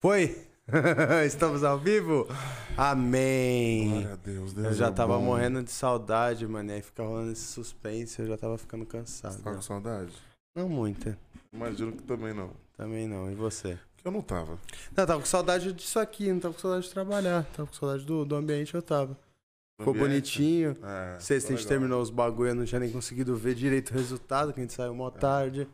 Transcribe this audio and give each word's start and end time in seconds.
Foi? 0.00 0.46
Estamos 1.26 1.64
ao 1.64 1.78
vivo? 1.78 2.26
Amém. 2.76 3.90
Glória 3.90 4.12
a 4.12 4.16
Deus, 4.16 4.52
Deus 4.52 4.66
Eu 4.68 4.72
já 4.74 4.86
é 4.86 4.90
tava 4.90 5.18
bom. 5.18 5.24
morrendo 5.24 5.62
de 5.62 5.70
saudade, 5.70 6.46
mano. 6.46 6.70
e 6.70 6.74
Aí 6.74 6.82
fica 6.82 7.02
rolando 7.02 7.32
esse 7.32 7.44
suspense, 7.44 8.20
eu 8.20 8.26
já 8.28 8.36
tava 8.36 8.56
ficando 8.56 8.86
cansado. 8.86 9.32
Você 9.34 9.42
tá 9.42 9.54
com 9.54 9.60
saudade? 9.60 10.12
Não 10.56 10.68
muita. 10.68 11.18
Imagino 11.52 11.92
que 11.92 12.02
também 12.02 12.32
não. 12.32 12.52
Também 12.76 13.06
não. 13.06 13.30
E 13.30 13.34
você? 13.34 13.78
Que 13.96 14.06
eu 14.06 14.12
não 14.12 14.22
tava. 14.22 14.52
Não, 14.52 15.02
eu 15.02 15.06
tava 15.06 15.20
com 15.20 15.26
saudade 15.26 15.72
disso 15.72 15.98
aqui, 15.98 16.32
não 16.32 16.40
tava 16.40 16.54
com 16.54 16.60
saudade 16.60 16.84
de 16.86 16.92
trabalhar. 16.92 17.44
Tava 17.52 17.68
com 17.68 17.74
saudade 17.74 18.04
do, 18.06 18.24
do 18.24 18.36
ambiente, 18.36 18.74
eu 18.74 18.82
tava. 18.82 19.18
Ficou 19.78 19.92
Ambiente? 19.94 20.08
bonitinho. 20.08 20.76
É, 20.82 21.18
Sexta 21.18 21.48
a 21.52 21.56
gente 21.56 21.64
legal. 21.64 21.68
terminou 21.68 22.02
os 22.02 22.10
bagulho, 22.10 22.50
eu 22.50 22.54
não 22.54 22.64
tinha 22.64 22.78
nem 22.78 22.90
conseguido 22.92 23.34
ver 23.36 23.54
direito 23.54 23.90
o 23.90 23.94
resultado, 23.94 24.52
que 24.52 24.60
a 24.60 24.62
gente 24.62 24.72
saiu 24.72 24.94
mó 24.94 25.10
tarde. 25.10 25.66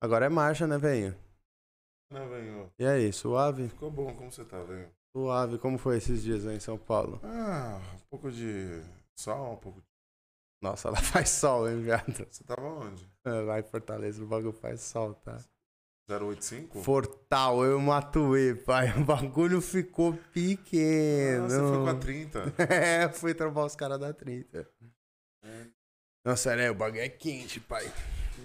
Agora 0.00 0.26
é 0.26 0.28
marcha, 0.28 0.66
né, 0.66 0.78
velho? 0.78 1.14
Né, 2.14 2.24
velho? 2.28 2.72
E 2.78 2.86
aí, 2.86 3.12
suave? 3.12 3.68
Ficou 3.68 3.90
bom, 3.90 4.14
como 4.14 4.30
você 4.30 4.44
tá, 4.44 4.62
velho? 4.62 4.88
Suave, 5.12 5.58
como 5.58 5.76
foi 5.76 5.96
esses 5.96 6.22
dias 6.22 6.46
aí 6.46 6.56
em 6.56 6.60
São 6.60 6.78
Paulo? 6.78 7.20
Ah, 7.24 7.80
um 7.96 8.06
pouco 8.08 8.30
de 8.30 8.80
sol, 9.16 9.54
um 9.54 9.56
pouco 9.56 9.80
de... 9.80 9.86
Nossa, 10.62 10.90
lá 10.90 10.96
faz 11.02 11.30
sol, 11.30 11.68
hein, 11.68 11.82
viado? 11.82 12.24
Você 12.30 12.44
tava 12.44 12.62
onde? 12.62 13.04
Lá 13.24 13.58
em 13.58 13.64
Fortaleza 13.64 14.22
o 14.22 14.28
bagulho 14.28 14.52
faz 14.52 14.80
sol, 14.82 15.14
tá? 15.14 15.44
085? 16.08 16.82
Fortal, 16.84 17.64
eu 17.64 17.80
matuei, 17.80 18.54
pai. 18.54 18.92
O 18.96 19.04
bagulho 19.04 19.60
ficou 19.60 20.16
pequeno. 20.32 21.46
Ah, 21.46 21.48
você 21.48 21.58
foi 21.58 21.78
com 21.78 21.88
a 21.88 21.94
30. 21.96 22.54
É, 22.72 23.08
fui 23.08 23.34
trombar 23.34 23.64
os 23.64 23.74
caras 23.74 23.98
da 23.98 24.12
30. 24.12 24.70
É. 25.42 25.66
Não, 26.24 26.36
sério, 26.36 26.62
é, 26.62 26.70
o 26.70 26.74
bagulho 26.76 27.02
é 27.02 27.08
quente, 27.08 27.58
pai. 27.58 27.92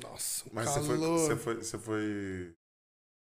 Nossa, 0.01 0.49
o 0.49 0.55
Mas 0.55 0.69
você 0.69 0.81
foi, 0.81 0.97
calor. 0.97 1.19
você 1.19 1.35
foi... 1.35 1.55
Você 1.55 1.77
foi... 1.77 2.55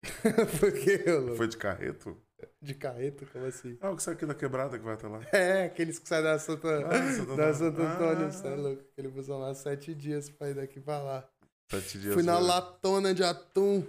Por 0.60 0.72
que? 0.72 0.98
Foi 1.36 1.46
de 1.48 1.56
carreto? 1.56 2.16
De 2.60 2.74
carreta, 2.74 3.26
como 3.26 3.44
assim? 3.46 3.76
Ah, 3.80 3.90
o 3.90 3.96
que 3.96 4.02
saiu 4.02 4.14
aqui 4.16 4.24
da 4.26 4.34
quebrada 4.34 4.78
que 4.78 4.84
vai 4.84 4.94
até 4.94 5.06
lá. 5.06 5.20
É, 5.32 5.64
aqueles 5.64 5.98
que 5.98 6.08
saem 6.08 6.22
da 6.22 6.38
Santa, 6.38 6.86
Ah, 6.86 7.12
Santo 7.12 7.36
da. 7.36 7.54
Santo 7.54 7.82
Antônio, 7.82 8.26
Ah. 8.26 8.30
você 8.30 8.46
é 8.48 8.54
louco. 8.54 8.82
Aquele 8.92 9.08
busão 9.08 9.38
lá, 9.40 9.54
sete 9.54 9.94
dias 9.94 10.30
pra 10.30 10.50
ir 10.50 10.54
daqui 10.54 10.80
pra 10.80 10.98
lá. 11.02 11.24
Sete 11.70 11.98
dias. 11.98 12.14
Fui 12.14 12.22
na 12.22 12.36
foi. 12.38 12.46
latona 12.46 13.14
de 13.14 13.22
atum. 13.22 13.82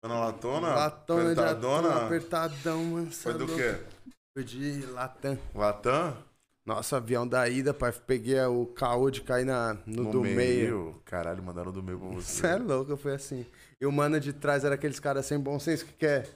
Foi 0.00 0.08
na 0.10 0.20
latona? 0.20 0.68
latona 0.74 1.34
de 1.34 1.40
atum, 1.40 1.86
apertadão, 2.06 2.84
mano. 2.84 3.10
Foi 3.10 3.32
é 3.32 3.34
do 3.36 3.46
louco. 3.46 3.60
quê? 3.60 3.74
Foi 4.36 4.44
de 4.44 4.86
latam. 4.86 5.38
Latam? 5.54 6.16
Nossa, 6.64 6.98
avião 6.98 7.26
da 7.26 7.48
ida, 7.48 7.74
pai. 7.74 7.92
Peguei 8.06 8.40
o 8.42 8.66
caô 8.66 9.10
de 9.10 9.22
cair 9.22 9.44
na, 9.44 9.76
no, 9.86 10.12
do 10.12 10.20
meio. 10.22 11.00
Caralho, 11.04 11.42
mandaram 11.42 11.72
do 11.72 11.82
meio 11.82 11.98
pra 11.98 12.08
você. 12.10 12.40
Você 12.42 12.46
é 12.46 12.56
louco, 12.56 12.96
foi 12.96 13.14
assim. 13.14 13.44
E 13.80 13.86
o 13.86 13.92
mano 13.92 14.18
de 14.18 14.32
trás 14.32 14.64
era 14.64 14.74
aqueles 14.74 14.98
caras 14.98 15.26
sem 15.26 15.38
bom 15.38 15.58
senso 15.58 15.86
que 15.86 15.92
quer, 15.92 16.28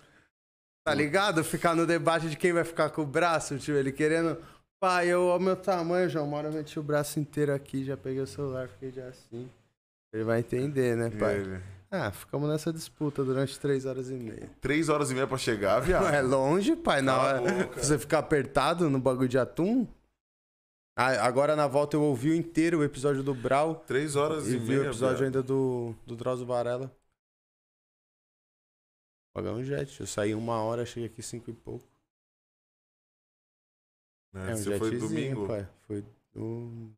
tá 0.84 0.94
ligado? 0.94 1.42
Ficar 1.42 1.74
no 1.74 1.86
debate 1.86 2.28
de 2.30 2.36
quem 2.36 2.52
vai 2.52 2.64
ficar 2.64 2.90
com 2.90 3.02
o 3.02 3.06
braço, 3.06 3.58
tio. 3.58 3.76
Ele 3.76 3.90
querendo. 3.92 4.36
Pai, 4.80 5.08
eu, 5.08 5.30
ao 5.30 5.38
meu 5.40 5.54
tamanho, 5.56 6.08
João, 6.08 6.26
uma 6.26 6.36
hora 6.38 6.48
eu 6.48 6.52
meti 6.52 6.78
o 6.78 6.82
braço 6.82 7.20
inteiro 7.20 7.54
aqui, 7.54 7.84
já 7.84 7.96
peguei 7.96 8.20
o 8.20 8.26
celular, 8.26 8.68
fiquei 8.68 8.90
já 8.90 9.06
assim. 9.06 9.48
Ele 10.12 10.24
vai 10.24 10.40
entender, 10.40 10.96
né, 10.96 11.10
pai? 11.10 11.36
ele? 11.36 11.60
Ah, 11.90 12.10
ficamos 12.10 12.48
nessa 12.48 12.72
disputa 12.72 13.22
durante 13.22 13.58
três 13.60 13.84
horas 13.86 14.08
e 14.10 14.14
meia. 14.14 14.50
Três 14.60 14.88
horas 14.88 15.10
e 15.10 15.14
meia 15.14 15.26
pra 15.26 15.36
chegar, 15.36 15.78
viado. 15.82 16.06
É 16.06 16.20
longe, 16.22 16.74
pai. 16.74 17.02
Na 17.02 17.18
hora 17.18 17.40
boca. 17.40 17.82
você 17.82 17.98
ficar 17.98 18.18
apertado 18.20 18.88
no 18.88 18.98
bagulho 18.98 19.28
de 19.28 19.38
atum. 19.38 19.86
Ah, 20.96 21.26
agora 21.26 21.54
na 21.56 21.66
volta 21.66 21.96
eu 21.96 22.02
ouvi 22.02 22.30
o 22.30 22.34
inteiro 22.34 22.78
o 22.80 22.84
episódio 22.84 23.22
do 23.22 23.34
Brau. 23.34 23.76
Três 23.86 24.16
horas 24.16 24.46
E 24.48 24.56
e, 24.56 24.58
vi 24.58 24.78
o 24.78 24.84
episódio 24.84 25.18
viado. 25.18 25.24
ainda 25.26 25.42
do, 25.42 25.94
do 26.06 26.16
Drauzio 26.16 26.46
Varela. 26.46 26.90
Pagar 29.32 29.52
um 29.52 29.64
jet. 29.64 30.00
Eu 30.00 30.06
saí 30.06 30.34
uma 30.34 30.62
hora, 30.62 30.84
cheguei 30.84 31.08
aqui 31.08 31.22
cinco 31.22 31.50
e 31.50 31.54
pouco. 31.54 31.86
É, 34.34 34.50
É 34.50 34.54
um 34.54 34.56
você 34.56 34.78
foi 34.78 34.98
domingo? 34.98 35.46
pai. 35.46 35.68
Foi 35.86 36.02
do... 36.34 36.92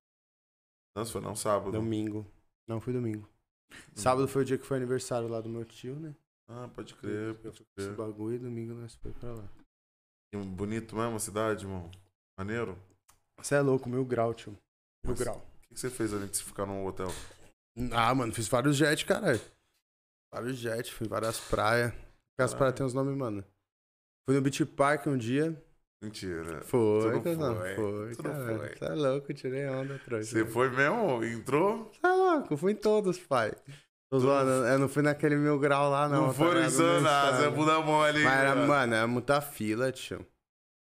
Não, 0.97 1.05
foi 1.06 1.21
não 1.21 1.34
sábado. 1.34 1.72
domingo. 1.72 2.27
Não, 2.67 2.81
foi 2.81 2.93
domingo. 2.93 3.28
Hum. 3.72 3.77
Sábado 3.95 4.28
foi 4.28 4.43
o 4.43 4.45
dia 4.45 4.59
que 4.59 4.65
foi 4.67 4.77
aniversário 4.77 5.28
lá 5.28 5.41
do 5.41 5.49
meu 5.49 5.65
tio, 5.65 5.97
né? 5.99 6.15
Ah, 6.47 6.69
pode 6.75 6.95
crer, 6.95 7.34
pode 7.37 7.49
Esse 7.62 7.65
crer. 7.75 7.95
bagulho 7.97 8.37
e 8.37 8.39
domingo 8.39 8.75
nós 8.75 8.95
foi 8.97 9.12
pra 9.12 9.33
lá. 9.33 9.49
Bonito 10.34 10.95
mesmo 10.97 11.16
a 11.16 11.21
cidade, 11.21 11.65
irmão. 11.65 11.91
Maneiro. 12.39 12.77
Você 13.39 13.55
é 13.55 13.61
louco, 13.61 13.89
mil 13.89 14.05
grau, 14.05 14.34
tio. 14.34 14.56
Mil 15.05 15.15
grau. 15.16 15.39
O 15.71 15.75
que 15.75 15.81
você 15.81 15.91
fez 15.91 16.12
além 16.12 16.28
de 16.28 16.43
ficar 16.43 16.66
num 16.66 16.84
hotel? 16.87 17.09
Ah, 17.93 18.15
mano, 18.15 18.33
fiz 18.33 18.47
vários 18.49 18.77
jet, 18.77 19.05
caralho. 19.05 19.41
Vários 20.33 20.56
jet, 20.56 20.93
fui 20.93 21.09
várias 21.09 21.41
praias. 21.49 21.93
As 22.39 22.50
Caralho. 22.53 22.56
praias 22.59 22.75
tem 22.75 22.87
os 22.87 22.95
nomes, 22.95 23.17
mano. 23.17 23.45
Fui 24.27 24.34
no 24.37 24.43
Beach 24.43 24.65
Park 24.67 25.06
um 25.06 25.17
dia. 25.17 25.61
Mentira. 26.03 26.61
Foi, 26.62 27.21
Tu 27.21 27.37
não 27.39 27.56
foi. 27.56 27.75
Foi, 27.75 28.15
Tu 28.15 28.22
não 28.22 28.31
caralho. 28.33 28.59
foi. 28.59 28.69
Você 28.77 28.84
é 28.84 28.89
louco, 28.95 29.34
tirei 29.34 29.69
onda, 29.69 29.99
trouxa. 30.05 30.25
Você 30.31 30.45
foi 30.45 30.69
mesmo? 30.71 31.25
Entrou? 31.25 31.91
Você 31.93 32.06
é 32.06 32.12
louco, 32.12 32.56
fui 32.56 32.72
em 32.72 32.77
todos, 32.77 33.19
pai. 33.19 33.53
Tô 34.11 34.19
zoando, 34.19 34.50
eu 34.50 34.78
não 34.78 34.89
fui 34.89 35.03
naquele 35.03 35.37
mil 35.37 35.59
grau 35.59 35.91
lá, 35.91 36.09
não. 36.09 36.22
Não, 36.22 36.28
tá 36.28 36.34
foram 36.34 36.65
insano, 36.65 37.00
No 37.00 37.09
ah, 37.09 37.33
você 37.33 37.47
é 37.47 37.50
bunda 37.50 37.81
mole, 37.81 38.22
Mas 38.22 38.33
era, 38.39 38.55
mano, 38.55 38.95
era 38.95 39.06
muita 39.06 39.41
fila, 39.41 39.91
tio. 39.91 40.25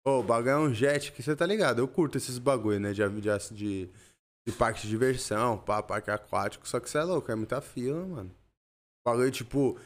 Ô, 0.05 0.19
o 0.19 0.23
bagulho 0.23 0.49
é 0.51 0.57
um 0.57 0.73
jet 0.73 1.11
que 1.11 1.23
você 1.23 1.35
tá 1.35 1.45
ligado. 1.45 1.79
Eu 1.79 1.87
curto 1.87 2.17
esses 2.17 2.37
bagulho, 2.37 2.79
né? 2.79 2.93
De, 2.93 3.07
de, 3.09 3.53
de, 3.55 3.89
de 4.45 4.53
parque 4.57 4.81
de 4.81 4.89
diversão, 4.89 5.57
pá, 5.57 5.81
parque 5.81 6.11
aquático. 6.11 6.67
Só 6.67 6.79
que 6.79 6.89
você 6.89 6.97
é 6.97 7.03
louco, 7.03 7.31
é 7.31 7.35
muita 7.35 7.59
fila, 7.61 8.05
mano. 8.05 8.29
O 9.05 9.09
bagulho, 9.09 9.31
tipo, 9.31 9.79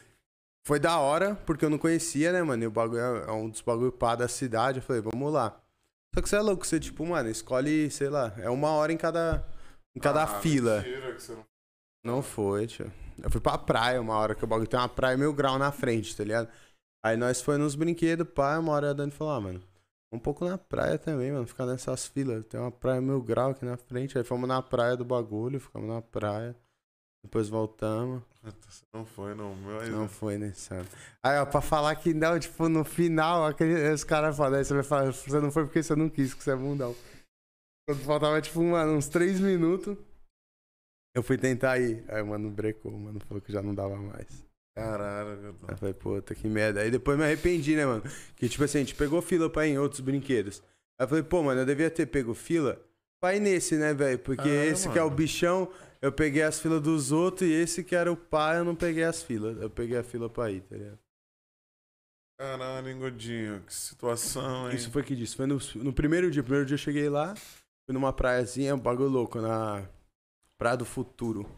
foi 0.66 0.78
da 0.78 0.98
hora, 0.98 1.34
porque 1.46 1.64
eu 1.64 1.70
não 1.70 1.78
conhecia, 1.78 2.32
né, 2.32 2.42
mano? 2.42 2.62
E 2.62 2.66
o 2.66 2.70
bagulho 2.70 3.00
é 3.00 3.24
é 3.28 3.32
um 3.32 3.48
dos 3.48 3.60
bagulho 3.60 3.92
pá 3.92 4.14
da 4.14 4.28
cidade. 4.28 4.78
Eu 4.78 4.82
falei, 4.82 5.02
vamos 5.02 5.32
lá. 5.32 5.60
Só 6.14 6.20
que 6.22 6.28
você 6.28 6.36
é 6.36 6.40
louco, 6.40 6.66
você, 6.66 6.78
tipo, 6.78 7.04
mano, 7.06 7.28
escolhe, 7.30 7.90
sei 7.90 8.08
lá, 8.10 8.32
é 8.38 8.50
uma 8.50 8.70
hora 8.70 8.92
em 8.92 8.96
cada, 8.96 9.44
em 9.96 10.00
cada 10.00 10.22
Ah, 10.24 10.40
fila. 10.40 10.76
mentira 10.82 11.14
que 11.14 11.22
você 11.22 11.32
não- 11.32 11.46
Não 12.04 12.22
foi, 12.22 12.66
tio. 12.66 12.92
Eu 13.22 13.30
fui 13.30 13.40
pra 13.40 13.56
praia 13.56 14.00
uma 14.00 14.14
hora, 14.16 14.34
que 14.34 14.44
o 14.44 14.46
bagulho 14.46 14.68
tem 14.68 14.78
uma 14.78 14.88
praia 14.88 15.16
mil 15.16 15.32
grau 15.32 15.58
na 15.58 15.70
frente, 15.72 16.16
tá 16.16 16.22
ligado? 16.24 16.48
Aí 17.04 17.16
nós 17.16 17.40
foi 17.40 17.56
nos 17.58 17.74
brinquedos, 17.74 18.26
pá, 18.28 18.58
uma 18.58 18.72
hora 18.72 18.90
a 18.90 18.92
Dani 18.92 19.10
falou, 19.12 19.32
ah, 19.34 19.40
mano, 19.40 19.62
um 20.12 20.18
pouco 20.18 20.44
na 20.44 20.58
praia 20.58 20.98
também, 20.98 21.32
mano, 21.32 21.46
ficar 21.46 21.64
nessas 21.66 22.06
filas. 22.06 22.44
Tem 22.46 22.60
uma 22.60 22.70
praia 22.70 23.00
mil 23.00 23.22
grau 23.22 23.50
aqui 23.52 23.64
na 23.64 23.76
frente. 23.76 24.18
Aí 24.18 24.24
fomos 24.24 24.46
na 24.48 24.60
praia 24.60 24.96
do 24.96 25.04
bagulho, 25.04 25.58
ficamos 25.60 25.88
na 25.88 26.02
praia. 26.02 26.54
Depois 27.24 27.48
voltamos. 27.48 28.22
Não 28.92 29.04
foi, 29.04 29.34
não. 29.34 29.54
Mas... 29.54 29.88
Não 29.88 30.08
foi, 30.08 30.36
né, 30.38 30.52
Sandro? 30.54 30.88
Aí, 31.22 31.38
ó, 31.38 31.46
pra 31.46 31.60
falar 31.60 31.94
que 31.96 32.12
não, 32.12 32.38
tipo, 32.38 32.68
no 32.68 32.84
final, 32.84 33.46
aquele, 33.46 33.92
os 33.92 34.02
caras 34.02 34.36
falam, 34.36 34.58
aí 34.58 34.64
você 34.64 34.74
vai 34.74 34.82
falar, 34.82 35.12
você 35.12 35.40
não 35.40 35.50
foi 35.52 35.64
porque 35.64 35.82
você 35.82 35.94
não 35.94 36.08
quis, 36.08 36.34
que 36.34 36.42
você 36.42 36.50
é 36.50 36.56
bundão. 36.56 36.94
Quando 37.88 38.00
faltava, 38.04 38.40
tipo, 38.40 38.60
mano, 38.62 38.92
uns 38.94 39.08
três 39.08 39.38
minutos, 39.38 39.96
eu 41.14 41.22
fui 41.22 41.38
tentar 41.38 41.78
ir. 41.78 42.04
Aí, 42.08 42.20
o 42.22 42.26
mano, 42.26 42.50
brecou, 42.50 42.90
mano, 42.92 43.20
falou 43.20 43.40
que 43.40 43.52
já 43.52 43.62
não 43.62 43.74
dava 43.74 43.96
mais. 43.96 44.44
Caralho, 44.74 45.30
Aí 45.30 45.52
cara. 45.60 45.72
eu 45.74 45.76
falei, 45.76 45.94
puta, 45.94 46.34
que 46.34 46.48
merda. 46.48 46.80
Aí 46.80 46.90
depois 46.90 47.16
me 47.18 47.24
arrependi, 47.24 47.76
né, 47.76 47.84
mano? 47.86 48.02
Que, 48.34 48.48
tipo 48.48 48.64
assim, 48.64 48.78
a 48.78 48.80
gente 48.80 48.94
pegou 48.94 49.20
fila 49.22 49.48
pra 49.48 49.66
ir 49.66 49.72
em 49.72 49.78
outros 49.78 50.00
brinquedos. 50.00 50.60
Aí 50.98 51.04
eu 51.04 51.08
falei, 51.08 51.22
pô, 51.22 51.42
mano, 51.42 51.60
eu 51.60 51.66
devia 51.66 51.90
ter 51.90 52.06
pego 52.06 52.34
fila 52.34 52.80
pra 53.20 53.36
ir 53.36 53.40
nesse, 53.40 53.76
né, 53.76 53.92
velho? 53.94 54.18
Porque 54.18 54.48
Ah, 54.48 54.64
esse 54.66 54.88
que 54.88 54.98
é 54.98 55.02
o 55.02 55.06
mano. 55.06 55.16
bichão, 55.16 55.70
eu 56.02 56.10
peguei 56.12 56.42
as 56.42 56.58
filas 56.58 56.82
dos 56.82 57.12
outros, 57.12 57.48
e 57.48 57.52
esse 57.52 57.84
que 57.84 57.94
era 57.94 58.10
o 58.10 58.16
pai, 58.16 58.58
eu 58.58 58.64
não 58.64 58.74
peguei 58.74 59.04
as 59.04 59.22
filas. 59.22 59.56
Eu 59.62 59.70
peguei 59.70 59.96
a 59.96 60.02
fila 60.02 60.28
pra 60.28 60.50
ir, 60.50 60.60
tá 60.62 60.76
ligado? 60.76 60.98
Caralho, 62.36 62.98
Godinho. 62.98 63.62
Que 63.62 63.72
situação, 63.72 64.68
hein? 64.68 64.74
Isso 64.74 64.90
foi 64.90 65.04
que 65.04 65.14
disse. 65.14 65.36
Foi 65.36 65.46
no, 65.46 65.58
no 65.76 65.92
primeiro 65.92 66.28
dia. 66.28 66.42
Primeiro 66.42 66.66
dia 66.66 66.74
eu 66.74 66.78
cheguei 66.78 67.08
lá, 67.08 67.36
fui 67.36 67.94
numa 67.94 68.12
praiazinha, 68.12 68.74
um 68.74 68.80
bagulho 68.80 69.10
louco, 69.10 69.40
na 69.40 69.88
Praia 70.58 70.76
do 70.76 70.84
Futuro. 70.84 71.48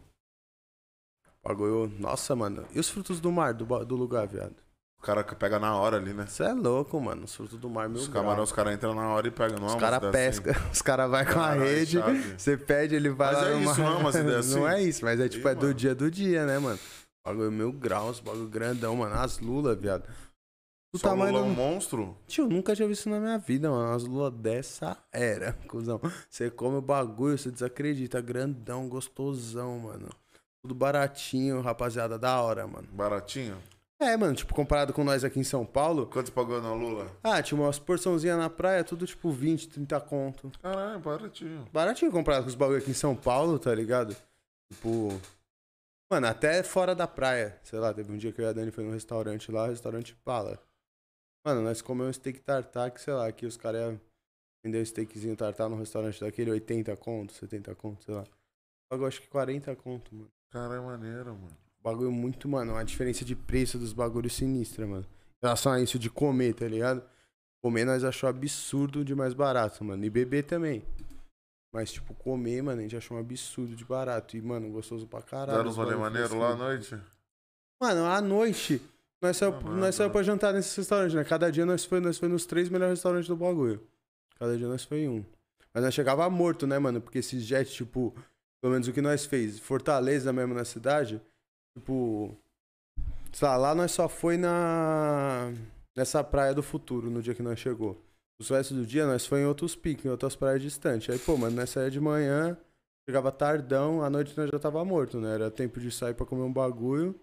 Bagulho. 1.43 1.87
Nossa, 1.99 2.35
mano. 2.35 2.67
E 2.71 2.79
os 2.79 2.87
frutos 2.87 3.19
do 3.19 3.31
mar 3.31 3.51
do, 3.51 3.65
do 3.83 3.95
lugar, 3.95 4.27
viado? 4.27 4.64
O 5.05 5.07
cara 5.07 5.23
que 5.23 5.35
pega 5.35 5.59
na 5.59 5.75
hora 5.75 5.97
ali, 5.97 6.15
né? 6.15 6.25
Você 6.25 6.41
é 6.41 6.51
louco, 6.51 6.99
mano. 6.99 7.25
Os 7.25 7.35
frutos 7.35 7.59
do 7.59 7.69
mar, 7.69 7.87
meu 7.87 8.01
Os 8.01 8.07
camarões, 8.07 8.49
os 8.49 8.51
caras 8.51 8.73
entram 8.73 8.95
na 8.95 9.07
hora 9.09 9.27
e 9.27 9.29
pegam. 9.29 9.59
Não 9.59 9.67
é 9.67 9.69
Os 9.69 9.75
caras 9.75 10.11
pescam, 10.11 10.51
assim. 10.51 10.61
os 10.73 10.81
caras 10.81 11.11
vão 11.11 11.23
com 11.23 11.29
a 11.29 11.33
Caralho, 11.33 11.61
rede, 11.61 11.99
chave. 11.99 12.35
você 12.35 12.57
pede, 12.57 12.95
ele 12.95 13.09
vai 13.11 13.31
Mas 13.31 13.43
lá 13.43 13.49
é 13.49 13.53
numa... 13.53 13.71
isso, 13.71 13.81
não 13.81 13.87
é 13.87 13.97
uma 13.97 14.11
cidade 14.11 14.35
assim? 14.37 14.55
Não 14.55 14.67
é 14.67 14.81
isso, 14.81 15.05
mas 15.05 15.19
é 15.19 15.29
tipo, 15.29 15.47
é 15.47 15.53
do 15.53 15.61
mano. 15.61 15.73
dia 15.75 15.93
do 15.93 16.09
dia, 16.09 16.43
né, 16.47 16.57
mano? 16.57 16.79
Bagulho 17.23 17.51
mil 17.51 17.71
graus, 17.71 18.19
bagulho 18.19 18.47
grandão, 18.47 18.95
mano. 18.95 19.13
As 19.13 19.37
lulas, 19.37 19.79
viado. 19.79 20.07
Do 20.91 20.97
Só 20.97 21.09
tamanho 21.09 21.33
Lula 21.33 21.45
é 21.45 21.47
do... 21.49 21.51
um 21.51 21.53
monstro? 21.53 22.17
Tio, 22.25 22.47
nunca 22.47 22.75
tinha 22.75 22.87
visto 22.87 23.01
isso 23.01 23.09
na 23.11 23.19
minha 23.19 23.37
vida, 23.37 23.69
mano. 23.69 23.93
As 23.93 24.03
lulas 24.03 24.33
dessa 24.33 24.97
era, 25.11 25.53
cuzão. 25.69 26.01
Você 26.27 26.49
come 26.49 26.77
o 26.77 26.81
bagulho, 26.81 27.37
você 27.37 27.51
desacredita. 27.51 28.19
Grandão, 28.21 28.89
gostosão, 28.89 29.77
mano. 29.77 30.09
Tudo 30.63 30.73
baratinho, 30.73 31.61
rapaziada, 31.61 32.17
da 32.17 32.41
hora, 32.41 32.65
mano. 32.65 32.87
Baratinho? 32.91 33.55
É, 33.99 34.17
mano, 34.17 34.35
tipo, 34.35 34.53
comparado 34.53 34.91
com 34.91 35.03
nós 35.03 35.23
aqui 35.23 35.39
em 35.39 35.43
São 35.43 35.65
Paulo. 35.65 36.05
Quanto 36.07 36.31
pagou 36.31 36.61
na 36.61 36.73
Lula? 36.73 37.09
Ah, 37.23 37.41
tinha 37.41 37.59
umas 37.59 37.79
porçãozinhas 37.79 38.37
na 38.37 38.49
praia, 38.49 38.83
tudo 38.83 39.07
tipo 39.07 39.31
20, 39.31 39.69
30 39.69 40.01
conto. 40.01 40.51
Caralho, 40.59 40.99
baratinho. 40.99 41.65
Baratinho 41.71 42.11
comparado 42.11 42.43
com 42.43 42.49
os 42.49 42.55
bagulho 42.55 42.79
aqui 42.79 42.91
em 42.91 42.95
São 42.95 43.15
Paulo, 43.15 43.57
tá 43.57 43.73
ligado? 43.73 44.15
Tipo. 44.71 45.09
Mano, 46.11 46.27
até 46.27 46.61
fora 46.61 46.93
da 46.93 47.07
praia. 47.07 47.57
Sei 47.63 47.79
lá, 47.79 47.93
teve 47.93 48.11
um 48.11 48.17
dia 48.17 48.33
que 48.33 48.41
eu 48.41 48.45
e 48.45 48.49
a 48.49 48.53
Dani 48.53 48.69
foi 48.69 48.83
num 48.83 48.91
restaurante 48.91 49.51
lá, 49.51 49.67
restaurante 49.67 50.13
Pala. 50.23 50.61
Mano, 51.45 51.61
nós 51.61 51.81
comemos 51.81 52.09
um 52.09 52.13
steak 52.13 52.41
tartar 52.41 52.91
que, 52.91 52.99
sei 52.99 53.13
lá, 53.13 53.31
que 53.31 53.45
os 53.45 53.55
caras 53.55 53.81
iam 53.81 54.01
vender 54.63 54.81
um 54.81 54.85
steakzinho 54.85 55.35
tartar 55.37 55.69
num 55.69 55.77
restaurante 55.77 56.19
daquele, 56.19 56.51
80 56.51 56.95
conto, 56.97 57.33
70 57.33 57.73
conto, 57.75 58.03
sei 58.03 58.13
lá. 58.13 58.25
Pagou 58.89 59.07
acho 59.07 59.21
que 59.21 59.27
40 59.27 59.75
conto, 59.75 60.13
mano. 60.13 60.31
Cara, 60.51 60.75
é 60.75 60.79
maneiro, 60.79 61.33
mano. 61.35 61.64
Bagulho 61.85 62.11
muito, 62.11 62.49
mano, 62.49 62.75
a 62.75 62.81
diferença 62.81 63.23
de 63.23 63.35
preço 63.35 63.77
dos 63.77 63.93
bagulhos 63.93 64.33
sinistra, 64.33 64.87
mano. 64.87 65.05
Em 65.43 65.45
relação 65.45 65.71
a 65.71 65.79
isso 65.79 65.99
de 65.99 66.09
comer, 66.09 66.55
tá 66.55 66.67
ligado? 66.67 67.03
Comer 67.61 67.85
nós 67.85 68.03
achou 68.03 68.27
absurdo 68.27 69.05
de 69.05 69.13
mais 69.13 69.35
barato, 69.35 69.83
mano. 69.83 70.03
E 70.03 70.09
beber 70.09 70.45
também. 70.45 70.83
Mas, 71.71 71.91
tipo, 71.91 72.15
comer, 72.15 72.63
mano, 72.63 72.79
a 72.79 72.81
gente 72.81 72.97
achou 72.97 73.15
um 73.17 73.19
absurdo 73.19 73.75
de 73.75 73.85
barato. 73.85 74.35
E, 74.35 74.41
mano, 74.41 74.71
gostoso 74.71 75.05
pra 75.05 75.21
caralho. 75.21 75.57
Deram 75.59 75.69
uns 75.69 75.77
os 75.77 75.77
rolê 75.77 75.95
maneiro 75.95 76.39
lá 76.39 76.53
à 76.53 76.55
noite? 76.55 76.97
Mano, 77.79 78.05
à 78.05 78.19
noite, 78.19 78.81
nós 79.21 79.37
saímos 79.37 79.59
Ah, 79.63 79.69
nós 79.69 79.93
saímos 79.93 79.99
mano. 79.99 80.11
pra 80.11 80.23
jantar 80.23 80.53
nesses 80.53 80.75
restaurantes, 80.75 81.13
né? 81.13 81.23
Cada 81.23 81.51
dia 81.51 81.67
nós 81.67 81.85
foi, 81.85 81.99
nós 81.99 82.17
foi 82.17 82.29
nos 82.29 82.47
três 82.47 82.67
melhores 82.67 82.93
restaurantes 82.95 83.27
do 83.27 83.35
bagulho. 83.35 83.79
Cada 84.39 84.57
dia 84.57 84.67
nós 84.67 84.83
foi 84.83 85.01
em 85.01 85.09
um. 85.09 85.25
Mas 85.71 85.83
nós 85.83 85.93
chegava 85.93 86.27
morto, 86.31 86.65
né, 86.65 86.79
mano? 86.79 86.99
Porque 86.99 87.19
esses 87.19 87.43
jets, 87.43 87.73
tipo, 87.75 88.15
pelo 88.59 88.73
menos 88.73 88.87
o 88.87 88.93
que 88.93 89.01
nós 89.01 89.25
fez, 89.25 89.59
Fortaleza 89.59 90.33
mesmo 90.33 90.55
na 90.55 90.65
cidade, 90.65 91.21
tipo. 91.75 92.35
Sei 93.33 93.47
lá, 93.47 93.57
lá 93.57 93.75
nós 93.75 93.91
só 93.91 94.07
foi 94.07 94.37
na. 94.37 95.51
Nessa 95.95 96.23
praia 96.23 96.53
do 96.53 96.63
futuro, 96.63 97.09
no 97.09 97.21
dia 97.21 97.35
que 97.35 97.43
nós 97.43 97.59
chegou. 97.59 98.01
Os 98.39 98.49
restos 98.49 98.75
do 98.75 98.85
dia 98.85 99.05
nós 99.05 99.25
foi 99.25 99.41
em 99.41 99.45
outros 99.45 99.75
picos, 99.75 100.05
em 100.05 100.09
outras 100.09 100.35
praias 100.35 100.61
distantes. 100.61 101.09
Aí, 101.09 101.19
pô, 101.19 101.37
mano, 101.37 101.55
nós 101.55 101.69
saía 101.69 101.89
de 101.89 102.01
manhã, 102.01 102.57
chegava 103.07 103.31
tardão, 103.31 104.03
à 104.03 104.09
noite 104.09 104.37
nós 104.37 104.49
já 104.49 104.59
tava 104.59 104.83
morto, 104.83 105.19
né? 105.21 105.35
Era 105.35 105.49
tempo 105.49 105.79
de 105.79 105.89
sair 105.91 106.13
pra 106.13 106.25
comer 106.25 106.41
um 106.41 106.51
bagulho 106.51 107.17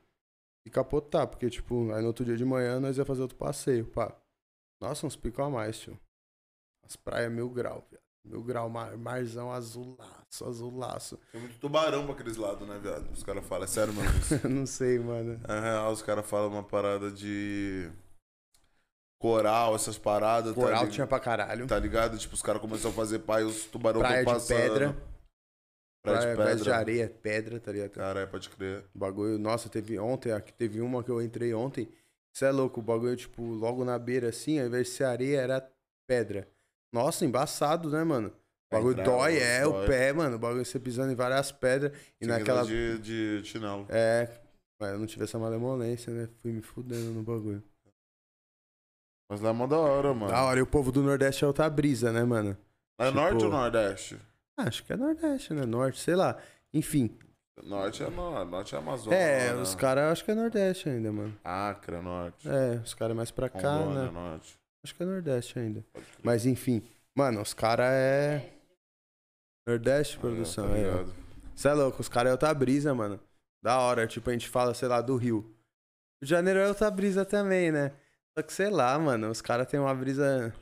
e 0.66 0.70
capotar, 0.70 1.26
porque, 1.26 1.50
tipo, 1.50 1.93
aí 1.93 2.00
no 2.00 2.08
outro 2.08 2.25
dia 2.25 2.37
de 2.37 2.44
manhã 2.44 2.81
nós 2.81 2.96
ia 2.96 3.05
fazer 3.05 3.22
outro 3.22 3.37
passeio, 3.37 3.87
pá. 3.87 4.16
Nossa, 4.81 5.06
uns 5.06 5.16
picos 5.16 5.44
a 5.44 5.50
mais, 5.50 5.78
tio. 5.78 5.98
As 6.82 6.96
praias 6.96 7.31
mil 7.31 7.50
grau, 7.50 7.87
viado. 7.90 8.01
Mil 8.24 8.42
grau, 8.42 8.69
mar, 8.70 8.96
marzão 8.96 9.50
azulaço, 9.52 10.44
azulaço. 10.46 11.19
Tem 11.32 11.40
muito 11.40 11.58
tubarão 11.58 12.04
pra 12.04 12.14
aqueles 12.14 12.36
lados, 12.36 12.66
né, 12.69 12.78
viado? 12.80 13.10
Os 13.12 13.22
caras 13.24 13.44
falam, 13.44 13.64
é 13.64 13.66
sério 13.66 13.92
isso. 14.20 14.40
Não 14.48 14.64
sei, 14.64 14.98
mano. 14.98 15.40
É 15.48 15.60
real, 15.60 15.92
os 15.92 16.02
caras 16.02 16.24
falam 16.24 16.48
uma 16.50 16.62
parada 16.62 17.10
de 17.10 17.90
coral, 19.20 19.74
essas 19.74 19.98
paradas. 19.98 20.54
Coral 20.54 20.84
tá, 20.84 20.90
tinha 20.90 21.06
pra 21.06 21.19
caralho. 21.20 21.66
tá 21.66 21.78
ligado? 21.78 22.16
Tipo, 22.16 22.34
os 22.34 22.42
caras 22.42 22.60
começaram 22.60 22.90
a 22.90 22.94
fazer 22.94 23.20
pai 23.20 23.42
e 23.42 23.44
os 23.46 23.64
tubarão 23.66 24.00
Praia 24.00 24.24
tão 24.24 24.32
de 24.34 24.38
passando. 24.40 24.56
pedra. 24.58 24.96
Praia 26.04 26.19
de 26.19 26.22
Praia, 26.24 26.36
praia 26.36 26.56
de 26.56 26.62
pedra. 26.62 26.76
areia, 26.76 27.08
pedra, 27.22 27.60
tá 27.60 27.72
ligado? 27.72 27.90
Caralho, 27.90 28.28
pode 28.28 28.50
crer. 28.50 28.84
O 28.94 28.98
bagulho, 28.98 29.38
nossa, 29.38 29.69
teve 29.69 29.98
ontem, 29.98 30.32
aqui 30.32 30.52
teve 30.52 30.80
uma 30.80 31.02
que 31.02 31.10
eu 31.10 31.20
entrei 31.22 31.54
ontem. 31.54 31.88
Você 32.32 32.46
é 32.46 32.50
louco, 32.50 32.80
o 32.80 32.82
bagulho, 32.82 33.16
tipo, 33.16 33.42
logo 33.42 33.84
na 33.84 33.98
beira 33.98 34.28
assim, 34.30 34.58
ao 34.58 34.66
invés 34.66 34.86
de 34.88 34.92
ser 34.94 35.04
areia, 35.04 35.40
era 35.40 35.70
pedra. 36.08 36.48
Nossa, 36.92 37.24
embaçado, 37.24 37.90
né, 37.90 38.04
mano? 38.04 38.28
O 38.70 38.74
bagulho 38.76 38.92
entrar, 38.92 39.04
dói, 39.04 39.36
é, 39.38 39.62
dói. 39.62 39.84
o 39.84 39.86
pé, 39.86 40.12
mano. 40.12 40.36
O 40.36 40.38
bagulho 40.38 40.64
você 40.64 40.78
pisando 40.78 41.12
em 41.12 41.14
várias 41.14 41.50
pedras. 41.52 41.92
E 42.20 42.24
Tinha 42.24 42.36
que 42.36 42.40
naquela. 42.40 42.64
de, 42.64 42.98
de 42.98 43.42
chinelo. 43.44 43.86
É, 43.88 44.28
mas 44.80 44.92
eu 44.92 44.98
não 44.98 45.06
tive 45.06 45.24
essa 45.24 45.38
malemolência, 45.38 46.12
né? 46.12 46.28
Fui 46.40 46.52
me 46.52 46.62
fudendo 46.62 47.10
no 47.12 47.22
bagulho. 47.22 47.62
Mas 49.28 49.40
lá 49.40 49.50
é 49.50 49.52
mó 49.52 49.66
da 49.66 49.78
hora, 49.78 50.12
mano. 50.12 50.30
Da 50.30 50.42
hora, 50.44 50.58
e 50.58 50.62
o 50.62 50.66
povo 50.66 50.92
do 50.92 51.02
Nordeste 51.02 51.44
é 51.44 51.46
outra 51.46 51.68
brisa, 51.70 52.12
né, 52.12 52.22
mano? 52.24 52.56
É 52.98 53.06
tipo- 53.06 53.16
norte 53.16 53.44
ou 53.44 53.50
nordeste? 53.50 54.18
Ah, 54.56 54.64
acho 54.68 54.84
que 54.84 54.92
é 54.92 54.96
Nordeste, 54.96 55.54
né? 55.54 55.64
Norte, 55.64 55.98
sei 55.98 56.14
lá. 56.14 56.36
Enfim. 56.74 57.16
Norte 57.62 58.02
é, 58.02 58.10
no- 58.10 58.44
norte 58.44 58.74
é 58.74 58.78
Amazônia. 58.78 59.16
É, 59.16 59.54
né? 59.54 59.60
os 59.62 59.74
caras 59.74 60.12
acho 60.12 60.24
que 60.24 60.30
é 60.30 60.34
Nordeste 60.34 60.88
ainda, 60.88 61.10
mano. 61.10 61.34
Acre, 61.42 61.96
é 61.96 62.00
norte. 62.02 62.48
É, 62.48 62.80
os 62.84 62.92
caras 62.94 63.16
mais 63.16 63.30
pra 63.30 63.48
cá, 63.48 63.76
Rondônia, 63.76 64.04
né? 64.04 64.10
norte. 64.10 64.58
Acho 64.84 64.94
que 64.94 65.02
é 65.02 65.06
Nordeste 65.06 65.58
ainda. 65.58 65.84
Mas 66.23 66.44
enfim, 66.44 66.82
mano, 67.14 67.40
os 67.40 67.55
caras 67.55 67.90
é. 67.90 68.52
Nordeste, 69.67 70.19
produção, 70.19 70.69
tá 70.69 70.76
é. 70.76 71.05
Você 71.55 71.69
é 71.69 71.73
louco, 71.75 72.00
os 72.00 72.08
caras 72.08 72.31
é 72.31 72.32
outra 72.32 72.52
brisa, 72.52 72.93
mano. 72.94 73.20
Da 73.62 73.79
hora, 73.79 74.06
tipo, 74.08 74.29
a 74.29 74.32
gente 74.32 74.49
fala, 74.49 74.75
sei 74.75 74.88
lá, 74.88 75.00
do 75.00 75.17
Rio. 75.17 75.55
De 76.20 76.29
Janeiro 76.29 76.58
é 76.58 76.69
outra 76.69 76.90
brisa 76.90 77.25
também, 77.25 77.70
né? 77.70 77.93
Só 78.37 78.43
que 78.43 78.52
sei 78.52 78.70
lá, 78.70 78.99
mano, 78.99 79.31
os 79.31 79.40
caras 79.40 79.69
têm 79.69 79.79
uma 79.79 79.94
brisa. 79.94 80.52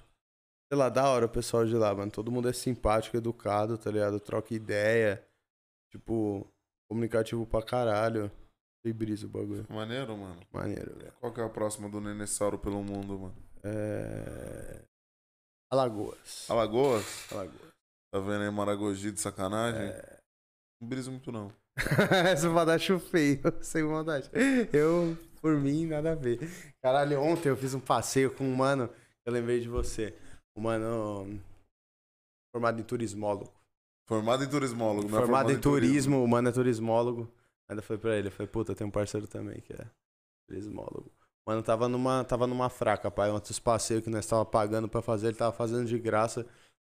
Sei 0.70 0.78
lá, 0.78 0.88
da 0.88 1.08
hora 1.08 1.26
o 1.26 1.28
pessoal 1.28 1.64
de 1.64 1.74
lá, 1.74 1.94
mano. 1.94 2.10
Todo 2.10 2.30
mundo 2.30 2.48
é 2.48 2.52
simpático, 2.52 3.16
educado, 3.16 3.78
tá 3.78 3.90
ligado? 3.90 4.20
Troca 4.20 4.54
ideia. 4.54 5.24
Tipo, 5.90 6.46
comunicativo 6.88 7.46
pra 7.46 7.62
caralho. 7.62 8.30
Tem 8.82 8.92
brisa 8.92 9.26
o 9.26 9.30
bagulho. 9.30 9.66
Maneiro, 9.68 10.16
mano. 10.16 10.40
Maneiro, 10.52 10.94
velho. 10.96 11.12
Qual 11.20 11.32
que 11.32 11.40
é 11.40 11.44
a 11.44 11.48
próxima 11.48 11.88
do 11.88 12.00
Nenessauro 12.00 12.58
pelo 12.58 12.82
mundo, 12.82 13.18
mano? 13.18 13.49
É. 13.64 14.82
Alagoas. 15.70 16.50
Alagoas? 16.50 17.32
Alagoas. 17.32 17.70
Tá 18.12 18.18
vendo 18.18 18.42
aí 18.42 18.50
Maragogi 18.50 19.12
de 19.12 19.20
sacanagem? 19.20 19.82
É. 19.82 20.18
Não 20.80 20.88
brisa 20.88 21.10
muito, 21.10 21.30
não. 21.30 21.52
Essa 22.28 22.48
pra 22.48 22.98
feio, 22.98 23.40
sem 23.62 23.84
maldade. 23.84 24.28
Eu, 24.72 25.16
por 25.40 25.56
mim, 25.56 25.86
nada 25.86 26.12
a 26.12 26.14
ver. 26.14 26.40
Caralho, 26.82 27.20
ontem 27.20 27.48
eu 27.48 27.56
fiz 27.56 27.74
um 27.74 27.80
passeio 27.80 28.34
com 28.34 28.44
um 28.44 28.54
mano, 28.54 28.90
eu 29.24 29.32
lembrei 29.32 29.60
de 29.60 29.68
você. 29.68 30.16
Um 30.56 30.62
mano 30.62 31.40
formado 32.52 32.80
em 32.80 32.84
turismólogo. 32.84 33.52
Formado 34.08 34.42
em 34.42 34.50
turismólogo, 34.50 35.08
não 35.08 35.18
é 35.18 35.20
formado 35.20 35.52
em 35.52 35.60
turismo, 35.60 36.24
o 36.24 36.28
mano 36.28 36.48
é 36.48 36.52
turismólogo. 36.52 37.32
Ainda 37.68 37.80
foi 37.80 37.96
pra 37.96 38.16
ele, 38.16 38.26
eu 38.26 38.32
falei, 38.32 38.50
puta, 38.50 38.74
tem 38.74 38.84
um 38.84 38.90
parceiro 38.90 39.28
também 39.28 39.60
que 39.60 39.72
é 39.72 39.86
turismólogo. 40.48 41.12
Mano, 41.50 41.64
tava 41.64 41.88
numa, 41.88 42.22
tava 42.22 42.46
numa 42.46 42.68
fraca, 42.68 43.10
pai. 43.10 43.28
Ontem 43.28 43.50
os 43.50 43.58
passeios 43.58 44.04
que 44.04 44.08
nós 44.08 44.24
tava 44.24 44.44
pagando 44.44 44.88
pra 44.88 45.02
fazer, 45.02 45.26
ele 45.26 45.36
tava 45.36 45.50
fazendo 45.50 45.84
de 45.84 45.98
graça. 45.98 46.46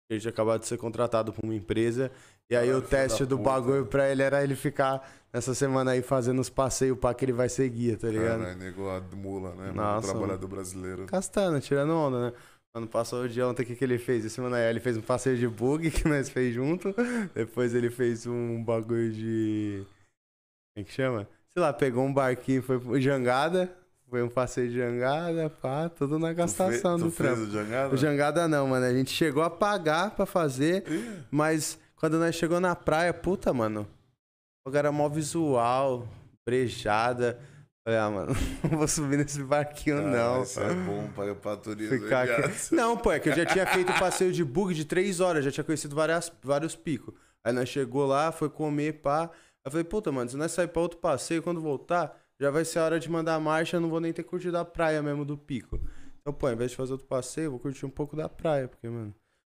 Ele 0.09 0.21
tinha 0.21 0.31
acabado 0.31 0.61
de 0.61 0.69
ser 0.69 0.79
contratado 0.79 1.33
por 1.33 1.45
uma 1.45 1.53
empresa. 1.53 2.13
E 2.49 2.55
aí 2.55 2.73
o 2.73 2.81
teste 2.81 3.25
do 3.25 3.37
puta. 3.37 3.51
bagulho 3.51 3.87
pra 3.87 4.09
ele 4.09 4.23
era 4.23 4.45
ele 4.45 4.55
ficar 4.55 5.05
nessa 5.33 5.53
semana 5.53 5.91
aí 5.91 6.01
fazendo 6.01 6.39
os 6.39 6.49
passeios 6.49 6.97
pra 6.97 7.13
que 7.13 7.25
ele 7.25 7.33
vai 7.33 7.49
seguir, 7.49 7.97
tá 7.97 8.07
ligado? 8.07 8.39
Caralho, 8.39 8.57
nego 8.57 8.89
a 8.89 9.01
mula, 9.17 9.51
né? 9.51 9.73
mano? 9.73 9.75
Nossa, 9.75 10.07
O 10.07 10.11
trabalhador 10.13 10.47
brasileiro. 10.47 11.07
Castando, 11.07 11.61
tirando 11.61 11.91
onda, 11.97 12.31
né? 12.31 12.33
Mano, 12.73 12.87
passou 12.87 13.25
o 13.25 13.29
dia 13.29 13.49
ontem, 13.49 13.65
o 13.65 13.67
que, 13.67 13.75
que 13.75 13.83
ele 13.83 13.99
fez? 13.99 14.25
Esse 14.25 14.41
mano 14.41 14.55
aí, 14.55 14.71
ele 14.71 14.79
fez 14.79 14.97
um 14.97 15.03
passeio 15.03 15.37
de 15.37 15.49
bug 15.49 15.91
que 15.91 16.07
nós 16.07 16.29
fez 16.29 16.55
junto. 16.55 16.95
Depois 17.35 17.75
ele 17.75 17.91
fez 17.91 18.29
um 18.29 18.63
bagulho 18.63 19.11
de. 19.11 19.85
Como 20.73 20.85
é 20.85 20.85
que 20.85 20.93
chama? 20.93 21.29
Sei 21.51 21.61
lá, 21.61 21.73
pegou 21.73 22.05
um 22.05 22.15
barquinho, 22.15 22.63
foi 22.63 23.01
jangada. 23.01 23.82
Foi 24.13 24.23
um 24.23 24.29
passeio 24.29 24.69
de 24.69 24.77
jangada, 24.77 25.49
pá, 25.49 25.89
tudo 25.89 26.19
na 26.19 26.35
gastação 26.35 26.99
tu 26.99 27.05
do 27.05 27.11
fe- 27.11 27.17
tu 27.17 27.29
fez 27.29 27.35
trampo. 27.39 27.49
o 27.49 27.51
jangada? 27.51 27.95
O 27.95 27.97
jangada 27.97 28.47
não, 28.47 28.67
mano. 28.67 28.85
A 28.85 28.93
gente 28.93 29.11
chegou 29.11 29.43
a 29.43 29.49
pagar 29.49 30.11
pra 30.11 30.27
fazer, 30.27 30.85
Ih, 30.87 31.23
mas 31.31 31.79
quando 31.97 32.19
nós 32.19 32.35
chegou 32.35 32.61
na 32.61 32.77
praia, 32.77 33.15
puta, 33.15 33.55
mano. 33.55 33.89
O 34.67 34.69
lugar 34.69 34.81
era 34.81 34.93
mó 34.93 35.09
visual, 35.09 36.07
brejada. 36.47 37.39
Falei, 37.83 37.99
ah, 37.99 38.11
mano, 38.11 38.33
não 38.71 38.77
vou 38.81 38.87
subir 38.87 39.17
nesse 39.17 39.43
barquinho, 39.43 39.97
caralho, 39.97 40.15
não. 40.15 40.43
Isso 40.43 40.61
é 40.61 40.75
bom 40.75 41.09
pra, 41.15 41.35
pra 41.35 41.57
turismo. 41.57 41.99
Ficar 41.99 42.29
aqui. 42.29 42.53
Não, 42.77 42.99
pô, 42.99 43.13
é 43.13 43.19
que 43.19 43.31
eu 43.31 43.35
já 43.35 43.47
tinha 43.47 43.67
feito 43.67 43.95
passeio 43.95 44.31
de 44.31 44.45
bug 44.45 44.75
de 44.75 44.85
três 44.85 45.21
horas, 45.21 45.43
já 45.43 45.51
tinha 45.51 45.65
conhecido 45.65 45.97
várias, 45.97 46.31
vários 46.43 46.77
picos. 46.77 47.15
Aí 47.43 47.53
nós 47.55 47.67
chegou 47.67 48.05
lá, 48.07 48.31
foi 48.31 48.51
comer, 48.51 49.01
pá. 49.01 49.23
Aí 49.23 49.31
eu 49.65 49.71
falei, 49.71 49.85
puta, 49.85 50.13
mano, 50.13 50.29
se 50.29 50.37
nós 50.37 50.53
sair 50.53 50.69
pra 50.69 50.83
outro 50.83 50.99
passeio, 50.99 51.43
quando 51.43 51.63
voltar, 51.63 52.15
já 52.41 52.51
vai 52.51 52.65
ser 52.65 52.79
a 52.79 52.85
hora 52.85 53.01
de 53.01 53.11
mandar 53.11 53.39
marcha, 53.41 53.77
eu 53.77 53.81
não 53.81 53.89
vou 53.89 54.01
nem 54.01 54.13
ter 54.13 54.23
curtido 54.23 54.57
a 54.59 54.65
praia 54.65 55.03
mesmo 55.03 55.25
do 55.25 55.37
pico. 55.37 55.81
Então, 56.21 56.33
pô, 56.33 56.47
ao 56.47 56.53
invés 56.53 56.71
de 56.71 56.77
fazer 56.77 56.93
outro 56.93 57.07
passeio, 57.07 57.47
eu 57.47 57.51
vou 57.53 57.61
curtir 57.61 57.85
um 57.85 57.91
pouco 57.91 58.17
da 58.17 58.29
praia, 58.29 58.69
porque, 58.69 58.89
mano. 58.89 59.15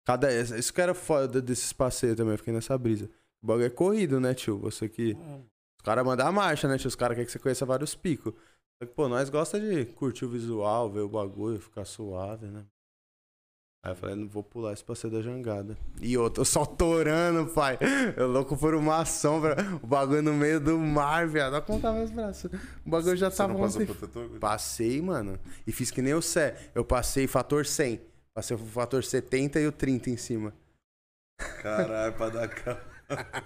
Cada... 0.07 0.33
Isso 0.33 0.73
que 0.73 0.81
era 0.81 0.95
foda 0.95 1.41
desses 1.41 1.73
passeios 1.73 2.17
também, 2.17 2.33
eu 2.33 2.39
fiquei 2.39 2.53
nessa 2.53 2.77
brisa. 2.77 3.09
O 3.43 3.47
bagulho 3.47 3.67
é 3.67 3.71
corrido, 3.71 4.19
né, 4.21 4.35
tio? 4.35 4.59
Você 4.59 4.89
que. 4.89 5.13
Os 5.79 5.85
caras 5.85 6.05
mandam 6.05 6.27
a 6.27 6.33
marcha, 6.33 6.67
né, 6.67 6.79
tio? 6.79 6.89
Os 6.89 6.95
caras 6.95 7.15
querem 7.15 7.27
que 7.27 7.33
você 7.33 7.39
conheça 7.39 7.67
vários 7.67 7.95
picos. 7.95 8.33
Só 8.79 8.87
que, 8.87 8.95
pô, 8.95 9.09
nós 9.09 9.29
gosta 9.29 9.61
de 9.61 9.85
curtir 9.85 10.25
o 10.25 10.29
visual, 10.29 10.91
ver 10.91 11.01
o 11.01 11.09
bagulho, 11.09 11.61
ficar 11.61 11.85
suave, 11.85 12.47
né? 12.47 12.65
Aí 13.85 13.93
eu 13.93 13.97
falei, 13.97 14.17
não 14.17 14.27
vou 14.27 14.43
pular 14.43 14.73
esse 14.73 14.83
passeio 14.83 15.13
da 15.13 15.21
jangada. 15.21 15.77
E 16.01 16.15
eu 16.15 16.31
tô 16.31 16.43
só 16.43 16.65
torando, 16.65 17.53
pai. 17.53 17.79
Eu 18.17 18.29
louco 18.29 18.57
por 18.57 18.75
uma 18.75 19.05
sombra, 19.05 19.57
o 19.83 19.87
bagulho 19.87 20.23
no 20.23 20.33
meio 20.33 20.59
do 20.59 20.79
mar, 20.79 21.29
viado. 21.29 21.53
Olha 21.53 21.61
como 21.61 21.79
tava 21.79 21.99
meus 21.99 22.11
braços. 22.11 22.51
O 22.85 22.89
bagulho 22.89 23.15
já 23.15 23.31
Você 23.31 23.37
tava 23.37 23.53
não 23.53 23.61
passou 23.61 23.83
ontem. 23.83 23.95
protetor? 23.95 24.39
Passei, 24.39 25.03
mano. 25.03 25.39
E 25.67 25.73
fiz 25.73 25.91
que 25.91 26.01
nem 26.01 26.15
o 26.15 26.23
Sé. 26.23 26.71
Eu 26.75 26.83
passei 26.83 27.27
fator 27.27 27.67
100. 27.67 28.01
Passei 28.35 28.57
o 28.57 28.59
fator 28.59 29.05
70 29.05 29.61
e 29.61 29.67
o 29.67 29.73
30 29.73 30.09
em 30.09 30.17
cima. 30.17 30.55
Caralho, 31.61 32.15
pra 32.15 32.31
dar 32.31 32.49
calma. 32.49 32.81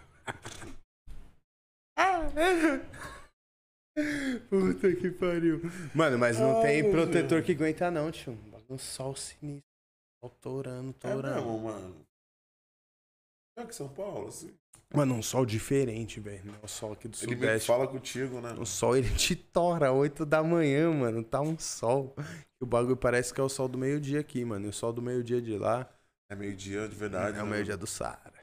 Puta 4.49 4.95
que 4.95 5.11
pariu. 5.11 5.61
Mano, 5.93 6.17
mas 6.17 6.39
não 6.39 6.63
tem 6.63 6.83
Ai, 6.83 6.91
protetor 6.91 7.43
que 7.43 7.51
aguenta 7.53 7.91
não, 7.91 8.13
tio. 8.13 8.35
Bagulho 8.53 8.65
um 8.71 8.79
sol 8.79 9.17
sinistro. 9.17 9.68
Sol 10.21 10.31
torando, 10.41 10.95
É 11.03 11.15
mesmo, 11.15 11.59
mano. 11.61 12.07
É 13.57 13.65
que 13.65 13.75
São 13.75 13.89
Paulo, 13.89 14.29
assim. 14.29 14.53
Mano, 14.95 15.15
um 15.15 15.23
sol 15.23 15.45
diferente, 15.45 16.19
velho. 16.19 16.55
É 16.63 16.65
o 16.65 16.69
sol 16.69 16.93
aqui 16.93 17.09
do 17.09 17.17
Ele 17.23 17.35
Sudeste. 17.35 17.67
fala 17.67 17.87
contigo, 17.87 18.41
né? 18.41 18.53
O 18.55 18.65
sol 18.65 18.97
ele 18.97 19.11
te 19.15 19.37
tora 19.37 19.93
8 19.93 20.25
da 20.25 20.43
manhã, 20.43 20.91
mano. 20.93 21.23
Tá 21.23 21.41
um 21.41 21.59
sol. 21.59 22.17
O 22.61 22.67
bagulho 22.67 22.97
parece 22.97 23.33
que 23.35 23.41
é 23.41 23.45
o 23.45 23.49
sol 23.49 23.69
do 23.69 23.77
meio-dia 23.77 24.21
aqui, 24.21 24.45
mano. 24.45 24.67
E 24.67 24.69
o 24.69 24.73
sol 24.73 24.93
do 24.93 25.03
meio-dia 25.03 25.43
de 25.43 25.57
lá 25.59 25.89
É 26.31 26.35
meio-dia 26.35 26.89
de 26.89 26.95
verdade. 26.97 27.37
é 27.39 27.43
o 27.43 27.45
né? 27.45 27.51
meio-dia 27.53 27.77
do 27.77 27.87
Saara. 27.87 28.39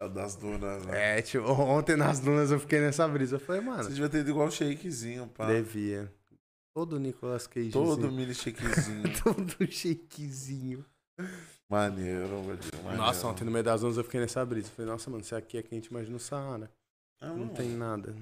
É 0.00 0.08
Das 0.08 0.34
dunas, 0.36 0.86
né? 0.86 1.18
É, 1.18 1.22
tipo, 1.22 1.44
ontem 1.60 1.96
nas 1.96 2.20
dunas 2.20 2.50
eu 2.50 2.58
fiquei 2.58 2.80
nessa 2.80 3.06
brisa. 3.06 3.36
Eu 3.36 3.40
falei, 3.40 3.60
Você 3.60 3.66
mano, 3.68 3.88
devia 3.90 4.08
ter 4.08 4.18
ido 4.20 4.30
igual 4.30 4.48
o 4.48 4.50
shakezinho, 4.50 5.28
pá. 5.28 5.46
devia. 5.46 6.12
Todo 6.78 7.00
Nicolas 7.00 7.48
Cage. 7.48 7.72
Todo 7.72 8.06
mini 8.12 8.32
shakezinho. 8.32 9.02
Todo 9.24 9.66
shakezinho. 9.68 10.84
maneiro, 11.68 12.28
maneiro. 12.44 12.96
Nossa, 12.96 13.26
ontem 13.26 13.42
no 13.44 13.50
meio 13.50 13.64
das 13.64 13.80
dunas 13.80 13.96
eu 13.96 14.04
fiquei 14.04 14.20
nessa 14.20 14.46
brisa. 14.46 14.68
Eu 14.68 14.72
falei, 14.74 14.90
nossa, 14.92 15.10
mano, 15.10 15.24
se 15.24 15.34
aqui 15.34 15.58
é 15.58 15.62
quente, 15.62 15.86
imagina 15.88 16.16
o 16.16 16.20
Saara. 16.20 16.70
Ah, 17.20 17.30
Não 17.30 17.48
tem 17.48 17.70
nada. 17.70 18.14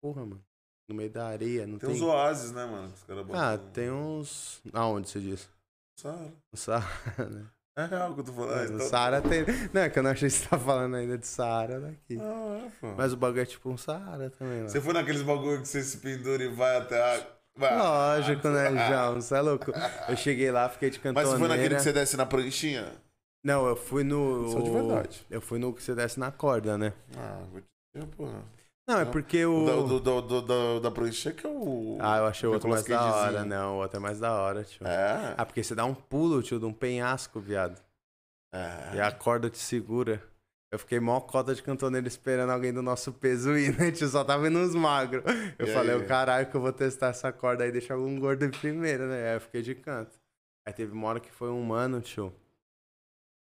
Porra, 0.00 0.24
mano. 0.24 0.40
No 0.88 0.94
meio 0.94 1.10
da 1.10 1.26
areia, 1.26 1.66
não 1.66 1.76
Tem 1.76 1.88
tem. 1.90 1.96
uns 1.98 2.02
oásis, 2.02 2.52
né, 2.52 2.64
mano? 2.66 2.92
Os 2.94 3.02
caras 3.02 3.26
Ah, 3.32 3.58
tem 3.72 3.90
uns. 3.90 4.60
Aonde 4.72 5.08
você 5.08 5.18
disse? 5.18 5.48
Saara. 5.98 6.32
No 6.52 6.56
Saara, 6.58 6.86
né? 7.30 7.46
É 7.76 7.86
real 7.86 8.14
que 8.14 8.20
eu 8.20 8.24
tô 8.24 8.32
falando. 8.32 8.68
No 8.68 8.74
então- 8.76 8.86
Saara 8.88 9.20
tem. 9.22 9.44
Não, 9.72 9.80
é 9.80 9.90
que 9.90 9.98
eu 9.98 10.02
não 10.04 10.10
achei 10.12 10.28
que 10.28 10.34
você 10.36 10.48
tá 10.48 10.56
falando 10.56 10.94
ainda 10.94 11.18
de 11.18 11.26
Saara 11.26 11.80
daqui. 11.80 12.16
Ah, 12.20 12.62
é, 12.64 12.70
pô. 12.80 12.94
Mas 12.94 13.12
o 13.12 13.16
bagulho 13.16 13.40
é 13.42 13.46
tipo 13.46 13.68
um 13.68 13.76
Saara 13.76 14.30
também, 14.30 14.62
lá. 14.62 14.68
Você 14.68 14.80
foi 14.80 14.92
naqueles 14.94 15.22
bagulho 15.22 15.60
que 15.62 15.66
você 15.66 15.82
se 15.82 15.96
pendura 15.96 16.44
e 16.44 16.48
vai 16.48 16.76
até 16.76 17.02
a. 17.02 17.33
Lógico, 17.58 18.48
né, 18.48 18.68
Ah, 18.68 18.88
João? 18.88 19.14
Você 19.20 19.34
é 19.34 19.40
louco. 19.40 19.72
Eu 20.08 20.16
cheguei 20.16 20.50
lá, 20.50 20.68
fiquei 20.68 20.90
de 20.90 20.98
Mas 20.98 21.02
cantoneira. 21.02 21.30
você 21.30 21.38
foi 21.38 21.48
naquele 21.48 21.74
que 21.76 21.82
você 21.82 21.92
desce 21.92 22.16
na 22.16 22.26
pranchinha? 22.26 22.92
Não, 23.44 23.66
eu 23.66 23.76
fui 23.76 24.02
no. 24.02 24.50
Só 24.50 24.60
de 24.60 24.70
verdade. 24.70 25.26
Eu 25.30 25.40
fui 25.40 25.58
no 25.58 25.72
que 25.72 25.82
você 25.82 25.94
desce 25.94 26.18
na 26.18 26.32
corda, 26.32 26.76
né? 26.78 26.92
Ah, 27.16 27.42
Godinho, 27.50 28.10
porra. 28.16 28.42
Não, 28.88 29.00
é 29.00 29.04
porque 29.04 29.44
o. 29.44 29.64
O 29.64 30.00
da, 30.00 30.20
do, 30.20 30.40
do, 30.42 30.80
da 30.80 30.90
pranchinha 30.90 31.32
que 31.32 31.46
é 31.46 31.50
o. 31.50 31.96
Ah, 32.00 32.18
eu 32.18 32.26
achei 32.26 32.48
o 32.48 32.52
outro 32.52 32.68
mais 32.68 32.84
da 32.84 33.04
hora. 33.14 33.44
Não, 33.44 33.76
o 33.76 33.80
outro 33.80 33.98
é 33.98 34.00
mais 34.00 34.18
da 34.18 34.32
hora, 34.32 34.64
tio. 34.64 34.86
É. 34.86 35.34
Ah, 35.36 35.44
porque 35.46 35.62
você 35.62 35.74
dá 35.74 35.84
um 35.84 35.94
pulo, 35.94 36.42
tio, 36.42 36.58
de 36.58 36.64
um 36.64 36.72
penhasco, 36.72 37.38
viado. 37.38 37.80
É. 38.52 38.96
E 38.96 39.00
a 39.00 39.12
corda 39.12 39.48
te 39.48 39.58
segura. 39.58 40.22
Eu 40.74 40.78
fiquei 40.80 40.98
mó 40.98 41.20
cota 41.20 41.54
de 41.54 41.62
cantoneiro 41.62 42.08
esperando 42.08 42.50
alguém 42.50 42.72
do 42.72 42.82
nosso 42.82 43.12
peso 43.12 43.56
ir, 43.56 43.78
né, 43.78 43.92
tio? 43.94 44.08
Só 44.08 44.24
tava 44.24 44.48
indo 44.48 44.58
uns 44.58 44.74
magros. 44.74 45.22
Eu 45.56 45.68
E 45.68 45.72
falei, 45.72 45.94
o 45.94 46.04
caralho, 46.04 46.50
que 46.50 46.56
eu 46.56 46.60
vou 46.60 46.72
testar 46.72 47.10
essa 47.10 47.32
corda 47.32 47.62
aí, 47.62 47.70
deixar 47.70 47.94
algum 47.94 48.18
gordo 48.18 48.50
primeiro, 48.50 49.06
né? 49.06 49.28
Aí 49.28 49.36
eu 49.36 49.40
fiquei 49.40 49.62
de 49.62 49.76
canto. 49.76 50.18
Aí 50.66 50.72
teve 50.72 50.90
uma 50.90 51.06
hora 51.06 51.20
que 51.20 51.30
foi 51.30 51.48
um 51.48 51.62
mano, 51.62 52.00
tio. 52.00 52.34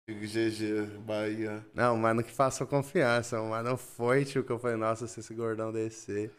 GG, 0.09 0.97
Bahia. 1.05 1.65
Não, 1.73 1.95
um 1.95 1.97
mano 1.97 2.21
que 2.21 2.33
passou 2.33 2.67
confiança. 2.67 3.39
Um 3.41 3.51
mano 3.51 3.77
foi, 3.77 4.25
tio, 4.25 4.43
que 4.43 4.51
eu 4.51 4.59
falei, 4.59 4.75
nossa, 4.75 5.07
se 5.07 5.21
esse 5.21 5.33
gordão 5.33 5.71
descer, 5.71 6.33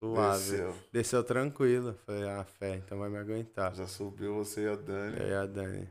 suave. 0.00 0.38
Desceu. 0.38 0.74
Desceu 0.92 1.24
tranquilo. 1.24 1.98
Falei, 2.06 2.28
ah, 2.28 2.44
fé, 2.44 2.76
então 2.76 3.00
vai 3.00 3.10
me 3.10 3.18
aguentar. 3.18 3.74
Já 3.74 3.88
subiu 3.88 4.36
você 4.36 4.62
e 4.62 4.68
a 4.68 4.76
Dani. 4.76 5.16
E 5.16 5.22
aí 5.24 5.34
a 5.34 5.44
Dani. 5.44 5.88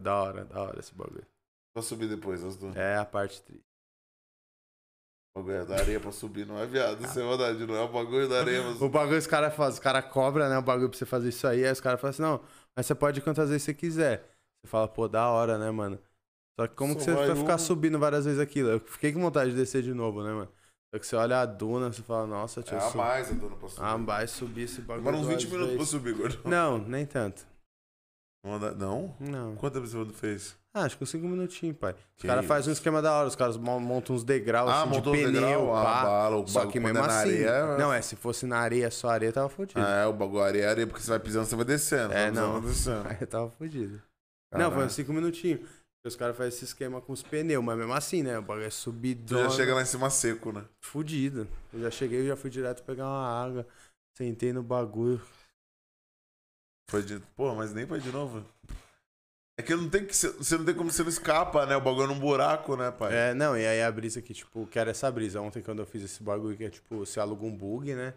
Da 0.00 0.22
hora, 0.22 0.42
da 0.46 0.62
hora 0.62 0.80
esse 0.80 0.94
bagulho. 0.94 1.35
Pra 1.76 1.82
subir 1.82 2.08
depois, 2.08 2.42
as 2.42 2.56
duas. 2.56 2.74
É 2.74 2.96
a 2.96 3.04
parte 3.04 3.42
triste. 3.42 3.62
O 5.36 5.40
bagulho 5.40 5.56
é 5.58 5.64
da 5.66 5.74
areia 5.76 6.00
pra 6.00 6.10
subir, 6.10 6.46
não 6.46 6.58
é 6.58 6.64
viado. 6.64 7.04
Isso 7.04 7.20
é 7.20 7.22
verdade, 7.22 7.66
não 7.66 7.76
é 7.76 7.82
o 7.82 7.88
bagulho 7.88 8.26
da 8.26 8.40
areia. 8.40 8.62
Mas... 8.62 8.80
O 8.80 8.88
bagulho 8.88 9.18
os 9.18 9.26
caras 9.26 9.54
fazem, 9.54 9.74
os 9.74 9.78
caras 9.78 10.06
cobram, 10.10 10.48
né? 10.48 10.56
O 10.56 10.62
bagulho 10.62 10.88
pra 10.88 10.96
você 10.98 11.04
fazer 11.04 11.28
isso 11.28 11.46
aí, 11.46 11.66
aí 11.66 11.70
os 11.70 11.78
caras 11.82 12.00
falam 12.00 12.10
assim, 12.12 12.22
não, 12.22 12.40
mas 12.74 12.86
você 12.86 12.94
pode 12.94 13.20
quantas 13.20 13.50
vezes 13.50 13.64
você 13.64 13.74
quiser. 13.74 14.20
Você 14.64 14.70
fala, 14.70 14.88
pô, 14.88 15.06
da 15.06 15.28
hora, 15.28 15.58
né, 15.58 15.70
mano? 15.70 15.98
Só 16.58 16.66
que 16.66 16.74
como 16.74 16.94
Só 16.94 16.98
que 17.00 17.04
você 17.04 17.12
vai 17.12 17.26
vai 17.26 17.36
ficar 17.36 17.52
uma. 17.52 17.58
subindo 17.58 17.98
várias 17.98 18.24
vezes 18.24 18.40
aquilo? 18.40 18.70
Eu 18.70 18.80
fiquei 18.80 19.12
com 19.12 19.20
vontade 19.20 19.50
de 19.50 19.56
descer 19.58 19.82
de 19.82 19.92
novo, 19.92 20.22
né, 20.22 20.32
mano? 20.32 20.50
Só 20.94 20.98
que 20.98 21.06
você 21.06 21.16
olha 21.16 21.42
a 21.42 21.44
duna, 21.44 21.92
você 21.92 22.00
fala, 22.00 22.26
nossa, 22.26 22.60
É 22.60 22.62
tio, 22.62 22.78
a 22.78 22.80
su... 22.80 22.96
mais 22.96 23.30
a 23.30 23.34
dona 23.34 23.56
pra 23.56 23.68
subir. 23.68 23.84
ah, 23.84 23.96
vai 23.98 24.26
subir 24.26 24.62
esse 24.62 24.80
bagulho. 24.80 25.04
Demora 25.04 25.16
uns 25.18 25.26
duas 25.26 25.42
20 25.42 25.50
minutos 25.52 25.68
pra 25.68 25.76
vezes. 25.76 25.90
subir, 25.90 26.14
gordo. 26.14 26.40
Não, 26.48 26.78
nem 26.78 27.04
tanto. 27.04 27.46
Não? 28.46 28.58
Não? 28.76 29.14
Não. 29.18 29.56
Quanto 29.56 29.80
você 29.80 30.04
fez? 30.12 30.56
Ah, 30.74 30.82
acho 30.84 30.96
que 30.98 31.04
uns 31.04 31.10
5 31.10 31.26
minutinhos, 31.26 31.76
pai. 31.78 31.94
Os 32.18 32.22
caras 32.24 32.44
fazem 32.44 32.68
um 32.70 32.72
esquema 32.72 33.00
da 33.00 33.10
hora, 33.12 33.26
os 33.26 33.34
caras 33.34 33.56
mon- 33.56 33.80
montam 33.80 34.14
uns 34.14 34.22
degraus 34.22 34.70
Ah, 34.70 34.82
assim, 34.82 34.90
de 34.90 34.96
montou 34.96 35.12
os 35.14 35.18
pneu, 35.18 35.32
degrau? 35.32 35.74
Ah, 35.76 35.82
pá. 35.84 36.02
bala, 36.04 36.36
o 36.36 36.46
Só 36.46 36.58
bagulho 36.60 36.72
que 36.72 36.80
mesmo 36.80 36.98
é 36.98 37.00
na 37.00 37.06
assim. 37.06 37.30
areia, 37.30 37.76
Não, 37.78 37.92
é, 37.92 38.02
se 38.02 38.14
fosse 38.14 38.44
na 38.46 38.58
areia, 38.58 38.90
só 38.90 39.08
areia, 39.08 39.32
tava 39.32 39.48
fudido. 39.48 39.80
Ah, 39.80 40.02
é, 40.02 40.06
o 40.06 40.12
bagulho 40.12 40.42
areia 40.42 40.64
é 40.64 40.68
areia, 40.68 40.86
porque 40.86 41.02
você 41.02 41.08
vai 41.10 41.18
pisando, 41.18 41.46
você 41.46 41.56
vai 41.56 41.64
descendo. 41.64 42.12
É, 42.12 42.30
não. 42.30 42.60
descendo. 42.60 43.04
Aí 43.08 43.26
tava 43.26 43.50
fudido. 43.50 44.02
Não, 44.54 44.70
foi 44.70 44.84
uns 44.84 44.92
5 44.92 45.12
minutinhos. 45.12 45.60
Os 46.06 46.14
caras 46.14 46.36
fazem 46.36 46.50
esse 46.54 46.64
esquema 46.66 47.00
com 47.00 47.12
os 47.12 47.22
pneus, 47.22 47.64
mas 47.64 47.76
mesmo 47.76 47.92
assim, 47.92 48.22
né? 48.22 48.38
O 48.38 48.42
bagulho 48.42 48.66
é 48.66 48.68
Tu 48.68 48.74
subidão. 48.74 49.42
já 49.44 49.50
chega 49.50 49.74
lá 49.74 49.82
em 49.82 49.86
cima 49.86 50.08
seco, 50.08 50.52
né? 50.52 50.62
Fudido. 50.80 51.48
Eu 51.72 51.80
já 51.80 51.90
cheguei, 51.90 52.20
eu 52.20 52.26
já 52.28 52.36
fui 52.36 52.48
direto 52.48 52.82
pegar 52.84 53.06
uma 53.06 53.44
água. 53.44 53.66
Sentei 54.16 54.52
no 54.52 54.62
bagulho. 54.62 55.20
Foi 56.88 57.02
de. 57.02 57.18
Pô, 57.34 57.54
mas 57.54 57.72
nem 57.72 57.86
foi 57.86 58.00
de 58.00 58.10
novo. 58.12 58.44
É 59.58 59.62
que 59.62 59.74
não 59.74 59.88
tem 59.88 60.04
que. 60.04 60.14
Você 60.14 60.58
não 60.58 60.64
tem 60.64 60.74
como 60.74 60.90
você 60.90 61.02
não 61.02 61.08
escapa, 61.08 61.64
né? 61.66 61.76
O 61.76 61.80
bagulho 61.80 62.04
é 62.04 62.14
num 62.14 62.20
buraco, 62.20 62.76
né, 62.76 62.90
pai? 62.90 63.14
É, 63.14 63.34
não, 63.34 63.56
e 63.56 63.66
aí 63.66 63.82
a 63.82 63.90
brisa 63.90 64.20
que, 64.20 64.34
tipo, 64.34 64.66
que 64.66 64.78
era 64.78 64.90
essa 64.90 65.10
brisa. 65.10 65.40
Ontem, 65.40 65.62
quando 65.62 65.80
eu 65.80 65.86
fiz 65.86 66.02
esse 66.02 66.22
bagulho, 66.22 66.56
que 66.56 66.64
é 66.64 66.70
tipo, 66.70 66.98
você 66.98 67.18
aluga 67.18 67.44
um 67.44 67.56
bug, 67.56 67.94
né? 67.94 68.14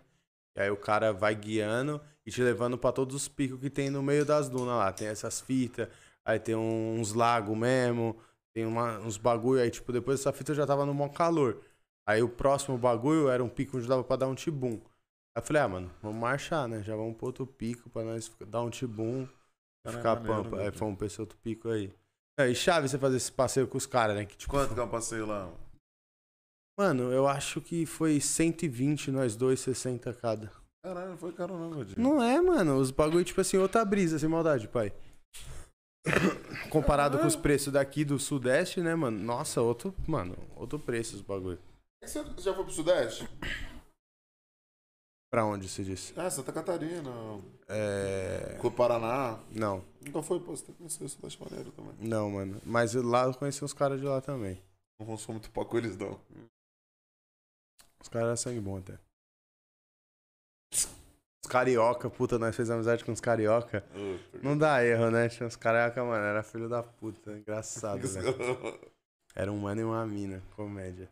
E 0.55 0.61
aí 0.61 0.69
o 0.69 0.77
cara 0.77 1.13
vai 1.13 1.33
guiando 1.33 2.01
e 2.25 2.31
te 2.31 2.41
levando 2.43 2.77
pra 2.77 2.91
todos 2.91 3.15
os 3.15 3.27
picos 3.27 3.59
que 3.59 3.69
tem 3.69 3.89
no 3.89 4.03
meio 4.03 4.25
das 4.25 4.49
dunas 4.49 4.75
lá. 4.75 4.91
Tem 4.91 5.07
essas 5.07 5.39
fitas, 5.39 5.87
aí 6.25 6.39
tem 6.39 6.55
uns 6.55 7.13
lagos 7.13 7.57
mesmo, 7.57 8.17
tem 8.53 8.65
uma- 8.65 8.99
uns 8.99 9.17
bagulho. 9.17 9.61
Aí, 9.61 9.71
tipo, 9.71 9.93
depois 9.93 10.19
dessa 10.19 10.33
fita 10.33 10.51
eu 10.51 10.55
já 10.55 10.67
tava 10.67 10.85
no 10.85 10.93
maior 10.93 11.09
calor. 11.13 11.61
Aí 12.05 12.21
o 12.21 12.27
próximo 12.27 12.77
bagulho 12.77 13.29
era 13.29 13.41
um 13.43 13.47
pico 13.49 13.77
onde 13.77 13.87
dava 13.87 14.03
pra 14.03 14.17
dar 14.17 14.27
um 14.27 14.35
tibum. 14.35 14.81
Aí 15.39 15.41
eu 15.41 15.47
falei, 15.47 15.61
ah, 15.61 15.67
mano, 15.69 15.91
vamos 16.01 16.19
marchar, 16.19 16.67
né? 16.67 16.83
Já 16.83 16.97
vamos 16.97 17.15
pro 17.15 17.27
outro 17.27 17.47
pico 17.47 17.89
pra 17.89 18.03
nós 18.03 18.29
dar 18.45 18.61
um 18.61 18.69
tibum. 18.69 19.25
Ficar 19.87 20.17
é 20.17 20.19
maneiro, 20.19 20.43
pampa. 20.43 20.57
Aí 20.57 20.63
cara? 20.65 20.77
fomos 20.77 20.97
pra 20.97 21.07
esse 21.07 21.21
outro 21.21 21.37
pico 21.37 21.69
aí. 21.69 21.93
É, 22.37 22.49
e 22.49 22.55
chave 22.55 22.89
você 22.89 22.99
fazer 22.99 23.15
esse 23.15 23.31
passeio 23.31 23.65
com 23.65 23.77
os 23.77 23.85
caras, 23.85 24.17
né? 24.17 24.25
Que, 24.25 24.35
tipo, 24.35 24.51
Quanto 24.51 24.73
que 24.73 24.79
é 24.79 24.83
um 24.83 24.89
passeio 24.89 25.25
lá? 25.25 25.49
Mano, 26.77 27.11
eu 27.13 27.25
acho 27.25 27.61
que 27.61 27.85
foi 27.85 28.19
120 28.19 29.11
nós 29.11 29.37
dois, 29.37 29.61
60 29.61 30.13
cada. 30.13 30.51
Caralho, 30.83 31.11
não 31.11 31.17
foi 31.17 31.31
caro 31.31 31.57
não, 31.57 31.69
Godinho. 31.69 32.01
Não 32.01 32.21
é, 32.21 32.41
mano. 32.41 32.75
Os 32.77 32.91
bagulho, 32.91 33.23
tipo 33.23 33.39
assim, 33.39 33.57
outra 33.57 33.83
brisa, 33.85 34.19
sem 34.19 34.27
maldade, 34.27 34.67
pai. 34.67 34.91
Comparado 36.69 37.17
com 37.17 37.27
os 37.27 37.35
preços 37.37 37.71
daqui 37.71 38.03
do 38.03 38.19
Sudeste, 38.19 38.81
né, 38.81 38.93
mano? 38.93 39.17
Nossa, 39.17 39.61
outro, 39.61 39.95
mano, 40.05 40.35
outro 40.57 40.77
preço 40.77 41.15
os 41.15 41.21
bagulho. 41.21 41.59
Você 42.03 42.23
já 42.39 42.53
foi 42.53 42.63
pro 42.65 42.73
Sudeste? 42.73 43.29
Pra 45.29 45.45
onde 45.45 45.69
você 45.69 45.83
disse? 45.83 46.13
Ah, 46.17 46.29
Santa 46.29 46.51
Catarina. 46.51 47.11
É. 47.67 48.57
Com 48.59 48.67
o 48.67 48.71
Paraná. 48.71 49.39
Não, 49.51 49.83
Nunca 50.03 50.23
foi, 50.23 50.39
pô. 50.39 50.55
Você 50.55 50.65
tem 50.65 50.75
conhecer 50.75 51.03
o 51.03 51.09
Sudeste 51.09 51.39
maneiro 51.43 51.71
também. 51.71 51.93
não, 51.99 52.31
mano. 52.31 52.59
Mas 52.65 52.95
lá 52.95 53.25
eu 53.25 53.33
conheci 53.35 53.63
uns 53.63 53.73
caras 53.73 53.99
de 53.99 54.07
lá 54.07 54.21
também. 54.21 54.59
Não 54.99 55.05
consumo 55.05 55.35
muito 55.35 55.51
pouco 55.51 55.77
eles, 55.77 55.95
não. 55.95 56.19
Os 58.01 58.07
caras 58.09 58.27
eram 58.27 58.37
sangue 58.37 58.59
bom 58.59 58.77
até. 58.77 58.97
Os 60.73 61.47
carioca, 61.49 62.09
puta, 62.09 62.39
nós 62.39 62.55
fizemos 62.55 62.87
amizade 62.87 63.05
com 63.05 63.11
os 63.11 63.21
carioca. 63.21 63.85
Não 64.41 64.57
dá 64.57 64.83
erro, 64.83 65.11
né? 65.11 65.29
Tinha 65.29 65.45
uns 65.45 65.55
carioca, 65.55 66.03
mano, 66.03 66.25
era 66.25 66.41
filho 66.41 66.67
da 66.67 66.81
puta. 66.81 67.31
Engraçado, 67.33 68.01
velho. 68.07 68.35
Era 69.35 69.51
um 69.51 69.59
mano 69.59 69.81
e 69.81 69.83
uma 69.83 70.05
mina, 70.07 70.41
comédia. 70.55 71.07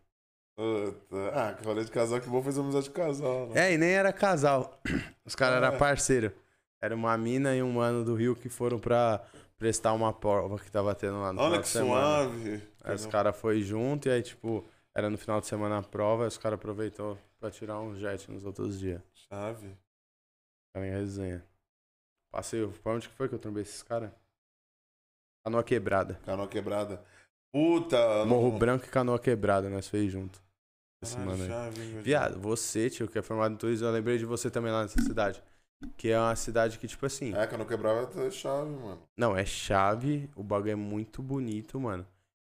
Puta. 0.58 1.30
Ah, 1.36 1.54
que 1.54 1.64
rolê 1.64 1.86
de 1.86 1.92
casal, 1.92 2.20
que 2.20 2.28
bom 2.28 2.42
fazer 2.42 2.62
amizade 2.62 2.86
de 2.86 2.92
casal, 2.92 3.48
né? 3.50 3.70
É, 3.70 3.74
e 3.74 3.78
nem 3.78 3.92
era 3.92 4.12
casal. 4.12 4.82
Os 5.24 5.36
caras 5.36 5.62
Ah, 5.62 5.66
eram 5.68 5.76
é. 5.76 5.78
parceiro. 5.78 6.34
Era 6.82 6.96
uma 6.96 7.16
mina 7.16 7.56
e 7.56 7.62
um 7.62 7.72
mano 7.74 8.04
do 8.04 8.16
Rio 8.16 8.36
que 8.36 8.50
foram 8.50 8.80
pra 8.80 9.24
prestar 9.58 9.94
uma 9.94 10.12
prova 10.12 10.58
que 10.58 10.72
tava 10.72 10.96
tendo 10.96 11.20
lá 11.22 11.32
no 11.32 11.40
Olha 11.42 11.50
final 11.50 11.62
que 11.62 11.68
de 11.68 11.70
semana. 11.70 12.24
suave. 12.24 12.64
Aí 12.84 12.96
os 12.96 13.06
caras 13.06 13.36
foi 13.38 13.62
junto 13.62 14.08
e 14.08 14.12
aí, 14.12 14.22
tipo, 14.24 14.66
era 14.96 15.10
no 15.12 15.18
final 15.18 15.40
de 15.40 15.46
semana 15.48 15.78
a 15.78 15.84
prova, 15.84 16.24
aí 16.24 16.28
os 16.28 16.38
caras 16.40 16.58
aproveitou 16.58 17.18
pra 17.40 17.52
tirar 17.52 17.80
um 17.80 17.96
jet 17.96 18.30
nos 18.32 18.44
outros 18.44 18.80
dias. 18.80 19.02
Chave. 19.14 19.76
Ficaram 20.68 20.88
em 20.88 20.92
resenha. 20.98 21.44
Passei, 22.32 22.68
pra 22.84 22.94
onde 22.94 23.08
que 23.10 23.16
foi 23.16 23.30
que 23.30 23.36
eu 23.36 23.40
trombei 23.40 23.62
esses 23.64 23.82
caras? 23.84 24.12
Canoa 25.44 25.64
quebrada. 25.64 26.20
Canoa 26.26 26.48
quebrada. 26.48 27.04
Puta. 27.52 28.26
Morro 28.26 28.52
não- 28.52 28.58
Branco 28.60 28.86
e 28.86 28.90
Canoa 28.90 29.18
Quebrada, 29.20 29.70
nós 29.70 29.88
fez 29.88 30.12
junto. 30.12 30.40
Esse 31.02 31.18
mano 31.18 31.44
aí. 31.44 32.02
Viado, 32.02 32.40
você, 32.40 32.90
tio, 32.90 33.08
que 33.08 33.20
é 33.20 33.22
formado 33.22 33.54
em 33.54 33.58
turismo, 33.58 33.88
eu 33.88 33.92
lembrei 33.92 34.18
de 34.18 34.26
você 34.26 34.50
também 34.50 34.72
lá 34.72 34.82
nessa 34.82 35.02
cidade. 35.02 35.42
Que 35.96 36.10
é 36.10 36.20
uma 36.20 36.36
cidade 36.36 36.80
que, 36.80 36.88
tipo 36.88 37.06
assim. 37.06 37.36
É, 37.36 37.46
canoa 37.46 37.68
quebrada 37.68 38.10
é 38.26 38.32
chave, 38.32 38.72
mano. 38.72 39.00
Não, 39.16 39.38
é 39.38 39.46
chave, 39.46 40.30
o 40.36 40.42
bagulho 40.42 40.72
é 40.72 40.76
muito 40.76 41.22
bonito, 41.22 41.80
mano. 41.80 42.06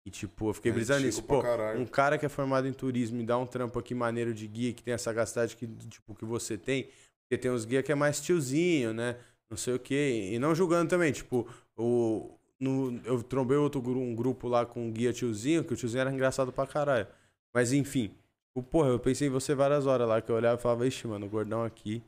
E, 0.07 0.11
tipo, 0.11 0.50
eu 0.50 0.55
fiquei 0.55 0.71
É 0.71 0.75
brisando 0.75 1.05
nisso. 1.05 1.25
Pô, 1.25 1.43
um 1.76 1.87
cara 1.87 2.17
que 2.17 2.25
é 2.25 2.29
formado 2.29 2.69
em 2.69 2.73
turismo 2.73 3.21
e 3.21 3.25
dá 3.25 3.37
um 3.37 3.47
trampo 3.47 3.76
aqui 3.81 3.93
maneiro 3.93 4.33
de 4.33 4.47
guia, 4.47 4.73
que 4.73 4.81
tem 4.81 4.95
essa 4.95 5.05
sagacidade 5.05 5.57
que, 5.57 5.67
tipo, 5.67 6.15
que 6.15 6.25
você 6.25 6.57
tem. 6.57 6.88
Porque 7.25 7.37
tem 7.37 7.50
uns 7.50 7.65
guia 7.65 7.83
que 7.83 7.91
é 7.91 7.97
mais 7.97 8.21
tiozinho, 8.21 8.95
né? 8.95 9.17
Não 9.50 9.57
sei 9.57 9.75
o 9.75 9.81
quê. 9.81 10.31
E 10.33 10.38
não 10.38 10.55
julgando 10.55 10.88
também, 10.88 11.12
tipo, 11.12 11.49
o. 11.76 12.31
No, 12.59 12.99
eu 13.05 13.23
trombei 13.23 13.59
outro 13.59 13.81
um 13.81 14.15
grupo 14.15 14.49
lá 14.49 14.65
com 14.65 14.87
um 14.87 14.91
guia 14.93 15.12
tiozinho, 15.12 15.65
que 15.65 15.75
o 15.75 15.76
tiozinho 15.76 16.00
era 16.00 16.12
engraçado 16.12 16.53
pra 16.53 16.67
caralho. 16.67 17.07
Mas 17.53 17.73
enfim, 17.73 18.15
porra, 18.62 18.88
eu 18.88 18.98
pensei 18.98 19.28
em 19.28 19.30
você 19.30 19.54
várias 19.54 19.86
horas 19.86 20.08
lá, 20.08 20.20
que 20.20 20.30
eu 20.30 20.36
olhava 20.36 20.58
e 20.58 20.62
falava, 20.62 20.86
ixi, 20.86 21.06
mano, 21.06 21.26
o 21.26 21.28
gordão 21.28 21.64
aqui 21.64 22.02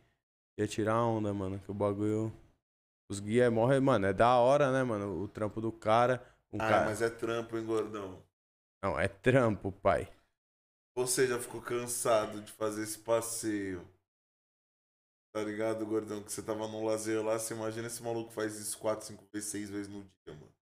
ia 0.56 0.66
tirar 0.66 1.02
onda, 1.02 1.32
mano, 1.32 1.58
que 1.58 1.70
o 1.70 1.74
bagulho. 1.74 2.32
Os 3.10 3.20
guias 3.20 3.50
morrem, 3.50 3.80
mano, 3.80 4.04
é 4.04 4.12
da 4.12 4.36
hora, 4.36 4.70
né, 4.70 4.82
mano? 4.82 5.22
O 5.22 5.28
trampo 5.28 5.62
do 5.62 5.72
cara. 5.72 6.22
Um 6.52 6.58
ah, 6.60 6.68
cara... 6.68 6.84
mas 6.84 7.00
é 7.00 7.08
trampo, 7.08 7.56
hein, 7.56 7.64
gordão? 7.64 8.22
Não, 8.82 8.98
é 8.98 9.08
trampo, 9.08 9.72
pai. 9.72 10.10
Você 10.94 11.26
já 11.26 11.38
ficou 11.38 11.62
cansado 11.62 12.42
de 12.42 12.52
fazer 12.52 12.82
esse 12.82 12.98
passeio? 12.98 13.86
Tá 15.32 15.42
ligado, 15.42 15.86
gordão? 15.86 16.22
Que 16.22 16.32
você 16.32 16.42
tava 16.42 16.66
num 16.68 16.84
lazer 16.84 17.24
lá, 17.24 17.38
você 17.38 17.54
imagina 17.54 17.86
esse 17.86 18.02
maluco 18.02 18.32
faz 18.32 18.58
isso 18.58 18.76
4, 18.78 19.06
5 19.06 19.24
vezes, 19.32 19.48
6 19.50 19.70
vezes 19.70 19.88
no 19.88 20.02
dia, 20.02 20.34
mano. 20.34 20.57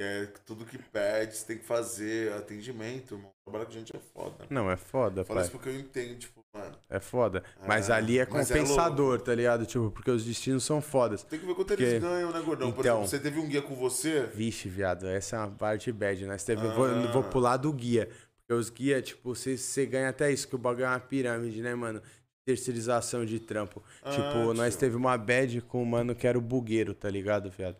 É 0.00 0.26
tudo 0.46 0.64
que 0.64 0.78
pede, 0.78 1.34
você 1.36 1.44
tem 1.44 1.58
que 1.58 1.64
fazer, 1.64 2.32
atendimento, 2.34 3.16
mano. 3.16 3.32
Trabalhar 3.44 3.66
com 3.66 3.72
gente 3.72 3.96
é 3.96 3.98
foda. 3.98 4.46
Não, 4.48 4.70
é 4.70 4.76
foda, 4.76 5.24
Fala 5.24 5.40
pai. 5.40 5.48
isso 5.48 5.50
porque 5.56 5.68
eu 5.68 5.74
entendo, 5.78 6.16
tipo, 6.18 6.40
mano. 6.54 6.76
É 6.88 7.00
foda. 7.00 7.42
Mas 7.66 7.90
Ah, 7.90 7.96
ali 7.96 8.16
é 8.18 8.22
é 8.22 8.26
compensador, 8.26 9.20
tá 9.20 9.34
ligado? 9.34 9.66
Tipo, 9.66 9.90
porque 9.90 10.10
os 10.10 10.24
destinos 10.24 10.62
são 10.62 10.80
fodas. 10.80 11.24
Tem 11.24 11.40
que 11.40 11.44
ver 11.46 11.54
quanto 11.54 11.68
Porque- 11.68 11.82
eles 11.82 12.00
ganham, 12.00 12.30
né, 12.32 12.40
gordão? 12.40 12.70
Por 12.70 12.80
Então- 12.84 12.98
exemplo, 13.02 13.08
você 13.08 13.18
teve 13.18 13.40
um 13.40 13.48
guia 13.48 13.60
com 13.60 13.74
você. 13.74 14.26
Vixe, 14.32 14.68
viado, 14.68 15.04
essa 15.08 15.34
é 15.34 15.38
uma 15.40 15.50
parte 15.50 15.90
bad, 15.90 16.24
né? 16.26 16.38
Você 16.38 16.46
teve, 16.54 16.68
vou, 16.68 16.84
Ah. 16.84 16.88
eu 16.90 17.12
vou 17.12 17.24
pular 17.24 17.56
do 17.56 17.72
guia. 17.72 18.08
Porque 18.38 18.52
os 18.54 18.70
guia, 18.70 19.02
tipo, 19.02 19.34
você, 19.34 19.56
você 19.58 19.84
ganha 19.84 20.10
até 20.10 20.30
isso, 20.30 20.46
que 20.46 20.54
o 20.54 20.58
bagulho 20.58 20.84
é 20.84 20.88
uma 20.88 21.00
pirâmide, 21.00 21.60
né, 21.60 21.74
mano? 21.74 22.00
Terceirização 22.46 23.26
de 23.26 23.40
trampo. 23.40 23.82
Ah, 24.02 24.10
tipo, 24.10 24.54
nós 24.54 24.74
tio. 24.74 24.80
teve 24.80 24.96
uma 24.96 25.18
bad 25.18 25.60
com 25.62 25.82
o 25.82 25.86
mano 25.86 26.14
que 26.14 26.26
era 26.26 26.38
o 26.38 26.40
bugueiro, 26.40 26.94
tá 26.94 27.10
ligado, 27.10 27.50
viado? 27.50 27.76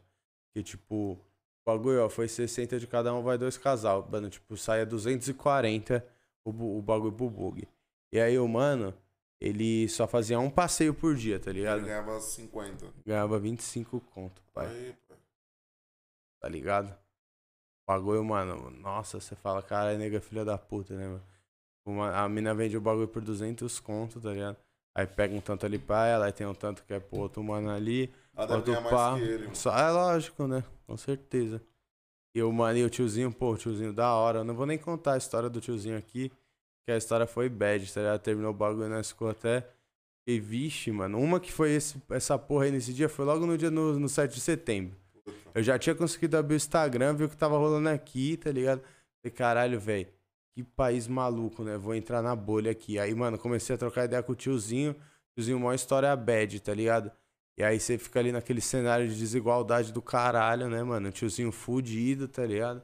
Que, 0.55 0.63
tipo, 0.63 1.19
bagulho, 1.73 2.05
ó, 2.05 2.09
foi 2.09 2.29
60 2.29 2.79
de 2.79 2.87
cada 2.87 3.15
um, 3.15 3.23
vai 3.23 3.37
dois 3.39 3.57
casal. 3.59 4.07
Mano, 4.11 4.29
tipo, 4.31 4.57
saia 4.57 4.87
240 4.87 6.05
o, 6.45 6.79
o 6.79 6.83
bagulho 6.83 7.13
pro 7.13 7.29
bug. 7.31 7.69
E 8.13 8.19
aí 8.21 8.39
o 8.39 8.49
mano, 8.49 8.95
ele 9.41 9.89
só 9.89 10.07
fazia 10.07 10.39
um 10.41 10.51
passeio 10.51 10.95
por 10.95 11.15
dia, 11.15 11.39
tá 11.39 11.51
Ele 11.51 11.61
ligado? 11.61 11.83
ganhava 11.83 12.21
50. 12.21 12.87
Ganhava 13.07 13.39
25 13.39 14.01
conto, 14.01 14.43
pai 14.53 14.67
Aí, 14.67 14.95
pai. 15.09 15.19
tá 16.41 16.49
ligado? 16.49 16.91
O 16.91 17.93
bagulho, 17.93 18.25
mano, 18.25 18.71
nossa, 18.71 19.21
você 19.21 19.35
fala, 19.37 19.63
cara, 19.63 19.93
é 19.93 19.97
nega 19.99 20.21
filha 20.21 20.45
da 20.45 20.57
puta, 20.59 20.95
né, 20.97 21.07
mano? 21.07 21.23
Uma, 21.87 22.23
a 22.25 22.29
mina 22.29 22.55
vende 22.55 22.77
o 22.77 22.81
bagulho 22.81 23.09
por 23.09 23.23
200 23.23 23.81
conto, 23.81 24.21
tá 24.21 24.31
ligado? 24.33 24.57
Aí 24.95 25.07
pega 25.07 25.35
um 25.35 25.41
tanto 25.41 25.65
ali 25.65 25.79
pra 25.79 26.07
ela, 26.07 26.27
aí 26.27 26.33
tem 26.33 26.47
um 26.47 26.55
tanto 26.55 26.83
que 26.85 26.93
é 26.93 27.01
pro 27.01 27.21
outro 27.21 27.43
mano 27.43 27.71
ali, 27.71 28.13
Ela 28.39 28.47
deve 28.47 28.63
ganhar 28.63 28.83
pá. 28.83 29.11
mais 29.11 29.23
que 29.23 29.29
ele. 29.29 29.49
Só, 29.53 29.77
é 29.77 29.91
lógico, 29.91 30.47
né? 30.47 30.63
Com 30.87 30.97
certeza. 30.97 31.61
E 32.33 32.41
o 32.41 32.53
mano 32.53 32.79
e 32.79 32.85
o 32.85 32.91
tiozinho, 32.91 33.33
pô, 33.33 33.53
o 33.53 33.57
tiozinho 33.57 33.93
da 33.93 34.15
hora. 34.15 34.39
Eu 34.39 34.45
não 34.45 34.55
vou 34.55 34.65
nem 34.65 34.79
contar 34.79 35.15
a 35.15 35.17
história 35.19 35.51
do 35.51 35.61
tiozinho 35.61 35.99
aqui, 35.99 36.31
que 36.87 36.93
a 36.93 36.97
história 36.97 37.27
foi 37.27 37.49
bad, 37.49 37.93
tá 37.93 38.01
ligado? 38.01 38.21
Terminou 38.21 38.53
o 38.53 38.55
bagulho, 38.55 38.89
nós 38.89 39.09
ficou 39.09 39.29
até. 39.29 39.67
E 40.25 40.39
vixe, 40.39 40.93
mano, 40.93 41.19
uma 41.19 41.41
que 41.41 41.51
foi 41.51 41.73
esse, 41.73 42.01
essa 42.11 42.39
porra 42.39 42.67
aí 42.67 42.71
nesse 42.71 42.93
dia 42.93 43.09
foi 43.09 43.25
logo 43.25 43.47
no 43.47 43.57
dia 43.57 43.71
no, 43.71 43.99
no 43.99 44.09
7 44.09 44.35
de 44.35 44.41
setembro. 44.41 44.95
Eu 45.55 45.63
já 45.63 45.79
tinha 45.79 45.95
conseguido 45.95 46.37
abrir 46.37 46.55
o 46.55 46.57
Instagram, 46.57 47.15
ver 47.15 47.25
o 47.25 47.29
que 47.31 47.37
tava 47.37 47.57
rolando 47.57 47.89
aqui, 47.89 48.37
tá 48.37 48.53
ligado? 48.53 48.83
Falei, 49.23 49.35
caralho, 49.35 49.81
velho, 49.81 50.07
que 50.55 50.63
país 50.63 51.09
maluco, 51.09 51.65
né? 51.65 51.79
Vou 51.79 51.95
entrar 51.95 52.23
na 52.23 52.37
bolha 52.37 52.71
aqui. 52.71 52.99
Aí, 52.99 53.15
mano, 53.15 53.39
comecei 53.39 53.75
a 53.75 53.79
trocar 53.79 54.05
ideia 54.05 54.23
com 54.23 54.33
o 54.33 54.37
tiozinho. 54.37 54.95
Tiozinho, 55.35 55.59
maior 55.59 55.75
história 55.75 56.15
bad, 56.15 56.61
tá 56.61 56.75
ligado? 56.75 57.11
E 57.59 57.65
aí 57.65 57.81
você 57.81 57.99
fica 57.99 58.21
ali 58.21 58.31
naquele 58.31 58.61
cenário 58.61 59.09
de 59.09 59.19
desigualdade 59.19 59.93
do 59.93 60.01
caralho, 60.01 60.69
né, 60.69 60.81
mano? 60.85 61.09
O 61.09 61.13
tiozinho 61.13 61.51
fudido, 61.51 62.29
tá 62.29 62.47
ligado? 62.47 62.81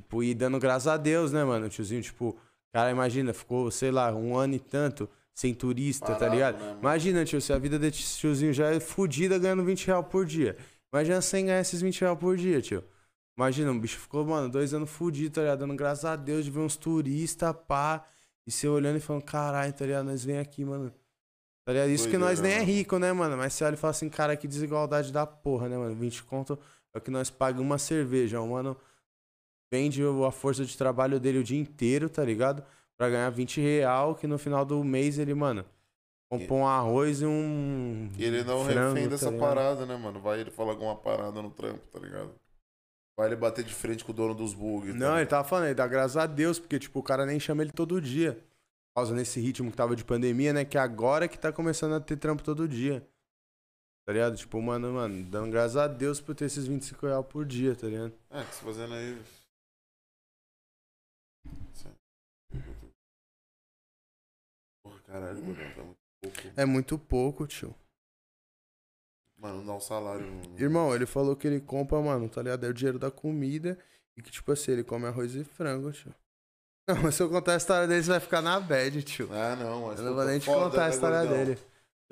Tipo, 0.00 0.24
e 0.24 0.34
dando 0.34 0.58
graças 0.58 0.88
a 0.88 0.96
Deus, 0.96 1.30
né, 1.30 1.44
mano? 1.44 1.66
O 1.66 1.68
tiozinho, 1.68 2.02
tipo, 2.02 2.36
cara, 2.72 2.90
imagina, 2.90 3.32
ficou, 3.32 3.70
sei 3.70 3.92
lá, 3.92 4.12
um 4.12 4.36
ano 4.36 4.54
e 4.54 4.58
tanto 4.58 5.08
sem 5.32 5.54
turista, 5.54 6.06
tá 6.06 6.14
Parado, 6.14 6.34
ligado? 6.34 6.58
né? 6.58 6.76
Imagina, 6.80 7.24
tio, 7.24 7.40
se 7.40 7.52
a 7.52 7.58
vida 7.58 7.78
desse 7.78 8.18
tiozinho 8.18 8.52
já 8.52 8.70
é 8.74 8.80
fudida 8.80 9.38
ganhando 9.38 9.64
20 9.64 9.86
reais 9.86 10.06
por 10.10 10.26
dia. 10.26 10.56
Imagina 10.92 11.22
sem 11.22 11.46
ganhar 11.46 11.60
esses 11.60 11.80
20 11.80 12.00
reais 12.00 12.18
por 12.18 12.36
dia, 12.36 12.60
tio. 12.60 12.82
Imagina, 13.38 13.70
um 13.70 13.78
bicho 13.78 14.00
ficou, 14.00 14.26
mano, 14.26 14.48
dois 14.50 14.74
anos 14.74 14.90
fudido, 14.90 15.36
tá 15.36 15.42
ligado? 15.42 15.60
Dando 15.60 15.76
graças 15.76 16.04
a 16.04 16.16
Deus 16.16 16.44
de 16.44 16.50
ver 16.50 16.58
uns 16.58 16.76
turistas, 16.76 17.54
pá. 17.68 18.04
E 18.44 18.50
você 18.50 18.66
olhando 18.66 18.96
e 18.96 19.00
falando, 19.00 19.22
caralho, 19.22 19.72
tá 19.72 19.86
ligado? 19.86 20.06
Nós 20.06 20.24
vem 20.24 20.38
aqui, 20.38 20.64
mano. 20.64 20.92
Tá 21.64 21.72
ligado? 21.72 21.90
Isso 21.90 22.08
que 22.08 22.18
nós 22.18 22.40
nem 22.40 22.52
é 22.52 22.62
rico, 22.62 22.98
né, 22.98 23.12
mano? 23.12 23.36
Mas 23.36 23.52
você 23.52 23.64
olha 23.64 23.74
e 23.74 23.76
fala 23.76 23.92
assim, 23.92 24.08
cara, 24.08 24.36
que 24.36 24.48
desigualdade 24.48 25.12
da 25.12 25.24
porra, 25.24 25.68
né, 25.68 25.76
mano? 25.76 25.94
20 25.94 26.24
conto 26.24 26.58
é 26.92 26.98
o 26.98 27.00
que 27.00 27.10
nós 27.10 27.30
pagamos 27.30 27.64
uma 27.64 27.78
cerveja. 27.78 28.40
O 28.40 28.48
mano 28.48 28.76
vende 29.72 30.02
a 30.02 30.30
força 30.30 30.64
de 30.64 30.76
trabalho 30.76 31.20
dele 31.20 31.38
o 31.38 31.44
dia 31.44 31.58
inteiro, 31.58 32.08
tá 32.08 32.24
ligado? 32.24 32.64
Pra 32.98 33.08
ganhar 33.08 33.30
20 33.30 33.60
real, 33.60 34.14
que 34.14 34.26
no 34.26 34.38
final 34.38 34.64
do 34.64 34.82
mês 34.82 35.18
ele, 35.18 35.34
mano, 35.34 35.64
compra 36.28 36.54
um 36.54 36.66
arroz 36.66 37.22
e 37.22 37.26
um. 37.26 38.10
E 38.18 38.24
ele 38.24 38.42
não 38.42 38.64
frango, 38.64 38.94
refém 38.94 39.04
tá 39.04 39.10
dessa 39.10 39.30
ligado? 39.30 39.40
parada, 39.40 39.86
né, 39.86 39.96
mano? 39.96 40.20
Vai 40.20 40.40
ele 40.40 40.50
falar 40.50 40.72
alguma 40.72 40.96
parada 40.96 41.40
no 41.40 41.50
trampo, 41.50 41.86
tá 41.92 41.98
ligado? 41.98 42.30
Vai 43.16 43.28
ele 43.28 43.36
bater 43.36 43.64
de 43.64 43.72
frente 43.72 44.04
com 44.04 44.10
o 44.12 44.14
dono 44.14 44.34
dos 44.34 44.52
bugs. 44.52 44.94
Não, 44.94 45.16
ele 45.16 45.26
tava 45.26 45.46
falando, 45.46 45.66
ele 45.66 45.74
dá 45.74 45.86
graças 45.86 46.16
a 46.16 46.26
Deus, 46.26 46.58
porque, 46.58 46.78
tipo, 46.78 46.98
o 46.98 47.02
cara 47.02 47.24
nem 47.24 47.38
chama 47.38 47.62
ele 47.62 47.70
todo 47.70 48.00
dia. 48.00 48.42
Causa 48.94 49.14
nesse 49.14 49.40
ritmo 49.40 49.70
que 49.70 49.76
tava 49.76 49.96
de 49.96 50.04
pandemia, 50.04 50.52
né? 50.52 50.64
Que 50.64 50.76
agora 50.76 51.26
que 51.26 51.38
tá 51.38 51.52
começando 51.52 51.94
a 51.94 52.00
ter 52.00 52.16
trampo 52.16 52.42
todo 52.42 52.68
dia. 52.68 53.06
Tá 54.04 54.12
ligado? 54.12 54.36
Tipo, 54.36 54.60
mano, 54.60 54.92
mano, 54.92 55.24
dando 55.30 55.50
graças 55.50 55.76
a 55.76 55.86
Deus 55.86 56.20
por 56.20 56.34
ter 56.34 56.46
esses 56.46 56.66
25 56.66 57.06
reais 57.06 57.26
por 57.26 57.46
dia, 57.46 57.74
tá 57.74 57.86
ligado? 57.86 58.12
É, 58.30 58.44
que 58.44 58.54
você 58.54 58.64
fazendo 58.64 58.94
aí. 58.94 59.22
Porra, 64.82 65.00
caralho, 65.02 65.42
mano, 65.42 65.56
tá 65.74 65.82
muito 65.84 65.98
pouco. 66.20 66.52
É 66.56 66.64
muito 66.64 66.98
pouco, 66.98 67.46
tio. 67.46 67.74
Mano, 69.38 69.58
não 69.58 69.66
dá 69.66 69.74
um 69.74 69.80
salário. 69.80 70.26
Irmão, 70.58 70.94
ele 70.94 71.06
falou 71.06 71.34
que 71.34 71.46
ele 71.46 71.60
compra, 71.60 72.00
mano, 72.00 72.28
tá 72.28 72.42
ligado? 72.42 72.64
É 72.64 72.68
o 72.68 72.74
dinheiro 72.74 72.98
da 72.98 73.10
comida 73.10 73.78
e 74.16 74.22
que, 74.22 74.30
tipo 74.30 74.50
assim, 74.52 74.72
ele 74.72 74.84
come 74.84 75.06
arroz 75.06 75.34
e 75.34 75.44
frango, 75.44 75.90
tio. 75.92 76.14
Não, 76.88 77.02
mas 77.02 77.14
se 77.14 77.22
eu 77.22 77.28
contar 77.28 77.54
a 77.54 77.56
história 77.56 77.86
dele, 77.86 78.02
você 78.02 78.10
vai 78.10 78.20
ficar 78.20 78.42
na 78.42 78.58
bad, 78.58 79.02
tio. 79.02 79.28
Ah, 79.32 79.56
não, 79.56 79.86
mas. 79.86 79.98
Eu 80.00 80.06
não 80.06 80.14
vou 80.14 80.24
nem 80.24 80.38
te 80.38 80.46
contar 80.46 80.84
a 80.84 80.88
né, 80.88 80.90
história 80.94 81.20
gordão? 81.20 81.44
dele. 81.44 81.58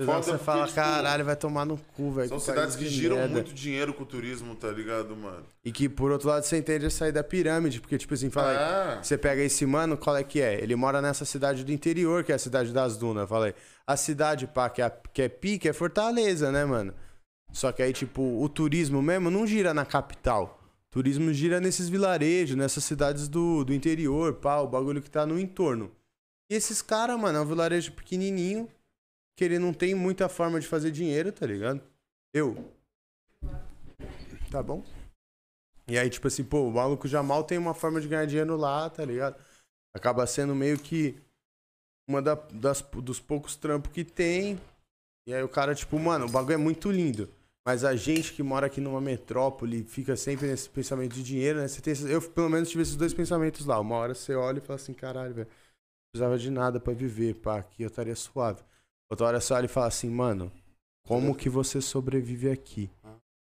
Foda 0.04 0.22
você 0.22 0.38
fala, 0.38 0.66
caralho, 0.68 1.24
vai 1.26 1.36
tomar 1.36 1.66
no 1.66 1.76
cu, 1.76 2.10
velho. 2.12 2.28
São 2.28 2.38
que 2.38 2.44
cidades 2.44 2.74
que 2.74 2.88
giram 2.88 3.16
merda. 3.16 3.34
muito 3.34 3.52
dinheiro 3.52 3.92
com 3.92 4.02
o 4.02 4.06
turismo, 4.06 4.54
tá 4.54 4.68
ligado, 4.68 5.14
mano? 5.14 5.44
E 5.62 5.70
que, 5.70 5.90
por 5.90 6.10
outro 6.10 6.28
lado, 6.28 6.42
você 6.42 6.56
entende 6.56 6.86
a 6.86 6.90
sair 6.90 7.12
da 7.12 7.22
pirâmide, 7.22 7.80
porque, 7.80 7.98
tipo 7.98 8.14
assim, 8.14 8.30
fala, 8.30 8.96
Ah, 8.98 9.02
você 9.02 9.18
pega 9.18 9.42
esse 9.42 9.66
mano, 9.66 9.98
qual 9.98 10.16
é 10.16 10.24
que 10.24 10.40
é? 10.40 10.54
Ele 10.54 10.74
mora 10.74 11.02
nessa 11.02 11.26
cidade 11.26 11.64
do 11.64 11.72
interior, 11.72 12.24
que 12.24 12.32
é 12.32 12.34
a 12.34 12.38
cidade 12.38 12.72
das 12.72 12.96
dunas, 12.96 13.28
falei. 13.28 13.54
A 13.86 13.94
cidade, 13.94 14.46
pá, 14.46 14.70
que 14.70 14.80
é, 14.80 14.90
que 15.12 15.20
é 15.20 15.28
pique, 15.28 15.68
é 15.68 15.72
Fortaleza, 15.74 16.50
né, 16.50 16.64
mano? 16.64 16.94
Só 17.52 17.70
que 17.70 17.82
aí, 17.82 17.92
tipo, 17.92 18.22
o 18.42 18.48
turismo 18.48 19.02
mesmo 19.02 19.30
não 19.30 19.46
gira 19.46 19.74
na 19.74 19.84
capital. 19.84 20.59
Turismo 20.90 21.32
gira 21.32 21.60
nesses 21.60 21.88
vilarejos, 21.88 22.56
nessas 22.56 22.84
cidades 22.84 23.28
do, 23.28 23.64
do 23.64 23.72
interior, 23.72 24.34
pá, 24.34 24.58
o 24.60 24.68
bagulho 24.68 25.00
que 25.00 25.10
tá 25.10 25.24
no 25.24 25.38
entorno. 25.38 25.94
E 26.50 26.54
esses 26.54 26.82
caras, 26.82 27.18
mano, 27.18 27.38
é 27.38 27.40
um 27.40 27.46
vilarejo 27.46 27.92
pequenininho, 27.92 28.68
que 29.36 29.44
ele 29.44 29.58
não 29.58 29.72
tem 29.72 29.94
muita 29.94 30.28
forma 30.28 30.58
de 30.58 30.66
fazer 30.66 30.90
dinheiro, 30.90 31.30
tá 31.30 31.46
ligado? 31.46 31.80
Eu. 32.34 32.72
Tá 34.50 34.62
bom? 34.62 34.84
E 35.88 35.96
aí, 35.98 36.10
tipo 36.10 36.26
assim, 36.26 36.44
pô, 36.44 36.68
o 36.68 36.72
maluco 36.72 37.06
já 37.06 37.22
mal 37.22 37.44
tem 37.44 37.56
uma 37.56 37.74
forma 37.74 38.00
de 38.00 38.08
ganhar 38.08 38.26
dinheiro 38.26 38.56
lá, 38.56 38.90
tá 38.90 39.04
ligado? 39.04 39.40
Acaba 39.94 40.26
sendo 40.26 40.54
meio 40.54 40.78
que 40.78 41.16
uma 42.08 42.20
da- 42.20 42.34
das, 42.34 42.82
dos 42.82 43.20
poucos 43.20 43.54
trampos 43.56 43.92
que 43.92 44.04
tem. 44.04 44.60
E 45.26 45.34
aí 45.34 45.42
o 45.42 45.48
cara, 45.48 45.74
tipo, 45.74 45.98
mano, 45.98 46.26
o 46.26 46.30
bagulho 46.30 46.54
é 46.54 46.56
muito 46.56 46.90
lindo. 46.90 47.32
Mas 47.66 47.84
a 47.84 47.94
gente 47.94 48.32
que 48.32 48.42
mora 48.42 48.66
aqui 48.66 48.80
numa 48.80 49.00
metrópole 49.00 49.84
fica 49.84 50.16
sempre 50.16 50.46
nesse 50.46 50.68
pensamento 50.70 51.14
de 51.14 51.22
dinheiro, 51.22 51.60
né? 51.60 51.68
Você 51.68 51.80
tem, 51.80 51.92
esses- 51.92 52.06
eu, 52.10 52.20
pelo 52.22 52.48
menos, 52.48 52.70
tive 52.70 52.82
esses 52.82 52.96
dois 52.96 53.12
pensamentos 53.14 53.66
lá. 53.66 53.78
Uma 53.78 53.96
hora 53.96 54.14
você 54.14 54.34
olha 54.34 54.58
e 54.58 54.62
fala 54.62 54.76
assim, 54.76 54.94
caralho, 54.94 55.34
velho, 55.34 55.46
não 55.48 56.10
precisava 56.12 56.38
de 56.38 56.50
nada 56.50 56.80
pra 56.80 56.92
viver, 56.94 57.34
pá, 57.36 57.58
aqui 57.58 57.82
eu 57.82 57.88
estaria 57.88 58.16
suave. 58.16 58.62
Outra 59.10 59.26
hora 59.26 59.40
você 59.40 59.52
olha 59.52 59.66
e 59.66 59.68
fala 59.68 59.86
assim, 59.88 60.08
mano, 60.10 60.50
como 61.06 61.34
que 61.34 61.48
você 61.50 61.80
sobrevive 61.80 62.50
aqui? 62.50 62.90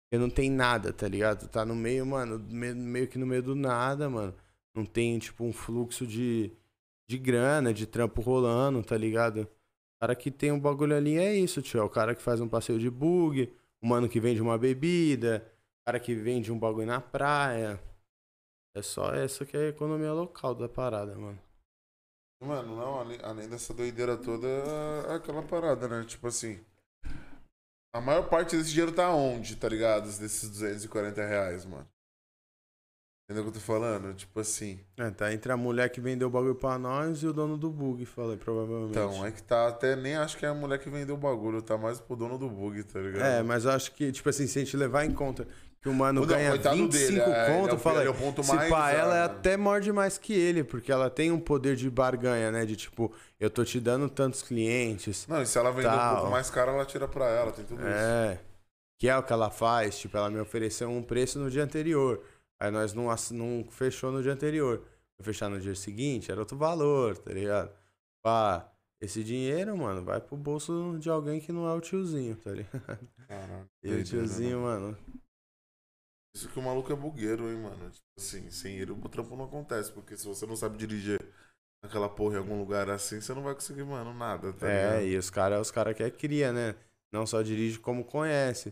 Porque 0.10 0.20
não 0.22 0.30
tem 0.30 0.50
nada, 0.52 0.94
tá 0.94 1.08
ligado? 1.08 1.48
Tá 1.50 1.66
no 1.66 1.76
meio, 1.76 2.06
mano, 2.06 2.40
me- 2.40 2.74
meio 2.74 3.08
que 3.08 3.18
no 3.18 3.26
meio 3.26 3.42
do 3.44 3.56
nada, 3.56 4.10
mano. 4.10 4.34
Não 4.76 4.86
tem, 4.86 5.18
tipo, 5.20 5.44
um 5.44 5.54
fluxo 5.54 6.06
de, 6.06 6.52
de 7.10 7.18
grana, 7.18 7.74
de 7.74 7.86
trampo 7.88 8.22
rolando, 8.22 8.84
tá 8.84 8.98
ligado? 8.98 9.42
O 9.42 10.00
cara 10.02 10.16
que 10.16 10.30
tem 10.32 10.52
um 10.52 10.60
bagulho 10.60 10.96
ali 10.96 11.18
é 11.18 11.36
isso, 11.36 11.62
tio. 11.62 11.80
É 11.80 11.84
o 11.84 11.90
cara 11.90 12.14
que 12.16 12.22
faz 12.22 12.42
um 12.42 12.48
passeio 12.48 12.80
de 12.80 12.90
bug, 12.90 13.52
o 13.84 13.88
mano 13.88 14.08
que 14.08 14.20
vende 14.20 14.42
uma 14.42 14.58
bebida, 14.58 15.46
cara 15.86 16.00
que 16.00 16.16
vende 16.16 16.52
um 16.52 16.58
bagulho 16.58 16.88
na 16.88 17.02
praia. 17.02 17.78
É 18.74 18.82
só 18.82 19.14
essa 19.14 19.46
que 19.46 19.58
é 19.58 19.60
a 19.60 19.70
economia 19.70 20.14
local 20.14 20.56
da 20.56 20.70
parada, 20.70 21.14
mano. 21.16 21.40
Mano, 22.42 22.76
não, 22.76 23.00
além, 23.00 23.20
além 23.22 23.50
dessa 23.50 23.74
doideira 23.74 24.18
toda, 24.18 24.48
é 24.48 25.16
aquela 25.16 25.44
parada, 25.44 25.88
né? 25.88 26.06
Tipo 26.06 26.28
assim. 26.28 26.64
A 27.94 28.02
maior 28.02 28.28
parte 28.28 28.58
desse 28.58 28.72
dinheiro 28.72 28.94
tá 28.94 29.14
onde, 29.14 29.56
tá 29.58 29.70
ligado? 29.70 30.06
Desses 30.06 30.50
240 30.50 31.24
reais, 31.26 31.66
mano. 31.66 31.88
Entendeu 33.26 33.44
o 33.44 33.52
que 33.52 33.58
eu 33.58 33.62
tô 33.62 33.66
falando? 33.66 34.14
Tipo 34.14 34.40
assim. 34.42 34.80
É, 34.98 35.10
tá 35.10 35.34
entre 35.34 35.52
a 35.52 35.56
mulher 35.58 35.90
que 35.90 36.02
vendeu 36.02 36.28
o 36.28 36.32
bagulho 36.32 36.56
pra 36.56 36.78
nós 36.78 37.24
e 37.24 37.28
o 37.28 37.32
dono 37.34 37.58
do 37.58 37.70
bug, 37.70 38.06
falei, 38.06 38.36
provavelmente. 38.36 38.92
Então, 38.92 39.26
é 39.26 39.32
que 39.32 39.42
tá. 39.42 39.70
Até 39.70 39.96
nem 39.96 40.16
acho 40.16 40.38
que 40.38 40.46
é 40.46 40.50
a 40.50 40.54
mulher 40.54 40.78
que 40.78 40.90
vendeu 40.90 41.16
o 41.16 41.18
bagulho, 41.18 41.62
tá 41.62 41.78
mais 41.78 42.02
pro 42.02 42.18
dono 42.18 42.38
do 42.38 42.50
bug, 42.50 42.84
tá 42.84 43.00
ligado? 43.00 43.22
É, 43.24 43.42
mas 43.42 43.64
eu 43.64 43.72
acho 43.72 43.94
que, 43.94 44.12
tipo 44.12 44.28
assim, 44.30 44.46
se 44.46 44.60
a 44.60 44.64
gente 44.64 44.76
levar 44.76 45.06
em 45.06 45.12
conta 45.14 45.48
que 45.82 45.88
o 45.88 45.94
mano 45.94 46.22
Não, 46.22 46.28
ganha 46.28 46.50
coitado 46.50 46.76
25 46.76 46.92
dele, 46.92 47.20
é, 47.22 47.50
é 47.50 47.52
conto, 47.62 47.76
o- 47.76 47.80
fala, 47.80 48.00
ele 48.02 48.08
é 48.08 48.12
o 48.12 48.14
ponto 48.14 48.44
se 48.44 48.54
mais 48.56 48.70
pá, 48.70 48.92
ela 48.92 49.18
é 49.18 49.24
até 49.24 49.56
morde 49.58 49.92
mais 49.92 50.18
que 50.18 50.34
ele, 50.34 50.64
porque 50.64 50.92
ela 50.92 51.10
tem 51.10 51.32
um 51.32 51.40
poder 51.40 51.76
de 51.78 51.90
barganha, 51.90 52.52
né? 52.52 52.66
De 52.66 52.76
tipo, 52.76 53.12
eu 53.40 53.50
tô 53.50 53.64
te 53.66 53.80
dando 53.80 54.10
tantos 54.10 54.42
clientes. 54.44 55.26
Não, 55.28 55.42
e 55.42 55.46
se 55.46 55.58
ela 55.58 55.72
vender 55.72 55.88
um 55.90 56.16
pouco 56.16 56.32
mais 56.32 56.50
caro, 56.50 56.72
ela 56.72 56.86
tira 56.86 57.08
pra 57.08 57.26
ela, 57.30 57.52
tem 57.54 57.64
tudo 57.66 57.80
isso. 57.82 57.90
É. 57.90 58.40
Que 59.00 59.10
é 59.10 59.18
o 59.18 59.24
que 59.24 59.34
ela 59.34 59.50
faz, 59.50 59.98
tipo, 60.00 60.16
ela 60.16 60.30
me 60.30 60.40
ofereceu 60.40 60.90
um 60.90 61.02
preço 61.04 61.38
no 61.40 61.50
dia 61.50 61.64
anterior. 61.64 62.22
Aí 62.64 62.72
nós 62.72 62.94
não, 62.94 63.08
não 63.32 63.66
fechou 63.72 64.12
no 64.12 64.22
dia 64.24 64.34
anterior. 64.34 64.86
Foi 65.18 65.26
fechar 65.26 65.50
no 65.50 65.60
dia 65.60 65.76
seguinte, 65.76 66.32
era 66.32 66.40
outro 66.40 66.58
valor, 66.58 67.18
tá 67.18 67.32
ligado? 67.34 67.72
Pá, 68.24 68.72
esse 69.02 69.24
dinheiro, 69.24 69.78
mano, 69.78 70.04
vai 70.04 70.22
pro 70.22 70.38
bolso 70.38 70.98
de 71.00 71.10
alguém 71.10 71.40
que 71.42 71.52
não 71.52 71.68
é 71.68 71.74
o 71.74 71.82
tiozinho, 71.82 72.36
tá 72.38 72.52
ligado? 72.52 73.08
Caralho, 73.28 73.70
E 73.84 73.94
o 73.94 74.04
tiozinho, 74.04 74.60
né? 74.60 74.64
mano. 74.64 74.98
Isso 76.36 76.50
que 76.50 76.60
o 76.60 76.62
maluco 76.62 76.92
é 76.92 76.96
bugueiro, 76.96 77.50
hein, 77.50 77.58
mano. 77.62 77.90
Tipo 77.92 78.06
assim, 78.18 78.50
sem 78.52 78.78
ele 78.78 78.92
o 78.92 79.10
trampo 79.10 79.36
não 79.36 79.46
acontece. 79.46 79.92
Porque 79.92 80.18
se 80.18 80.26
você 80.26 80.46
não 80.46 80.56
sabe 80.56 80.78
dirigir 80.78 81.20
aquela 81.84 82.10
porra 82.10 82.36
em 82.36 82.40
algum 82.40 82.60
lugar 82.60 82.90
assim, 82.90 83.22
você 83.22 83.34
não 83.34 83.44
vai 83.44 83.54
conseguir, 83.56 83.84
mano, 83.86 84.14
nada, 84.14 84.54
tá 84.54 84.68
É, 84.68 84.70
ligado? 84.70 85.06
e 85.06 85.18
os 85.18 85.30
caras 85.30 85.62
os 85.62 85.72
cara 85.72 85.94
que 85.94 86.04
é 86.04 86.10
cria, 86.10 86.52
né? 86.54 86.76
Não 87.12 87.26
só 87.28 87.42
dirige 87.42 87.80
como 87.80 88.04
conhece. 88.06 88.72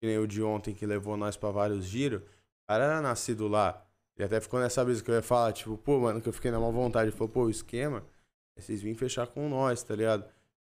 Que 0.00 0.06
nem 0.06 0.18
o 0.18 0.26
de 0.26 0.42
ontem 0.42 0.74
que 0.74 0.86
levou 0.86 1.16
nós 1.16 1.36
pra 1.36 1.50
vários 1.50 1.84
giros. 1.86 2.22
Cara 2.66 2.84
era 2.84 3.00
nascido 3.00 3.48
lá. 3.48 3.84
Ele 4.16 4.26
até 4.26 4.40
ficou 4.40 4.60
nessa 4.60 4.84
brisa 4.84 5.02
que 5.02 5.10
eu 5.10 5.14
ia 5.14 5.22
falar, 5.22 5.52
tipo, 5.52 5.76
pô, 5.76 5.98
mano, 6.00 6.20
que 6.20 6.28
eu 6.28 6.32
fiquei 6.32 6.50
na 6.50 6.60
má 6.60 6.70
vontade. 6.70 7.08
Ele 7.08 7.16
falou, 7.16 7.28
pô, 7.28 7.44
o 7.44 7.50
esquema 7.50 8.04
é 8.56 8.60
vocês 8.60 8.80
virem 8.80 8.96
fechar 8.96 9.26
com 9.26 9.48
nós, 9.48 9.82
tá 9.82 9.94
ligado? 9.94 10.24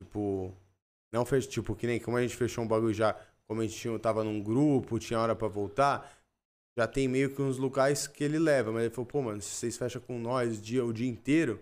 Tipo, 0.02 0.54
não 1.12 1.26
fez, 1.26 1.48
tipo, 1.48 1.76
que 1.76 1.88
nem 1.88 2.00
como 2.00 2.18
a 2.18 2.22
gente 2.22 2.36
fechou 2.36 2.64
um 2.64 2.68
bagulho 2.68 2.94
já, 2.94 3.16
como 3.48 3.62
a 3.62 3.64
gente 3.64 3.78
tinha, 3.78 3.98
tava 3.98 4.24
num 4.24 4.42
grupo, 4.42 5.00
tinha 5.00 5.20
hora 5.20 5.36
pra 5.36 5.48
voltar, 5.48 6.12
já 6.78 6.88
tem 6.88 7.08
meio 7.08 7.34
que 7.34 7.42
uns 7.42 7.58
locais 7.58 8.08
que 8.08 8.24
ele 8.24 8.38
leva. 8.38 8.72
Mas 8.72 8.84
ele 8.84 8.94
falou, 8.94 9.08
pô, 9.08 9.22
mano, 9.22 9.42
se 9.42 9.50
vocês 9.50 9.78
fecham 9.78 10.02
com 10.02 10.20
nós 10.20 10.62
dia, 10.62 10.84
o 10.86 10.94
dia 10.94 11.10
inteiro, 11.10 11.62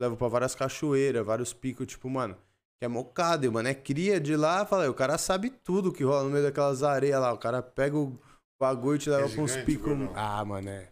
levo 0.00 0.16
pra 0.16 0.28
várias 0.28 0.54
cachoeiras, 0.54 1.24
vários 1.24 1.52
picos, 1.52 1.86
tipo, 1.86 2.08
mano, 2.08 2.34
que 2.78 2.84
é 2.84 2.88
mocado, 2.88 3.44
e, 3.44 3.50
mano, 3.50 3.68
é 3.68 3.74
cria 3.74 4.18
de 4.20 4.36
lá, 4.36 4.64
fala, 4.64 4.88
o 4.90 4.94
cara 4.94 5.18
sabe 5.18 5.50
tudo 5.50 5.92
que 5.92 6.04
rola 6.04 6.24
no 6.24 6.30
meio 6.30 6.44
daquelas 6.44 6.82
areias 6.82 7.20
lá, 7.20 7.32
o 7.32 7.38
cara 7.38 7.62
pega 7.62 7.96
o 7.96 8.18
bagulho 8.60 8.98
te 8.98 9.10
leva 9.10 9.26
É 9.26 9.28
pra 9.28 9.42
uns 9.42 9.56
picos. 9.56 9.92
Ah, 10.14 10.44
mano, 10.44 10.68
é. 10.68 10.88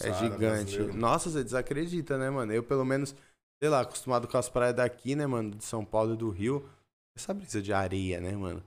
É 0.00 0.12
Saara 0.12 0.14
gigante. 0.14 0.38
brasileiro. 0.38 0.94
Nossa, 0.94 1.30
você 1.30 1.44
desacredita, 1.44 2.16
né, 2.16 2.30
mano? 2.30 2.52
Eu, 2.52 2.62
pelo 2.62 2.84
menos, 2.84 3.14
sei 3.62 3.68
lá, 3.68 3.80
acostumado 3.80 4.26
com 4.26 4.38
as 4.38 4.48
praias 4.48 4.74
daqui, 4.76 5.14
né, 5.14 5.26
mano, 5.26 5.50
de 5.50 5.64
São 5.64 5.84
Paulo 5.84 6.14
e 6.14 6.16
do 6.16 6.30
Rio. 6.30 6.68
Essa 7.16 7.34
brisa 7.34 7.60
de 7.60 7.72
areia, 7.72 8.20
né, 8.20 8.32
mano? 8.32 8.62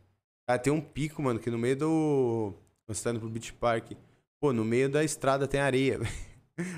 Ah, 0.47 0.59
tem 0.59 0.71
um 0.71 0.81
pico, 0.81 1.21
mano, 1.21 1.39
que 1.39 1.49
no 1.49 1.57
meio 1.57 1.77
do. 1.77 2.53
Você 2.87 3.03
tá 3.03 3.09
indo 3.11 3.19
pro 3.19 3.29
Beach 3.29 3.53
Park. 3.53 3.93
Pô, 4.39 4.51
no 4.53 4.65
meio 4.65 4.89
da 4.89 5.03
estrada 5.03 5.47
tem 5.47 5.59
areia, 5.59 5.97
velho. 5.99 6.32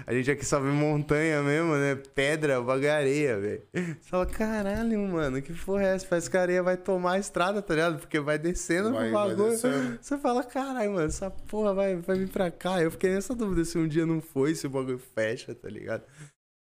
A 0.07 0.13
gente 0.13 0.31
aqui 0.31 0.45
só 0.45 0.57
vê 0.59 0.69
montanha 0.69 1.41
mesmo, 1.43 1.75
né? 1.75 1.95
Pedra, 1.95 2.61
o 2.61 2.63
bagulho 2.63 2.87
é 2.87 2.91
areia, 2.91 3.37
velho. 3.39 3.61
Você 3.73 4.09
fala, 4.09 4.25
caralho, 4.25 4.99
mano, 5.07 5.41
que 5.41 5.53
porra 5.53 5.83
é 5.83 5.95
essa? 5.95 6.07
Parece 6.07 6.29
que 6.29 6.37
a 6.37 6.41
areia 6.41 6.63
vai 6.63 6.77
tomar 6.77 7.13
a 7.13 7.19
estrada, 7.19 7.61
tá 7.61 7.73
ligado? 7.73 7.99
Porque 7.99 8.17
vai 8.21 8.37
descendo 8.37 8.93
Vai- 8.93 9.03
pro 9.09 9.13
bagulho. 9.13 9.49
descendo. 9.49 9.99
Você 10.01 10.17
fala, 10.17 10.43
caralho, 10.45 10.93
mano, 10.93 11.07
essa 11.07 11.29
porra 11.29 11.73
vai, 11.73 11.95
vai 11.97 12.17
vir 12.17 12.29
pra 12.29 12.49
cá. 12.49 12.81
Eu 12.81 12.89
fiquei 12.89 13.13
nessa 13.13 13.35
dúvida 13.35 13.65
se 13.65 13.77
um 13.77 13.85
dia 13.85 14.05
não 14.05 14.21
foi, 14.21 14.55
se 14.55 14.65
o 14.65 14.69
bagulho 14.69 14.97
fecha, 14.97 15.53
tá 15.53 15.67
ligado? 15.69 16.03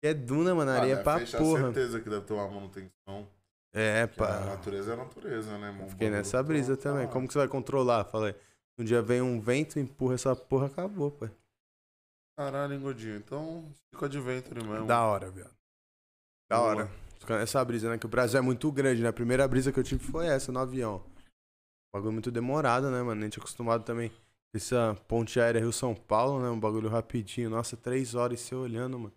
E 0.04 0.08
é 0.08 0.12
duna, 0.12 0.54
mano, 0.54 0.70
Ah, 0.70 0.74
areia 0.74 0.94
deve 0.96 1.04
pra 1.04 1.18
fechar, 1.20 1.38
porra. 1.38 1.62
certeza 1.62 2.00
que 2.00 2.10
deve 2.10 2.26
ter 2.26 2.34
uma 2.34 2.48
manutenção. 2.50 3.26
É, 3.74 4.06
porque 4.06 4.22
A 4.22 4.26
pá. 4.26 4.40
natureza 4.44 4.90
é 4.90 4.94
a 4.94 4.96
natureza, 4.98 5.56
né? 5.58 5.74
Eu 5.80 5.88
Fiquei 5.88 6.10
nessa 6.10 6.42
brisa 6.42 6.76
tá 6.76 6.82
também. 6.90 7.06
lá. 7.06 7.12
Como 7.12 7.26
que 7.26 7.32
você 7.32 7.38
vai 7.38 7.48
controlar? 7.48 8.04
Falei, 8.04 8.34
um 8.78 8.84
dia 8.84 9.00
vem 9.00 9.22
um 9.22 9.40
vento, 9.40 9.78
empurra 9.78 10.14
essa 10.14 10.36
porra, 10.36 10.66
acabou, 10.66 11.10
pô. 11.10 11.26
Caralho, 12.38 12.72
hein, 12.72 12.80
Godinho. 12.80 13.16
Então, 13.16 13.68
fica 13.90 14.06
Adventure 14.06 14.64
mesmo. 14.64 14.86
Da 14.86 15.04
hora, 15.04 15.28
viado. 15.28 15.56
Da 16.48 16.56
Boa. 16.56 16.68
hora. 16.68 16.90
Nessa 17.30 17.64
brisa, 17.64 17.90
né? 17.90 17.98
Que 17.98 18.06
o 18.06 18.08
Brasil 18.08 18.38
é 18.38 18.40
muito 18.40 18.70
grande, 18.70 19.02
né? 19.02 19.08
A 19.08 19.12
primeira 19.12 19.46
brisa 19.48 19.72
que 19.72 19.80
eu 19.80 19.82
tive 19.82 20.04
foi 20.04 20.28
essa, 20.28 20.52
no 20.52 20.60
avião. 20.60 21.04
Bagulho 21.92 22.12
muito 22.12 22.30
demorado, 22.30 22.92
né, 22.92 23.02
mano? 23.02 23.20
A 23.20 23.24
gente 23.24 23.40
é 23.40 23.42
acostumado 23.42 23.82
também. 23.82 24.12
Essa 24.54 24.94
ponte 25.08 25.40
aérea 25.40 25.60
Rio-São 25.60 25.96
Paulo, 25.96 26.40
né? 26.40 26.48
Um 26.48 26.60
bagulho 26.60 26.88
rapidinho. 26.88 27.50
Nossa, 27.50 27.76
três 27.76 28.14
horas 28.14 28.40
e 28.40 28.44
você 28.44 28.54
olhando, 28.54 29.00
mano. 29.00 29.14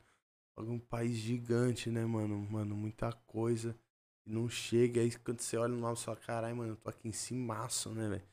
Um 0.58 0.80
país 0.80 1.16
gigante, 1.16 1.92
né, 1.92 2.04
mano? 2.04 2.36
Mano, 2.50 2.76
muita 2.76 3.14
coisa. 3.28 3.78
Não 4.26 4.50
chega. 4.50 5.00
Aí 5.00 5.16
quando 5.20 5.42
você 5.42 5.58
olha 5.58 5.76
no 5.76 5.80
mapa, 5.80 5.96
você 5.96 6.06
fala, 6.06 6.18
caralho, 6.18 6.56
mano, 6.56 6.72
eu 6.72 6.78
tô 6.78 6.90
aqui 6.90 7.08
em 7.08 7.12
cimaço, 7.12 7.92
né, 7.92 8.10
velho? 8.10 8.28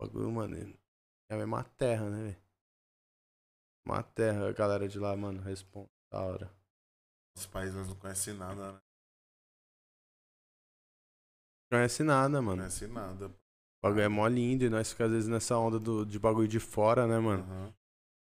Bagulho, 0.00 0.32
mano, 0.32 0.56
é 1.30 1.34
a 1.34 1.38
mesma 1.38 1.62
terra, 1.62 2.10
né, 2.10 2.24
velho? 2.24 2.45
Uma 3.86 4.02
terra, 4.02 4.48
a 4.48 4.52
galera 4.52 4.88
de 4.88 4.98
lá, 4.98 5.16
mano, 5.16 5.40
responde. 5.40 5.88
Da 6.12 6.20
hora. 6.20 6.50
Os 7.36 7.46
países 7.46 7.74
não 7.86 7.94
conhecem 7.94 8.34
nada, 8.34 8.72
né? 8.72 8.78
Não 11.70 11.78
conhece 11.78 12.02
nada, 12.02 12.28
Não 12.28 12.42
mano. 12.42 12.58
conhece 12.58 12.86
nada. 12.86 13.26
O 13.26 13.32
bagulho 13.82 14.02
é 14.02 14.08
mó 14.08 14.26
lindo 14.26 14.64
e 14.64 14.68
nós 14.70 14.90
ficamos 14.90 15.12
às 15.12 15.16
vezes 15.16 15.28
nessa 15.28 15.56
onda 15.56 15.78
do, 15.78 16.04
de 16.04 16.18
bagulho 16.18 16.48
de 16.48 16.58
fora, 16.60 17.06
né, 17.06 17.18
mano? 17.18 17.42
Aham. 17.44 17.74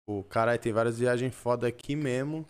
O 0.07 0.23
caralho, 0.23 0.59
tem 0.59 0.73
várias 0.73 0.97
viagens 0.97 1.33
foda 1.33 1.67
aqui 1.67 1.95
mesmo. 1.95 2.45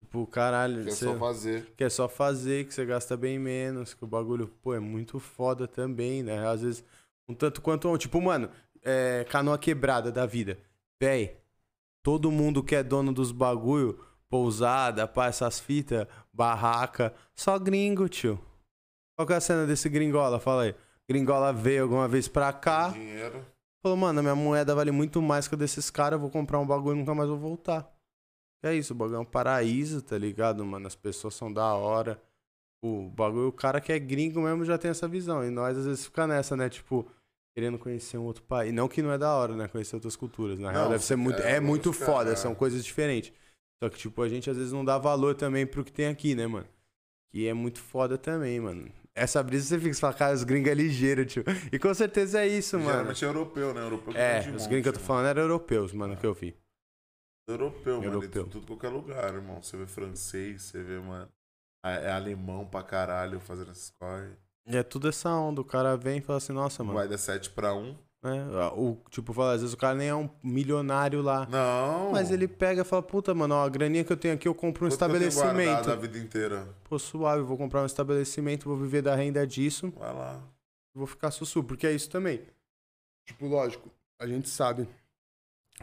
Tipo, 0.00 0.26
caralho, 0.26 0.84
Que 0.84 0.90
é 0.90 0.94
só 0.94 1.18
fazer. 1.18 1.74
que 1.76 1.84
é 1.84 1.90
só 1.90 2.08
fazer, 2.08 2.66
que 2.66 2.72
você 2.74 2.84
gasta 2.86 3.16
bem 3.16 3.38
menos, 3.38 3.92
que 3.94 4.04
o 4.04 4.06
bagulho, 4.06 4.48
pô, 4.62 4.74
é 4.74 4.80
muito 4.80 5.18
foda 5.20 5.68
também, 5.68 6.22
né? 6.22 6.46
Às 6.48 6.62
vezes, 6.62 6.84
um 7.28 7.34
tanto 7.34 7.60
quanto. 7.60 7.96
Tipo, 7.98 8.20
mano, 8.20 8.50
é, 8.82 9.24
canoa 9.28 9.58
quebrada 9.58 10.10
da 10.10 10.24
vida. 10.24 10.58
Véi, 11.00 11.36
todo 12.02 12.30
mundo 12.30 12.62
que 12.62 12.74
é 12.74 12.82
dono 12.82 13.12
dos 13.12 13.32
bagulho, 13.32 13.98
pousada, 14.28 15.06
pá, 15.06 15.26
essas 15.26 15.58
fitas, 15.58 16.06
barraca, 16.32 17.14
só 17.34 17.58
gringo, 17.58 18.08
tio. 18.08 18.38
Qual 19.16 19.26
que 19.26 19.32
é 19.32 19.36
a 19.36 19.40
cena 19.40 19.66
desse 19.66 19.88
gringola? 19.88 20.38
Fala 20.38 20.62
aí. 20.62 20.74
Gringola 21.08 21.52
veio 21.52 21.84
alguma 21.84 22.06
vez 22.06 22.28
pra 22.28 22.52
cá, 22.52 22.90
Dinheiro. 22.90 23.44
falou, 23.82 23.96
mano, 23.96 24.20
a 24.20 24.22
minha 24.22 24.34
moeda 24.34 24.74
vale 24.74 24.90
muito 24.90 25.22
mais 25.22 25.48
que 25.48 25.54
a 25.54 25.58
desses 25.58 25.90
caras, 25.90 26.16
eu 26.16 26.20
vou 26.20 26.30
comprar 26.30 26.58
um 26.58 26.66
bagulho 26.66 26.96
e 26.96 26.98
nunca 26.98 27.14
mais 27.14 27.28
vou 27.28 27.38
voltar. 27.38 27.90
É 28.62 28.74
isso, 28.74 28.92
o 28.92 28.96
bagulho 28.96 29.16
é 29.16 29.20
um 29.20 29.24
paraíso, 29.24 30.02
tá 30.02 30.18
ligado, 30.18 30.64
mano? 30.64 30.86
As 30.86 30.94
pessoas 30.94 31.34
são 31.34 31.52
da 31.52 31.74
hora. 31.74 32.20
O 32.82 33.08
bagulho, 33.08 33.48
o 33.48 33.52
cara 33.52 33.80
que 33.80 33.92
é 33.92 33.98
gringo 33.98 34.40
mesmo 34.42 34.64
já 34.64 34.76
tem 34.76 34.90
essa 34.90 35.08
visão. 35.08 35.44
E 35.44 35.50
nós 35.50 35.76
às 35.78 35.86
vezes 35.86 36.04
fica 36.04 36.26
nessa, 36.26 36.56
né? 36.56 36.68
Tipo, 36.68 37.08
querendo 37.54 37.78
conhecer 37.78 38.18
um 38.18 38.24
outro 38.24 38.42
país. 38.44 38.72
Não 38.72 38.88
que 38.88 39.02
não 39.02 39.12
é 39.12 39.18
da 39.18 39.34
hora, 39.34 39.56
né? 39.56 39.68
Conhecer 39.68 39.96
outras 39.96 40.16
culturas. 40.16 40.58
Na 40.58 40.70
real, 40.70 40.84
Não, 40.84 40.90
deve 40.92 41.04
ser 41.04 41.16
muito. 41.16 41.40
é, 41.42 41.56
É, 41.56 41.60
muito 41.60 41.92
foda, 41.92 42.32
é. 42.32 42.36
são 42.36 42.54
coisas 42.54 42.84
diferentes. 42.84 43.32
Só 43.82 43.88
que, 43.88 43.96
tipo, 43.98 44.22
a 44.22 44.28
gente 44.28 44.48
às 44.50 44.56
vezes 44.56 44.72
não 44.72 44.84
dá 44.84 44.98
valor 44.98 45.34
também 45.34 45.66
pro 45.66 45.84
que 45.84 45.92
tem 45.92 46.06
aqui, 46.06 46.34
né, 46.34 46.46
mano? 46.46 46.66
Que 47.30 47.46
é 47.46 47.54
muito 47.54 47.80
foda 47.80 48.16
também, 48.18 48.58
mano. 48.60 48.90
Essa 49.14 49.42
brisa 49.42 49.66
você 49.66 49.78
fica, 49.80 49.92
você 49.94 50.00
fala, 50.00 50.14
cara, 50.14 50.34
os 50.34 50.44
gringos 50.44 50.70
é 50.70 50.74
ligeiro, 50.74 51.26
tio. 51.26 51.44
E 51.72 51.78
com 51.78 51.92
certeza 51.92 52.40
é 52.40 52.46
isso, 52.48 52.76
mano. 52.78 52.90
Geralmente 52.90 53.24
é 53.24 53.28
europeu, 53.28 53.74
né? 53.74 53.80
Europeu 53.82 54.14
É, 54.16 54.38
os 54.40 54.46
monte, 54.46 54.68
gringos 54.68 54.82
que 54.82 54.88
eu 54.88 54.92
tô 54.92 55.00
né? 55.00 55.04
falando 55.06 55.26
eram 55.26 55.42
europeus, 55.42 55.92
mano, 55.92 56.16
que 56.16 56.24
eu 56.26 56.32
vi. 56.34 56.56
Europeu, 57.48 57.96
mano. 58.00 58.04
Europeu. 58.14 58.46
Em 58.46 58.48
tudo 58.48 58.66
qualquer 58.66 58.88
lugar, 58.90 59.34
irmão. 59.34 59.62
Você 59.62 59.76
vê 59.76 59.86
francês, 59.86 60.62
você 60.62 60.82
vê, 60.82 60.98
mano. 61.00 61.28
É 61.84 62.06
é 62.06 62.10
alemão 62.12 62.66
pra 62.66 62.82
caralho 62.82 63.40
fazendo 63.40 63.70
essas 63.70 63.90
coisas. 63.90 64.36
E 64.68 64.76
é 64.76 64.82
tudo 64.82 65.08
essa 65.08 65.30
onda. 65.30 65.60
O 65.60 65.64
cara 65.64 65.96
vem 65.96 66.18
e 66.18 66.20
fala 66.20 66.36
assim, 66.38 66.52
nossa, 66.52 66.82
mano. 66.84 66.98
Vai 66.98 67.08
dar 67.08 67.18
7 67.18 67.50
pra 67.50 67.72
1. 67.74 67.96
né? 68.22 68.44
O, 68.76 68.96
tipo, 69.10 69.32
fala, 69.32 69.52
às 69.54 69.60
vezes 69.62 69.74
o 69.74 69.76
cara 69.78 69.94
nem 69.96 70.08
é 70.08 70.14
um 70.14 70.28
milionário 70.42 71.22
lá. 71.22 71.46
Não. 71.46 72.12
Mas 72.12 72.30
ele 72.30 72.46
pega 72.46 72.82
e 72.82 72.84
fala, 72.84 73.02
puta, 73.02 73.34
mano, 73.34 73.54
ó, 73.54 73.64
a 73.64 73.68
graninha 73.68 74.04
que 74.04 74.12
eu 74.12 74.16
tenho 74.16 74.34
aqui, 74.34 74.46
eu 74.46 74.54
compro 74.54 74.84
um 74.86 74.88
Quanto 74.90 74.98
que 74.98 75.04
eu 75.04 75.16
estabelecimento. 75.28 75.90
a 75.90 75.96
vida 75.96 76.18
inteira. 76.18 76.68
Pô, 76.84 76.98
suave, 76.98 77.42
vou 77.42 77.56
comprar 77.56 77.82
um 77.82 77.86
estabelecimento, 77.86 78.68
vou 78.68 78.76
viver 78.76 79.02
da 79.02 79.14
renda 79.14 79.46
disso, 79.46 79.90
Vai 79.96 80.12
lá. 80.12 80.40
vou 80.94 81.06
ficar 81.06 81.30
sussu, 81.30 81.62
porque 81.64 81.86
é 81.86 81.92
isso 81.92 82.10
também. 82.10 82.42
Tipo, 83.26 83.46
lógico, 83.46 83.88
a 84.20 84.26
gente 84.26 84.48
sabe, 84.48 84.88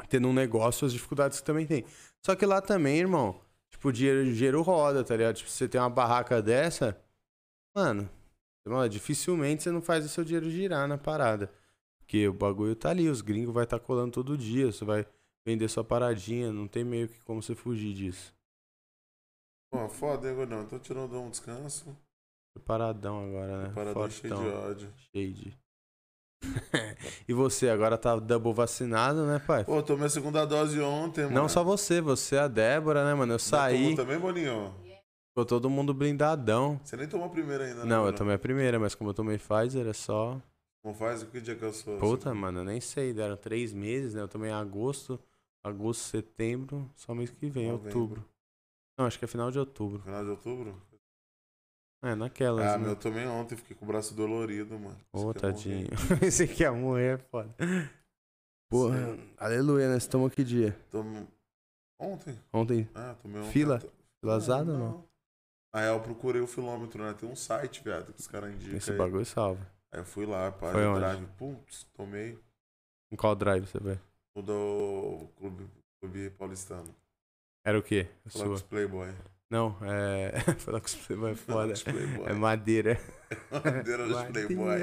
tendo 0.09 0.27
um 0.27 0.33
negócio, 0.33 0.85
as 0.85 0.93
dificuldades 0.93 1.39
que 1.39 1.45
também 1.45 1.65
tem. 1.65 1.85
Só 2.25 2.35
que 2.35 2.45
lá 2.45 2.59
também, 2.61 2.97
irmão, 2.99 3.39
tipo, 3.71 3.89
o 3.89 3.91
dinheiro, 3.91 4.31
dinheiro 4.33 4.61
roda, 4.61 5.03
tá 5.03 5.15
ligado? 5.15 5.35
Tipo, 5.35 5.49
se 5.49 5.57
você 5.57 5.67
tem 5.67 5.79
uma 5.79 5.89
barraca 5.89 6.41
dessa, 6.41 6.97
mano, 7.75 8.09
mano, 8.69 8.89
dificilmente 8.89 9.63
você 9.63 9.71
não 9.71 9.81
faz 9.81 10.05
o 10.05 10.09
seu 10.09 10.23
dinheiro 10.23 10.49
girar 10.49 10.87
na 10.87 10.97
parada. 10.97 11.51
Porque 11.99 12.27
o 12.27 12.33
bagulho 12.33 12.75
tá 12.75 12.89
ali, 12.89 13.09
os 13.09 13.21
gringos 13.21 13.53
vai 13.53 13.63
estar 13.63 13.79
tá 13.79 13.85
colando 13.85 14.11
todo 14.11 14.37
dia, 14.37 14.71
você 14.71 14.85
vai 14.85 15.05
vender 15.45 15.67
sua 15.67 15.83
paradinha, 15.83 16.51
não 16.51 16.67
tem 16.67 16.83
meio 16.83 17.07
que 17.07 17.19
como 17.23 17.41
você 17.41 17.55
fugir 17.55 17.93
disso. 17.93 18.33
Pô, 19.71 19.87
foda, 19.89 20.29
hein, 20.29 20.35
Gordão? 20.35 20.63
Então 20.63 20.79
tirando 20.79 21.19
um 21.19 21.29
descanso. 21.29 21.95
Preparadão 22.53 23.25
agora, 23.25 23.63
né? 23.63 23.73
Paradão 23.73 24.09
cheio 24.09 24.35
de 24.35 24.47
ódio. 24.47 24.93
Cheio 25.11 25.33
de. 25.33 25.57
E 27.27 27.33
você 27.33 27.69
agora 27.69 27.97
tá 27.97 28.15
double 28.17 28.53
vacinado, 28.53 29.25
né, 29.25 29.39
pai? 29.39 29.65
Pô, 29.65 29.81
tomei 29.81 30.05
a 30.05 30.09
segunda 30.09 30.45
dose 30.45 30.79
ontem, 30.79 31.23
mano. 31.23 31.33
Não 31.33 31.49
só 31.49 31.63
você, 31.63 31.99
você, 31.99 32.37
a 32.37 32.47
Débora, 32.47 33.03
né, 33.03 33.13
mano? 33.15 33.33
Eu 33.33 33.39
Já 33.39 33.45
saí, 33.45 33.95
também, 33.95 34.19
Boninho? 34.19 34.73
Ficou 35.35 35.45
todo 35.45 35.69
mundo 35.69 35.93
blindadão. 35.93 36.79
Você 36.81 36.95
nem 36.95 37.09
tomou 37.09 37.27
a 37.27 37.29
primeira 37.29 37.65
ainda, 37.65 37.81
né? 37.81 37.85
Não, 37.85 37.97
eu 37.97 38.03
mano? 38.05 38.17
tomei 38.17 38.35
a 38.35 38.39
primeira, 38.39 38.79
mas 38.79 38.95
como 38.95 39.09
eu 39.09 39.13
tomei 39.13 39.37
Pfizer, 39.37 39.85
é 39.85 39.91
só. 39.91 40.41
Como 40.81 40.95
faz? 40.95 41.23
Que 41.23 41.41
dia 41.41 41.55
que 41.57 41.63
eu 41.65 41.73
sou? 41.73 41.99
Puta, 41.99 42.33
mano, 42.33 42.59
eu 42.59 42.63
nem 42.63 42.79
sei. 42.79 43.13
Deram 43.13 43.35
três 43.35 43.73
meses, 43.73 44.13
né? 44.13 44.21
Eu 44.21 44.29
tomei 44.29 44.49
em 44.49 44.53
agosto, 44.53 45.19
agosto, 45.61 46.03
setembro, 46.03 46.89
só 46.95 47.13
mês 47.13 47.31
que 47.31 47.49
vem, 47.49 47.67
Novembro. 47.69 47.99
outubro. 47.99 48.25
Não, 48.97 49.05
acho 49.05 49.19
que 49.19 49.25
é 49.25 49.27
final 49.27 49.51
de 49.51 49.59
outubro. 49.59 50.01
Final 50.03 50.23
de 50.23 50.29
outubro? 50.29 50.81
É, 52.01 52.15
naquelas. 52.15 52.65
Ah, 52.71 52.77
né? 52.77 52.83
meu, 52.83 52.89
eu 52.91 52.95
tomei 52.95 53.25
ontem, 53.25 53.57
fiquei 53.57 53.75
com 53.75 53.83
o 53.83 53.87
braço 53.87 54.13
dolorido, 54.15 54.79
mano. 54.79 54.97
Ô, 55.11 55.31
que 55.33 55.37
é 55.39 55.41
tadinho. 55.41 55.87
morrer. 55.91 56.23
Esse 56.23 56.43
aqui 56.43 56.63
ia 56.63 56.71
morrer, 56.71 57.15
é 57.15 57.17
foda. 57.17 57.53
Porra, 58.69 59.17
aleluia, 59.37 59.89
né? 59.89 59.99
Você 59.99 60.07
tomou 60.09 60.29
que 60.29 60.43
dia? 60.45 60.79
Tomo- 60.89 61.27
Ontem? 61.99 62.39
Ontem? 62.53 62.89
Ah, 62.93 63.15
tomei 63.21 63.41
ontem. 63.41 63.51
Fila? 63.51 63.79
Não, 63.83 63.89
Filazada 64.21 64.71
ou 64.71 64.77
não? 64.77 65.14
Real, 65.81 65.97
eu 65.97 66.01
procurei 66.01 66.41
o 66.41 66.47
filômetro, 66.47 67.03
né? 67.03 67.13
Tem 67.13 67.27
um 67.27 67.35
site, 67.35 67.83
viado, 67.83 68.13
que 68.13 68.19
os 68.19 68.27
caras 68.27 68.53
indicam. 68.53 68.77
Esse 68.77 68.91
aí. 68.91 68.97
bagulho 68.97 69.25
salva. 69.25 69.61
Aí 69.91 69.99
eu 69.99 70.05
fui 70.05 70.25
lá, 70.25 70.51
pá, 70.51 70.71
Foi 70.71 70.81
de 70.81 70.87
onde? 70.87 70.99
drive, 70.99 71.25
putz, 71.37 71.83
tomei. 71.93 72.39
Em 73.11 73.15
qual 73.15 73.35
drive 73.35 73.65
você 73.65 73.79
vai? 73.79 73.99
O 74.35 74.41
do 74.41 75.27
Clube, 75.37 75.69
clube 75.99 76.29
Paulistano. 76.31 76.93
Era 77.63 77.79
o 77.79 77.83
quê? 77.83 78.07
Os 78.25 78.61
Playboy. 78.61 79.09
Não, 79.49 79.77
é. 79.81 80.33
Os 80.83 80.95
Playboy 80.95 81.31
é 81.31 81.35
foda. 81.35 81.73
Playboy. 81.73 82.29
É 82.29 82.33
madeira. 82.33 82.99
Bandeira 83.51 84.07
dos 84.07 84.23
Playboy. 84.23 84.79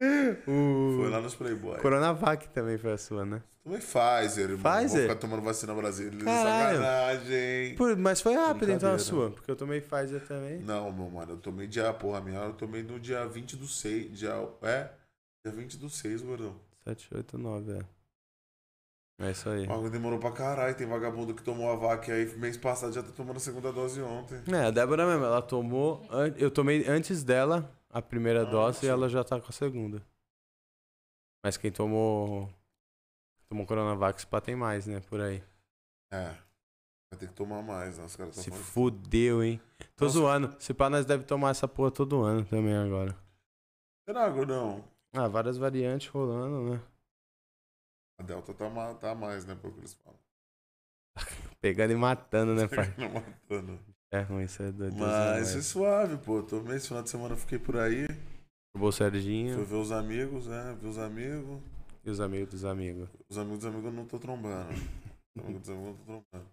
O... 0.00 0.98
Foi 1.00 1.10
lá 1.10 1.20
nos 1.20 1.34
Playboy. 1.34 1.78
Coronavac 1.80 2.48
também 2.48 2.76
foi 2.76 2.92
a 2.92 2.98
sua, 2.98 3.24
né? 3.24 3.42
Tomei 3.64 3.80
Pfizer, 3.80 4.50
irmão. 4.50 4.58
Vou 4.58 4.72
Pfizer? 4.72 5.02
ficar 5.02 5.16
tomando 5.16 5.42
vacina 5.42 5.74
brasileira. 5.74 6.24
Caralho. 6.24 6.78
Sacanagem. 6.78 7.74
Pô, 7.74 7.96
mas 7.96 8.20
foi 8.20 8.34
rápido 8.34 8.72
então 8.72 8.92
a 8.92 8.98
sua, 8.98 9.30
porque 9.30 9.50
eu 9.50 9.56
tomei 9.56 9.80
Pfizer 9.80 10.24
também. 10.26 10.58
Não, 10.60 10.92
meu 10.92 11.10
mano, 11.10 11.32
eu 11.32 11.36
tomei 11.38 11.66
dia, 11.66 11.92
porra, 11.92 12.20
minha, 12.20 12.38
eu 12.40 12.52
tomei 12.52 12.82
no 12.82 13.00
dia 13.00 13.26
20 13.26 13.56
do 13.56 13.66
6, 13.66 14.18
dia, 14.18 14.48
é, 14.62 14.90
dia 15.44 15.52
20 15.54 15.78
do 15.78 15.88
6, 15.90 16.22
gordão. 16.22 16.54
7, 16.84 17.08
8, 17.12 17.38
9, 17.38 17.72
é. 17.72 17.80
É 19.18 19.30
isso 19.30 19.48
aí. 19.48 19.64
O 19.64 19.68
bagulho 19.68 19.90
demorou 19.90 20.18
pra 20.18 20.30
caralho, 20.30 20.74
tem 20.76 20.86
vagabundo 20.86 21.34
que 21.34 21.42
tomou 21.42 21.72
a 21.72 21.74
vaca 21.74 22.12
aí 22.12 22.26
mês 22.36 22.56
passado 22.58 22.92
já 22.92 23.02
tá 23.02 23.10
tomando 23.16 23.38
a 23.38 23.40
segunda 23.40 23.72
dose 23.72 24.00
ontem. 24.02 24.42
É, 24.52 24.66
a 24.66 24.70
Débora 24.70 25.06
mesmo, 25.06 25.24
ela 25.24 25.40
tomou. 25.40 26.06
Eu 26.36 26.50
tomei 26.50 26.86
antes 26.86 27.24
dela 27.24 27.68
a 27.98 28.02
primeira 28.02 28.42
Ah, 28.42 28.44
dose 28.44 28.84
e 28.84 28.88
ela 28.88 29.08
já 29.08 29.24
tá 29.24 29.40
com 29.40 29.48
a 29.48 29.52
segunda. 29.52 30.02
Mas 31.44 31.56
quem 31.56 31.72
tomou. 31.72 32.52
Tomou 33.48 33.64
Coronavac 33.66 34.26
pá, 34.26 34.40
tem 34.40 34.56
mais, 34.56 34.86
né? 34.86 35.00
Por 35.00 35.20
aí. 35.20 35.42
É, 36.12 36.30
vai 37.10 37.18
ter 37.18 37.28
que 37.28 37.34
tomar 37.34 37.62
mais, 37.62 37.96
né, 37.98 38.04
os 38.04 38.14
caras 38.16 38.34
Se 38.34 38.50
falando. 38.50 38.64
fudeu, 38.64 39.42
hein? 39.42 39.60
Tô 39.96 40.04
Nossa. 40.06 40.18
zoando. 40.18 40.56
Se 40.60 40.74
pá, 40.74 40.90
nós 40.90 41.06
deve 41.06 41.24
tomar 41.24 41.50
essa 41.50 41.66
porra 41.68 41.90
todo 41.90 42.22
ano 42.22 42.44
também 42.44 42.76
agora. 42.76 43.16
Será, 44.08 44.28
gordão? 44.28 44.84
Ah, 45.14 45.28
várias 45.28 45.56
variantes 45.56 46.08
rolando, 46.08 46.70
né? 46.74 46.82
A 48.18 48.22
Delta 48.22 48.52
tá, 48.54 48.94
tá 48.94 49.14
mais, 49.14 49.44
né, 49.46 49.54
pelo 49.54 49.72
que 49.72 49.80
eles 49.80 49.94
falam. 49.94 50.18
Pegando 51.60 51.92
e 51.92 51.96
matando, 51.96 52.54
né, 52.54 52.68
pai? 52.68 52.92
Não 52.98 53.10
matando. 53.12 53.95
É 54.12 54.20
ruim, 54.20 54.44
isso 54.44 54.62
é 54.62 54.70
doido. 54.70 54.96
Mas 54.96 55.54
é 55.56 55.60
suave, 55.60 56.16
pô. 56.18 56.42
Tomei 56.42 56.76
esse 56.76 56.88
final 56.88 57.02
de 57.02 57.10
semana, 57.10 57.36
fiquei 57.36 57.58
por 57.58 57.76
aí. 57.76 58.06
O 58.78 58.92
Serginho 58.92 59.54
Fui 59.56 59.64
ver 59.64 59.76
os 59.76 59.90
amigos, 59.90 60.46
né? 60.46 60.76
Ver 60.80 60.88
os 60.88 60.98
amigos. 60.98 61.60
e 62.04 62.10
os 62.10 62.20
amigos 62.20 62.50
dos 62.50 62.64
amigos. 62.64 63.08
Os 63.28 63.38
amigos 63.38 63.58
dos 63.60 63.66
amigos 63.66 63.86
eu 63.86 63.92
não 63.92 64.04
tô 64.06 64.18
trombando. 64.18 64.72
Os 65.34 65.42
amigos 65.42 65.60
dos 65.62 65.70
amigos 65.70 65.86
eu 65.88 65.92
não 65.92 65.94
tô 65.96 66.04
trombando. 66.04 66.50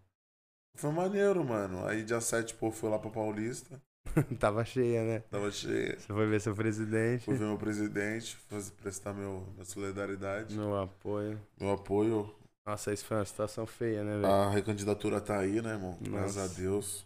Foi 0.76 0.92
maneiro, 0.92 1.44
mano. 1.44 1.86
Aí 1.86 2.04
dia 2.04 2.20
7, 2.20 2.56
pô, 2.56 2.72
fui 2.72 2.90
lá 2.90 2.98
pra 2.98 3.10
Paulista. 3.12 3.80
Tava 4.40 4.66
cheia, 4.66 5.04
né? 5.04 5.20
Tava 5.30 5.52
cheia. 5.52 6.00
Você 6.00 6.08
foi 6.14 6.28
ver 6.28 6.42
seu 6.42 6.56
presidente. 6.56 7.26
Fui 7.26 7.36
ver 7.36 7.46
meu 7.46 7.58
presidente, 7.58 8.38
prestar 8.82 9.14
meu, 9.14 9.46
minha 9.54 9.66
solidariedade, 9.66 10.56
Meu 10.56 10.76
apoio. 10.78 11.40
meu 11.60 11.72
apoio. 11.72 12.34
Nossa, 12.66 12.94
isso 12.94 13.06
foi 13.06 13.18
uma 13.18 13.26
situação 13.26 13.66
feia, 13.66 14.04
né, 14.04 14.14
velho? 14.16 14.26
A 14.26 14.50
recandidatura 14.50 15.20
tá 15.20 15.40
aí, 15.40 15.62
né, 15.62 15.74
irmão? 15.74 15.98
Graças 16.02 16.38
a 16.38 16.42
Nossa. 16.44 16.62
Deus. 16.62 17.06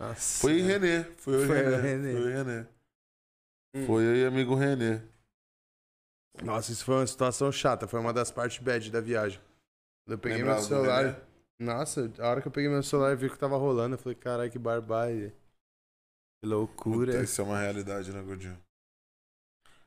Nossa. 0.00 0.40
Foi 0.40 0.58
em 0.58 0.62
Renê. 0.62 1.04
Foi 1.18 1.42
e 1.42 1.46
Renê. 1.46 1.76
Renê. 1.76 2.12
Foi 2.12 2.22
eu 2.22 2.30
e 2.30 2.32
Renê. 2.32 2.66
Hum. 3.74 3.86
Foi 3.86 4.02
eu 4.02 4.16
e 4.16 4.24
amigo 4.24 4.54
Renê. 4.54 5.00
Nossa, 6.42 6.72
isso 6.72 6.84
foi 6.84 6.94
uma 6.94 7.06
situação 7.06 7.52
chata. 7.52 7.86
Foi 7.86 8.00
uma 8.00 8.12
das 8.12 8.30
partes 8.30 8.58
bad 8.64 8.90
da 8.90 9.00
viagem. 9.00 9.38
Eu 10.06 10.18
peguei 10.18 10.38
Lembrava 10.38 10.60
meu 10.60 10.68
celular. 10.68 11.20
Nossa, 11.58 12.10
a 12.18 12.28
hora 12.28 12.40
que 12.40 12.48
eu 12.48 12.52
peguei 12.52 12.70
meu 12.70 12.82
celular 12.82 13.12
e 13.12 13.16
vi 13.16 13.28
que 13.28 13.38
tava 13.38 13.58
rolando, 13.58 13.94
eu 13.94 13.98
falei, 13.98 14.16
caralho, 14.16 14.50
que 14.50 14.58
barbárie. 14.58 15.34
Que 16.42 16.48
loucura. 16.48 17.12
Puta, 17.12 17.22
Isso 17.22 17.42
é 17.42 17.44
uma 17.44 17.58
realidade, 17.58 18.10
né, 18.10 18.22
Gordinho? 18.22 18.58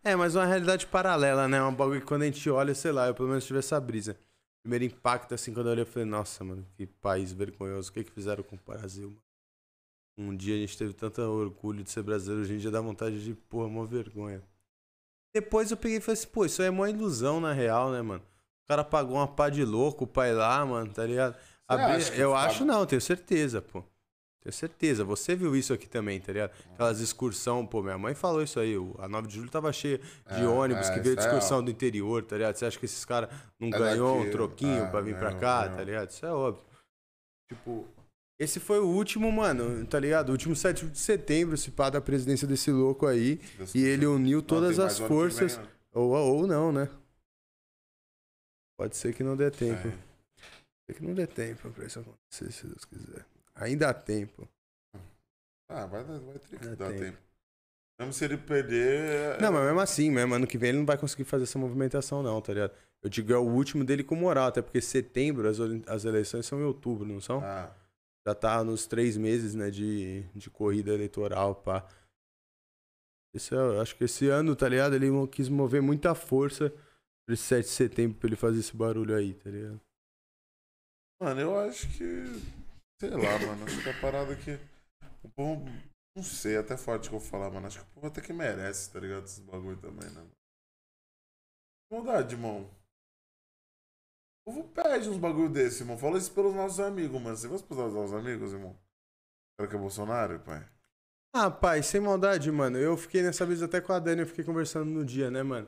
É, 0.03 0.15
mas 0.15 0.35
uma 0.35 0.45
realidade 0.45 0.85
paralela, 0.85 1.47
né? 1.47 1.63
Um 1.63 1.73
bagulho 1.73 2.01
que 2.01 2.05
quando 2.05 2.21
a 2.21 2.25
gente 2.25 2.47
olha, 2.51 2.75
sei 2.75 2.91
lá, 2.91 3.07
eu 3.07 3.15
pelo 3.15 3.29
menos 3.29 3.45
tive 3.45 3.57
essa 3.57 3.79
brisa. 3.81 4.15
Primeiro 4.61 4.85
impacto, 4.85 5.33
assim, 5.33 5.51
quando 5.51 5.67
eu 5.67 5.71
olhei, 5.71 5.83
eu 5.83 5.87
falei, 5.87 6.07
nossa, 6.07 6.43
mano, 6.43 6.63
que 6.77 6.85
país 6.85 7.31
vergonhoso. 7.31 7.89
O 7.89 7.93
que 7.93 8.03
que 8.03 8.11
fizeram 8.11 8.43
com 8.43 8.55
o 8.55 8.59
Brasil, 8.63 9.09
mano? 9.09 9.22
Um 10.17 10.35
dia 10.35 10.55
a 10.55 10.59
gente 10.59 10.77
teve 10.77 10.93
tanto 10.93 11.21
orgulho 11.21 11.83
de 11.83 11.89
ser 11.89 12.03
brasileiro, 12.03 12.43
hoje 12.43 12.53
em 12.53 12.57
dia 12.57 12.69
dá 12.69 12.79
vontade 12.81 13.23
de, 13.23 13.33
porra, 13.33 13.67
uma 13.67 13.85
vergonha. 13.85 14.43
Depois 15.33 15.71
eu 15.71 15.77
peguei 15.77 15.97
e 15.97 16.01
falei 16.01 16.13
assim, 16.19 16.27
pô, 16.27 16.45
isso 16.45 16.61
aí 16.61 16.67
é 16.67 16.71
uma 16.71 16.89
ilusão, 16.89 17.39
na 17.39 17.51
real, 17.51 17.91
né, 17.91 18.01
mano? 18.01 18.21
O 18.65 18.67
cara 18.67 18.83
pagou 18.83 19.17
uma 19.17 19.27
pá 19.27 19.49
de 19.49 19.65
louco, 19.65 20.03
o 20.03 20.07
pai 20.07 20.33
lá, 20.33 20.63
mano, 20.65 20.91
tá 20.93 21.05
ligado? 21.05 21.35
Eu 22.15 22.35
acho 22.35 22.63
não, 22.63 22.85
tenho 22.85 23.01
certeza, 23.01 23.61
pô. 23.61 23.83
Tenho 24.41 24.53
certeza. 24.53 25.03
Você 25.05 25.35
viu 25.35 25.55
isso 25.55 25.73
aqui 25.73 25.87
também, 25.87 26.19
tá 26.19 26.31
ligado? 26.31 26.51
Aquelas 26.73 26.99
excursão, 26.99 27.65
pô, 27.65 27.81
minha 27.81 27.97
mãe 27.97 28.13
falou 28.13 28.43
isso 28.43 28.59
aí. 28.59 28.75
A 28.99 29.07
9 29.07 29.27
de 29.27 29.35
julho 29.35 29.49
tava 29.49 29.71
cheia 29.73 29.97
de 29.97 30.43
É, 30.43 30.47
ônibus 30.47 30.87
é, 30.89 30.93
que 30.93 30.99
veio 30.99 31.15
de 31.15 31.21
isso 31.21 31.29
é, 31.29 31.31
excursão 31.31 31.63
do 31.63 31.71
interior, 31.71 32.23
tá 32.23 32.35
ligado? 32.37 32.55
Você 32.55 32.65
acha 32.65 32.77
que 32.77 32.85
esses 32.85 33.03
caras 33.05 33.29
não 33.59 33.69
É 33.69 33.71
ganhou 33.71 34.15
um 34.17 34.19
daqui, 34.19 34.31
troquinho 34.31 34.83
é, 34.83 34.89
pra 34.91 35.01
vir 35.01 35.15
pra 35.17 35.29
ganhou, 35.29 35.41
cá, 35.41 35.61
ganhou. 35.63 35.77
tá 35.77 35.83
ligado? 35.83 36.09
Isso 36.09 36.25
é 36.25 36.31
óbvio. 36.31 36.63
Tipo, 37.49 37.87
esse 38.43 38.59
foi 38.59 38.79
o 38.79 38.87
último, 38.87 39.31
mano, 39.31 39.85
tá 39.85 39.99
ligado? 39.99 40.29
O 40.29 40.31
último 40.33 40.55
7 40.55 40.85
de 40.87 40.99
setembro, 40.99 41.57
se 41.57 41.71
pá 41.71 41.89
da 41.89 41.99
presidência 42.01 42.47
desse 42.47 42.71
louco 42.71 43.05
aí. 43.07 43.39
Deus 43.57 43.73
E 43.73 43.83
ele 43.83 44.05
uniu 44.05 44.39
Não, 44.39 44.45
todas 44.45 44.77
tem 44.77 44.85
as 44.85 44.99
forças. 44.99 45.55
vem, 45.55 45.65
né? 45.65 45.71
Ou, 45.93 46.11
ou 46.11 46.47
não, 46.47 46.71
né? 46.71 46.89
Pode 48.77 48.95
ser 48.95 49.13
que 49.13 49.23
não 49.23 49.35
dê 49.35 49.49
tempo. 49.51 49.87
É. 49.87 49.91
Pode 49.91 49.97
ser 50.87 50.93
que 50.95 51.03
não 51.03 51.13
dê 51.13 51.27
tempo 51.27 51.69
pra 51.71 51.85
isso 51.85 51.99
acontecer, 51.99 52.51
se 52.51 52.67
Deus 52.67 52.85
quiser. 52.85 53.25
Ainda 53.55 53.89
há 53.89 53.93
tempo. 53.93 54.47
Ah, 55.69 55.85
vai, 55.85 56.03
vai 56.03 56.39
ter 56.39 56.59
que 56.59 56.67
dar 56.75 56.89
tempo. 56.89 56.99
tempo. 56.99 57.17
Mesmo 57.99 58.13
se 58.13 58.25
ele 58.25 58.37
perder. 58.37 59.39
Não, 59.39 59.51
mas 59.51 59.63
mesmo 59.65 59.79
assim, 59.79 60.09
mesmo 60.09 60.33
ano 60.33 60.47
que 60.47 60.57
vem 60.57 60.69
ele 60.69 60.79
não 60.79 60.85
vai 60.85 60.97
conseguir 60.97 61.23
fazer 61.23 61.43
essa 61.43 61.59
movimentação, 61.59 62.23
não, 62.23 62.41
tá 62.41 62.53
ligado? 62.53 62.73
Eu 63.01 63.09
digo, 63.09 63.31
é 63.33 63.37
o 63.37 63.43
último 63.43 63.83
dele 63.83 64.03
com 64.03 64.15
moral, 64.15 64.47
até 64.47 64.61
porque 64.61 64.81
setembro 64.81 65.47
as, 65.47 65.57
as 65.87 66.05
eleições 66.05 66.45
são 66.45 66.59
em 66.59 66.63
outubro, 66.63 67.05
não 67.05 67.21
são? 67.21 67.41
Ah, 67.43 67.71
Já 68.25 68.33
tá 68.33 68.63
nos 68.63 68.87
três 68.87 69.17
meses, 69.17 69.53
né, 69.53 69.69
de, 69.69 70.23
de 70.33 70.49
corrida 70.49 70.93
eleitoral, 70.93 71.55
pá. 71.55 71.87
Esse 73.33 73.55
é, 73.55 73.81
acho 73.81 73.95
que 73.97 74.03
esse 74.03 74.29
ano, 74.29 74.55
tá 74.55 74.69
ligado? 74.69 74.95
Ele 74.95 75.07
quis 75.27 75.49
mover 75.49 75.81
muita 75.81 76.13
força 76.13 76.69
pra 77.25 77.33
esse 77.33 77.43
7 77.43 77.65
de 77.65 77.71
setembro 77.71 78.17
pra 78.19 78.27
ele 78.27 78.35
fazer 78.35 78.59
esse 78.59 78.75
barulho 78.75 79.15
aí, 79.15 79.33
tá 79.33 79.49
ligado? 79.49 79.81
mano, 81.19 81.41
eu 81.41 81.59
acho 81.59 81.87
que. 81.97 82.25
Sei 82.99 83.09
lá, 83.09 83.39
mano. 83.39 83.65
Acho 83.65 83.81
que 83.81 83.89
a 83.89 84.01
parada 84.01 84.35
que. 84.35 84.59
O 85.23 85.29
povo. 85.29 85.65
Não 86.15 86.23
sei, 86.23 86.55
é 86.55 86.57
até 86.59 86.77
forte 86.77 87.09
que 87.09 87.15
eu 87.15 87.19
vou 87.19 87.27
falar, 87.27 87.49
mano. 87.49 87.65
Acho 87.65 87.79
que 87.79 87.85
o 87.85 87.93
povo 87.93 88.07
até 88.07 88.21
que 88.21 88.33
merece, 88.33 88.91
tá 88.91 88.99
ligado? 88.99 89.25
Esses 89.25 89.39
bagulho 89.39 89.77
também, 89.77 90.09
né? 90.11 90.27
Maldade, 91.91 92.35
irmão. 92.35 92.69
O 94.45 94.51
povo 94.51 94.63
pede 94.73 95.09
uns 95.09 95.17
bagulho 95.17 95.49
desse, 95.49 95.83
irmão. 95.83 95.97
Fala 95.97 96.17
isso 96.17 96.31
pelos 96.31 96.53
nossos 96.53 96.79
amigos, 96.79 97.21
mano. 97.21 97.35
Você 97.35 97.47
gosta 97.47 97.65
pelos 97.67 97.93
nossos 97.93 98.13
amigos, 98.13 98.51
irmão? 98.51 98.75
Cara 99.57 99.69
que 99.69 99.75
é 99.75 99.79
Bolsonaro, 99.79 100.39
pai? 100.39 100.61
Ah, 101.33 101.49
pai, 101.49 101.81
sem 101.81 102.01
maldade, 102.01 102.51
mano. 102.51 102.77
Eu 102.77 102.97
fiquei 102.97 103.21
nessa 103.21 103.45
vez 103.45 103.63
até 103.63 103.79
com 103.79 103.93
a 103.93 103.99
Dani, 103.99 104.21
eu 104.21 104.27
fiquei 104.27 104.43
conversando 104.43 104.85
no 104.91 105.05
dia, 105.05 105.31
né, 105.31 105.41
mano? 105.43 105.67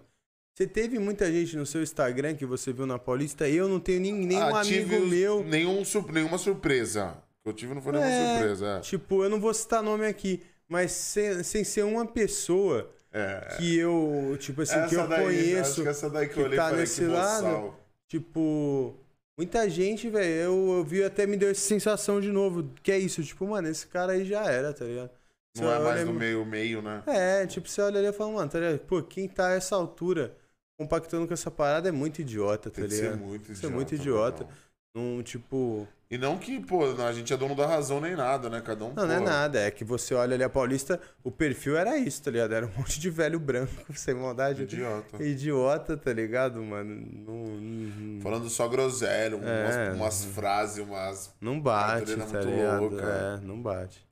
Você 0.58 0.68
teve 0.68 1.00
muita 1.00 1.32
gente 1.32 1.56
no 1.58 1.66
seu 1.66 1.82
Instagram 1.82 2.36
que 2.36 2.46
você 2.46 2.72
viu 2.72 2.86
na 2.86 2.98
Paulista, 3.00 3.48
eu 3.48 3.68
não 3.68 3.80
tenho 3.80 4.00
nem, 4.02 4.14
nenhum 4.14 4.56
Ah, 4.56 4.62
amigo 4.62 5.00
meu. 5.06 5.44
Nenhum, 5.44 5.84
nenhuma 6.12 6.38
surpresa. 6.38 7.18
Que 7.44 7.50
eu 7.50 7.54
tive 7.54 7.74
não 7.74 7.82
foi 7.82 7.94
nenhuma 7.94 8.10
É. 8.12 8.34
surpresa. 8.38 8.66
é. 8.68 8.80
Tipo, 8.82 9.24
eu 9.24 9.30
não 9.30 9.40
vou 9.40 9.54
citar 9.54 9.82
nome 9.84 10.06
aqui, 10.06 10.44
mas 10.68 10.92
sem, 10.92 11.44
sem 11.44 11.64
ser 11.64 11.84
uma 11.84 12.06
pessoa 12.06 12.90
É. 13.12 13.56
que 13.58 13.76
eu, 13.78 14.38
tipo 14.40 14.62
assim, 14.62 14.74
que 14.74 14.80
Essa 14.80 14.96
eu 14.96 15.08
daí, 15.08 15.20
Acho 15.20 15.26
conheço. 15.26 15.84
que 15.84 15.88
essa 15.90 16.10
daí 16.10 16.28
que, 16.28 16.34
que 16.36 16.40
eu 16.40 16.46
olhei 16.46 16.58
tá 16.58 16.72
nesse 16.72 17.02
que 17.02 17.08
lado. 17.08 17.44
boçal. 17.46 17.85
Tipo, 18.10 18.96
muita 19.38 19.70
gente, 19.70 20.10
velho, 20.10 20.30
eu, 20.34 20.78
eu 20.78 20.84
vi 20.84 21.04
até 21.04 21.26
me 21.26 21.36
deu 21.38 21.50
essa 21.50 21.62
sensação 21.62 22.22
de 22.22 22.32
novo, 22.32 22.64
que 22.84 22.92
é 22.92 23.00
isso, 23.00 23.24
tipo, 23.24 23.46
mano, 23.48 23.68
esse 23.68 23.88
cara 23.88 24.14
aí 24.14 24.26
já 24.26 24.46
era, 24.46 24.74
tá 24.74 24.86
ligado? 24.86 25.10
Não 25.58 25.72
é 25.72 25.78
Você 25.78 25.84
mais 25.84 25.96
olha- 26.02 26.06
no 26.06 26.14
meio, 26.14 26.46
meio, 26.46 26.82
né? 26.82 27.04
É, 27.08 27.48
tipo, 27.48 27.68
você 27.68 27.82
olha 27.82 28.00
ali 28.00 28.08
e 28.08 28.14
fala, 28.14 28.32
mano, 28.32 28.52
tá 28.52 28.60
ligado? 28.60 28.80
Pô, 28.80 29.02
quem 29.02 29.28
tá 29.28 29.48
a 29.48 29.52
essa 29.54 29.76
altura 29.76 30.36
compactando 30.80 31.26
com 31.28 31.34
essa 31.34 31.50
parada 31.50 31.88
é 31.90 31.92
muito 31.92 32.22
idiota, 32.22 32.70
tá 32.70 32.76
Tem 32.82 32.90
que 32.90 32.96
ser 32.96 33.04
ligado? 33.04 33.20
muito 33.20 33.52
Isso 33.52 33.66
é 33.66 33.70
idiota. 33.70 33.76
muito 33.76 33.96
idiota. 33.96 34.44
mano. 34.44 34.58
Num, 34.96 35.24
tipo. 35.24 35.88
E 36.10 36.18
não 36.20 36.38
que, 36.38 36.60
pô, 36.60 36.84
a 37.02 37.12
gente 37.12 37.34
é 37.34 37.38
dono 37.38 37.56
da 37.56 37.66
razão 37.66 38.00
nem 38.00 38.16
nada, 38.16 38.48
né? 38.50 38.62
Cada 38.62 38.86
um. 38.86 38.94
Não, 38.94 39.08
não 39.08 39.14
é 39.16 39.18
pô, 39.20 39.26
nada. 39.26 39.60
É 39.60 39.72
que 39.72 39.84
você 39.84 40.14
olha 40.14 40.36
ali 40.36 40.44
a 40.44 40.50
Paulista, 40.50 41.00
o 41.24 41.32
perfil 41.32 41.76
era 41.76 41.98
isso, 41.98 42.22
tá 42.22 42.30
ligado? 42.30 42.54
Era 42.54 42.66
um 42.68 42.72
monte 42.78 43.00
de 43.00 43.10
velho 43.10 43.40
branco, 43.40 43.72
sem 43.98 44.14
maldade. 44.14 44.64
Idiota. 44.64 45.24
Idiota, 45.24 45.98
tá 45.98 46.14
ligado, 46.14 46.62
mano? 46.62 46.96
Não, 47.12 47.44
não, 47.44 48.22
Falando 48.22 48.48
só 48.50 48.68
groselho, 48.68 49.40
É. 49.44 49.90
umas, 49.90 49.96
umas 49.98 50.26
frases, 50.26 50.78
umas. 50.86 51.34
não 51.42 51.60
bate, 51.60 52.14
é 52.14 52.18
tá 52.18 52.42
ligado? 52.42 52.82
louca. 52.82 53.04
É, 53.42 53.46
não 53.46 53.60
bate. 53.62 54.06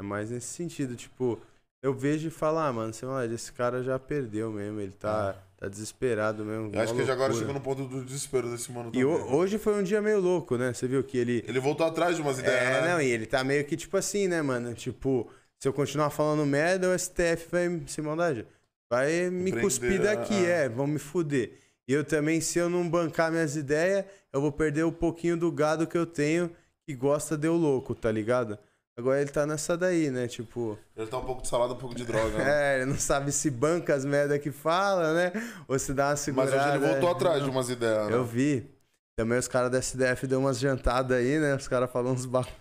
É 0.00 0.02
mais 0.02 0.30
nesse 0.32 0.48
sentido, 0.48 0.96
tipo, 0.96 1.40
eu 1.80 1.94
vejo 1.94 2.26
e 2.26 2.30
falo, 2.30 2.58
ah, 2.58 2.72
mano, 2.72 2.92
sei 2.92 3.06
lá, 3.06 3.24
esse 3.24 3.52
cara 3.52 3.84
já 3.84 3.96
perdeu 3.98 4.50
mesmo, 4.50 4.80
ele 4.80 4.90
tá, 4.90 5.36
tá 5.64 5.68
desesperado 5.70 6.44
mesmo. 6.44 6.70
Eu 6.72 6.80
acho 6.80 6.94
que 6.94 7.00
ele 7.00 7.10
agora 7.10 7.32
loucura. 7.32 7.38
chegou 7.38 7.54
no 7.54 7.60
ponto 7.60 7.84
do 7.88 8.04
desespero 8.04 8.50
desse 8.50 8.70
mano 8.72 8.90
E 8.90 8.92
também. 8.92 9.04
ho- 9.06 9.34
hoje 9.34 9.58
foi 9.58 9.74
um 9.74 9.82
dia 9.82 10.00
meio 10.02 10.20
louco, 10.20 10.56
né? 10.56 10.72
Você 10.72 10.86
viu 10.86 11.02
que 11.02 11.16
ele. 11.18 11.44
Ele 11.46 11.58
voltou 11.60 11.86
atrás 11.86 12.16
de 12.16 12.22
umas 12.22 12.38
ideias, 12.38 12.62
É, 12.62 12.80
né? 12.82 12.92
não, 12.92 13.00
e 13.00 13.06
ele 13.10 13.26
tá 13.26 13.42
meio 13.44 13.64
que 13.64 13.76
tipo 13.76 13.96
assim, 13.96 14.28
né, 14.28 14.40
mano? 14.42 14.74
Tipo, 14.74 15.28
se 15.58 15.66
eu 15.68 15.72
continuar 15.72 16.10
falando 16.10 16.44
merda, 16.46 16.88
o 16.90 16.98
STF 16.98 17.48
vai, 17.50 17.82
sem 17.86 18.04
maldade, 18.04 18.46
vai 18.90 19.30
me 19.30 19.44
Prender, 19.50 19.60
cuspir 19.62 20.02
daqui, 20.02 20.46
é. 20.46 20.64
é, 20.64 20.68
vão 20.68 20.86
me 20.86 20.98
fuder. 20.98 21.52
E 21.86 21.92
eu 21.92 22.02
também, 22.04 22.40
se 22.40 22.58
eu 22.58 22.70
não 22.70 22.88
bancar 22.88 23.30
minhas 23.30 23.56
ideias, 23.56 24.04
eu 24.32 24.40
vou 24.40 24.50
perder 24.52 24.84
um 24.84 24.92
pouquinho 24.92 25.36
do 25.36 25.50
gado 25.52 25.86
que 25.86 25.96
eu 25.98 26.06
tenho 26.06 26.50
que 26.86 26.94
gosta 26.94 27.36
de 27.36 27.46
eu 27.48 27.56
louco, 27.56 27.94
tá 27.94 28.10
ligado? 28.12 28.58
Agora 28.96 29.20
ele 29.20 29.30
tá 29.30 29.44
nessa 29.44 29.76
daí, 29.76 30.08
né? 30.08 30.28
Tipo, 30.28 30.78
Ele 30.96 31.08
tá 31.08 31.18
um 31.18 31.24
pouco 31.24 31.42
de 31.42 31.48
salada, 31.48 31.72
um 31.72 31.76
pouco 31.76 31.96
de 31.96 32.04
droga, 32.04 32.38
né? 32.38 32.44
é, 32.76 32.76
ele 32.76 32.86
não 32.86 32.98
sabe 32.98 33.32
se 33.32 33.50
banca 33.50 33.92
as 33.92 34.04
merda 34.04 34.38
que 34.38 34.52
fala, 34.52 35.12
né? 35.12 35.32
Ou 35.66 35.76
se 35.78 35.92
dá 35.92 36.04
uma 36.04 36.10
Mas 36.10 36.20
segurada. 36.20 36.56
hoje 36.56 36.68
ele 36.68 36.78
voltou 36.78 37.08
é. 37.08 37.12
atrás 37.12 37.42
de 37.42 37.50
umas 37.50 37.68
ideias, 37.68 38.08
né? 38.08 38.14
Eu 38.14 38.24
vi. 38.24 38.70
Também 39.16 39.38
os 39.38 39.48
caras 39.48 39.70
da 39.70 39.78
SDF 39.78 40.26
deu 40.26 40.38
umas 40.40 40.58
jantadas 40.58 41.16
aí, 41.16 41.38
né? 41.38 41.54
Os 41.56 41.66
caras 41.66 41.90
falam 41.90 42.12
uns 42.12 42.24
bagulho. 42.24 42.54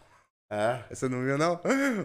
É. 0.51 0.83
Você 0.89 1.07
não 1.09 1.23
viu, 1.23 1.35
não? 1.35 1.59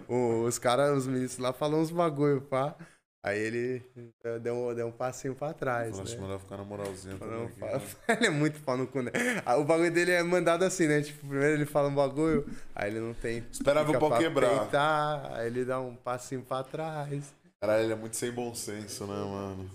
Os 0.47 0.59
caras, 0.59 0.97
os 0.97 1.07
ministros 1.07 1.39
lá 1.39 1.53
falam 1.53 1.81
uns 1.81 1.91
bagulho, 1.91 2.41
pá. 2.41 2.75
Aí 3.23 3.39
ele 3.39 3.83
eh, 4.25 4.39
deu, 4.39 4.55
um- 4.55 4.75
deu 4.75 4.87
um 4.87 4.93
passinho 4.93 5.35
pra 5.35 5.53
trás, 5.53 5.99
acho 5.99 6.15
né? 6.15 6.23
melhor 6.23 6.39
ficar 6.39 6.57
na 6.57 6.65
moralzinha 6.65 7.17
também 7.19 7.49
né? 7.57 7.81
Ele 8.09 8.27
é 8.27 8.31
muito 8.31 8.61
pau 8.61 8.77
no 8.77 8.87
cu, 8.87 9.03
né? 9.03 9.11
Ah, 9.45 9.57
O 9.57 9.65
bagulho 9.65 9.93
dele 9.93 10.13
é 10.13 10.23
mandado 10.23 10.65
assim, 10.65 10.87
né? 10.87 11.03
Tipo, 11.03 11.27
primeiro 11.27 11.55
ele 11.55 11.67
fala 11.67 11.89
um 11.89 11.95
bagulho, 11.95 12.49
aí 12.75 12.91
ele 12.91 13.01
não 13.01 13.13
tem. 13.15 13.45
Esperava 13.51 13.91
o 13.91 13.99
pau 13.99 14.17
quebrar. 14.19 14.61
peitar, 14.61 15.33
aí 15.33 15.49
ele 15.49 15.65
dá 15.65 15.81
um 15.81 15.97
passinho 15.97 16.43
pra 16.43 16.63
trás. 16.63 17.35
Caralho, 17.61 17.85
ele 17.85 17.93
é 17.93 17.97
muito 17.97 18.17
sem 18.17 18.31
bom 18.31 18.55
senso, 18.55 19.05
né, 19.05 19.15
mano? 19.17 19.69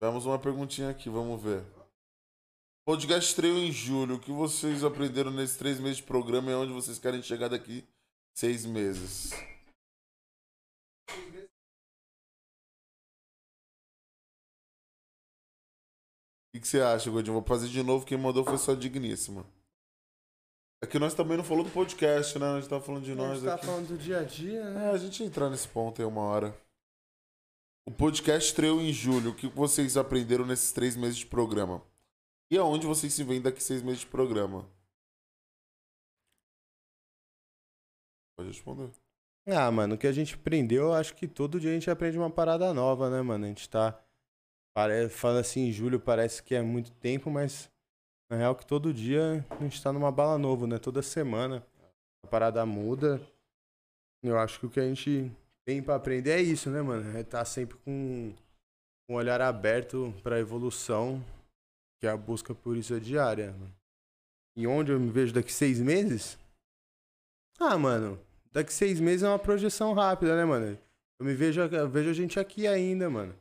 Vamos 0.00 0.24
uma 0.24 0.38
perguntinha 0.38 0.88
aqui, 0.88 1.10
vamos 1.10 1.40
ver. 1.42 1.62
Podcast 2.86 3.28
estreou 3.30 3.58
em 3.58 3.70
julho. 3.70 4.14
O 4.16 4.18
que 4.18 4.32
vocês 4.32 4.82
aprenderam 4.82 5.30
nesses 5.30 5.56
três 5.56 5.78
meses 5.78 5.98
de 5.98 6.02
programa 6.04 6.50
e 6.50 6.54
onde 6.54 6.72
vocês 6.72 6.98
querem 6.98 7.22
chegar 7.22 7.48
daqui 7.48 7.84
seis 8.34 8.64
meses? 8.64 9.30
O 16.52 16.54
que, 16.54 16.60
que 16.60 16.68
você 16.68 16.80
acha, 16.82 17.10
Godinho? 17.10 17.32
Vou 17.34 17.42
fazer 17.46 17.68
de 17.68 17.82
novo. 17.82 18.04
Quem 18.04 18.18
mandou 18.18 18.44
foi 18.44 18.58
só 18.58 18.74
digníssima. 18.74 19.46
É 20.82 20.86
que 20.86 20.98
nós 20.98 21.14
também 21.14 21.36
não 21.38 21.44
falou 21.44 21.64
do 21.64 21.70
podcast, 21.70 22.38
né? 22.38 22.46
A 22.46 22.60
gente 22.60 22.68
tá 22.68 22.78
falando 22.80 23.04
de 23.04 23.12
a 23.12 23.14
nós 23.14 23.38
gente 23.38 23.44
tá 23.46 23.54
aqui. 23.54 23.64
falando 23.66 23.88
do 23.88 23.96
dia 23.96 24.18
a 24.20 24.24
dia, 24.24 24.60
É, 24.60 24.70
né? 24.70 24.90
a 24.90 24.98
gente 24.98 25.22
entrar 25.22 25.48
nesse 25.48 25.66
ponto 25.68 26.02
aí 26.02 26.06
uma 26.06 26.20
hora. 26.22 26.54
O 27.86 27.90
podcast 27.90 28.50
estreou 28.50 28.80
em 28.82 28.92
julho. 28.92 29.30
O 29.30 29.34
que 29.34 29.46
vocês 29.48 29.96
aprenderam 29.96 30.44
nesses 30.44 30.72
três 30.72 30.94
meses 30.94 31.16
de 31.16 31.26
programa? 31.26 31.82
E 32.50 32.58
aonde 32.58 32.86
vocês 32.86 33.14
se 33.14 33.24
veem 33.24 33.40
daqui 33.40 33.62
seis 33.62 33.80
meses 33.80 34.00
de 34.00 34.06
programa? 34.08 34.68
Pode 38.36 38.50
responder. 38.50 38.90
Ah, 39.46 39.70
mano, 39.70 39.94
o 39.94 39.98
que 39.98 40.06
a 40.06 40.12
gente 40.12 40.34
aprendeu, 40.34 40.84
eu 40.84 40.92
acho 40.94 41.14
que 41.14 41.26
todo 41.26 41.58
dia 41.58 41.70
a 41.70 41.74
gente 41.74 41.90
aprende 41.90 42.18
uma 42.18 42.30
parada 42.30 42.72
nova, 42.74 43.08
né, 43.08 43.22
mano? 43.22 43.44
A 43.44 43.48
gente 43.48 43.68
tá. 43.70 43.98
Fala 44.74 45.40
assim, 45.40 45.70
julho 45.70 46.00
parece 46.00 46.42
que 46.42 46.54
é 46.54 46.62
muito 46.62 46.90
tempo, 46.92 47.30
mas 47.30 47.70
na 48.30 48.38
real 48.38 48.56
que 48.56 48.64
todo 48.64 48.94
dia 48.94 49.44
a 49.50 49.62
gente 49.62 49.82
tá 49.82 49.92
numa 49.92 50.10
bala 50.10 50.38
novo, 50.38 50.66
né? 50.66 50.78
Toda 50.78 51.02
semana 51.02 51.62
a 52.24 52.26
parada 52.26 52.64
muda. 52.64 53.20
Eu 54.22 54.38
acho 54.38 54.58
que 54.58 54.66
o 54.66 54.70
que 54.70 54.80
a 54.80 54.84
gente 54.84 55.30
tem 55.64 55.82
pra 55.82 55.96
aprender 55.96 56.30
é 56.30 56.40
isso, 56.40 56.70
né, 56.70 56.80
mano? 56.80 57.16
É 57.16 57.20
estar 57.20 57.44
sempre 57.44 57.76
com 57.78 58.32
um 59.10 59.14
olhar 59.14 59.42
aberto 59.42 60.14
pra 60.22 60.38
evolução, 60.38 61.22
que 62.00 62.06
é 62.06 62.10
a 62.10 62.16
busca 62.16 62.54
por 62.54 62.76
isso 62.76 62.94
é 62.94 63.00
diária. 63.00 63.52
Mano. 63.52 63.74
E 64.56 64.66
onde 64.66 64.92
eu 64.92 64.98
me 65.00 65.10
vejo 65.10 65.34
daqui 65.34 65.52
seis 65.52 65.78
meses? 65.80 66.38
Ah, 67.60 67.76
mano, 67.76 68.18
daqui 68.50 68.72
seis 68.72 68.98
meses 68.98 69.22
é 69.22 69.28
uma 69.28 69.38
projeção 69.38 69.92
rápida, 69.92 70.34
né, 70.34 70.44
mano? 70.44 70.78
Eu 71.18 71.26
me 71.26 71.34
vejo, 71.34 71.60
eu 71.60 71.88
vejo 71.90 72.10
a 72.10 72.14
gente 72.14 72.40
aqui 72.40 72.66
ainda, 72.66 73.10
mano. 73.10 73.34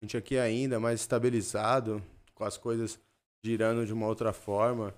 A 0.00 0.04
gente 0.04 0.16
aqui 0.16 0.38
ainda, 0.38 0.78
mais 0.78 1.00
estabilizado, 1.00 2.02
com 2.34 2.44
as 2.44 2.56
coisas 2.56 3.00
girando 3.44 3.84
de 3.84 3.92
uma 3.92 4.06
outra 4.06 4.32
forma, 4.32 4.94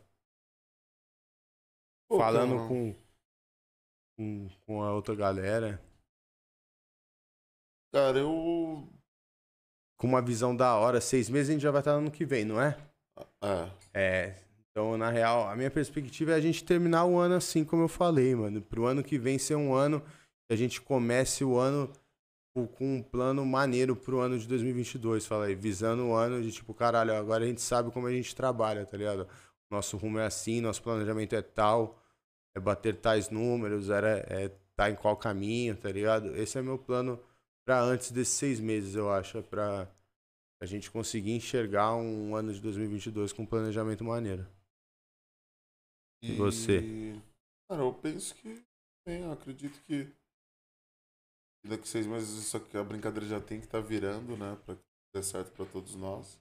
Pô, 2.09 2.19
falando 2.19 2.57
cara, 2.57 2.69
com, 2.69 2.95
com, 4.17 4.49
com 4.67 4.83
a 4.83 4.93
outra 4.93 5.15
galera, 5.15 5.81
Cara, 7.93 8.19
eu. 8.19 8.89
com 9.97 10.07
uma 10.07 10.23
visão 10.23 10.55
da 10.55 10.77
hora. 10.77 11.01
Seis 11.01 11.29
meses 11.29 11.51
a 11.51 11.53
gente 11.53 11.63
já 11.63 11.71
vai 11.71 11.81
estar 11.81 11.93
no 11.93 11.99
ano 11.99 12.11
que 12.11 12.25
vem, 12.25 12.45
não 12.45 12.61
é? 12.61 12.79
É. 13.43 13.71
É. 13.93 14.35
Então, 14.71 14.97
na 14.97 15.11
real, 15.11 15.49
a 15.49 15.57
minha 15.57 15.71
perspectiva 15.71 16.31
é 16.33 16.35
a 16.35 16.41
gente 16.41 16.63
terminar 16.63 17.05
o 17.05 17.19
ano 17.19 17.35
assim, 17.35 17.65
como 17.65 17.83
eu 17.83 17.89
falei, 17.89 18.35
mano. 18.35 18.63
Pro 18.63 18.87
ano 18.87 19.03
que 19.03 19.19
vem 19.19 19.39
ser 19.39 19.57
um 19.57 19.75
ano 19.75 20.01
que 20.01 20.53
a 20.53 20.57
gente 20.57 20.81
comece 20.81 21.45
o 21.45 21.59
ano 21.59 21.91
com- 22.55 22.69
um 22.81 23.03
plano 23.03 23.45
maneiro 23.47 23.95
pro 23.97 24.21
ano 24.21 24.39
de 24.39 24.47
2022, 24.47 25.27
fala 25.27 25.47
aí. 25.47 25.55
Visando 25.55 26.07
o 26.07 26.15
ano 26.15 26.43
de 26.43 26.51
tipo, 26.53 26.75
caralho, 26.75 27.15
agora 27.15 27.45
a 27.45 27.47
gente 27.47 27.61
sabe 27.61 27.91
como 27.91 28.07
a 28.07 28.13
gente 28.13 28.35
trabalha, 28.35 28.85
tá 28.87 28.97
ligado? 28.97 29.29
Nosso 29.71 29.97
rumo 29.97 30.19
é 30.19 30.27
assim, 30.27 30.61
nosso 30.61 30.83
planejamento 30.83 31.35
é 31.35 31.43
tal, 31.43 32.03
é 32.57 32.61
bater 32.61 32.97
tais 32.97 33.31
números, 33.31 33.89
era, 33.91 34.19
é 34.29 34.49
tá 34.77 34.91
em 34.91 34.97
qual 34.97 35.17
caminho, 35.17 35.77
tá 35.77 35.91
ligado? 35.93 36.35
Esse 36.37 36.59
é 36.59 36.63
meu 36.63 36.79
plano 36.79 37.21
pra 37.65 37.81
antes 37.83 38.11
desses 38.11 38.35
seis 38.35 38.59
meses, 38.59 38.95
eu 38.95 39.11
acho, 39.11 39.39
é 39.39 39.43
pra 39.43 39.89
a 40.63 40.67
gente 40.67 40.91
conseguir 40.91 41.33
enxergar 41.33 41.95
um 41.97 42.35
ano 42.35 42.53
de 42.53 42.61
2022 42.61 43.33
com 43.33 43.43
um 43.43 43.47
planejamento 43.47 44.05
maneiro. 44.05 44.47
E 46.23 46.33
você? 46.37 47.15
Cara, 47.69 47.83
eu 47.83 47.95
penso 47.95 48.35
que. 48.35 48.63
Bem, 49.07 49.23
eu 49.23 49.33
acredito 49.33 49.81
que. 49.87 50.07
Daqui 51.65 51.87
seis 51.87 52.07
meses 52.07 52.43
isso 52.43 52.57
aqui, 52.57 52.77
a 52.77 52.83
brincadeira 52.83 53.27
já 53.27 53.41
tem 53.41 53.59
que 53.59 53.67
estar 53.67 53.81
virando, 53.81 54.37
né? 54.37 54.57
Pra 54.65 54.75
que 54.75 54.83
dê 55.15 55.23
certo 55.23 55.53
pra 55.53 55.67
todos 55.67 55.95
nós. 55.95 56.41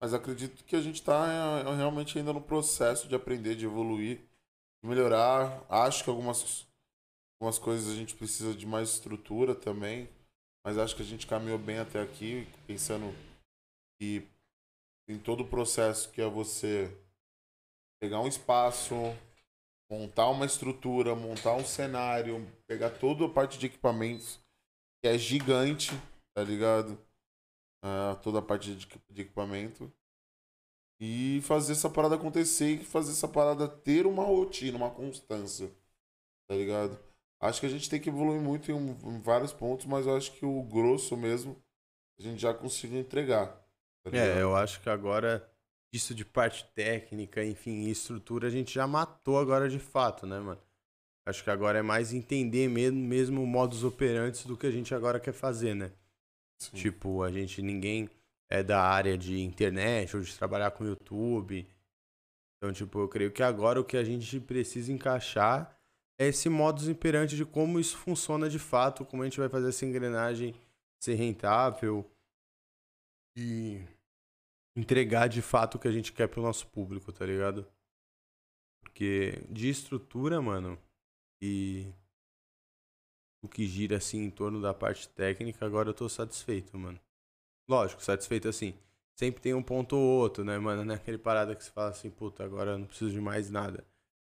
Mas 0.00 0.14
acredito 0.14 0.64
que 0.64 0.76
a 0.76 0.80
gente 0.80 1.02
tá 1.02 1.26
é, 1.66 1.74
realmente 1.74 2.18
ainda 2.18 2.32
no 2.32 2.40
processo 2.40 3.08
de 3.08 3.14
aprender, 3.14 3.56
de 3.56 3.64
evoluir, 3.64 4.18
de 4.82 4.88
melhorar. 4.88 5.64
Acho 5.68 6.04
que 6.04 6.10
algumas, 6.10 6.66
algumas 7.40 7.58
coisas 7.58 7.92
a 7.92 7.96
gente 7.96 8.14
precisa 8.14 8.54
de 8.54 8.66
mais 8.66 8.90
estrutura 8.90 9.54
também. 9.54 10.08
Mas 10.64 10.78
acho 10.78 10.94
que 10.94 11.02
a 11.02 11.06
gente 11.06 11.26
caminhou 11.26 11.58
bem 11.58 11.78
até 11.78 12.00
aqui, 12.00 12.46
pensando 12.66 13.14
que 13.98 14.26
em 15.08 15.18
todo 15.18 15.42
o 15.42 15.48
processo 15.48 16.10
que 16.10 16.20
é 16.20 16.28
você 16.28 16.90
pegar 18.00 18.20
um 18.20 18.28
espaço, 18.28 18.94
montar 19.98 20.28
uma 20.30 20.46
estrutura, 20.46 21.14
montar 21.14 21.54
um 21.54 21.64
cenário, 21.64 22.46
pegar 22.66 22.90
toda 22.90 23.26
a 23.26 23.28
parte 23.28 23.58
de 23.58 23.66
equipamentos, 23.66 24.38
que 25.02 25.08
é 25.08 25.18
gigante, 25.18 25.90
tá 26.34 26.44
ligado? 26.44 26.98
Ah, 27.84 28.16
toda 28.22 28.40
a 28.40 28.42
parte 28.42 28.74
de, 28.74 28.86
de 29.10 29.22
equipamento. 29.22 29.92
E 31.00 31.40
fazer 31.42 31.72
essa 31.72 31.90
parada 31.90 32.14
acontecer 32.14 32.80
e 32.80 32.84
fazer 32.84 33.10
essa 33.12 33.28
parada 33.28 33.68
ter 33.68 34.06
uma 34.06 34.24
rotina, 34.24 34.76
uma 34.76 34.90
constância, 34.90 35.68
tá 36.48 36.54
ligado? 36.56 36.98
Acho 37.40 37.60
que 37.60 37.66
a 37.66 37.70
gente 37.70 37.90
tem 37.90 38.00
que 38.00 38.10
evoluir 38.10 38.40
muito 38.40 38.70
em, 38.70 38.74
um- 38.74 39.16
em 39.16 39.20
vários 39.20 39.52
pontos, 39.52 39.86
mas 39.86 40.06
eu 40.06 40.16
acho 40.16 40.32
que 40.32 40.46
o 40.46 40.62
grosso 40.64 41.16
mesmo 41.16 41.56
a 42.18 42.22
gente 42.22 42.40
já 42.40 42.54
conseguiu 42.54 43.00
entregar. 43.00 43.48
tá? 44.04 44.10
É, 44.10 44.40
eu 44.42 44.54
acho 44.56 44.80
que 44.80 44.88
agora, 44.88 45.48
isso 45.94 46.12
de 46.12 46.24
parte 46.24 46.64
técnica, 46.74 47.44
enfim, 47.44 47.88
estrutura, 47.88 48.48
a 48.48 48.50
gente 48.50 48.74
já 48.74 48.84
matou 48.84 49.38
agora 49.38 49.68
de 49.68 49.78
fato, 49.78 50.26
né, 50.26 50.40
mano? 50.40 50.60
Acho 51.24 51.44
que 51.44 51.50
agora 51.50 51.78
é 51.78 51.82
mais 51.82 52.12
entender 52.12 52.68
mesmo, 52.68 52.98
mesmo 52.98 53.46
modus 53.46 53.84
operandi 53.84 54.46
do 54.46 54.56
que 54.56 54.66
a 54.66 54.72
gente 54.72 54.92
agora 54.92 55.20
quer 55.20 55.32
fazer, 55.32 55.74
né? 55.74 55.92
Sim. 56.60 56.76
Tipo, 56.76 57.22
a 57.22 57.30
gente, 57.30 57.62
ninguém 57.62 58.10
é 58.50 58.60
da 58.60 58.82
área 58.82 59.16
de 59.16 59.40
internet 59.40 60.16
ou 60.16 60.22
de 60.22 60.36
trabalhar 60.36 60.72
com 60.72 60.84
YouTube. 60.84 61.66
Então, 62.56 62.72
tipo, 62.72 62.98
eu 62.98 63.08
creio 63.08 63.30
que 63.30 63.42
agora 63.42 63.80
o 63.80 63.84
que 63.84 63.96
a 63.96 64.04
gente 64.04 64.40
precisa 64.40 64.92
encaixar 64.92 65.78
é 66.18 66.26
esse 66.26 66.48
modus 66.48 66.88
operandi 66.88 67.36
de 67.36 67.44
como 67.44 67.78
isso 67.78 67.96
funciona 67.96 68.48
de 68.48 68.58
fato, 68.58 69.04
como 69.04 69.22
a 69.22 69.26
gente 69.26 69.38
vai 69.38 69.48
fazer 69.48 69.68
essa 69.68 69.86
engrenagem 69.86 70.54
ser 71.00 71.14
rentável. 71.14 72.04
e 73.36 73.93
entregar 74.76 75.28
de 75.28 75.40
fato 75.40 75.76
o 75.76 75.78
que 75.78 75.88
a 75.88 75.92
gente 75.92 76.12
quer 76.12 76.28
pro 76.28 76.42
nosso 76.42 76.66
público, 76.68 77.12
tá 77.12 77.24
ligado? 77.24 77.66
Porque 78.82 79.44
de 79.48 79.68
estrutura, 79.68 80.40
mano, 80.40 80.78
e 81.42 81.92
o 83.42 83.48
que 83.48 83.66
gira 83.66 83.96
assim 83.96 84.24
em 84.24 84.30
torno 84.30 84.60
da 84.60 84.72
parte 84.72 85.08
técnica, 85.08 85.64
agora 85.64 85.90
eu 85.90 85.94
tô 85.94 86.08
satisfeito, 86.08 86.78
mano. 86.78 86.98
Lógico, 87.68 88.02
satisfeito 88.02 88.48
assim. 88.48 88.74
Sempre 89.16 89.40
tem 89.40 89.54
um 89.54 89.62
ponto 89.62 89.96
ou 89.96 90.02
outro, 90.20 90.44
né, 90.44 90.58
mano? 90.58 90.84
Naquele 90.84 91.18
parada 91.18 91.54
que 91.54 91.62
você 91.62 91.70
fala 91.70 91.90
assim, 91.90 92.10
puta, 92.10 92.44
agora 92.44 92.72
eu 92.72 92.78
não 92.78 92.86
preciso 92.86 93.12
de 93.12 93.20
mais 93.20 93.50
nada. 93.50 93.84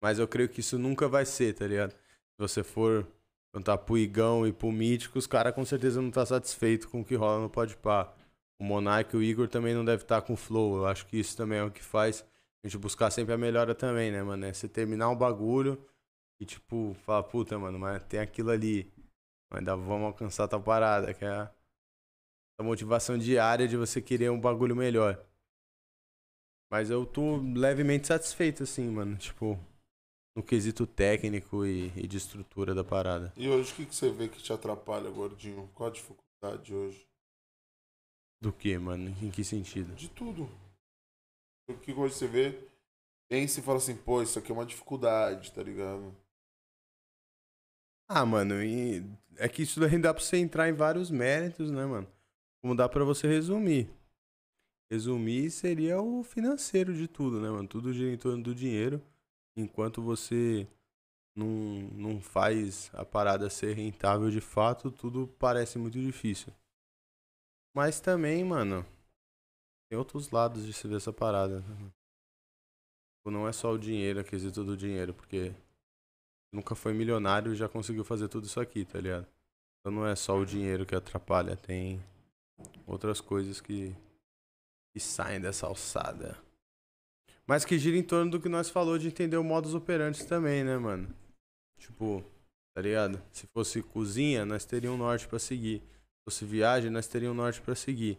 Mas 0.02 0.20
eu 0.20 0.28
creio 0.28 0.50
que 0.50 0.60
isso 0.60 0.78
nunca 0.78 1.08
vai 1.08 1.26
ser, 1.26 1.54
tá 1.54 1.66
ligado? 1.66 1.92
Se 1.92 2.38
você 2.38 2.64
for 2.64 3.08
cantar 3.54 3.78
pro 3.78 3.98
Igão 3.98 4.46
e 4.46 4.52
pro 4.52 4.72
Mítico, 4.72 5.18
os 5.18 5.26
caras 5.26 5.56
com 5.56 5.64
certeza 5.64 6.02
não 6.02 6.12
tá 6.12 6.26
satisfeito 6.26 6.90
com 6.90 7.02
o 7.02 7.06
que 7.06 7.16
rola 7.16 7.42
no 7.42 7.50
Podpah. 7.50 8.14
O 8.60 8.64
Monark 8.64 9.14
e 9.14 9.18
o 9.18 9.24
Igor 9.24 9.48
também 9.48 9.74
não 9.74 9.84
deve 9.84 10.04
estar 10.04 10.22
com 10.22 10.36
flow. 10.36 10.78
Eu 10.78 10.86
acho 10.88 11.06
que 11.06 11.18
isso 11.18 11.36
também 11.36 11.60
é 11.60 11.64
o 11.64 11.72
que 11.72 11.84
faz 11.84 12.26
a 12.64 12.68
gente 12.68 12.78
buscar 12.78 13.12
sempre 13.12 13.34
a 13.34 13.38
melhora 13.38 13.76
também, 13.76 14.12
né, 14.12 14.24
mano? 14.24 14.46
É 14.46 14.54
você 14.54 14.68
terminar 14.68 15.10
um 15.10 15.16
bagulho 15.16 15.84
e, 16.40 16.46
tipo, 16.46 16.96
falar, 17.06 17.24
puta, 17.24 17.58
mano, 17.60 17.78
mas 17.78 18.04
tem 18.06 18.20
aquilo 18.20 18.50
ali. 18.50 18.92
Ainda 19.52 19.76
vamos 19.76 20.08
alcançar 20.08 20.48
tal 20.48 20.62
parada, 20.62 21.14
que 21.14 21.24
é 21.24 21.30
a, 21.30 21.52
a 22.60 22.64
motivação 22.64 23.18
diária 23.18 23.68
de 23.68 23.78
você 23.78 24.02
querer 24.02 24.32
um 24.32 24.40
bagulho 24.40 24.76
melhor. 24.76 25.24
Mas 26.72 26.90
eu 26.90 27.06
tô 27.06 27.38
levemente 27.38 28.08
satisfeito, 28.08 28.64
assim, 28.64 28.90
mano. 28.90 29.16
Tipo, 29.16 29.60
no 30.36 30.44
quesito 30.44 30.86
técnico 30.86 31.66
e, 31.66 31.92
e 31.96 32.08
de 32.08 32.18
estrutura 32.18 32.76
da 32.76 32.84
parada. 32.84 33.32
E 33.38 33.48
hoje 33.48 33.72
o 33.72 33.76
que, 33.76 33.86
que 33.86 33.96
você 33.96 34.10
vê 34.10 34.28
que 34.28 34.42
te 34.42 34.52
atrapalha, 34.52 35.10
gordinho? 35.10 35.70
Qual 35.74 35.90
a 35.90 35.94
dificuldade 35.94 36.74
hoje? 36.74 37.08
Do 38.42 38.54
que, 38.54 38.78
mano? 38.78 39.10
Em 39.22 39.32
que 39.32 39.44
sentido? 39.44 39.94
De 39.96 40.10
tudo. 40.10 40.50
O 41.68 41.74
que 41.78 41.92
hoje 41.92 42.16
você 42.16 42.28
vê, 42.28 42.68
pensa 43.28 43.60
e 43.60 43.64
fala 43.64 43.78
assim, 43.78 43.96
pô, 43.96 44.22
isso 44.22 44.38
aqui 44.38 44.52
é 44.52 44.54
uma 44.54 44.66
dificuldade, 44.66 45.52
tá 45.52 45.64
ligado? 45.64 46.16
Ah, 48.08 48.26
mano, 48.26 48.64
e 48.64 49.04
é 49.38 49.50
que 49.50 49.64
isso 49.64 49.80
daí 49.80 49.98
dá 49.98 50.14
pra 50.14 50.24
você 50.24 50.38
entrar 50.38 50.70
em 50.70 50.74
vários 50.74 51.10
méritos, 51.10 51.72
né, 51.72 51.86
mano? 51.86 52.08
Como 52.62 52.76
dá 52.76 52.88
pra 52.88 53.04
você 53.04 53.28
resumir. 53.28 53.90
Resumir 54.92 55.50
seria 55.50 56.00
o 56.00 56.24
financeiro 56.24 56.94
de 56.94 57.08
tudo, 57.08 57.42
né, 57.42 57.50
mano? 57.50 57.68
Tudo 57.68 57.92
gira 57.92 58.14
em 58.14 58.18
torno 58.18 58.44
do 58.44 58.54
dinheiro. 58.54 59.02
Enquanto 59.58 60.04
você 60.04 60.68
não, 61.36 61.48
não 61.94 62.22
faz 62.22 62.92
a 62.94 63.04
parada 63.04 63.50
ser 63.50 63.76
rentável 63.76 64.30
de 64.30 64.42
fato, 64.42 64.92
tudo 64.92 65.28
parece 65.40 65.80
muito 65.80 66.00
difícil. 66.00 66.54
Mas 67.76 68.00
também, 68.00 68.42
mano, 68.42 68.86
tem 69.90 70.00
outros 70.00 70.32
lados 70.32 70.66
de 70.66 70.72
se 70.72 70.88
ver 70.88 70.96
essa 70.96 71.12
parada. 71.12 71.60
Né? 71.60 71.92
Não 73.26 73.46
é 73.46 73.52
só 73.52 73.74
o 73.74 73.78
dinheiro, 73.78 74.22
a 74.22 74.24
quesito 74.24 74.64
do 74.64 74.78
dinheiro, 74.78 75.14
porque 75.14 75.52
nunca 76.54 76.74
foi 76.74 76.94
milionário 76.94 77.52
e 77.52 77.56
já 77.56 77.68
conseguiu 77.68 78.06
fazer 78.06 78.30
tudo 78.30 78.46
isso 78.46 78.62
aqui, 78.62 78.86
tá 78.86 79.02
ligado? 79.02 79.28
Então 79.80 79.92
não 79.92 80.08
é 80.08 80.16
só 80.16 80.38
o 80.38 80.46
dinheiro 80.46 80.86
que 80.86 80.96
atrapalha, 80.96 81.58
tem 81.58 82.02
outras 82.88 83.20
coisas 83.20 83.60
que, 83.60 83.94
que 84.94 85.00
saem 85.02 85.42
dessa 85.42 85.68
alçada. 85.68 86.38
Mas 87.46 87.66
que 87.66 87.78
gira 87.78 87.98
em 87.98 88.04
torno 88.04 88.32
do 88.32 88.40
que 88.40 88.48
nós 88.48 88.70
falou 88.70 88.98
de 88.98 89.08
entender 89.08 89.36
o 89.36 89.44
modus 89.44 89.74
operandi 89.74 90.26
também, 90.26 90.64
né, 90.64 90.78
mano? 90.78 91.14
Tipo, 91.78 92.24
tá 92.74 92.82
ligado? 92.82 93.22
Se 93.34 93.46
fosse 93.48 93.84
cozinha, 93.84 94.46
nós 94.46 94.64
teríamos 94.64 94.98
um 94.98 95.04
norte 95.04 95.28
para 95.28 95.40
seguir 95.40 95.84
fosse 96.26 96.44
viagem, 96.44 96.90
nós 96.90 97.08
teríamos 97.08 97.38
norte 97.38 97.62
para 97.62 97.76
seguir. 97.76 98.18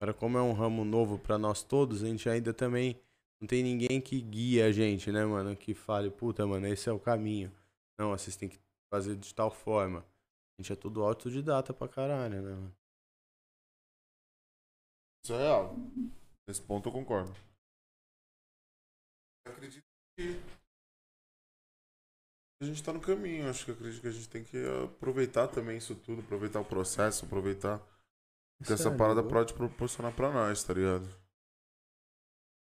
Agora, 0.00 0.14
como 0.14 0.38
é 0.38 0.42
um 0.42 0.52
ramo 0.52 0.84
novo 0.84 1.18
para 1.18 1.36
nós 1.36 1.62
todos, 1.62 2.04
a 2.04 2.06
gente 2.06 2.28
ainda 2.28 2.54
também 2.54 3.00
não 3.40 3.48
tem 3.48 3.62
ninguém 3.62 4.00
que 4.00 4.20
guie 4.20 4.62
a 4.62 4.70
gente, 4.70 5.10
né, 5.10 5.24
mano? 5.24 5.56
Que 5.56 5.74
fale, 5.74 6.10
puta, 6.10 6.46
mano, 6.46 6.66
esse 6.66 6.88
é 6.88 6.92
o 6.92 7.00
caminho. 7.00 7.52
Não, 7.98 8.10
vocês 8.10 8.36
têm 8.36 8.48
que 8.48 8.58
fazer 8.92 9.16
de 9.16 9.34
tal 9.34 9.50
forma. 9.50 10.00
A 10.00 10.62
gente 10.62 10.72
é 10.72 10.76
tudo 10.76 11.02
autodidata 11.02 11.74
pra 11.74 11.88
caralho, 11.88 12.40
né, 12.40 12.50
mano? 12.54 12.74
Isso 15.24 15.34
é 15.34 15.38
real. 15.38 15.76
Nesse 16.48 16.62
ponto 16.62 16.88
eu 16.88 16.92
concordo. 16.92 17.34
Eu 19.46 19.52
acredito 19.52 19.84
que 20.16 20.40
a 22.60 22.64
gente 22.64 22.82
tá 22.82 22.92
no 22.92 23.00
caminho. 23.00 23.48
Acho 23.48 23.64
que 23.64 23.70
acredito 23.70 24.00
que 24.00 24.08
a 24.08 24.12
gente 24.12 24.28
tem 24.28 24.44
que 24.44 24.56
aproveitar 24.84 25.48
também 25.48 25.78
isso 25.78 25.94
tudo, 25.94 26.22
aproveitar 26.22 26.60
o 26.60 26.64
processo, 26.64 27.24
aproveitar 27.24 27.78
que 28.64 28.72
essa 28.72 28.94
parada 28.94 29.22
pode 29.22 29.54
proporcionar 29.54 30.14
pra 30.14 30.32
nós, 30.32 30.64
tá 30.64 30.74
ligado? 30.74 31.08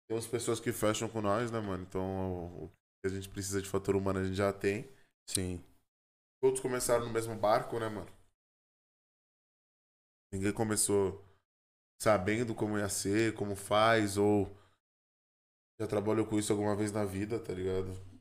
Tem 0.08 0.16
as 0.16 0.26
pessoas 0.26 0.58
que 0.58 0.72
fecham 0.72 1.08
com 1.08 1.20
nós, 1.20 1.50
né, 1.50 1.60
mano? 1.60 1.84
Então 1.84 2.64
o 2.64 2.68
que 2.68 3.06
a 3.06 3.10
gente 3.10 3.28
precisa 3.28 3.60
de 3.60 3.68
fator 3.68 3.94
humano 3.94 4.20
a 4.20 4.24
gente 4.24 4.36
já 4.36 4.52
tem. 4.52 4.88
Sim. 5.26 5.62
Todos 6.40 6.60
começaram 6.60 7.04
no 7.06 7.12
mesmo 7.12 7.36
barco, 7.36 7.78
né, 7.78 7.88
mano? 7.88 8.10
Ninguém 10.32 10.52
começou 10.52 11.22
sabendo 12.00 12.54
como 12.54 12.78
ia 12.78 12.88
ser, 12.88 13.34
como 13.34 13.54
faz, 13.54 14.16
ou 14.16 14.50
já 15.78 15.86
trabalhou 15.86 16.26
com 16.26 16.38
isso 16.38 16.52
alguma 16.52 16.74
vez 16.74 16.90
na 16.90 17.04
vida, 17.04 17.38
tá 17.38 17.52
ligado? 17.52 18.11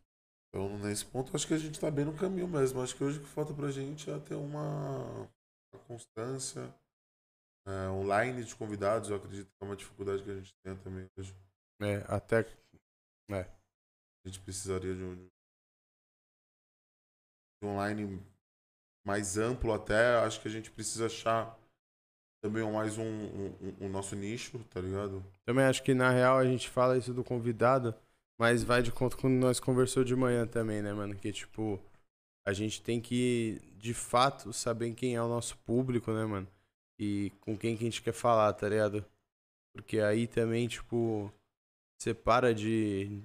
Então, 0.53 0.77
nesse 0.79 1.05
ponto, 1.05 1.33
acho 1.33 1.47
que 1.47 1.53
a 1.53 1.57
gente 1.57 1.79
tá 1.79 1.89
bem 1.89 2.03
no 2.03 2.13
caminho 2.13 2.47
mesmo. 2.47 2.81
Acho 2.81 2.95
que 2.95 3.03
hoje 3.03 3.19
o 3.19 3.21
que 3.21 3.27
falta 3.29 3.53
pra 3.53 3.71
gente 3.71 4.11
é 4.11 4.19
ter 4.19 4.35
uma, 4.35 5.29
uma 5.73 5.83
constância. 5.87 6.73
É, 7.65 7.89
online 7.89 8.43
de 8.43 8.55
convidados, 8.55 9.09
eu 9.09 9.15
acredito 9.15 9.47
que 9.47 9.63
é 9.63 9.65
uma 9.65 9.75
dificuldade 9.75 10.23
que 10.23 10.31
a 10.31 10.35
gente 10.35 10.53
tem 10.61 10.75
também 10.77 11.07
hoje. 11.17 11.33
É, 11.81 12.03
até. 12.07 12.41
É. 13.31 13.41
A 13.41 14.27
gente 14.27 14.41
precisaria 14.41 14.93
de 14.93 15.01
um, 15.01 15.15
de 15.15 15.29
um 17.63 17.67
online 17.69 18.21
mais 19.05 19.37
amplo 19.37 19.71
até. 19.71 20.17
Acho 20.17 20.41
que 20.41 20.49
a 20.49 20.51
gente 20.51 20.69
precisa 20.69 21.05
achar 21.05 21.57
também 22.43 22.69
mais 22.69 22.97
um, 22.97 23.05
um, 23.05 23.85
um, 23.85 23.89
nosso 23.89 24.15
nicho, 24.15 24.59
tá 24.65 24.81
ligado? 24.81 25.23
Também 25.45 25.63
acho 25.63 25.83
que 25.83 25.93
na 25.93 26.09
real 26.09 26.37
a 26.37 26.45
gente 26.45 26.69
fala 26.69 26.97
isso 26.97 27.13
do 27.13 27.23
convidado 27.23 27.95
mas 28.41 28.63
vai 28.63 28.81
de 28.81 28.91
conta 28.91 29.15
quando 29.15 29.35
nós 29.35 29.59
conversou 29.59 30.03
de 30.03 30.15
manhã 30.15 30.47
também, 30.47 30.81
né, 30.81 30.91
mano? 30.91 31.15
Que, 31.15 31.31
tipo, 31.31 31.79
a 32.43 32.51
gente 32.51 32.81
tem 32.81 32.99
que, 32.99 33.61
de 33.77 33.93
fato, 33.93 34.51
saber 34.51 34.95
quem 34.95 35.15
é 35.15 35.21
o 35.21 35.27
nosso 35.27 35.55
público, 35.59 36.11
né, 36.11 36.25
mano? 36.25 36.47
E 36.99 37.31
com 37.41 37.55
quem 37.55 37.77
que 37.77 37.83
a 37.83 37.85
gente 37.85 38.01
quer 38.01 38.13
falar, 38.13 38.51
tá 38.53 38.67
ligado? 38.67 39.05
Porque 39.75 39.99
aí 39.99 40.25
também, 40.25 40.67
tipo, 40.67 41.31
você 41.95 42.15
para 42.15 42.51
de, 42.51 43.21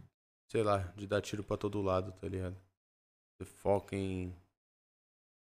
sei 0.50 0.62
lá, 0.62 0.80
de 0.94 1.06
dar 1.06 1.22
tiro 1.22 1.42
pra 1.42 1.56
todo 1.56 1.80
lado, 1.80 2.12
tá 2.12 2.28
ligado? 2.28 2.56
Você 3.40 3.46
foca 3.46 3.96
em 3.96 4.30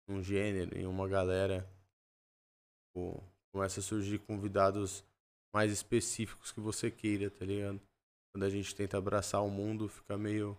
um 0.08 0.22
gênero, 0.22 0.78
em 0.78 0.86
uma 0.86 1.06
galera. 1.06 1.68
Tipo, 2.86 3.22
começa 3.52 3.80
a 3.80 3.82
surgir 3.82 4.18
convidados 4.20 5.04
mais 5.54 5.70
específicos 5.70 6.52
que 6.52 6.60
você 6.60 6.90
queira, 6.90 7.30
tá 7.30 7.44
ligado? 7.44 7.78
Quando 8.32 8.44
a 8.44 8.50
gente 8.50 8.74
tenta 8.74 8.98
abraçar 8.98 9.42
o 9.42 9.50
mundo, 9.50 9.88
fica 9.88 10.16
meio 10.16 10.58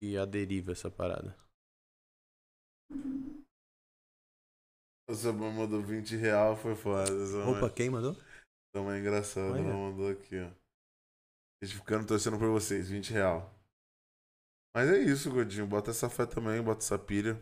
que 0.00 0.16
a 0.16 0.24
deriva 0.24 0.72
essa 0.72 0.90
parada. 0.90 1.36
Essa 5.08 5.32
mãe 5.32 5.52
mandou 5.52 5.82
20 5.82 6.16
real, 6.16 6.56
foi 6.56 6.74
foda. 6.74 7.12
Opa, 7.48 7.60
mãe... 7.62 7.70
quem 7.70 7.90
mandou? 7.90 8.12
Essa 8.12 8.82
mãe 8.82 9.00
engraçada, 9.00 9.58
ela 9.58 9.74
mandou 9.74 10.10
aqui, 10.10 10.38
ó. 10.38 10.46
A 11.62 11.64
gente 11.64 11.76
ficando 11.76 12.06
torcendo 12.06 12.38
por 12.38 12.48
vocês, 12.48 12.88
20 12.88 13.12
real. 13.12 13.52
Mas 14.74 14.88
é 14.88 14.98
isso, 14.98 15.30
Godinho. 15.30 15.66
Bota 15.66 15.90
essa 15.90 16.08
fé 16.08 16.24
também, 16.24 16.62
bota 16.62 16.80
essa 16.80 16.98
pilha. 16.98 17.40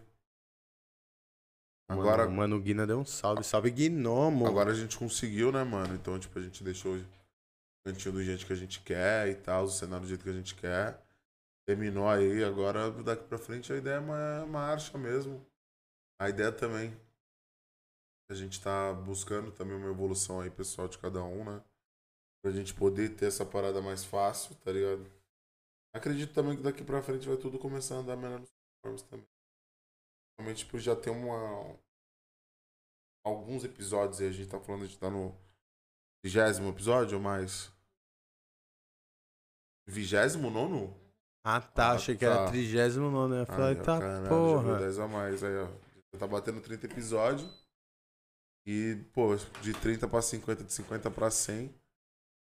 Agora. 1.88 2.24
Mano, 2.24 2.36
mano, 2.36 2.56
o 2.56 2.60
Guina 2.60 2.86
deu 2.86 2.98
um 2.98 3.04
salve. 3.04 3.42
Salve, 3.42 3.70
Gnomo. 3.70 4.46
Agora 4.46 4.70
a 4.70 4.74
gente 4.74 4.98
conseguiu, 4.98 5.50
né, 5.50 5.64
mano? 5.64 5.94
Então, 5.94 6.18
tipo, 6.18 6.38
a 6.38 6.42
gente 6.42 6.62
deixou 6.62 6.98
cantinho 7.84 8.14
do 8.14 8.22
jeito 8.22 8.46
que 8.46 8.52
a 8.52 8.56
gente 8.56 8.80
quer 8.82 9.28
e 9.28 9.34
tal, 9.34 9.64
o 9.64 9.70
cenário 9.70 10.04
do 10.04 10.08
jeito 10.08 10.24
que 10.24 10.30
a 10.30 10.34
gente 10.34 10.54
quer. 10.54 11.00
Terminou 11.66 12.08
aí, 12.08 12.42
agora 12.44 12.90
daqui 13.02 13.24
pra 13.24 13.38
frente 13.38 13.72
a 13.72 13.76
ideia 13.76 13.96
é 13.96 14.00
uma 14.00 14.46
marcha 14.46 14.98
mesmo. 14.98 15.44
A 16.20 16.28
ideia 16.28 16.52
também. 16.52 16.94
A 18.30 18.34
gente 18.34 18.60
tá 18.62 18.92
buscando 18.92 19.50
também 19.50 19.76
uma 19.76 19.90
evolução 19.90 20.40
aí 20.40 20.50
pessoal 20.50 20.88
de 20.88 20.98
cada 20.98 21.22
um, 21.22 21.44
né? 21.44 21.64
Pra 22.42 22.52
gente 22.52 22.74
poder 22.74 23.16
ter 23.16 23.26
essa 23.26 23.44
parada 23.44 23.82
mais 23.82 24.04
fácil, 24.04 24.54
tá 24.56 24.72
ligado? 24.72 25.10
Acredito 25.92 26.32
também 26.32 26.56
que 26.56 26.62
daqui 26.62 26.84
pra 26.84 27.02
frente 27.02 27.26
vai 27.26 27.36
tudo 27.36 27.58
começar 27.58 27.96
a 27.96 27.98
andar 27.98 28.16
melhor 28.16 28.40
nos 28.40 28.50
formas 28.82 29.02
também. 29.02 29.26
Realmente, 30.38 30.64
tipo, 30.64 30.78
já 30.78 30.94
tem 30.96 31.12
uma. 31.12 31.76
Alguns 33.24 33.64
episódios 33.64 34.20
aí, 34.20 34.28
a 34.28 34.32
gente 34.32 34.48
tá 34.48 34.58
falando, 34.58 34.84
a 34.84 34.86
gente 34.86 34.98
tá 34.98 35.10
no 35.10 35.34
Vigésimo 36.22 36.68
episódio 36.68 37.16
ou 37.16 37.22
mais? 37.22 37.72
Vigésimo 39.86 40.50
nono? 40.50 40.94
Ah, 41.42 41.60
tá. 41.60 41.88
Ah, 41.88 41.92
achei 41.92 42.14
tá. 42.14 42.18
que 42.18 42.24
era 42.24 42.36
tá. 42.36 42.50
trigésimo 42.50 43.10
nono. 43.10 43.34
Eu 43.34 43.46
falei, 43.46 43.76
Ai, 43.78 43.82
tá, 43.82 43.98
caralho, 43.98 44.28
porra. 44.28 44.78
10 44.78 44.98
a 44.98 45.08
mais. 45.08 45.42
Aí, 45.42 45.56
ó. 45.56 45.68
Já 46.12 46.20
tá 46.20 46.26
batendo 46.26 46.60
30 46.60 46.86
episódios. 46.86 47.48
E, 48.66 48.96
pô, 49.12 49.34
de 49.62 49.72
30 49.72 50.06
pra 50.06 50.20
50, 50.20 50.64
de 50.64 50.72
50 50.72 51.10
pra 51.10 51.30
100, 51.30 51.74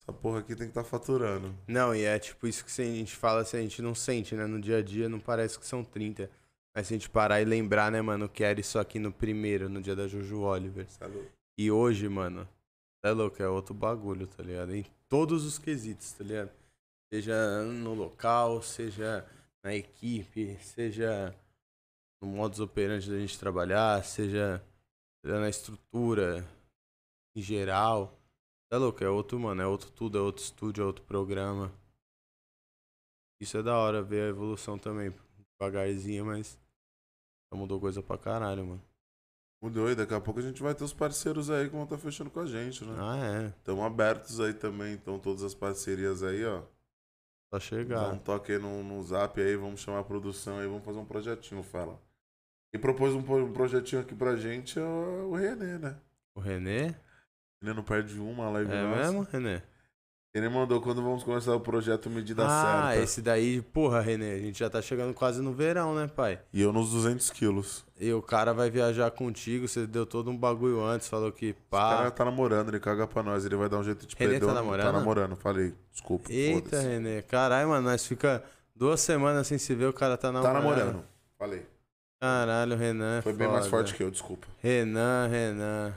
essa 0.00 0.12
porra 0.12 0.40
aqui 0.40 0.56
tem 0.56 0.66
que 0.66 0.72
estar 0.72 0.82
tá 0.82 0.88
faturando. 0.88 1.54
Não, 1.68 1.94
e 1.94 2.02
é 2.02 2.18
tipo 2.18 2.46
isso 2.48 2.64
que 2.64 2.82
a 2.82 2.84
gente 2.84 3.14
fala, 3.14 3.42
assim, 3.42 3.58
a 3.58 3.60
gente 3.60 3.80
não 3.80 3.94
sente, 3.94 4.34
né? 4.34 4.46
No 4.46 4.60
dia 4.60 4.78
a 4.78 4.82
dia 4.82 5.08
não 5.08 5.20
parece 5.20 5.58
que 5.58 5.66
são 5.66 5.84
30. 5.84 6.28
Mas 6.74 6.88
se 6.88 6.94
a 6.94 6.96
gente 6.96 7.08
parar 7.08 7.40
e 7.40 7.44
lembrar, 7.44 7.92
né, 7.92 8.02
mano, 8.02 8.28
que 8.28 8.42
era 8.42 8.58
isso 8.58 8.78
aqui 8.78 8.98
no 8.98 9.12
primeiro, 9.12 9.68
no 9.68 9.80
dia 9.80 9.94
da 9.94 10.08
Juju 10.08 10.40
Oliver. 10.40 10.90
Sabe? 10.90 11.30
E 11.56 11.70
hoje, 11.70 12.08
mano, 12.08 12.48
é 13.02 13.10
louco, 13.10 13.42
é 13.42 13.48
outro 13.48 13.74
bagulho, 13.74 14.26
tá 14.26 14.42
ligado? 14.42 14.74
Em 14.74 14.84
todos 15.08 15.44
os 15.44 15.58
quesitos, 15.58 16.12
tá 16.12 16.24
ligado? 16.24 16.50
Seja 17.12 17.62
no 17.64 17.94
local, 17.94 18.62
seja 18.62 19.28
na 19.62 19.74
equipe, 19.74 20.56
seja 20.60 21.34
no 22.22 22.28
modus 22.28 22.60
operandi 22.60 23.10
da 23.10 23.18
gente 23.18 23.38
trabalhar, 23.38 24.02
seja, 24.04 24.64
na 25.24 25.48
estrutura 25.48 26.46
em 27.36 27.42
geral. 27.42 28.18
É 28.70 28.76
louco, 28.76 29.02
é 29.04 29.08
outro, 29.08 29.38
mano, 29.38 29.60
é 29.60 29.66
outro 29.66 29.90
tudo, 29.90 30.16
é 30.16 30.20
outro 30.20 30.42
estúdio, 30.42 30.82
é 30.82 30.86
outro 30.86 31.04
programa. 31.04 31.72
Isso 33.40 33.58
é 33.58 33.62
da 33.62 33.76
hora 33.76 34.02
ver 34.02 34.22
a 34.22 34.28
evolução 34.28 34.78
também, 34.78 35.12
devagarzinho, 35.58 36.26
mas 36.26 36.56
mudou 37.52 37.80
coisa 37.80 38.02
pra 38.02 38.16
caralho, 38.16 38.64
mano. 38.64 38.91
Mudou 39.62 39.88
e 39.88 39.94
daqui 39.94 40.12
a 40.12 40.20
pouco 40.20 40.40
a 40.40 40.42
gente 40.42 40.60
vai 40.60 40.74
ter 40.74 40.82
os 40.82 40.92
parceiros 40.92 41.48
aí 41.48 41.66
que 41.66 41.72
vão 41.72 41.84
estar 41.84 41.96
tá 41.96 42.02
fechando 42.02 42.30
com 42.30 42.40
a 42.40 42.46
gente, 42.46 42.84
né? 42.84 42.96
Ah, 42.98 43.44
é. 43.44 43.46
Estamos 43.46 43.84
abertos 43.84 44.40
aí 44.40 44.52
também, 44.52 44.94
então 44.94 45.20
todas 45.20 45.44
as 45.44 45.54
parcerias 45.54 46.24
aí, 46.24 46.44
ó. 46.44 46.62
Só 47.48 47.60
chegar. 47.60 48.00
Dá 48.00 48.08
um 48.08 48.18
toque 48.18 48.50
aí 48.50 48.58
no, 48.58 48.82
no 48.82 49.00
zap 49.04 49.40
aí, 49.40 49.54
vamos 49.54 49.80
chamar 49.80 50.00
a 50.00 50.04
produção 50.04 50.58
aí, 50.58 50.66
vamos 50.66 50.84
fazer 50.84 50.98
um 50.98 51.04
projetinho, 51.04 51.62
fala. 51.62 51.96
E 52.72 52.78
propôs 52.78 53.14
um, 53.14 53.18
um 53.20 53.52
projetinho 53.52 54.02
aqui 54.02 54.16
pra 54.16 54.34
gente 54.34 54.80
é 54.80 54.82
o 54.82 55.32
Renê, 55.34 55.78
né? 55.78 55.96
O 56.34 56.40
Renê? 56.40 56.92
Renê 57.60 57.72
não 57.72 57.84
perde 57.84 58.18
uma 58.18 58.50
live 58.50 58.72
É 58.72 58.82
nossa. 58.82 58.96
mesmo, 58.96 59.22
Renê? 59.30 59.62
Ele 60.34 60.48
mandou 60.48 60.80
quando 60.80 61.02
vamos 61.02 61.22
começar 61.22 61.54
o 61.54 61.60
projeto 61.60 62.08
Medida 62.08 62.46
ah, 62.46 62.48
Certa. 62.48 62.88
Ah, 62.88 62.96
esse 62.96 63.20
daí, 63.20 63.60
porra, 63.60 64.00
Renê, 64.00 64.32
a 64.32 64.38
gente 64.38 64.58
já 64.58 64.70
tá 64.70 64.80
chegando 64.80 65.12
quase 65.12 65.42
no 65.42 65.52
verão, 65.52 65.94
né, 65.94 66.06
pai? 66.06 66.40
E 66.50 66.62
eu 66.62 66.72
nos 66.72 66.90
200 66.90 67.28
quilos. 67.28 67.84
E 68.00 68.10
o 68.14 68.22
cara 68.22 68.54
vai 68.54 68.70
viajar 68.70 69.10
contigo, 69.10 69.68
você 69.68 69.86
deu 69.86 70.06
todo 70.06 70.30
um 70.30 70.36
bagulho 70.36 70.82
antes, 70.82 71.06
falou 71.06 71.30
que 71.30 71.52
pá. 71.68 71.86
O 71.86 71.96
cara 71.98 72.10
tá 72.10 72.24
namorando, 72.24 72.70
ele 72.70 72.80
caga 72.80 73.06
pra 73.06 73.22
nós, 73.22 73.44
ele 73.44 73.56
vai 73.56 73.68
dar 73.68 73.78
um 73.78 73.84
jeito 73.84 74.06
de 74.06 74.16
Renê 74.16 74.40
tá 74.40 74.54
namorando? 74.54 74.86
Tá 74.86 74.92
namorando, 74.92 75.36
falei, 75.36 75.74
desculpa. 75.92 76.32
Eita, 76.32 76.80
Renê, 76.80 77.20
caralho, 77.20 77.68
mano, 77.68 77.90
nós 77.90 78.06
fica 78.06 78.42
duas 78.74 79.02
semanas 79.02 79.46
sem 79.46 79.58
se 79.58 79.74
ver, 79.74 79.86
o 79.86 79.92
cara 79.92 80.16
tá 80.16 80.32
namorando. 80.32 80.54
Tá 80.54 80.60
namorando, 80.60 81.04
falei. 81.38 81.66
Caralho, 82.18 82.76
Renan. 82.76 83.20
Foi 83.20 83.34
bem 83.34 83.48
foda. 83.48 83.58
mais 83.58 83.68
forte 83.68 83.94
que 83.94 84.02
eu, 84.02 84.10
desculpa. 84.10 84.46
Renan, 84.62 85.26
Renan. 85.26 85.92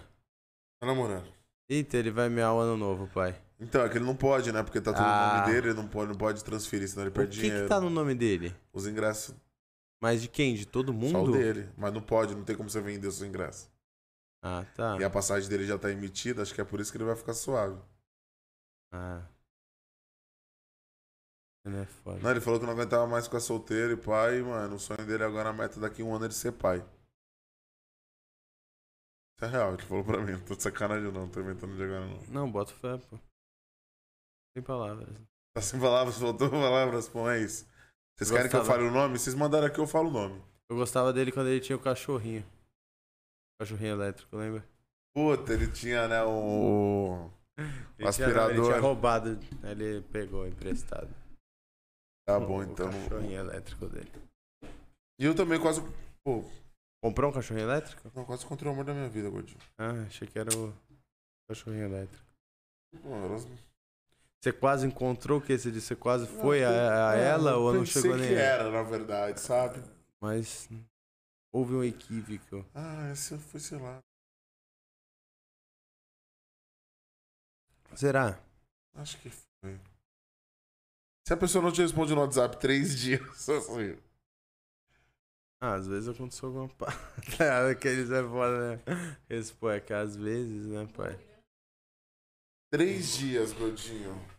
Tá 0.82 0.88
namorando. 0.88 1.28
Eita, 1.70 1.96
ele 1.96 2.12
vai 2.12 2.28
mear 2.28 2.54
o 2.54 2.60
ano 2.60 2.76
novo, 2.76 3.08
pai. 3.14 3.34
Então, 3.60 3.84
é 3.84 3.90
que 3.90 3.98
ele 3.98 4.06
não 4.06 4.16
pode, 4.16 4.52
né? 4.52 4.62
Porque 4.64 4.82
tá 4.82 4.92
tudo 4.92 5.06
ah. 5.06 5.28
no 5.28 5.40
nome 5.40 5.54
dele, 5.54 5.68
ele 5.70 5.78
não 5.78 5.88
pode, 5.88 6.10
não 6.10 6.18
pode 6.18 6.44
transferir, 6.44 6.90
senão 6.90 7.04
ele 7.04 7.12
perde 7.12 7.36
que 7.36 7.42
dinheiro. 7.42 7.62
O 7.62 7.64
que 7.64 7.70
tá 7.70 7.80
no 7.80 7.90
nome 7.90 8.14
dele? 8.14 8.56
Os 8.74 8.86
ingressos. 8.86 9.34
Mas 10.02 10.22
de 10.22 10.28
quem? 10.28 10.56
De 10.56 10.66
todo 10.66 10.94
mundo? 10.94 11.12
Só 11.12 11.24
o 11.24 11.32
dele. 11.32 11.70
Mas 11.78 11.94
não 11.94 12.02
pode, 12.02 12.36
não 12.36 12.44
tem 12.44 12.56
como 12.56 12.70
você 12.70 12.82
vender 12.82 13.08
os 13.08 13.22
ingressos. 13.22 13.70
Ah, 14.44 14.66
tá. 14.76 14.98
E 15.00 15.04
a 15.04 15.10
passagem 15.10 15.50
dele 15.50 15.66
já 15.66 15.78
tá 15.78 15.90
emitida, 15.90 16.42
acho 16.42 16.54
que 16.54 16.62
é 16.62 16.66
por 16.66 16.80
isso 16.80 16.92
que 16.92 16.98
ele 16.98 17.06
vai 17.06 17.16
ficar 17.16 17.34
suave. 17.34 17.80
Ah. 18.92 19.24
Ele 21.66 21.78
é 21.78 21.86
foda. 21.86 22.20
Não, 22.22 22.30
ele 22.30 22.42
falou 22.42 22.60
que 22.60 22.66
não 22.66 22.74
aguentava 22.74 23.08
mais 23.08 23.26
ficar 23.26 23.40
solteiro 23.40 23.94
e 23.94 23.98
pai, 23.98 24.42
mano. 24.42 24.76
O 24.76 24.80
sonho 24.80 25.04
dele 25.06 25.24
agora, 25.24 25.50
a 25.50 25.54
meta 25.54 25.80
daqui 25.80 26.04
a 26.04 26.06
um 26.06 26.14
ano 26.14 26.26
é 26.26 26.28
de 26.28 26.36
ser 26.36 26.52
pai. 26.52 26.86
Isso 29.36 29.46
é 29.46 29.48
real, 29.48 29.74
ele 29.74 29.82
falou 29.82 30.04
pra 30.04 30.22
mim. 30.22 30.34
Não 30.34 30.42
tô 30.42 30.56
de 30.56 30.62
sacanagem 30.62 31.06
não, 31.06 31.22
não 31.22 31.30
tô 31.30 31.40
inventando 31.40 31.76
de 31.76 31.84
agora 31.84 32.06
não. 32.06 32.22
Não, 32.30 32.52
bota 32.52 32.72
fé, 32.74 32.98
pô. 33.10 33.18
Sem 34.56 34.64
palavras. 34.64 35.10
Tá 35.54 35.62
sem 35.62 35.80
palavras, 35.80 36.18
faltou 36.18 36.50
palavras, 36.50 37.10
pô, 37.10 37.30
é 37.30 37.42
isso. 37.42 37.68
Vocês 38.18 38.32
querem 38.32 38.50
que 38.50 38.56
eu 38.56 38.64
fale 38.64 38.84
o 38.84 38.92
nome? 38.92 39.20
Vocês 39.20 39.36
mandaram 39.36 39.68
aqui, 39.68 39.80
eu 39.80 39.88
falo 39.88 40.08
o 40.08 40.14
nome. 40.14 40.42
Eu 40.70 40.78
gostava 40.78 41.12
dele 41.12 41.30
quando 41.30 41.48
ele 41.48 41.60
tinha 41.60 41.76
o 41.76 41.82
cachorrinho. 41.82 42.42
O 42.42 43.60
cachorrinho 43.60 43.92
elétrico, 43.92 44.38
lembra? 44.38 44.66
Puta, 45.14 45.54
ele 45.54 45.70
tinha, 45.70 46.08
né, 46.08 46.24
o... 46.24 47.30
o 48.00 48.08
aspirador. 48.08 48.52
Tinha, 48.52 48.60
ele 48.60 48.66
tinha 48.66 48.80
roubado, 48.80 49.40
ele 49.64 50.02
pegou 50.04 50.48
emprestado. 50.48 51.14
Tá 52.26 52.40
bom, 52.40 52.64
então. 52.64 52.88
O 52.88 52.92
cachorrinho 52.94 53.40
elétrico 53.40 53.88
dele. 53.88 54.12
E 55.20 55.26
eu 55.26 55.36
também 55.36 55.60
quase... 55.60 55.82
Pô... 56.24 56.46
Comprou 57.04 57.30
um 57.30 57.34
cachorrinho 57.34 57.68
elétrico? 57.68 58.10
Não, 58.16 58.24
quase 58.24 58.46
encontrei 58.46 58.70
o 58.70 58.74
amor 58.74 58.86
da 58.86 58.94
minha 58.94 59.10
vida, 59.10 59.30
gordinho. 59.30 59.60
Ah, 59.78 60.06
achei 60.08 60.26
que 60.26 60.40
era 60.40 60.50
o 60.58 60.74
cachorrinho 61.50 61.86
elétrico. 61.86 62.26
Pô, 63.04 63.10
elas... 63.10 63.46
Você 64.46 64.54
quase 64.54 64.86
encontrou 64.86 65.40
o 65.40 65.42
que? 65.42 65.58
Você 65.58 65.72
disse? 65.72 65.88
Você 65.88 65.96
quase 65.96 66.28
foi 66.28 66.62
não, 66.62 66.68
a, 66.70 67.10
a 67.10 67.18
é, 67.18 67.30
ela 67.30 67.58
ou 67.58 67.74
não 67.74 67.84
chegou 67.84 68.16
nem? 68.16 68.28
que 68.28 68.36
era, 68.36 68.70
na 68.70 68.84
verdade, 68.84 69.40
sabe? 69.40 69.82
Mas 70.22 70.70
houve 71.52 71.74
um 71.74 71.84
equívoco. 71.84 72.64
Ah, 72.76 73.10
esse 73.12 73.36
foi, 73.40 73.60
sei 73.60 73.80
lá. 73.80 73.98
Será? 77.96 78.40
Acho 78.94 79.20
que 79.20 79.32
foi. 79.32 79.80
Se 81.28 81.34
a 81.34 81.38
pessoa 81.38 81.64
não 81.64 81.72
te 81.72 81.82
responde 81.82 82.14
no 82.14 82.22
WhatsApp 82.22 82.60
três 82.60 82.94
dias, 83.02 83.50
assim. 83.50 83.98
Ah, 85.60 85.74
às 85.74 85.88
vezes 85.88 86.08
aconteceu 86.08 86.50
alguma 86.50 86.70
parada. 86.70 87.72
Aqueles 87.72 88.12
é 88.12 88.22
foda, 88.22 88.76
né? 88.76 89.18
Esse, 89.28 89.52
pô, 89.52 89.72
é 89.72 89.80
que 89.80 89.92
às 89.92 90.16
vezes, 90.16 90.68
né, 90.68 90.88
pai? 90.96 91.20
Três 92.72 93.18
dias, 93.18 93.52
Godinho. 93.52 94.35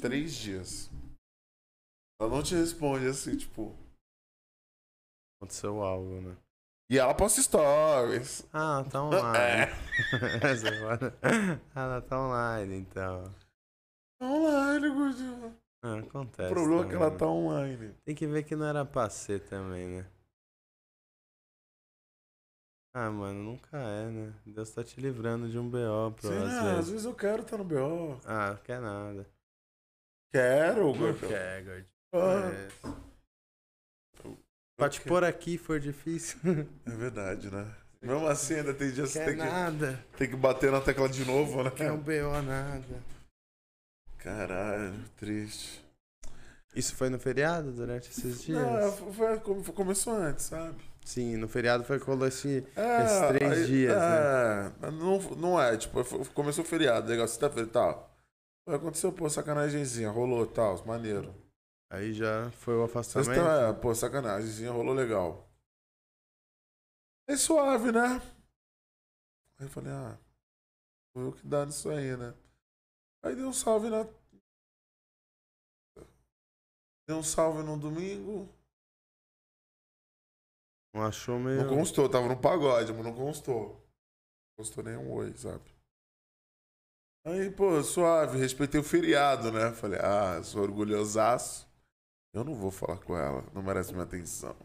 Três 0.00 0.34
dias. 0.34 0.90
Ela 2.20 2.30
não 2.30 2.42
te 2.42 2.54
responde 2.54 3.06
assim, 3.06 3.36
tipo. 3.36 3.76
Aconteceu 5.36 5.82
algo, 5.82 6.20
né? 6.20 6.36
E 6.90 6.98
ela 6.98 7.14
posta 7.14 7.40
stories. 7.42 8.46
Ah, 8.52 8.84
tá 8.90 9.02
online. 9.04 9.38
É. 9.38 9.68
ela 11.74 12.00
tá 12.00 12.18
online, 12.18 12.76
então. 12.76 13.24
Tá 14.18 14.26
online, 14.26 14.88
gordinho. 14.88 15.56
Ah, 15.84 15.98
acontece. 15.98 16.50
O 16.50 16.54
problema 16.54 16.82
também. 16.82 16.86
é 16.86 16.98
que 16.98 17.02
ela 17.02 17.18
tá 17.18 17.26
online. 17.26 17.94
Tem 18.04 18.14
que 18.14 18.26
ver 18.26 18.42
que 18.42 18.56
não 18.56 18.66
era 18.66 18.84
pra 18.84 19.08
ser 19.10 19.40
também, 19.48 19.86
né? 19.86 20.10
Ah, 22.94 23.10
mano, 23.10 23.38
nunca 23.44 23.76
é, 23.76 24.10
né? 24.10 24.34
Deus 24.44 24.70
tá 24.70 24.82
te 24.82 25.00
livrando 25.00 25.48
de 25.48 25.56
um 25.58 25.68
BO, 25.70 26.10
pro 26.16 26.28
Sim, 26.28 26.36
às, 26.36 26.42
vezes. 26.42 26.78
às 26.78 26.90
vezes 26.90 27.04
eu 27.04 27.14
quero 27.14 27.42
estar 27.42 27.56
tá 27.56 27.62
no 27.62 27.64
BO. 27.64 28.20
Ah, 28.24 28.50
não 28.50 28.56
quer 28.56 28.80
nada. 28.80 29.26
Quero, 30.30 30.84
Não 30.86 30.92
Gordão. 30.92 31.28
quer, 31.28 31.62
Gordinho. 31.64 31.86
Ah. 32.12 32.50
É. 32.52 33.08
Pra 34.76 34.88
te 34.88 35.00
pôr 35.00 35.24
aqui 35.24 35.58
for 35.58 35.80
difícil. 35.80 36.38
É 36.86 36.90
verdade, 36.90 37.50
né? 37.50 37.66
Mesmo 38.00 38.28
assim, 38.28 38.54
ainda 38.54 38.72
tem 38.72 38.92
dias 38.92 39.12
que 39.12 39.18
tem 39.18 39.34
nada. 39.36 39.98
que, 40.12 40.18
tem 40.18 40.30
que 40.30 40.36
bater 40.36 40.70
na 40.70 40.80
tecla 40.80 41.08
de 41.08 41.24
novo, 41.24 41.64
né? 41.64 41.70
Um 41.90 41.98
BO 41.98 42.42
nada. 42.42 43.02
Caralho, 44.18 44.94
triste. 45.16 45.84
Isso 46.76 46.94
foi 46.94 47.08
no 47.08 47.18
feriado 47.18 47.72
durante 47.72 48.10
esses 48.10 48.42
dias? 48.42 48.60
Não, 48.60 48.92
foi, 48.92 49.40
foi, 49.40 49.74
começou 49.74 50.12
antes, 50.14 50.44
sabe? 50.46 50.76
Sim, 51.04 51.36
no 51.36 51.48
feriado 51.48 51.82
foi 51.82 51.98
que 51.98 52.04
rolou 52.06 52.28
esse, 52.28 52.64
é, 52.76 53.04
esses 53.04 53.28
três 53.28 53.52
aí, 53.52 53.66
dias, 53.66 53.96
é, 53.96 53.98
né? 53.98 54.72
Não, 54.92 55.18
não 55.36 55.60
é, 55.60 55.76
tipo, 55.76 56.04
começou 56.34 56.62
o 56.62 56.66
feriado, 56.66 57.08
legal, 57.08 57.26
sexta-feira 57.26 57.68
e 57.68 57.72
tal. 57.72 58.14
Aconteceu, 58.74 59.10
pô, 59.10 59.30
sacanagemzinha, 59.30 60.10
rolou 60.10 60.46
tal, 60.46 60.84
maneiro. 60.84 61.34
Aí 61.90 62.12
já 62.12 62.50
foi 62.50 62.76
o 62.76 62.84
afastamento. 62.84 63.32
Então, 63.32 63.50
é, 63.50 63.72
pô, 63.72 63.94
sacanagemzinha, 63.94 64.70
rolou 64.70 64.94
legal. 64.94 65.48
É 67.26 67.34
suave, 67.34 67.90
né? 67.90 68.20
Aí 69.58 69.66
eu 69.66 69.70
falei, 69.70 69.90
ah, 69.90 70.18
vou 71.14 71.24
ver 71.24 71.30
o 71.30 71.32
que 71.32 71.46
dá 71.46 71.64
nisso 71.64 71.88
aí, 71.88 72.14
né? 72.14 72.34
Aí 73.22 73.34
deu 73.34 73.48
um 73.48 73.52
salve 73.52 73.88
na. 73.88 74.06
Deu 77.06 77.16
um 77.16 77.22
salve 77.22 77.62
no 77.62 77.78
domingo. 77.78 78.48
Não 80.94 81.04
achou 81.04 81.38
meio. 81.38 81.64
Não 81.64 81.74
constou, 81.74 82.08
tava 82.08 82.28
no 82.28 82.38
pagode, 82.38 82.92
mas 82.92 83.02
não 83.02 83.14
constou. 83.14 83.70
Não 83.70 84.64
constou 84.64 84.84
nenhum 84.84 85.10
oi, 85.10 85.34
sabe? 85.36 85.77
Aí, 87.28 87.50
pô, 87.50 87.82
suave, 87.82 88.38
respeitei 88.38 88.80
o 88.80 88.84
feriado, 88.84 89.52
né? 89.52 89.70
Falei, 89.72 90.00
ah, 90.00 90.42
sou 90.42 90.62
orgulhosaço. 90.62 91.68
Eu 92.32 92.42
não 92.42 92.54
vou 92.54 92.70
falar 92.70 92.96
com 92.98 93.14
ela, 93.14 93.44
não 93.54 93.62
merece 93.62 93.92
minha 93.92 94.04
atenção. 94.04 94.56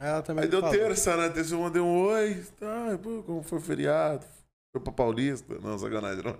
Ela 0.00 0.20
também 0.20 0.44
Aí 0.44 0.50
deu 0.50 0.60
falou. 0.60 0.74
terça, 0.74 1.16
né? 1.16 1.28
Terça 1.28 1.54
eu 1.54 1.60
mandei 1.60 1.80
um 1.80 2.06
oi. 2.06 2.44
Ah, 2.60 2.98
pô, 3.00 3.22
como 3.22 3.42
foi 3.42 3.58
o 3.58 3.62
feriado? 3.62 4.26
Foi 4.72 4.82
pra 4.82 4.92
Paulista? 4.92 5.58
Não, 5.60 5.78
sacanagem, 5.78 6.24
não. 6.24 6.36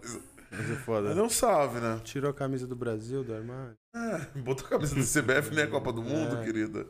Mas 0.51 0.71
é 0.71 0.77
foda. 0.77 1.15
Deu 1.15 1.25
um 1.25 1.31
salve, 1.31 1.79
né? 1.79 2.01
Tirou 2.03 2.31
a 2.31 2.35
camisa 2.35 2.67
do 2.67 2.75
Brasil 2.75 3.23
do 3.23 3.33
armário. 3.33 3.77
É, 3.95 4.41
botou 4.41 4.67
a 4.67 4.71
camisa 4.71 4.97
do 4.97 5.03
CBF, 5.03 5.55
né? 5.55 5.67
Copa 5.71 5.93
do 5.93 6.03
Mundo, 6.03 6.39
é. 6.39 6.45
querida. 6.45 6.89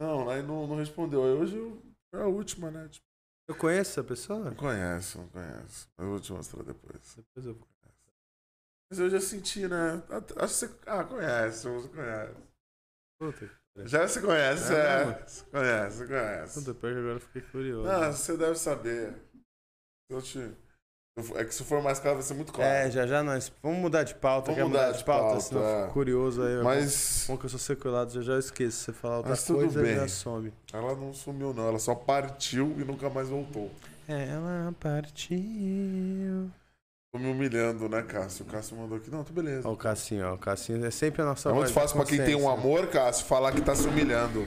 Não, 0.00 0.30
aí 0.30 0.42
não, 0.42 0.66
não 0.66 0.76
respondeu. 0.76 1.24
Aí 1.24 1.32
hoje 1.32 1.56
eu, 1.56 1.82
foi 2.12 2.22
a 2.22 2.26
última, 2.26 2.70
né? 2.70 2.86
Tipo, 2.88 3.06
Eu 3.46 3.54
conheço 3.54 3.90
essa 3.92 4.04
pessoa? 4.04 4.38
Não 4.40 4.54
conheço, 4.54 5.18
não 5.18 5.28
conheço. 5.28 5.88
Eu 5.98 6.06
vou 6.06 6.20
te 6.20 6.32
mostrar 6.32 6.62
depois. 6.62 7.14
Depois 7.16 7.46
eu... 7.46 7.58
Mas 8.90 8.98
eu 8.98 9.10
já 9.10 9.20
senti, 9.20 9.66
né? 9.66 10.02
Acho 10.08 10.26
que 10.26 10.66
você. 10.68 10.78
Ah, 10.86 11.04
conhece, 11.04 11.68
você 11.68 11.88
conhece. 11.88 12.34
Puta, 13.18 13.50
Já 13.86 14.06
você 14.06 14.20
conhece, 14.20 14.72
É 14.72 14.76
é. 14.76 15.04
Você 15.26 15.44
conhece, 15.46 15.96
você 15.96 16.06
conhece. 16.06 16.60
puta, 16.60 16.74
pior 16.74 16.92
que 16.92 16.98
agora 16.98 17.14
eu 17.16 17.20
fiquei 17.20 17.42
curioso. 17.42 17.88
Não, 17.88 18.12
você 18.12 18.36
deve 18.36 18.56
saber. 18.56 19.14
Eu 20.10 20.22
te... 20.22 20.38
É 21.36 21.44
que 21.44 21.54
se 21.54 21.62
for 21.62 21.80
mais 21.80 22.00
caro 22.00 22.16
vai 22.16 22.24
ser 22.24 22.34
muito 22.34 22.52
caro. 22.52 22.64
É, 22.64 22.90
já 22.90 23.06
já 23.06 23.22
nós. 23.22 23.52
Vamos 23.62 23.78
mudar 23.78 24.02
de 24.02 24.16
pauta. 24.16 24.46
Vamos 24.50 24.56
Quer 24.56 24.64
mudar, 24.68 24.86
mudar 24.86 24.98
de 24.98 25.04
pauta? 25.04 25.22
pauta, 25.28 25.40
senão 25.40 25.62
eu 25.62 25.68
é. 25.68 25.80
fico 25.82 25.92
curioso 25.92 26.42
aí. 26.42 26.62
Mas 26.64 27.24
Bom 27.28 27.36
que 27.36 27.44
eu 27.44 27.50
sou 27.50 27.58
sequelado, 27.58 28.12
já 28.12 28.20
já 28.20 28.38
esqueço. 28.38 28.78
Você 28.78 28.92
falar 28.92 29.18
outra 29.18 29.30
Mas 29.30 29.44
tudo 29.44 29.60
coisa, 29.60 29.80
bem. 29.80 29.94
já 29.94 30.08
some. 30.08 30.52
ela 30.72 30.96
não 30.96 31.14
sumiu, 31.14 31.54
não. 31.54 31.68
Ela 31.68 31.78
só 31.78 31.94
partiu 31.94 32.74
e 32.80 32.84
nunca 32.84 33.08
mais 33.08 33.28
voltou. 33.28 33.70
Ela 34.08 34.74
partiu. 34.80 36.50
Tô 37.12 37.20
me 37.20 37.30
humilhando, 37.30 37.88
né, 37.88 38.02
Cássio? 38.02 38.44
O 38.44 38.48
Cássio 38.48 38.76
mandou 38.76 38.98
aqui. 38.98 39.08
Não, 39.08 39.22
tô 39.22 39.32
beleza. 39.32 39.68
Ó, 39.68 39.72
o 39.72 39.76
Cassinho, 39.76 40.26
ó. 40.26 40.34
O 40.34 40.38
Cassinho 40.38 40.84
é 40.84 40.90
sempre 40.90 41.22
a 41.22 41.24
nossa 41.24 41.48
É 41.48 41.52
muito 41.52 41.72
fácil 41.72 41.96
pra 41.96 42.06
quem 42.06 42.18
tem 42.24 42.34
um 42.34 42.50
amor, 42.50 42.88
Cássio, 42.88 43.24
falar 43.24 43.52
que 43.52 43.60
tá 43.60 43.72
se 43.76 43.86
humilhando. 43.86 44.44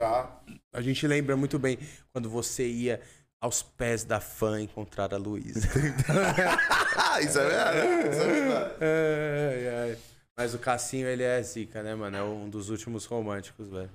Tá? 0.00 0.40
A 0.72 0.80
gente 0.80 1.06
lembra 1.06 1.36
muito 1.36 1.58
bem 1.58 1.78
quando 2.12 2.30
você 2.30 2.66
ia 2.66 3.00
aos 3.40 3.62
pés 3.62 4.04
da 4.04 4.20
fã 4.20 4.60
encontrar 4.60 5.14
a 5.14 5.16
Luísa. 5.16 5.68
isso 7.22 7.38
é 7.38 7.46
verdade. 7.46 7.78
Isso 8.10 8.20
é 8.22 8.26
verdade. 8.26 8.74
ai, 8.80 9.68
ai. 9.90 9.98
Mas 10.36 10.54
o 10.54 10.58
Cassinho, 10.58 11.06
ele 11.06 11.22
é 11.22 11.42
zica, 11.42 11.82
né, 11.82 11.94
mano? 11.94 12.16
É 12.16 12.22
um 12.22 12.48
dos 12.48 12.70
últimos 12.70 13.04
românticos, 13.04 13.68
velho. 13.68 13.90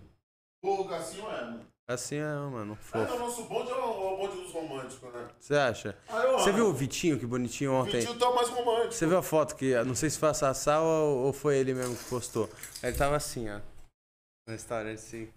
Pô, 0.62 0.82
o 0.82 0.88
Cassinho 0.90 1.26
é, 1.30 1.42
mano. 1.46 1.66
Cassinho 1.88 2.24
é, 2.24 2.34
mano, 2.50 2.60
Ah, 2.62 2.66
não, 2.66 2.76
fofo. 3.08 3.20
nosso 3.20 3.44
bonde 3.44 3.70
é 3.70 3.76
o, 3.76 3.78
é 3.78 3.84
o 4.14 4.18
bonde 4.18 4.42
dos 4.42 4.52
românticos, 4.54 5.14
né? 5.14 5.28
Você 5.40 5.56
acha? 5.56 5.98
Ah, 6.08 6.22
Você 6.34 6.52
viu 6.54 6.68
o 6.68 6.74
Vitinho, 6.74 7.20
que 7.20 7.26
bonitinho 7.26 7.72
O 7.72 7.76
ontem? 7.76 8.00
Vitinho 8.00 8.18
tá 8.18 8.32
mais 8.32 8.48
romântico. 8.50 8.94
Você 8.94 9.06
viu 9.06 9.18
a 9.18 9.24
foto 9.24 9.56
que, 9.56 9.76
não 9.84 9.94
sei 9.96 10.10
se 10.10 10.18
foi 10.18 10.30
a 10.30 10.34
Sassá 10.34 10.80
ou, 10.82 11.26
ou 11.26 11.34
foi 11.34 11.58
ele 11.58 11.74
mesmo 11.74 11.96
que 11.96 12.06
postou. 12.06 12.50
Ele 12.82 12.96
tava 12.96 13.18
assim, 13.18 13.50
ó. 13.50 13.60
No 14.48 14.54
restaurante, 14.54 14.96
assim. 14.96 15.30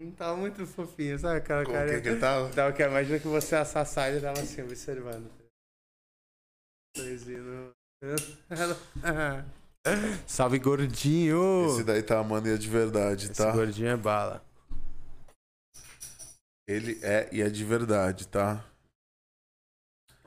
Não 0.00 0.10
tava 0.10 0.36
muito 0.36 0.66
fofinho, 0.66 1.18
sabe? 1.18 1.38
Aquela 1.38 1.64
Como 1.64 1.76
cara. 1.76 2.00
que, 2.00 2.10
que 2.10 2.18
tava? 2.18 2.48
Tava 2.50 2.72
que 2.72 2.82
imagina 2.82 3.18
que 3.18 3.28
você 3.28 3.54
é 3.54 3.58
a 3.58 3.64
Sassá 3.64 4.08
e 4.08 4.14
ele 4.14 4.20
tava 4.20 4.40
assim, 4.40 4.62
observando. 4.62 5.30
Sorrisinho. 6.96 7.72
Salve, 10.26 10.58
gordinho! 10.58 11.66
Esse 11.66 11.84
daí 11.84 12.02
tá 12.02 12.18
a 12.18 12.24
mania 12.24 12.58
de 12.58 12.68
verdade, 12.68 13.26
Esse 13.26 13.34
tá? 13.34 13.52
gordinho 13.52 13.88
é 13.88 13.96
bala. 13.96 14.44
Ele 16.66 16.98
é 17.02 17.28
e 17.30 17.42
é 17.42 17.48
de 17.48 17.64
verdade, 17.64 18.26
tá? 18.26 18.64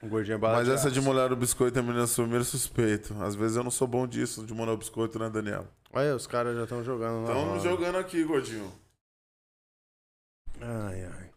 O 0.01 0.07
gordinho 0.07 0.35
é 0.35 0.37
bala 0.37 0.57
Mas 0.57 0.69
essa 0.69 0.91
de 0.91 1.01
molhar 1.01 1.33
o 1.33 1.35
biscoito 1.35 1.77
é 1.77 1.81
menina 1.81 2.03
assumir 2.03 2.45
suspeito. 2.45 3.15
Às 3.21 3.35
vezes 3.35 3.57
eu 3.57 3.63
não 3.63 3.71
sou 3.71 3.87
bom 3.87 4.07
disso, 4.07 4.45
de 4.45 4.53
molhar 4.53 4.75
o 4.75 4.77
biscoito, 4.77 5.17
né, 5.17 5.29
Daniel? 5.29 5.67
Olha, 5.91 6.15
os 6.15 6.27
caras 6.27 6.55
já 6.55 6.63
estão 6.63 6.83
jogando 6.83 7.25
lá. 7.25 7.33
Estamos 7.33 7.63
jogando 7.63 7.97
aqui, 7.97 8.23
gordinho. 8.23 8.71
Ai, 10.61 11.03
ai. 11.05 11.29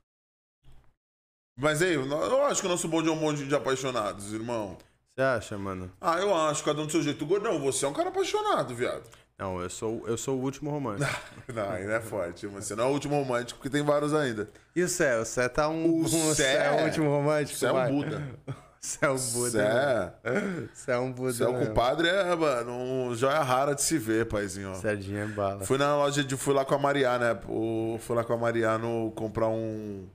Mas 1.58 1.82
aí, 1.82 1.94
eu 1.94 2.44
acho 2.46 2.60
que 2.60 2.66
o 2.66 2.70
nosso 2.70 2.88
bonde 2.88 3.08
é 3.08 3.12
um 3.12 3.18
bonde 3.18 3.46
de 3.46 3.54
apaixonados, 3.54 4.32
irmão. 4.32 4.78
Você 5.14 5.22
acha, 5.22 5.58
mano? 5.58 5.92
Ah, 6.00 6.18
eu 6.18 6.34
acho, 6.34 6.64
cada 6.64 6.80
um 6.80 6.86
do 6.86 6.92
seu 6.92 7.02
jeito. 7.02 7.26
Gordão, 7.26 7.60
você 7.60 7.84
é 7.84 7.88
um 7.88 7.92
cara 7.92 8.08
apaixonado, 8.08 8.74
viado. 8.74 9.02
Não, 9.38 9.60
eu 9.60 9.68
sou, 9.70 10.06
eu 10.06 10.16
sou 10.16 10.38
o 10.38 10.42
último 10.42 10.70
romântico. 10.70 11.10
Não, 11.52 11.70
ainda 11.70 11.94
é 11.94 12.00
forte. 12.00 12.46
Você 12.46 12.74
não 12.74 12.84
é 12.84 12.86
o 12.88 12.90
último 12.90 13.16
romântico, 13.16 13.58
porque 13.58 13.70
tem 13.70 13.82
vários 13.82 14.12
ainda. 14.14 14.50
E 14.76 14.82
o 14.82 14.88
Cé? 14.88 15.18
O 15.18 15.24
Cé 15.24 15.48
tá 15.48 15.66
um. 15.68 16.02
O 16.02 16.08
Cé 16.34 16.34
Cé- 16.34 16.66
é 16.66 16.82
o 16.82 16.84
último 16.84 17.08
romântico. 17.08 17.58
Você 17.58 17.66
é 17.66 17.72
um. 17.72 17.88
Buda. 17.90 18.22
Você 18.82 19.04
é 19.04 19.10
um 19.10 19.16
Buda. 19.16 19.50
Você 19.50 19.58
né? 19.58 20.12
é, 20.24 20.68
Você 20.74 20.90
é 20.90 20.98
um 20.98 21.12
Buda. 21.12 21.32
você 21.32 21.44
é 21.44 21.46
o 21.48 21.52
mesmo. 21.52 21.66
compadre, 21.68 22.08
é, 22.08 22.34
mano, 22.34 22.72
um 22.72 23.14
joia 23.14 23.42
rara 23.42 23.74
de 23.74 23.82
se 23.82 23.98
ver, 23.98 24.26
paizinho. 24.26 24.74
Sardinha 24.76 25.24
é 25.24 25.26
bala. 25.26 25.64
Fui 25.66 25.76
na 25.76 25.94
loja 25.96 26.24
de. 26.24 26.34
Fui 26.36 26.54
lá 26.54 26.64
com 26.64 26.74
a 26.74 26.78
Mariá, 26.78 27.18
né? 27.18 27.38
O, 27.46 27.98
fui 28.00 28.16
lá 28.16 28.24
com 28.24 28.32
a 28.32 28.36
Mariá 28.38 28.78
no 28.78 29.12
comprar 29.12 29.48
um. 29.48 30.08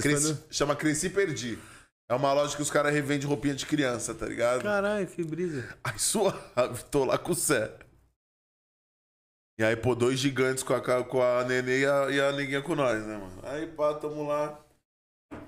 Cresci- 0.00 0.38
chama 0.50 0.76
Cresci 0.76 1.06
e 1.06 1.10
Perdi. 1.10 1.58
É 2.08 2.14
uma 2.14 2.32
loja 2.32 2.54
que 2.54 2.62
os 2.62 2.70
caras 2.70 2.92
revendem 2.94 3.26
roupinha 3.26 3.54
de 3.54 3.66
criança, 3.66 4.14
tá 4.14 4.26
ligado? 4.26 4.62
Caralho, 4.62 5.06
que 5.06 5.24
brisa. 5.24 5.66
Aí 5.82 5.98
suave, 5.98 6.38
tô 6.90 7.04
lá 7.04 7.18
com 7.18 7.32
o 7.32 7.34
Sé. 7.34 7.72
E 9.58 9.64
aí, 9.64 9.76
pô, 9.76 9.94
dois 9.94 10.18
gigantes 10.18 10.62
com 10.62 10.74
a, 10.74 11.04
com 11.04 11.22
a 11.22 11.44
Nenê 11.44 11.80
e 11.80 11.86
a, 11.86 12.10
e 12.10 12.20
a 12.20 12.32
Neguinha 12.32 12.62
com 12.62 12.74
nós, 12.74 13.04
né, 13.04 13.16
mano? 13.16 13.40
Aí, 13.44 13.66
pá, 13.66 13.94
tamo 13.94 14.26
lá. 14.26 14.58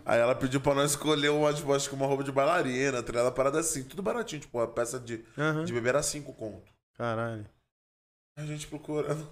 Aí 0.04 0.20
ela 0.20 0.34
pediu 0.34 0.60
pra 0.60 0.74
nós 0.74 0.90
escolher 0.92 1.30
uma, 1.30 1.52
tipo, 1.52 1.72
acho 1.72 1.88
que 1.88 1.94
uma 1.94 2.06
roupa 2.06 2.24
de 2.24 2.32
bailarina, 2.32 3.02
tá 3.02 3.08
ligado? 3.10 3.24
Uma 3.26 3.32
parada 3.32 3.58
assim, 3.60 3.84
tudo 3.84 4.02
baratinho, 4.02 4.42
tipo, 4.42 4.58
a 4.60 4.68
peça 4.68 5.00
de, 5.00 5.24
Aham. 5.38 5.64
de 5.64 5.72
bebê 5.72 5.88
era 5.90 6.02
cinco 6.02 6.32
conto. 6.34 6.70
Caralho. 6.94 7.46
A 8.36 8.44
gente 8.44 8.66
procurando. 8.66 9.26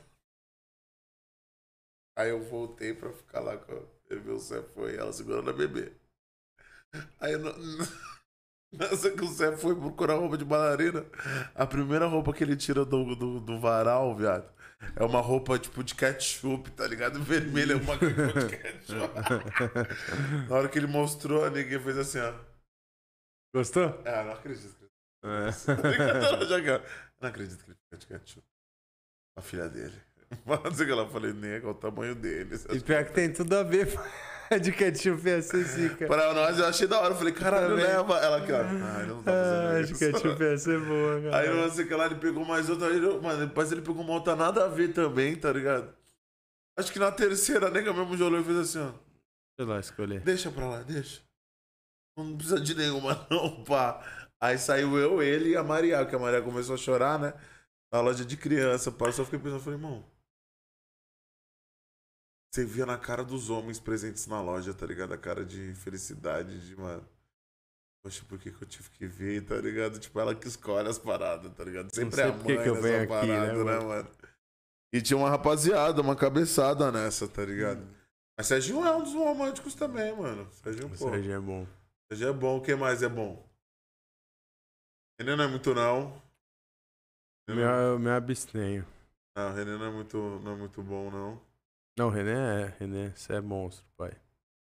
Aí 2.16 2.30
eu 2.30 2.42
voltei 2.42 2.94
pra 2.94 3.12
ficar 3.12 3.40
lá 3.40 3.56
com 3.58 3.72
a 3.72 3.82
bebê, 4.08 4.30
o 4.30 4.38
Sé 4.38 4.62
foi, 4.62 4.96
ela 4.96 5.12
segurando 5.12 5.50
a 5.50 5.52
bebê. 5.52 5.92
Aí 7.20 7.36
no- 7.38 7.52
nessa 8.72 9.10
que 9.10 9.24
o 9.24 9.28
Sé 9.28 9.56
foi 9.56 9.74
procurar 9.74 10.16
roupa 10.16 10.36
de 10.38 10.44
bailarina, 10.44 11.04
a 11.54 11.66
primeira 11.66 12.06
roupa 12.06 12.32
que 12.32 12.44
ele 12.44 12.56
tira 12.56 12.84
do, 12.84 13.14
do, 13.16 13.40
do 13.40 13.60
varal, 13.60 14.14
viado, 14.16 14.48
é 14.96 15.04
uma 15.04 15.20
roupa 15.20 15.58
tipo 15.58 15.82
de 15.84 15.94
ketchup, 15.94 16.70
tá 16.72 16.86
ligado? 16.86 17.22
Vermelha, 17.22 17.76
uma 17.76 17.98
cor 17.98 18.08
de 18.10 18.56
ketchup. 18.56 19.14
Na 20.48 20.56
hora 20.56 20.68
que 20.68 20.78
ele 20.78 20.86
mostrou, 20.86 21.44
a 21.44 21.50
ninguém 21.50 21.80
fez 21.80 21.96
assim, 21.98 22.18
ó. 22.18 22.32
Gostou? 23.54 24.02
Ah, 24.06 24.24
não 24.24 24.32
acredito. 24.32 24.74
É. 25.24 25.50
Quer- 26.62 26.82
Não 27.20 27.28
acredito 27.28 27.64
que 27.64 27.70
ele 27.70 27.78
fica 27.84 27.98
de 27.98 28.06
ketchup. 28.06 28.46
A 29.38 29.42
filha 29.42 29.68
dele. 29.68 30.00
Mas 30.46 30.76
que 30.76 30.90
ela 30.90 31.08
falei, 31.08 31.32
nem 31.32 31.52
é 31.52 31.58
o 31.66 31.74
tamanho 31.74 32.14
dele. 32.14 32.56
E 32.72 32.80
pior 32.80 33.04
que 33.04 33.12
tem 33.12 33.32
tudo 33.32 33.54
a 33.56 33.62
ver 33.62 33.86
de 34.60 34.72
ketchup 34.72 35.26
e 35.26 35.30
essa 35.30 35.62
zica. 35.62 36.06
Para 36.06 36.32
nós, 36.34 36.58
eu 36.58 36.66
achei 36.66 36.86
da 36.86 37.00
hora. 37.00 37.14
Eu 37.14 37.18
falei, 37.18 37.32
caralho, 37.32 37.68
Também. 37.70 37.84
leva. 37.84 38.18
Ela 38.18 38.36
aqui, 38.38 38.52
ó. 38.52 38.56
Ah, 38.60 38.98
ele 39.00 39.08
não 39.08 39.22
tá 39.22 39.32
Ah, 39.32 39.82
de 39.82 39.94
ketchup 39.94 40.42
ia 40.42 40.58
ser 40.58 40.80
boa, 40.80 41.20
cara. 41.22 41.36
Aí 41.38 41.48
não 41.54 41.70
sei 41.70 41.86
que 41.86 41.94
lá, 41.94 42.06
ele 42.06 42.16
pegou 42.16 42.44
mais 42.44 42.68
outra. 42.68 42.88
Aí, 42.88 43.00
mano, 43.00 43.46
depois 43.46 43.72
ele 43.72 43.82
pegou 43.82 44.02
uma 44.02 44.12
outra 44.12 44.36
nada 44.36 44.64
a 44.64 44.68
ver 44.68 44.92
também, 44.92 45.34
tá 45.36 45.52
ligado? 45.52 45.94
Acho 46.78 46.92
que 46.92 46.98
na 46.98 47.10
terceira, 47.12 47.66
a 47.68 47.70
nega 47.70 47.92
mesmo 47.92 48.16
já 48.16 48.24
olhou 48.24 48.40
e 48.40 48.44
fez 48.44 48.58
assim, 48.58 48.78
ó. 48.80 48.92
Deixa 49.58 49.72
lá 49.72 49.80
escolher. 49.80 50.20
Deixa 50.20 50.50
pra 50.50 50.66
lá, 50.68 50.82
deixa. 50.82 51.20
Não 52.16 52.36
precisa 52.36 52.60
de 52.60 52.74
nenhuma, 52.74 53.26
não, 53.30 53.64
pá. 53.64 54.02
Aí 54.40 54.58
saiu 54.58 54.98
eu, 54.98 55.22
ele 55.22 55.50
e 55.50 55.56
a 55.56 55.62
Maria, 55.62 56.04
que 56.04 56.14
a 56.14 56.18
Maria 56.18 56.42
começou 56.42 56.74
a 56.74 56.78
chorar, 56.78 57.18
né? 57.18 57.32
Na 57.92 58.00
loja 58.00 58.24
de 58.24 58.36
criança, 58.36 58.90
pá. 58.90 59.06
Eu 59.06 59.12
só 59.12 59.24
fiquei 59.24 59.38
pensando, 59.38 59.56
eu 59.58 59.60
falei, 59.60 59.78
irmão. 59.78 60.04
Você 62.52 62.66
via 62.66 62.84
na 62.84 62.98
cara 62.98 63.24
dos 63.24 63.48
homens 63.48 63.80
presentes 63.80 64.26
na 64.26 64.42
loja, 64.42 64.74
tá 64.74 64.84
ligado? 64.84 65.14
A 65.14 65.18
cara 65.18 65.42
de 65.42 65.74
felicidade, 65.74 66.68
de, 66.68 66.76
mano. 66.76 67.02
Poxa, 68.04 68.22
por 68.28 68.38
que, 68.38 68.50
que 68.50 68.62
eu 68.62 68.68
tive 68.68 68.90
que 68.90 69.06
ver, 69.06 69.46
tá 69.46 69.56
ligado? 69.56 69.98
Tipo, 69.98 70.20
ela 70.20 70.34
que 70.34 70.46
escolhe 70.48 70.86
as 70.86 70.98
paradas, 70.98 71.50
tá 71.54 71.64
ligado? 71.64 71.94
Sempre 71.94 72.20
é 72.20 72.24
a 72.24 72.32
mãe 72.32 72.44
que 72.44 72.68
eu 72.68 72.74
nessa 72.74 72.80
venho 72.82 73.02
aqui, 73.02 73.26
né, 73.26 73.36
parada, 73.38 73.52
né, 73.52 73.64
mano? 73.64 73.88
mano? 73.88 74.10
E 74.92 75.00
tinha 75.00 75.16
uma 75.16 75.30
rapaziada, 75.30 76.02
uma 76.02 76.14
cabeçada 76.14 76.92
nessa, 76.92 77.26
tá 77.26 77.42
ligado? 77.42 77.86
Mas 78.36 78.48
Serginho 78.48 78.84
é 78.84 78.94
um 78.94 79.02
dos 79.02 79.14
românticos 79.14 79.74
também, 79.74 80.14
mano. 80.14 80.46
Serginho, 80.62 80.88
O 80.88 80.90
pô. 80.90 80.96
Sérgio 80.96 81.32
é 81.32 81.40
bom. 81.40 81.66
Serginho 82.10 82.30
é 82.30 82.32
bom. 82.34 82.58
O 82.58 82.60
que 82.60 82.74
mais 82.74 83.02
é 83.02 83.08
bom? 83.08 83.48
Renan 85.18 85.36
não 85.36 85.44
é 85.44 85.48
muito, 85.48 85.74
não. 85.74 86.20
Meu, 87.48 87.60
eu 87.60 87.98
me 87.98 88.10
abstenho. 88.10 88.86
Não, 89.34 89.54
Renan 89.54 89.78
não 89.78 89.86
é 89.86 89.90
muito, 89.90 90.18
não 90.44 90.52
é 90.52 90.56
muito 90.56 90.82
bom, 90.82 91.10
não. 91.10 91.51
Não, 91.98 92.08
René 92.08 92.62
é. 92.64 92.74
René, 92.78 93.12
você 93.14 93.34
é 93.34 93.40
monstro, 93.40 93.84
pai. 93.96 94.12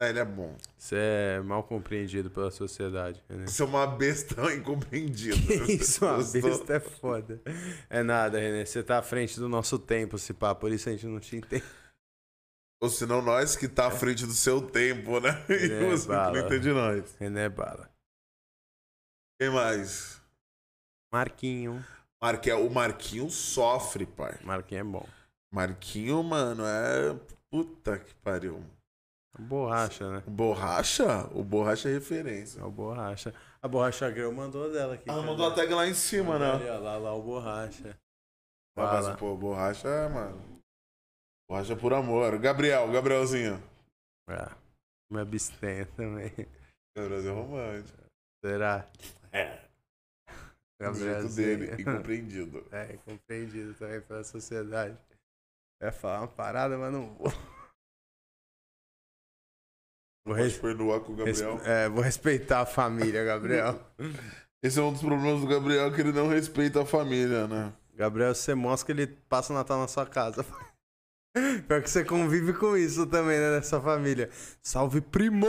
É, 0.02 0.08
ele 0.08 0.18
é 0.18 0.24
bom. 0.24 0.56
Você 0.78 0.96
é 0.96 1.40
mal 1.40 1.62
compreendido 1.62 2.30
pela 2.30 2.50
sociedade, 2.50 3.22
René. 3.28 3.46
Você 3.46 3.62
é 3.62 3.66
uma 3.66 3.86
besta 3.86 4.34
incompreendida. 4.54 5.36
Isso, 5.70 6.04
uma 6.04 6.16
Gostou? 6.16 6.42
besta 6.42 6.74
é 6.74 6.80
foda. 6.80 7.42
É 7.88 8.02
nada, 8.02 8.38
René. 8.38 8.64
Você 8.64 8.82
tá 8.82 8.98
à 8.98 9.02
frente 9.02 9.38
do 9.38 9.48
nosso 9.48 9.78
tempo, 9.78 10.18
se 10.18 10.32
pá. 10.32 10.54
Por 10.54 10.72
isso 10.72 10.88
a 10.88 10.92
gente 10.92 11.06
não 11.06 11.20
te 11.20 11.36
entende. 11.36 11.64
Ou 12.82 12.88
senão 12.88 13.20
nós 13.20 13.56
que 13.56 13.68
tá 13.68 13.88
à 13.88 13.90
frente 13.90 14.24
do 14.24 14.32
seu 14.32 14.62
tempo, 14.70 15.20
né? 15.20 15.44
E 15.50 15.70
É, 15.70 15.90
você 15.90 16.08
bala. 16.08 16.32
não 16.38 16.46
entende 16.46 16.72
nós. 16.72 17.14
René 17.20 17.44
é 17.44 17.48
bala. 17.50 17.90
Quem 19.38 19.50
mais? 19.50 20.20
Marquinho. 21.12 21.84
Marque... 22.22 22.50
O 22.52 22.70
Marquinho 22.70 23.28
sofre, 23.30 24.06
pai. 24.06 24.38
Marquinho 24.42 24.80
é 24.80 24.84
bom. 24.84 25.06
Marquinho, 25.52 26.22
mano, 26.22 26.64
é. 26.64 27.18
Puta 27.50 27.98
que 27.98 28.14
pariu. 28.16 28.62
Borracha, 29.38 30.10
né? 30.10 30.22
Borracha? 30.26 31.28
O 31.34 31.42
Borracha 31.42 31.88
é 31.88 31.92
referência. 31.92 32.60
É 32.60 32.64
o 32.64 32.70
Borracha. 32.70 33.34
A 33.62 33.68
Borracha 33.68 34.12
Girl 34.12 34.32
mandou 34.32 34.70
dela 34.70 34.94
aqui. 34.94 35.08
Ela 35.08 35.18
cadê? 35.18 35.30
mandou 35.30 35.46
a 35.46 35.54
tag 35.54 35.72
lá 35.72 35.86
em 35.86 35.94
cima, 35.94 36.38
né? 36.38 36.52
ali, 36.52 36.68
ó, 36.68 36.78
lá, 36.78 36.96
lá 36.96 37.14
o 37.14 37.22
Borracha. 37.22 37.96
Ah, 38.76 39.02
mas, 39.02 39.16
pô, 39.16 39.36
borracha 39.36 39.88
é, 39.88 40.08
mano. 40.08 40.40
Borracha 41.48 41.76
por 41.76 41.92
amor. 41.92 42.38
Gabriel, 42.38 42.90
Gabrielzinho. 42.90 43.62
É. 44.28 44.48
Me 45.10 45.20
abstenho 45.20 45.86
também. 45.96 46.32
Gabriel 46.96 47.26
é 47.26 47.30
romântico. 47.30 47.98
Será? 48.44 48.86
É. 49.32 49.56
Do 50.78 50.84
Gabriel 50.84 51.20
jeito 51.20 51.34
dele, 51.34 51.82
incompreendido. 51.82 52.66
É, 52.72 52.96
compreendido 52.98 53.74
também 53.74 54.00
pela 54.00 54.24
sociedade. 54.24 54.96
É 55.80 55.90
falar 55.90 56.20
uma 56.20 56.28
parada, 56.28 56.76
mas 56.76 56.92
não 56.92 57.14
vou. 57.14 57.32
Vou, 60.26 60.36
res- 60.36 60.58
perdoar 60.58 61.00
com 61.00 61.12
o 61.12 61.16
Gabriel. 61.16 61.54
respe- 61.54 61.68
é, 61.68 61.88
vou 61.88 62.02
respeitar 62.02 62.60
a 62.60 62.66
família, 62.66 63.24
Gabriel. 63.24 63.80
Esse 64.62 64.78
é 64.78 64.82
um 64.82 64.92
dos 64.92 65.00
problemas 65.00 65.40
do 65.40 65.46
Gabriel, 65.46 65.90
que 65.92 66.00
ele 66.02 66.12
não 66.12 66.28
respeita 66.28 66.82
a 66.82 66.86
família, 66.86 67.48
né? 67.48 67.72
Gabriel, 67.94 68.34
você 68.34 68.54
mostra 68.54 68.86
que 68.86 68.92
ele 69.00 69.06
passa 69.06 69.50
o 69.52 69.56
Natal 69.56 69.80
na 69.80 69.88
sua 69.88 70.04
casa. 70.04 70.44
Pior 71.66 71.82
que 71.82 71.88
você 71.88 72.04
convive 72.04 72.52
com 72.52 72.76
isso 72.76 73.06
também, 73.06 73.38
né, 73.38 73.56
nessa 73.56 73.80
família. 73.80 74.28
Salve, 74.62 75.00
primo! 75.00 75.46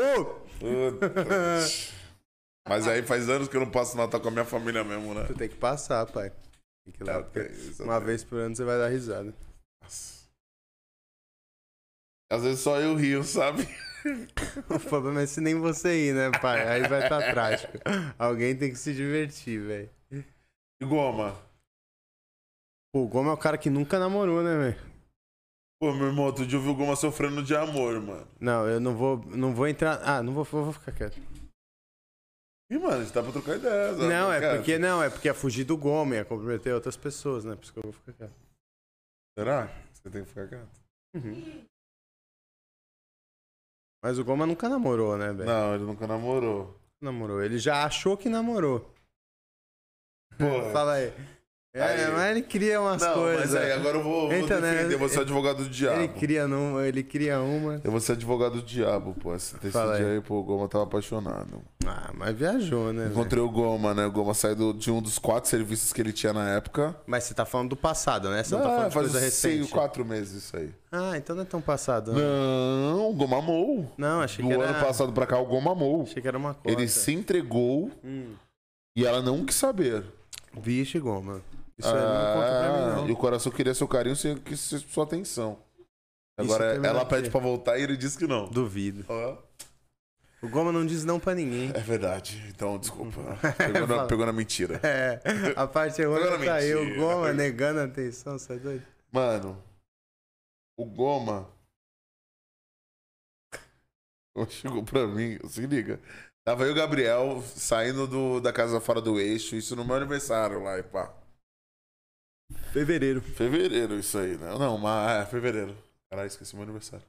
Mas 2.67 2.87
aí 2.87 3.03
faz 3.03 3.29
anos 3.29 3.49
que 3.49 3.57
eu 3.57 3.61
não 3.61 3.69
passo 3.69 3.97
Natal 3.97 4.21
com 4.21 4.29
a 4.29 4.31
minha 4.31 4.45
família 4.45 4.83
mesmo, 4.85 5.13
né? 5.13 5.25
Tu 5.25 5.33
tem 5.35 5.49
que 5.49 5.57
passar, 5.57 6.05
pai. 6.05 6.31
Tem 6.85 6.93
que 6.93 7.03
ir 7.03 7.05
lá, 7.07 7.15
É, 7.15 7.21
porque 7.23 7.39
isso 7.51 7.83
uma 7.83 7.99
vez 7.99 8.23
por 8.23 8.39
ano 8.39 8.55
você 8.55 8.63
vai 8.63 8.77
dar 8.77 8.87
risada. 8.87 9.33
Nossa. 9.83 10.20
Às 12.31 12.43
vezes 12.43 12.61
só 12.61 12.79
eu 12.79 12.95
rio, 12.95 13.23
sabe? 13.23 13.63
O 14.69 14.79
problema 14.79 15.21
é 15.21 15.27
se 15.27 15.41
nem 15.41 15.59
você 15.59 16.07
ir, 16.09 16.15
né, 16.15 16.31
pai? 16.39 16.67
Aí 16.67 16.87
vai 16.87 17.03
estar 17.03 17.19
trágico. 17.29 17.73
Alguém 18.17 18.55
tem 18.55 18.71
que 18.71 18.77
se 18.77 18.93
divertir, 18.93 19.59
velho. 19.59 19.89
E 20.81 20.85
goma? 20.85 21.37
O 22.95 23.07
Goma 23.07 23.31
é 23.31 23.33
o 23.33 23.37
cara 23.37 23.57
que 23.57 23.69
nunca 23.69 23.99
namorou, 23.99 24.43
né, 24.43 24.57
velho? 24.57 24.91
Pô, 25.79 25.93
meu 25.93 26.07
irmão, 26.07 26.25
outro 26.25 26.45
dia 26.45 26.57
eu 26.57 26.61
vi 26.61 26.69
o 26.69 26.75
Goma 26.75 26.95
sofrendo 26.95 27.41
de 27.43 27.55
amor, 27.55 28.01
mano. 28.01 28.27
Não, 28.39 28.67
eu 28.67 28.79
não 28.79 28.95
vou, 28.95 29.17
não 29.27 29.53
vou 29.53 29.67
entrar. 29.67 30.01
Ah, 30.03 30.21
não 30.21 30.33
vou, 30.33 30.43
vou 30.43 30.73
ficar 30.73 30.91
quieto. 30.91 31.17
Ih, 32.71 32.77
mano, 32.77 32.95
a 32.95 33.03
gente 33.03 33.13
tá 33.13 33.21
pra 33.21 33.31
trocar 33.31 33.57
ideia. 33.57 33.93
sabe? 33.93 34.07
Não, 34.07 34.31
é 34.31 34.55
porque 34.55 34.77
não, 34.77 35.03
é 35.03 35.09
porque 35.09 35.29
é 35.29 35.33
fugir 35.33 35.63
do 35.63 35.77
Goma, 35.77 36.15
é 36.15 36.23
comprometer 36.23 36.73
outras 36.73 36.97
pessoas, 36.97 37.45
né? 37.45 37.55
Por 37.55 37.63
isso 37.63 37.73
que 37.73 37.79
eu 37.79 37.83
vou 37.83 37.93
ficar 37.93 38.13
quieto. 38.13 38.35
Será? 39.37 39.67
Você 39.93 40.09
tem 40.09 40.23
que 40.23 40.29
ficar 40.29 40.47
quieto. 40.47 40.81
Uhum. 41.15 41.65
Mas 44.01 44.17
o 44.17 44.23
Goma 44.25 44.47
nunca 44.47 44.67
namorou, 44.67 45.17
né, 45.17 45.31
velho? 45.31 45.49
Não, 45.49 45.75
ele 45.75 45.83
nunca 45.83 46.07
namorou. 46.07 46.75
Namorou. 46.99 47.41
Ele 47.41 47.57
já 47.59 47.85
achou 47.85 48.17
que 48.17 48.29
namorou. 48.29 48.91
Pô, 50.37 50.71
Fala 50.71 50.93
aí. 50.93 51.13
É, 51.73 51.81
Aí. 51.81 52.11
mas 52.11 52.31
ele 52.31 52.41
cria 52.41 52.81
umas 52.81 53.01
não, 53.01 53.13
coisas. 53.13 53.39
mas 53.51 53.55
aí 53.55 53.71
agora 53.71 53.97
eu 53.97 54.03
vou, 54.03 54.21
vou 54.23 54.29
né? 54.29 54.41
defender, 54.41 54.91
eu 54.91 54.99
vou 54.99 55.07
ser 55.07 55.21
advogado 55.21 55.63
do 55.63 55.69
diabo. 55.69 55.99
Ele 56.01 56.07
cria 56.09 56.45
numa, 56.45 56.85
ele 56.85 57.01
cria 57.01 57.39
uma. 57.39 57.79
Eu 57.81 57.91
vou 57.91 57.99
ser 58.01 58.11
advogado 58.11 58.55
do 58.55 58.61
diabo, 58.61 59.15
pô. 59.17 59.33
Esse, 59.33 59.55
esse 59.63 59.77
aí. 59.77 59.97
dia 59.97 60.07
aí, 60.15 60.19
pô, 60.21 60.35
o 60.41 60.43
Goma 60.43 60.67
tava 60.67 60.83
apaixonado. 60.83 61.61
Ah, 61.87 62.11
mas 62.13 62.35
viajou, 62.35 62.91
né? 62.91 63.07
Encontrei 63.07 63.41
o 63.41 63.49
Goma, 63.49 63.93
né? 63.93 64.05
O 64.05 64.11
Goma 64.11 64.33
saiu 64.33 64.53
do- 64.57 64.73
de 64.73 64.91
um 64.91 65.01
dos 65.01 65.17
quatro 65.17 65.49
serviços 65.49 65.93
que 65.93 66.01
ele 66.01 66.11
tinha 66.11 66.33
na 66.33 66.49
época. 66.49 66.93
Mas 67.07 67.23
você 67.23 67.33
tá 67.33 67.45
falando 67.45 67.69
do 67.69 67.77
passado, 67.77 68.29
né? 68.29 68.43
Você 68.43 68.53
não, 68.53 68.61
tá 68.63 68.67
Ah, 68.67 68.71
falando 68.71 68.87
de 68.89 68.93
faz 68.93 69.05
coisa 69.11 69.25
uns 69.27 69.33
seis, 69.33 69.55
recente. 69.59 69.71
quatro 69.71 70.03
meses 70.03 70.43
isso 70.43 70.57
aí. 70.57 70.69
Ah, 70.91 71.13
então 71.15 71.33
não 71.37 71.43
é 71.43 71.45
tão 71.45 71.61
passado. 71.61 72.11
Não, 72.11 72.19
Não, 72.97 73.09
o 73.11 73.13
Goma 73.13 73.37
amou. 73.37 73.89
não 73.97 74.19
achei 74.19 74.43
Do 74.43 74.49
que 74.49 74.55
era. 74.61 74.71
ano 74.71 74.85
passado 74.85 75.13
pra 75.13 75.25
cá, 75.25 75.39
o 75.39 75.45
Goma 75.45 75.71
amou. 75.71 76.01
Achei 76.03 76.21
que 76.21 76.27
era 76.27 76.37
uma 76.37 76.53
coisa. 76.53 76.77
Ele 76.77 76.85
se 76.89 77.13
entregou 77.13 77.89
Hum. 78.03 78.33
e 78.93 79.05
ela 79.05 79.21
não 79.21 79.45
quis 79.45 79.55
saber. 79.55 80.03
Vixe, 80.61 80.99
Goma. 80.99 81.39
Isso 81.81 81.95
aí 81.95 82.01
não 82.01 82.33
conta 82.33 82.47
pra 82.47 82.73
mim, 82.73 82.83
Ah, 82.83 82.95
não. 82.97 83.09
E 83.09 83.11
o 83.11 83.15
coração 83.17 83.51
queria 83.51 83.73
seu 83.73 83.87
carinho, 83.87 84.15
sem 84.15 84.37
quis 84.37 84.59
sua 84.59 85.03
atenção. 85.03 85.59
Agora 86.37 86.75
ela 86.75 87.05
pede 87.05 87.29
pra 87.29 87.39
voltar 87.39 87.77
e 87.77 87.83
ele 87.83 87.97
diz 87.97 88.15
que 88.15 88.25
não. 88.25 88.47
Duvido. 88.47 89.05
Ó, 89.07 89.37
O 90.41 90.49
Goma 90.49 90.71
não 90.71 90.85
diz 90.85 91.03
não 91.03 91.19
pra 91.19 91.35
ninguém. 91.35 91.71
É 91.75 91.79
verdade. 91.79 92.43
Então, 92.49 92.77
desculpa. 92.79 93.21
Pegou 93.57 93.87
na, 93.87 94.05
pegou 94.05 94.25
na 94.25 94.33
mentira. 94.33 94.79
É, 94.81 95.19
a 95.55 95.67
parte 95.67 96.01
Agora 96.01 96.43
tá 96.43 96.53
aí. 96.55 96.73
O. 96.73 96.95
Goma 96.95 97.33
negando 97.33 97.79
a 97.79 97.83
atenção, 97.83 98.39
você 98.39 98.53
é 98.53 98.57
doido? 98.57 98.83
Mano, 99.11 99.61
o 100.77 100.85
Goma 100.85 101.47
chegou 104.49 104.83
pra 104.83 105.05
mim, 105.07 105.37
se 105.47 105.65
liga. 105.67 105.99
Tava 106.43 106.63
eu 106.63 106.69
e 106.69 106.71
o 106.71 106.75
Gabriel 106.75 107.43
saindo 107.43 108.07
do, 108.07 108.39
da 108.39 108.51
casa 108.51 108.81
fora 108.81 108.99
do 108.99 109.19
eixo, 109.19 109.55
isso 109.55 109.75
no 109.75 109.85
meu 109.85 109.95
aniversário 109.95 110.63
lá, 110.63 110.79
e 110.79 110.83
pá. 110.83 111.13
Fevereiro. 112.71 113.21
Fevereiro, 113.21 113.95
isso 113.95 114.17
aí, 114.17 114.37
né? 114.37 114.57
Não, 114.57 114.77
mas 114.77 115.23
é 115.23 115.25
fevereiro. 115.25 115.75
Caralho, 116.09 116.27
esqueci 116.27 116.55
meu 116.55 116.63
aniversário. 116.63 117.05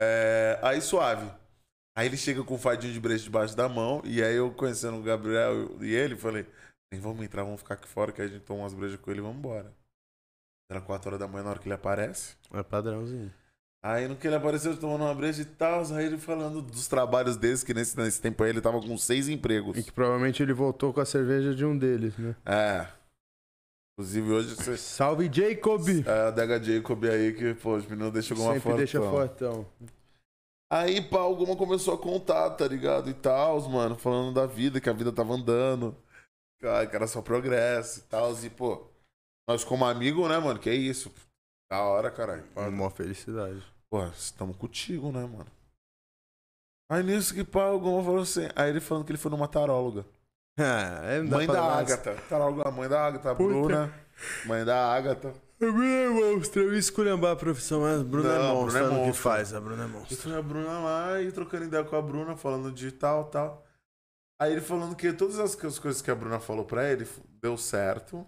É, 0.00 0.58
aí 0.62 0.80
suave. 0.80 1.30
Aí 1.96 2.06
ele 2.06 2.16
chega 2.16 2.44
com 2.44 2.54
o 2.54 2.58
fadinho 2.58 2.92
de 2.92 3.00
brejo 3.00 3.24
debaixo 3.24 3.56
da 3.56 3.68
mão, 3.68 4.02
e 4.04 4.22
aí 4.22 4.36
eu 4.36 4.50
conhecendo 4.50 4.98
o 4.98 5.02
Gabriel 5.02 5.80
e 5.80 5.94
ele, 5.94 6.14
falei, 6.14 6.46
nem 6.92 7.00
vamos 7.00 7.24
entrar, 7.24 7.42
vamos 7.42 7.60
ficar 7.60 7.74
aqui 7.74 7.88
fora, 7.88 8.12
que 8.12 8.20
a 8.20 8.28
gente 8.28 8.42
toma 8.42 8.60
umas 8.60 8.74
brejas 8.74 9.00
com 9.00 9.10
ele 9.10 9.20
e 9.20 9.22
vamos 9.22 9.38
embora. 9.38 9.72
Era 10.70 10.80
4 10.80 11.08
horas 11.08 11.20
da 11.20 11.26
manhã 11.26 11.44
na 11.44 11.50
hora 11.50 11.58
que 11.58 11.66
ele 11.66 11.74
aparece. 11.74 12.34
É 12.52 12.62
padrãozinho. 12.62 13.32
Aí 13.82 14.08
no 14.08 14.16
que 14.16 14.26
ele 14.26 14.34
apareceu, 14.34 14.76
tomando 14.76 15.04
uma 15.04 15.14
breja 15.14 15.42
e 15.42 15.44
tal, 15.44 15.84
aí 15.94 16.06
ele 16.06 16.18
falando 16.18 16.60
dos 16.60 16.88
trabalhos 16.88 17.36
deles, 17.36 17.62
que 17.62 17.72
nesse, 17.72 17.96
nesse 17.96 18.20
tempo 18.20 18.42
aí 18.42 18.50
ele 18.50 18.60
tava 18.60 18.80
com 18.80 18.98
seis 18.98 19.28
empregos. 19.28 19.78
E 19.78 19.82
que 19.82 19.92
provavelmente 19.92 20.42
ele 20.42 20.52
voltou 20.52 20.92
com 20.92 21.00
a 21.00 21.06
cerveja 21.06 21.54
de 21.54 21.64
um 21.64 21.78
deles, 21.78 22.18
né? 22.18 22.34
É. 22.44 22.86
Inclusive 23.98 24.30
hoje 24.30 24.54
você. 24.54 24.76
Salve, 24.76 25.30
Jacob! 25.32 25.88
É 26.06 26.28
a 26.28 26.30
Dega 26.30 26.62
Jacob 26.62 27.02
aí 27.04 27.32
que, 27.32 27.54
pô, 27.54 27.76
os 27.76 27.86
meninos 27.86 28.12
deixam 28.12 28.36
alguma 28.36 28.54
Sempre 28.54 28.68
foto. 28.70 28.78
deixa 28.78 29.00
fortão. 29.00 29.66
Aí, 30.70 31.00
pá, 31.00 31.20
alguma 31.20 31.56
começou 31.56 31.94
a 31.94 31.98
contar, 31.98 32.50
tá 32.50 32.68
ligado? 32.68 33.08
E 33.08 33.14
tal, 33.14 33.58
mano, 33.70 33.96
falando 33.96 34.34
da 34.34 34.44
vida, 34.46 34.80
que 34.80 34.90
a 34.90 34.92
vida 34.92 35.10
tava 35.10 35.32
andando. 35.32 35.96
Cara, 36.60 36.86
que 36.86 36.94
era 36.94 37.06
só 37.06 37.22
progresso 37.22 38.00
e 38.00 38.02
tal. 38.02 38.32
E, 38.44 38.50
pô, 38.50 38.86
nós 39.48 39.64
como 39.64 39.86
amigo, 39.86 40.28
né, 40.28 40.38
mano? 40.38 40.58
Que 40.58 40.68
é 40.68 40.74
isso. 40.74 41.10
Da 41.70 41.82
hora, 41.82 42.10
caralho. 42.10 42.44
Uma 42.54 42.90
felicidade. 42.90 43.62
Pô, 43.88 44.04
estamos 44.08 44.56
contigo, 44.56 45.10
né, 45.10 45.20
mano? 45.24 45.46
Aí 46.90 47.02
nisso 47.02 47.34
que 47.34 47.42
pá, 47.42 47.70
o 47.70 47.80
Goma 47.80 48.04
falou 48.04 48.20
assim. 48.22 48.48
Aí 48.54 48.70
ele 48.70 48.80
falando 48.80 49.04
que 49.06 49.12
ele 49.12 49.18
foi 49.18 49.30
numa 49.30 49.48
taróloga. 49.48 50.04
É, 50.58 51.22
dá 51.22 51.36
Mãe 51.36 51.46
da 51.46 51.62
Ágata. 51.62 52.16
Taróloga, 52.28 52.70
mãe 52.70 52.88
da 52.88 53.06
Ágata, 53.06 53.30
a 53.30 53.34
Puta. 53.34 53.48
Bruna. 53.52 53.94
Mãe 54.46 54.64
da 54.64 54.94
Ágata. 54.94 55.28
A 55.60 55.66
Bruna 55.66 55.84
é 55.86 56.08
monstro. 56.08 56.62
Eu 56.62 56.72
ia 56.72 56.78
esculhambar 56.78 57.32
a 57.32 57.36
profissão, 57.36 57.80
mas 57.82 58.00
a 58.00 58.04
Bruna 58.04 58.28
é 58.32 58.38
Não, 58.38 58.50
a 58.50 58.54
monstro. 58.54 58.84
Bruna 58.86 59.00
é 59.00 59.06
que 59.12 59.18
faz, 59.18 59.52
a 59.54 59.60
Bruna 59.60 59.84
é 59.84 59.86
monstro. 59.86 60.16
foi 60.16 60.34
a 60.34 60.40
Bruna 60.42 60.78
lá 60.80 61.20
e 61.20 61.30
trocando 61.30 61.64
ideia 61.64 61.84
com 61.84 61.94
a 61.96 62.00
Bruna, 62.02 62.36
falando 62.36 62.72
de 62.72 62.90
tal, 62.90 63.24
tal. 63.24 63.66
Aí 64.40 64.52
ele 64.52 64.60
falando 64.62 64.96
que 64.96 65.12
todas 65.12 65.38
as, 65.38 65.62
as 65.62 65.78
coisas 65.78 66.00
que 66.02 66.10
a 66.10 66.14
Bruna 66.14 66.40
falou 66.40 66.64
pra 66.64 66.90
ele 66.90 67.06
deu 67.42 67.56
certo, 67.58 68.26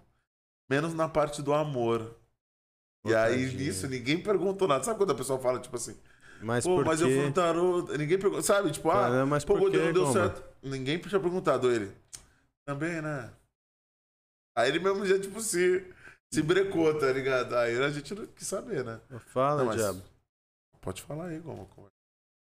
menos 0.70 0.92
na 0.94 1.08
parte 1.08 1.40
do 1.42 1.54
amor. 1.54 2.14
E 3.06 3.14
aí 3.14 3.44
tadinho. 3.44 3.58
nisso 3.58 3.86
ninguém 3.88 4.22
perguntou 4.22 4.68
nada. 4.68 4.84
Sabe 4.84 4.98
quando 4.98 5.12
a 5.12 5.14
pessoa 5.14 5.38
fala, 5.38 5.60
tipo 5.60 5.76
assim, 5.76 5.96
Mas 6.42 6.64
pô, 6.64 6.76
por 6.76 6.84
mas 6.84 7.00
eu 7.00 7.08
fui 7.08 7.32
tarô, 7.32 7.82
ninguém 7.98 8.18
perguntou, 8.18 8.42
sabe? 8.42 8.70
Tipo, 8.70 8.90
ah, 8.90 9.22
Ah, 9.22 9.26
mas 9.26 9.44
pô, 9.44 9.56
por 9.56 9.68
o 9.68 9.70
quê, 9.70 9.78
não 9.78 9.92
deu 9.92 10.02
Goma? 10.04 10.12
certo. 10.12 10.42
Ninguém 10.62 10.98
tinha 10.98 11.20
perguntado 11.20 11.70
ele. 11.70 11.90
Também, 12.68 13.00
né? 13.00 13.34
Aí 14.54 14.68
ele 14.68 14.78
mesmo 14.78 15.06
já, 15.06 15.18
tipo, 15.18 15.40
se, 15.40 15.80
se 16.30 16.42
brecou, 16.42 16.98
tá 16.98 17.10
ligado? 17.10 17.56
Aí 17.56 17.82
a 17.82 17.88
gente 17.88 18.14
não 18.14 18.26
quis 18.26 18.46
saber, 18.46 18.84
né? 18.84 19.00
Fala, 19.28 19.60
Não, 19.60 19.66
mas- 19.68 19.76
diabo. 19.76 20.02
Pode 20.82 21.00
falar 21.00 21.28
aí, 21.28 21.38
Goma. 21.40 21.64
como 21.74 21.86
é- 21.86 21.90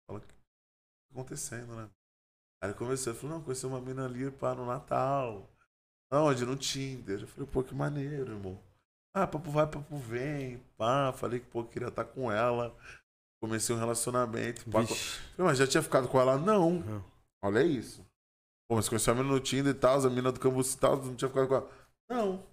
Fala 0.06 0.20
o 0.20 0.22
que 0.22 0.28
tá 0.28 0.34
acontecendo, 1.12 1.74
né? 1.74 1.90
Aí 2.62 2.70
ele 2.70 2.78
começou, 2.78 3.14
ele 3.14 3.20
falou, 3.22 3.38
não, 3.38 3.44
conheci 3.46 3.66
uma 3.66 3.80
mina 3.80 4.06
ali, 4.06 4.30
pá, 4.30 4.54
no 4.54 4.66
Natal. 4.66 5.50
Aonde? 6.12 6.46
No 6.46 6.58
Tinder. 6.58 7.22
Eu 7.22 7.28
falei, 7.28 7.50
pô, 7.50 7.64
que 7.64 7.74
maneiro, 7.74 8.34
irmão. 8.34 8.62
Ah, 9.16 9.26
papo 9.26 9.50
vai, 9.50 9.68
papo 9.68 9.98
vem, 10.00 10.58
pá. 10.78 11.14
Falei 11.14 11.40
que, 11.40 11.46
pô, 11.46 11.64
queria 11.64 11.88
estar 11.88 12.04
com 12.04 12.30
ela. 12.30 12.76
Comecei 13.42 13.74
um 13.74 13.80
relacionamento, 13.80 14.66
pá. 14.70 14.86
Falei, 14.86 14.98
mas 15.38 15.58
já 15.58 15.66
tinha 15.66 15.82
ficado 15.82 16.10
com 16.10 16.20
ela? 16.20 16.38
Não. 16.38 16.72
Não. 16.82 17.06
Olha 17.42 17.64
isso. 17.64 18.06
Pô, 18.70 18.76
mas 18.76 18.88
conheceu 18.88 19.14
a 19.14 19.18
mina 19.18 19.28
no 19.28 19.40
Tinder 19.40 19.74
e 19.74 19.78
tal, 19.78 20.06
a 20.06 20.10
mina 20.12 20.32
do 20.32 20.40
Cambuci 20.40 20.78
e 20.78 20.80
tal, 20.80 20.98
não 20.98 21.16
tinha 21.16 21.28
ficado 21.28 21.48
com 21.48 21.56
ela. 21.56 21.72
Não. 22.08 22.46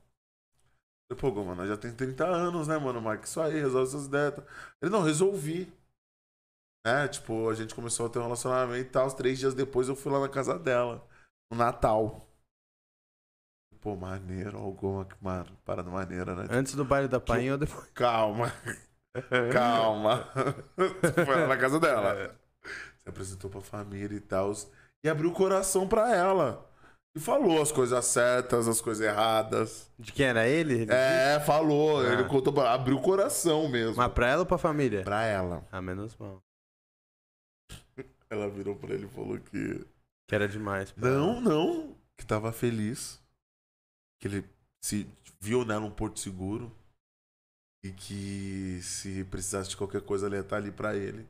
Falei, 1.12 1.34
pô, 1.34 1.54
nós 1.54 1.68
já 1.68 1.76
tem 1.76 1.94
30 1.94 2.26
anos, 2.26 2.66
né, 2.66 2.78
mano? 2.78 3.02
Marca 3.02 3.26
isso 3.26 3.38
aí, 3.38 3.60
resolve 3.60 3.88
essas 3.88 4.06
ideias. 4.06 4.34
Ele, 4.80 4.90
não, 4.90 5.02
resolvi. 5.02 5.70
Né? 6.86 7.06
Tipo, 7.08 7.50
a 7.50 7.54
gente 7.54 7.74
começou 7.74 8.06
a 8.06 8.08
ter 8.08 8.18
um 8.18 8.22
relacionamento 8.22 8.80
e 8.80 8.90
tal. 8.90 9.10
Três 9.12 9.38
dias 9.38 9.54
depois 9.54 9.88
eu 9.88 9.94
fui 9.94 10.10
lá 10.10 10.20
na 10.20 10.28
casa 10.28 10.58
dela. 10.58 11.06
No 11.50 11.58
Natal. 11.58 12.26
Pô, 13.80 13.94
maneiro, 13.94 14.74
que 15.08 15.24
mano, 15.24 15.56
parada 15.64 15.90
maneira, 15.90 16.34
né? 16.34 16.48
Antes 16.50 16.74
do 16.74 16.84
baile 16.84 17.08
da 17.08 17.20
Painha 17.20 17.52
ou 17.52 17.58
depois? 17.58 17.88
Calma, 17.90 18.52
calma. 19.52 20.24
Foi 21.24 21.36
lá 21.36 21.46
na 21.46 21.56
casa 21.56 21.78
dela. 21.78 22.12
É. 22.14 22.34
Se 22.98 23.08
apresentou 23.08 23.48
pra 23.48 23.60
família 23.60 24.16
e 24.16 24.20
tal. 24.20 24.52
E 25.06 25.08
abriu 25.08 25.30
o 25.30 25.32
coração 25.32 25.86
pra 25.86 26.12
ela. 26.12 26.68
E 27.16 27.20
falou 27.20 27.62
as 27.62 27.70
coisas 27.70 28.04
certas, 28.06 28.66
as 28.66 28.80
coisas 28.80 29.06
erradas. 29.06 29.88
De 29.96 30.12
quem 30.12 30.26
era 30.26 30.48
ele? 30.48 30.82
Ele 30.82 30.92
É, 30.92 31.38
falou. 31.46 32.00
Ah. 32.00 32.12
Ele 32.12 32.24
contou 32.24 32.52
pra 32.52 32.72
abriu 32.74 32.96
o 32.96 33.00
coração 33.02 33.68
mesmo. 33.68 33.96
Mas 33.96 34.12
pra 34.12 34.26
ela 34.28 34.40
ou 34.40 34.46
pra 34.46 34.58
família? 34.58 35.04
Pra 35.04 35.22
ela. 35.24 35.64
Ah, 35.70 35.80
menos 35.80 36.16
mal. 36.16 36.42
ela 38.28 38.48
virou 38.50 38.74
pra 38.74 38.94
ele 38.94 39.06
e 39.06 39.08
falou 39.08 39.38
que. 39.38 39.86
Que 40.28 40.34
era 40.34 40.48
demais. 40.48 40.90
pra 40.90 41.08
Não, 41.08 41.30
ela. 41.36 41.40
não. 41.40 41.96
Que 42.18 42.26
tava 42.26 42.50
feliz. 42.52 43.22
Que 44.20 44.26
ele 44.26 44.44
se 44.84 45.08
viu 45.40 45.64
nela 45.64 45.86
um 45.86 45.90
porto 45.90 46.18
seguro. 46.18 46.70
E 47.84 47.92
que 47.92 48.80
se 48.82 49.22
precisasse 49.26 49.70
de 49.70 49.76
qualquer 49.76 50.00
coisa, 50.02 50.26
ela 50.26 50.34
ia 50.34 50.40
estar 50.40 50.56
ali 50.56 50.72
pra 50.72 50.96
ele. 50.96 51.28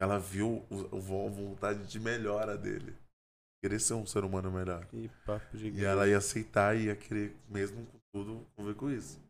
Ela 0.00 0.18
viu 0.18 0.64
a 0.70 1.30
vontade 1.30 1.86
de 1.86 1.98
melhora 1.98 2.56
dele. 2.56 2.96
Querer 3.60 3.80
ser 3.80 3.94
um 3.94 4.06
ser 4.06 4.24
humano 4.24 4.50
melhor. 4.50 4.86
Que 4.86 5.08
papo 5.26 5.56
E 5.56 5.84
ela 5.84 6.06
ia 6.06 6.18
aceitar 6.18 6.76
e 6.76 6.84
ia 6.84 6.96
querer, 6.96 7.36
mesmo 7.48 7.84
com 7.86 7.98
tudo, 8.14 8.46
conviver 8.54 8.78
com 8.78 8.90
isso. 8.90 9.20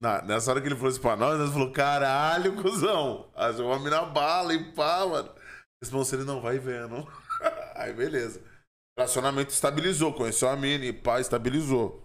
Na, 0.00 0.22
nessa 0.22 0.50
hora 0.50 0.60
que 0.60 0.68
ele 0.68 0.74
falou 0.74 0.90
isso 0.90 1.00
pra 1.00 1.16
nós, 1.16 1.38
nós 1.38 1.52
falou, 1.52 1.72
caralho, 1.72 2.62
cuzão. 2.62 3.30
Achou 3.34 3.66
uma 3.66 3.78
mina 3.78 4.06
bala 4.06 4.54
e 4.54 4.72
pá, 4.72 5.06
mano. 5.06 5.34
Esse 5.82 5.92
moço, 5.92 6.14
ele 6.14 6.24
não 6.24 6.40
vai 6.40 6.58
vendo. 6.58 7.06
Aí, 7.76 7.92
beleza. 7.92 8.42
Relacionamento 8.98 9.50
estabilizou, 9.50 10.14
conheceu 10.14 10.48
a 10.48 10.56
mina 10.56 10.86
e 10.86 10.92
pá, 10.92 11.20
estabilizou. 11.20 12.02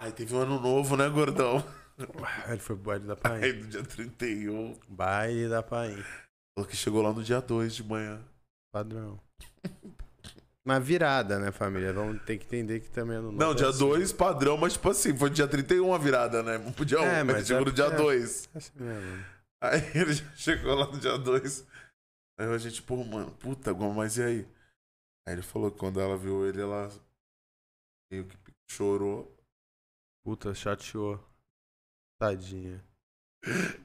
Aí 0.00 0.12
teve 0.12 0.34
um 0.34 0.40
ano 0.40 0.60
novo, 0.60 0.96
né, 0.96 1.08
gordão? 1.08 1.58
Aí 2.44 2.52
Ele 2.52 2.60
foi 2.60 2.76
pro 2.76 2.84
baile 2.84 3.04
da 3.06 3.14
Aí 3.24 3.40
Paim. 3.40 3.52
no 3.62 3.66
dia 3.68 3.82
31. 3.84 4.78
Baile 4.88 5.48
da 5.48 5.62
Paim. 5.62 5.96
Falou 6.54 6.68
que 6.68 6.76
chegou 6.76 7.02
lá 7.02 7.12
no 7.12 7.22
dia 7.22 7.40
2 7.40 7.74
de 7.74 7.84
manhã. 7.84 8.22
Padrão. 8.72 9.20
Mas 10.66 10.84
virada, 10.84 11.38
né, 11.38 11.50
família? 11.50 11.92
Vamos 11.94 12.22
ter 12.24 12.36
que 12.36 12.44
entender 12.44 12.80
que 12.80 12.90
também 12.90 13.16
é 13.16 13.20
no 13.20 13.32
Não, 13.32 13.54
dia 13.54 13.72
2, 13.72 14.12
padrão, 14.12 14.58
mas 14.58 14.74
tipo 14.74 14.90
assim, 14.90 15.16
foi 15.16 15.30
dia 15.30 15.48
31 15.48 15.94
a 15.94 15.98
virada, 15.98 16.42
né? 16.42 16.58
Não 16.58 16.70
podia 16.74 16.98
É, 16.98 17.22
um, 17.22 17.26
mas 17.26 17.46
chegou 17.46 17.62
é 17.62 17.64
no 17.64 17.72
dia 17.72 17.84
porque- 17.86 18.02
2. 18.02 18.50
É 18.54 18.58
assim 18.58 18.72
mesmo. 18.78 19.24
Aí 19.62 19.80
ele 19.96 20.12
já 20.12 20.30
chegou 20.36 20.74
lá 20.74 20.86
no 20.86 21.00
dia 21.00 21.16
2. 21.16 21.66
Aí 22.38 22.46
a 22.46 22.58
gente, 22.58 22.82
pô, 22.82 23.02
mano, 23.02 23.30
puta, 23.36 23.72
mas 23.72 24.18
e 24.18 24.22
aí? 24.22 24.48
Aí 25.26 25.34
ele 25.36 25.42
falou 25.42 25.70
que 25.70 25.78
quando 25.78 26.00
ela 26.02 26.18
viu 26.18 26.46
ele, 26.46 26.60
ela 26.60 26.90
meio 28.12 28.26
que 28.26 28.36
chorou. 28.70 29.34
Puta, 30.22 30.54
chateou. 30.54 31.18
Tadinha. 32.18 32.82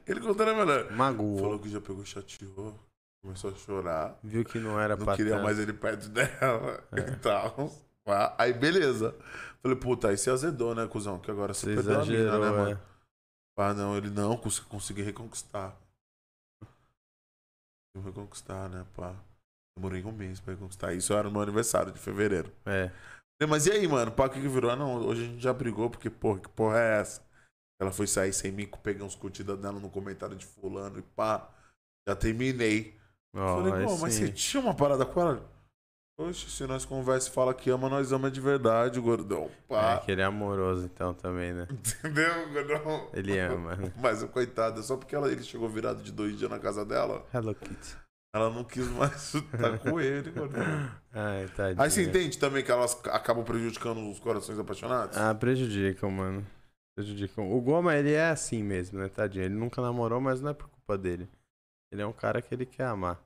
Ele 0.06 0.20
contou, 0.20 0.44
né, 0.46 0.52
melhor? 0.52 0.90
Magoou. 0.92 1.38
Falou 1.38 1.58
que 1.58 1.68
já 1.70 1.80
pegou, 1.80 2.04
chateou, 2.04 2.78
começou 3.22 3.50
a 3.50 3.54
chorar. 3.54 4.18
Viu 4.22 4.44
que 4.44 4.58
não 4.58 4.78
era 4.80 4.96
Não 4.96 5.04
pra 5.04 5.16
queria 5.16 5.34
tanto. 5.34 5.44
mais 5.44 5.58
ele 5.58 5.72
perto 5.72 6.08
dela 6.08 6.82
É. 6.92 7.00
e 7.12 7.16
tal. 7.16 7.70
Aí, 8.36 8.52
beleza. 8.52 9.14
Falei, 9.62 9.78
puta, 9.78 10.08
aí 10.08 10.16
você 10.18 10.30
azedou, 10.30 10.74
né, 10.74 10.86
cuzão? 10.86 11.18
Que 11.18 11.30
agora 11.30 11.54
você, 11.54 11.74
perdeu 11.74 12.00
a 12.00 12.04
mina, 12.04 12.38
né, 12.38 12.46
é. 12.46 12.50
mano? 12.50 12.80
Ah, 13.56 13.72
não, 13.72 13.96
ele 13.96 14.10
não, 14.10 14.36
cons 14.36 14.58
consegui 14.58 15.00
reconquistar. 15.02 15.74
Consegui 17.94 18.08
reconquistar, 18.10 18.68
né, 18.68 18.84
pá. 18.94 19.14
Demorei 19.78 20.04
um 20.04 20.12
mês 20.12 20.40
pra 20.40 20.52
reconquistar. 20.54 20.92
Isso 20.94 21.12
era 21.12 21.24
no 21.24 21.30
meu 21.30 21.40
aniversário 21.40 21.92
de 21.92 21.98
fevereiro. 21.98 22.52
É. 22.66 22.90
Mas 23.48 23.66
e 23.66 23.72
aí, 23.72 23.86
mano? 23.88 24.10
Pá, 24.12 24.26
o 24.26 24.30
que 24.30 24.40
que 24.40 24.48
virou? 24.48 24.70
Ah, 24.70 24.76
não, 24.76 24.96
hoje 25.06 25.22
a 25.22 25.26
gente 25.26 25.40
já 25.42 25.52
brigou, 25.52 25.88
porque, 25.90 26.08
porra, 26.10 26.40
que 26.40 26.48
porra 26.48 26.78
é 26.78 27.00
essa? 27.00 27.22
Ela 27.84 27.92
foi 27.92 28.06
sair 28.06 28.32
sem 28.32 28.50
mim, 28.50 28.68
peguei 28.82 29.04
uns 29.04 29.14
curtidas 29.14 29.58
dela 29.58 29.78
no 29.78 29.90
comentário 29.90 30.34
de 30.36 30.46
fulano 30.46 30.98
e 30.98 31.02
pá. 31.02 31.48
Já 32.08 32.16
terminei. 32.16 32.96
Ó, 33.34 33.62
Falei, 33.62 33.84
pô, 33.86 33.96
mas 33.98 34.14
sim. 34.14 34.26
você 34.26 34.32
tinha 34.32 34.62
uma 34.62 34.74
parada 34.74 35.04
com 35.04 35.20
ela? 35.20 35.54
Oxe, 36.16 36.48
se 36.48 36.64
nós 36.66 36.84
conversa 36.84 37.28
e 37.28 37.32
fala 37.32 37.52
que 37.52 37.68
ama, 37.70 37.88
nós 37.88 38.12
ama 38.12 38.30
de 38.30 38.40
verdade, 38.40 39.00
gordão. 39.00 39.46
É 39.46 39.50
Pá. 39.68 39.98
que 39.98 40.12
ele 40.12 40.20
é 40.20 40.24
amoroso 40.24 40.84
então 40.84 41.12
também, 41.12 41.52
né? 41.52 41.66
Entendeu, 41.72 42.52
gordão? 42.52 43.10
Ele 43.12 43.36
ama. 43.40 43.74
né? 43.74 43.92
Mas, 44.00 44.22
coitada, 44.24 44.80
só 44.82 44.96
porque 44.96 45.16
ela, 45.16 45.30
ele 45.30 45.42
chegou 45.42 45.68
virado 45.68 46.02
de 46.04 46.12
dois 46.12 46.38
dias 46.38 46.48
na 46.48 46.60
casa 46.60 46.84
dela, 46.84 47.26
Hello 47.34 47.52
Kitty. 47.52 47.96
ela 48.32 48.48
não 48.48 48.62
quis 48.62 48.86
mais 48.90 49.34
estar 49.34 49.76
com 49.82 50.00
ele, 50.00 50.30
gordão. 50.30 50.62
Ai, 51.12 51.48
tadinha. 51.48 51.82
Aí 51.84 51.90
você 51.90 52.04
entende 52.04 52.38
também 52.38 52.62
que 52.62 52.70
elas 52.70 52.96
acabam 53.06 53.42
prejudicando 53.44 54.08
os 54.08 54.20
corações 54.20 54.56
apaixonados? 54.60 55.16
Ah, 55.18 55.34
prejudicam, 55.34 56.12
mano. 56.12 56.46
Prejudicam. 56.94 57.52
O 57.52 57.60
Goma, 57.60 57.94
ele 57.96 58.12
é 58.12 58.28
assim 58.30 58.62
mesmo, 58.62 58.98
né, 59.00 59.08
tadinho? 59.08 59.44
Ele 59.44 59.54
nunca 59.54 59.82
namorou, 59.82 60.20
mas 60.20 60.40
não 60.40 60.50
é 60.50 60.54
por 60.54 60.68
culpa 60.68 60.96
dele. 60.96 61.28
Ele 61.90 62.02
é 62.02 62.06
um 62.06 62.12
cara 62.12 62.40
que 62.40 62.54
ele 62.54 62.64
quer 62.66 62.84
amar. 62.86 63.20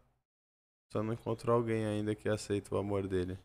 Só 0.93 1.03
não 1.03 1.13
encontrou 1.13 1.55
alguém 1.57 1.85
ainda 1.85 2.15
que 2.15 2.29
aceita 2.29 2.75
o 2.75 2.79
amor 2.79 3.07
dele. 3.07 3.39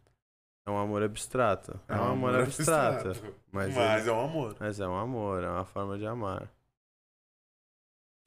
É 0.66 0.72
um 0.72 0.78
amor 0.78 1.04
abstrato. 1.04 1.78
É, 1.90 1.96
um 1.96 2.12
amor, 2.12 2.36
abstrato. 2.40 3.10
Mas, 3.52 3.76
Mas 3.76 4.02
ele- 4.02 4.10
é 4.10 4.14
um 4.14 4.22
amor. 4.26 4.56
mas 4.58 4.80
é 4.80 4.88
um 4.88 4.96
amor, 4.98 5.44
é 5.44 5.50
uma 5.50 5.66
forma 5.66 5.98
de 5.98 6.06
amar. 6.06 6.44
O 6.44 6.48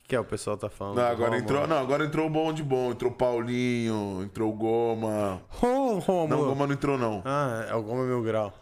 que, 0.03 0.09
que 0.11 0.17
é 0.17 0.21
o 0.21 0.25
pessoal 0.25 0.57
tá 0.59 0.69
falando? 0.69 0.97
Não, 0.97 1.07
agora 1.07 1.39
entrou, 1.39 1.67
não, 1.67 1.79
agora 1.79 2.05
entrou 2.05 2.27
o 2.27 2.31
bom 2.31 2.53
de 2.53 2.63
bom. 2.63 2.93
Entrou 2.93 3.11
o 3.11 3.15
Paulinho, 3.15 4.23
entrou 4.23 4.53
o 4.53 4.57
Goma. 4.57 5.43
Rômulo! 5.49 6.29
Não, 6.29 6.43
o 6.43 6.45
Goma 6.45 6.67
não 6.67 6.75
entrou, 6.75 6.99
não. 6.99 7.23
Ah, 7.25 7.67
é 7.71 7.75
o 7.75 7.83
Goma 7.83 8.05
Mil 8.05 8.23
Grau. 8.23 8.53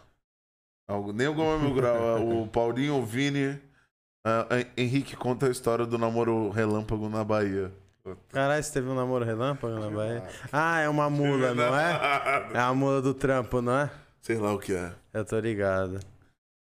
Algo- 0.87 1.11
Nem 1.13 1.27
o 1.27 1.57
Mil 1.59 1.73
Grau. 1.73 1.95
é 2.17 2.19
o 2.19 2.47
Paulinho, 2.51 2.95
o 2.97 3.05
Vini. 3.05 3.59
Hen- 4.25 4.67
Henrique 4.77 5.15
conta 5.15 5.47
a 5.47 5.49
história 5.51 5.85
do 5.85 5.97
namoro 5.97 6.49
relâmpago 6.49 7.07
na 7.09 7.23
Bahia. 7.23 7.71
Caralho, 8.29 8.63
você 8.63 8.71
teve 8.73 8.87
um 8.87 8.95
namoro 8.95 9.25
relâmpago 9.25 9.79
na 9.79 9.89
Bahia? 9.89 10.23
Ah, 10.51 10.79
é 10.79 10.89
uma 10.89 11.09
mula, 11.09 11.53
não 11.53 11.77
é? 11.77 12.49
É 12.53 12.59
a 12.59 12.73
mula 12.73 13.01
do 13.01 13.13
trampo, 13.13 13.61
não 13.61 13.73
é? 13.79 13.89
Sei 14.21 14.37
lá 14.37 14.53
o 14.53 14.59
que 14.59 14.73
é. 14.73 14.91
Eu 15.13 15.25
tô 15.25 15.39
ligado. 15.39 15.99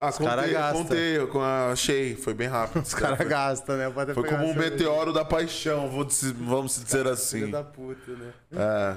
Ah, 0.01 0.11
Os 0.11 0.19
cara 0.19 0.43
contei, 0.43 0.73
contei, 0.73 1.17
eu 1.19 1.43
achei, 1.73 2.15
foi 2.17 2.35
bem 2.35 2.49
rápido. 2.49 2.83
Os 2.83 2.93
caras 2.95 3.27
gastam, 3.27 3.77
né? 3.77 3.89
Pode 3.91 4.13
Foi 4.15 4.29
como 4.29 4.45
um 4.45 4.55
meteoro 4.55 5.13
da 5.13 5.25
paixão, 5.25 5.89
vou 5.89 6.05
dizer- 6.05 6.35
vamos 6.35 6.75
dizer 6.75 6.99
Filho 6.99 7.11
assim. 7.11 7.51
da 7.51 7.65
puta, 7.65 8.13
né? 8.13 8.33
É, 8.53 8.97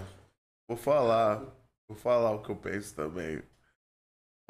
vou 0.67 0.77
falar, 0.77 1.41
vou 1.87 1.97
falar 1.97 2.31
o 2.31 2.39
que 2.43 2.49
eu 2.49 2.55
penso 2.55 2.93
também. 2.95 3.41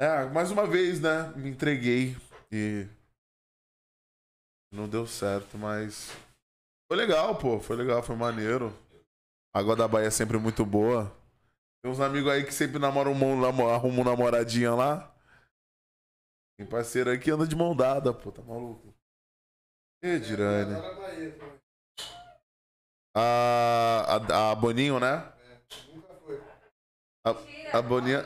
É, 0.00 0.24
mais 0.30 0.50
uma 0.50 0.66
vez, 0.66 0.98
né, 1.00 1.30
me 1.36 1.50
entreguei 1.50 2.16
e 2.50 2.88
não 4.72 4.88
deu 4.88 5.06
certo, 5.06 5.58
mas 5.58 6.08
foi 6.88 6.96
legal, 6.96 7.38
pô, 7.38 7.60
foi 7.60 7.76
legal, 7.76 8.02
foi 8.02 8.16
maneiro. 8.16 8.72
A 9.54 9.60
água 9.60 9.76
da 9.76 9.88
Bahia 9.88 10.08
é 10.08 10.10
sempre 10.10 10.38
muito 10.38 10.64
boa. 10.64 11.12
Tem 11.82 11.92
uns 11.92 12.00
amigos 12.00 12.30
aí 12.32 12.44
que 12.44 12.52
sempre 12.54 12.78
namoram, 12.78 13.12
um- 13.12 13.68
arrumam 13.68 14.04
namoradinha 14.04 14.74
lá. 14.74 15.14
Tem 16.58 16.66
parceiro 16.66 17.10
aí 17.10 17.18
que 17.18 17.30
anda 17.30 17.46
de 17.46 17.56
mão 17.56 17.74
dada, 17.74 18.12
pô, 18.12 18.30
tá 18.32 18.42
maluco? 18.42 18.94
E 20.02 20.18
Dirane? 20.18 20.74
A, 23.14 24.16
a, 24.16 24.50
a 24.52 24.54
Boninho, 24.54 25.00
né? 25.00 25.32
A, 27.24 27.30
a 27.78 27.82
Boninha, 27.82 28.24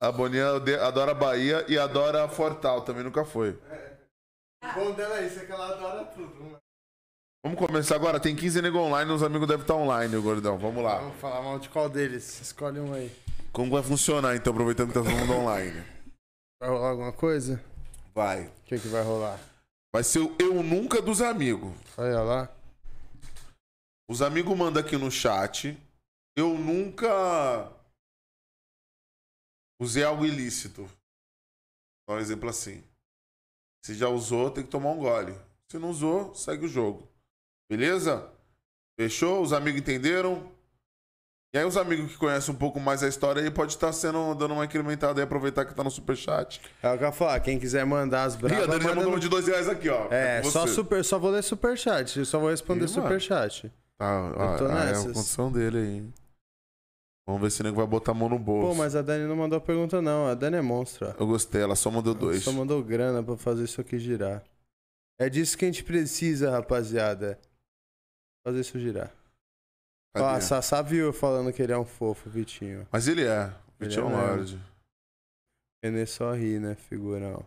a 0.00 0.12
Boninha 0.12 0.46
adora 0.82 1.14
Bahia 1.14 1.64
e 1.68 1.78
adora 1.78 2.28
Fortal, 2.28 2.82
também 2.82 3.02
nunca 3.02 3.24
foi. 3.24 3.58
O 4.62 4.74
bom 4.74 4.92
dela 4.92 5.18
é 5.20 5.26
isso, 5.26 5.40
é 5.40 5.44
que 5.44 5.52
ela 5.52 5.72
adora 5.72 6.04
tudo. 6.04 6.58
Vamos 7.44 7.58
começar 7.58 7.94
agora, 7.94 8.18
tem 8.18 8.34
15 8.34 8.60
nego 8.60 8.78
online, 8.78 9.10
os 9.12 9.22
amigos 9.22 9.46
devem 9.46 9.62
estar 9.62 9.74
online, 9.74 10.16
gordão. 10.18 10.58
Vamos 10.58 10.82
lá. 10.82 10.98
Vamos 10.98 11.16
falar 11.16 11.42
mal 11.42 11.58
de 11.58 11.68
qual 11.68 11.88
deles? 11.88 12.40
Escolhe 12.40 12.80
um 12.80 12.92
aí. 12.92 13.10
Como 13.52 13.70
vai 13.70 13.82
funcionar 13.82 14.34
então, 14.34 14.52
aproveitando 14.52 14.88
que 14.88 14.94
tá 14.94 15.02
todo 15.02 15.12
mundo 15.12 15.32
online? 15.32 15.82
Vai 16.60 16.68
rolar 16.68 16.88
alguma 16.88 17.12
coisa? 17.12 17.62
Vai. 18.14 18.46
O 18.46 18.50
que, 18.64 18.78
que 18.78 18.88
vai 18.88 19.02
rolar? 19.02 19.38
Vai 19.94 20.02
ser 20.02 20.18
o 20.18 20.34
Eu 20.38 20.62
Nunca 20.62 21.00
dos 21.00 21.22
Amigos. 21.22 21.72
Olha 21.96 22.20
lá. 22.20 22.48
Os 24.10 24.22
amigos 24.22 24.56
mandam 24.56 24.82
aqui 24.82 24.96
no 24.96 25.10
chat. 25.10 25.78
Eu 26.36 26.50
nunca 26.50 27.70
usei 29.80 30.04
algo 30.04 30.24
ilícito. 30.24 30.88
Dá 32.08 32.14
um 32.14 32.18
exemplo 32.18 32.48
assim. 32.48 32.82
Se 33.84 33.94
já 33.94 34.08
usou, 34.08 34.50
tem 34.50 34.64
que 34.64 34.70
tomar 34.70 34.90
um 34.90 34.98
gole. 34.98 35.34
Se 35.70 35.78
não 35.78 35.90
usou, 35.90 36.34
segue 36.34 36.66
o 36.66 36.68
jogo. 36.68 37.08
Beleza? 37.68 38.30
Fechou? 38.98 39.42
Os 39.42 39.52
amigos 39.52 39.80
entenderam? 39.80 40.50
E 41.54 41.58
aí 41.58 41.64
os 41.64 41.76
amigos 41.76 42.12
que 42.12 42.18
conhecem 42.18 42.54
um 42.54 42.58
pouco 42.58 42.78
mais 42.78 43.02
a 43.02 43.08
história 43.08 43.42
aí 43.42 43.50
pode 43.50 43.72
estar 43.72 43.92
sendo 43.92 44.34
dando 44.34 44.54
uma 44.54 44.64
incrementada 44.64 45.20
e 45.20 45.24
aproveitar 45.24 45.64
que 45.64 45.74
tá 45.74 45.82
no 45.82 45.90
superchat. 45.90 46.60
É 46.82 46.92
o 46.92 46.98
que 46.98 47.04
eu 47.04 47.08
ia 47.08 47.12
falar. 47.12 47.40
Quem 47.40 47.58
quiser 47.58 47.84
mandar 47.86 48.24
as 48.24 48.34
Ih, 48.34 48.36
a 48.36 48.40
bravas. 48.40 48.66
Dani 48.68 48.84
já 48.84 48.94
mandou 48.94 49.12
no... 49.12 49.20
de 49.20 49.28
dois 49.28 49.46
reais 49.46 49.68
aqui, 49.68 49.88
ó. 49.88 50.08
É, 50.10 50.42
com 50.42 50.50
só, 50.50 50.66
super, 50.66 51.04
só 51.04 51.18
vou 51.18 51.30
ler 51.30 51.42
superchat. 51.42 52.18
Eu 52.18 52.24
só 52.26 52.38
vou 52.38 52.50
responder 52.50 52.84
Ih, 52.84 52.88
superchat. 52.88 53.72
Ah, 53.98 54.30
ah, 54.36 54.58
tô 54.58 54.66
ah, 54.66 54.68
é 54.68 54.72
a 54.72 54.84
nessas. 54.86 55.12
condição 55.12 55.50
dele 55.50 55.78
aí. 55.78 56.25
Vamos 57.26 57.42
ver 57.42 57.50
se 57.50 57.60
o 57.60 57.64
nego 57.64 57.76
vai 57.76 57.86
botar 57.86 58.12
a 58.12 58.14
mão 58.14 58.28
no 58.28 58.38
bolso. 58.38 58.68
Pô, 58.68 58.74
mas 58.74 58.94
a 58.94 59.02
Dani 59.02 59.26
não 59.26 59.34
mandou 59.34 59.60
pergunta, 59.60 60.00
não. 60.00 60.28
A 60.28 60.34
Dani 60.34 60.56
é 60.56 60.62
monstro. 60.62 61.08
ó. 61.08 61.14
Eu 61.18 61.26
gostei, 61.26 61.60
ela 61.60 61.74
só 61.74 61.90
mandou 61.90 62.14
dois. 62.14 62.44
Só 62.44 62.52
mandou 62.52 62.82
grana 62.84 63.22
pra 63.22 63.36
fazer 63.36 63.64
isso 63.64 63.80
aqui 63.80 63.98
girar. 63.98 64.44
É 65.18 65.28
disso 65.28 65.58
que 65.58 65.64
a 65.64 65.68
gente 65.68 65.82
precisa, 65.82 66.50
rapaziada. 66.50 67.38
Fazer 68.46 68.60
isso 68.60 68.78
girar. 68.78 69.12
Ó, 70.16 70.24
a 70.24 70.40
Sassá 70.40 70.80
viu 70.82 71.06
eu 71.06 71.12
falando 71.12 71.52
que 71.52 71.60
ele 71.60 71.72
é 71.72 71.78
um 71.78 71.84
fofo, 71.84 72.30
Vitinho. 72.30 72.86
Mas 72.92 73.08
ele 73.08 73.24
é. 73.24 73.52
Ele 73.80 73.88
Vitinho 73.88 74.04
é 74.04 74.06
um 74.06 74.12
é. 74.12 74.26
Lorde. 74.28 74.62
Renê 75.84 76.06
só 76.06 76.32
ri, 76.32 76.60
né, 76.60 76.74
figurão? 76.74 77.44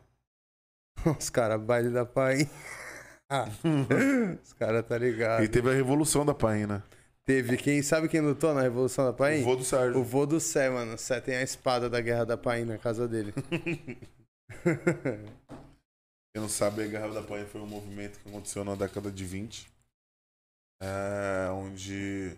Os 1.18 1.30
caras, 1.30 1.62
baile 1.62 1.90
da 1.90 2.06
pai. 2.06 2.50
Os 4.44 4.54
caras 4.54 4.86
tá 4.86 4.98
ligado. 4.98 5.44
E 5.44 5.48
teve 5.48 5.70
a 5.70 5.74
revolução 5.74 6.26
da 6.26 6.34
Paina. 6.34 6.84
Teve 7.30 7.58
quem 7.58 7.84
sabe 7.84 8.10
quem 8.10 8.22
lutou 8.22 8.56
na 8.56 8.62
Revolução 8.64 9.06
da 9.06 9.14
Paim? 9.14 9.42
O 9.42 9.44
vô 9.44 9.56
do 9.56 9.64
Sérgio. 9.64 10.02
O 10.02 10.04
vô 10.04 10.26
do 10.26 10.40
Sé, 10.40 10.68
mano. 10.68 10.98
Sé 10.98 11.22
tem 11.22 11.36
a 11.36 11.44
espada 11.44 11.88
da 11.88 12.02
Guerra 12.02 12.26
da 12.26 12.36
Paim 12.36 12.66
na 12.66 12.80
casa 12.80 13.08
dele. 13.08 13.32
Quem 16.34 16.42
não 16.42 16.50
sabe, 16.50 16.82
a 16.82 16.88
Guerra 16.88 17.10
da 17.10 17.22
Paina 17.22 17.46
foi 17.46 17.62
um 17.62 17.68
movimento 17.68 18.20
que 18.20 18.28
aconteceu 18.28 18.66
na 18.66 18.74
década 18.74 19.12
de 19.12 19.24
20. 19.24 19.72
É, 20.82 21.52
onde. 21.52 22.36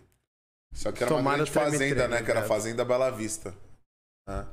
Só 0.74 0.92
que 0.92 1.02
era 1.02 1.08
Tomaram 1.08 1.26
uma 1.26 1.36
grande 1.36 1.50
fazenda, 1.52 2.06
né? 2.06 2.22
Que 2.22 2.30
era 2.30 2.40
a. 2.40 2.46
Fazenda 2.46 2.84
Bela 2.84 3.08
Vista. 3.08 3.54
né? 4.28 4.46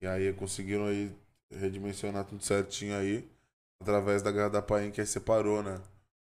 E 0.00 0.06
aí 0.06 0.32
conseguiram 0.34 0.86
aí 0.86 1.12
redimensionar 1.52 2.24
tudo 2.26 2.44
certinho 2.44 2.96
aí. 2.96 3.28
Através 3.82 4.22
da 4.22 4.30
Guerra 4.30 4.50
da 4.50 4.62
Paim, 4.62 4.92
que 4.92 5.00
aí 5.00 5.06
separou, 5.06 5.64
né? 5.64 5.80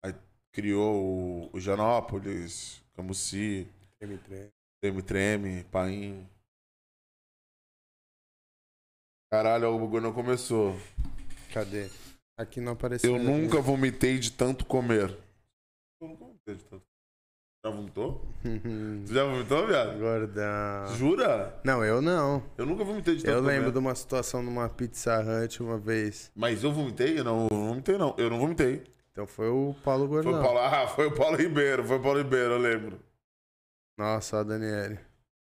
Aí 0.05 0.14
criou 0.53 0.94
o, 0.94 1.50
o 1.53 1.59
Janópolis, 1.59 2.82
Camusi, 2.95 3.66
Treme, 3.99 4.18
treme. 4.18 4.51
Treme 4.80 5.03
Treme, 5.03 5.64
Paim. 5.64 6.26
Caralho, 9.30 9.68
o 9.74 9.78
bagulho 9.78 10.03
não 10.03 10.12
começou. 10.12 10.76
Cadê? 11.53 11.88
Aqui 12.38 12.61
não 12.61 12.72
apareceu. 12.72 13.16
Eu 13.16 13.22
nunca 13.22 13.61
vomitei 13.61 14.18
de 14.18 14.32
tanto 14.32 14.64
comer. 14.66 15.16
Eu 16.01 16.09
nunca 16.09 16.24
vomitei 16.24 16.55
de 16.57 16.64
tanto. 16.64 16.82
Já 17.64 17.70
vomitou? 17.70 18.20
Você 19.07 19.14
já 19.14 19.24
vomitou, 19.24 19.66
viado? 19.66 19.99
Gordão. 19.99 20.97
Jura? 20.97 21.61
Não, 21.64 21.84
eu 21.84 22.03
não. 22.03 22.43
Eu 22.59 22.66
nunca 22.66 22.82
vomitei 22.84 23.14
de 23.16 23.22
tanto 23.24 23.32
Eu 23.36 23.40
lembro 23.40 23.66
comer. 23.66 23.72
de 23.72 23.78
uma 23.78 23.95
situação 23.95 24.43
numa 24.43 24.68
Pizza 24.68 25.20
Hut 25.20 25.62
uma 25.62 25.78
vez. 25.78 26.30
Mas 26.34 26.62
eu 26.64 26.72
vomitei? 26.72 27.18
Eu 27.18 27.24
não 27.24 27.47
vomitei, 27.49 27.97
não. 27.97 28.14
Eu 28.18 28.28
não 28.28 28.38
vomitei. 28.40 28.82
Então 29.12 29.26
foi 29.26 29.48
o 29.48 29.74
Paulo 29.84 30.08
Foi 30.08 30.22
Gordão. 30.22 30.40
o 30.40 30.42
Paulo, 30.42 30.58
ah, 30.58 30.88
foi 30.88 31.06
o 31.06 31.14
Paulo 31.14 31.36
Ribeiro. 31.36 31.84
Foi 31.84 31.98
o 31.98 32.02
Paulo 32.02 32.18
Ribeiro, 32.18 32.54
eu 32.54 32.58
lembro. 32.58 33.00
Nossa, 33.98 34.40
ó, 34.40 34.44
Daniele. 34.44 34.98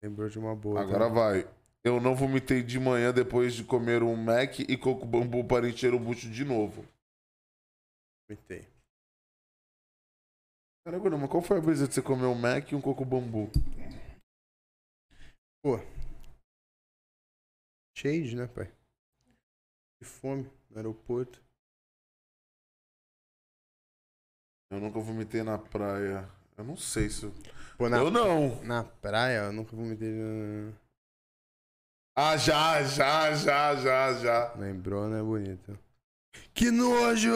Lembrou 0.02 0.28
de 0.28 0.38
uma 0.38 0.54
boa. 0.54 0.80
Agora 0.80 1.08
tá? 1.08 1.12
vai. 1.12 1.50
Eu 1.82 2.00
não 2.00 2.14
vomitei 2.14 2.62
de 2.62 2.78
manhã 2.78 3.12
depois 3.12 3.54
de 3.54 3.64
comer 3.64 4.02
um 4.02 4.16
Mac 4.16 4.60
e 4.60 4.76
coco 4.76 5.04
bambu 5.04 5.44
para 5.44 5.68
encher 5.68 5.92
o 5.92 5.98
bucho 5.98 6.30
de 6.30 6.44
novo. 6.44 6.84
Vomitei. 8.28 8.68
Caramba, 10.84 11.18
mas 11.18 11.30
qual 11.30 11.42
foi 11.42 11.58
a 11.58 11.60
vez 11.60 11.80
que 11.80 11.92
você 11.92 12.02
comeu 12.02 12.30
um 12.30 12.34
Mac 12.34 12.70
e 12.70 12.74
um 12.74 12.80
coco 12.80 13.04
bambu? 13.04 13.50
Shade, 17.96 18.36
né, 18.36 18.46
pai? 18.46 18.72
De 20.00 20.06
fome 20.06 20.48
no 20.70 20.76
aeroporto. 20.76 21.42
Eu 24.70 24.80
nunca 24.80 25.00
vomitei 25.00 25.42
na 25.42 25.58
praia. 25.58 26.28
Eu 26.56 26.64
não 26.64 26.76
sei 26.76 27.08
se. 27.08 27.24
eu- 27.24 27.32
Pô, 27.76 27.88
na, 27.88 27.98
Eu 27.98 28.10
não. 28.10 28.62
na 28.64 28.84
praia, 28.84 29.44
eu 29.44 29.52
nunca 29.52 29.74
vomitei. 29.74 30.10
na- 30.12 30.72
Ah, 32.16 32.36
já, 32.36 32.82
já, 32.82 33.32
já, 33.34 33.76
já, 33.76 34.12
já. 34.14 34.52
Lembrou, 34.54 35.08
né, 35.08 35.22
bonito? 35.22 35.78
Que 36.52 36.70
nojo! 36.70 37.30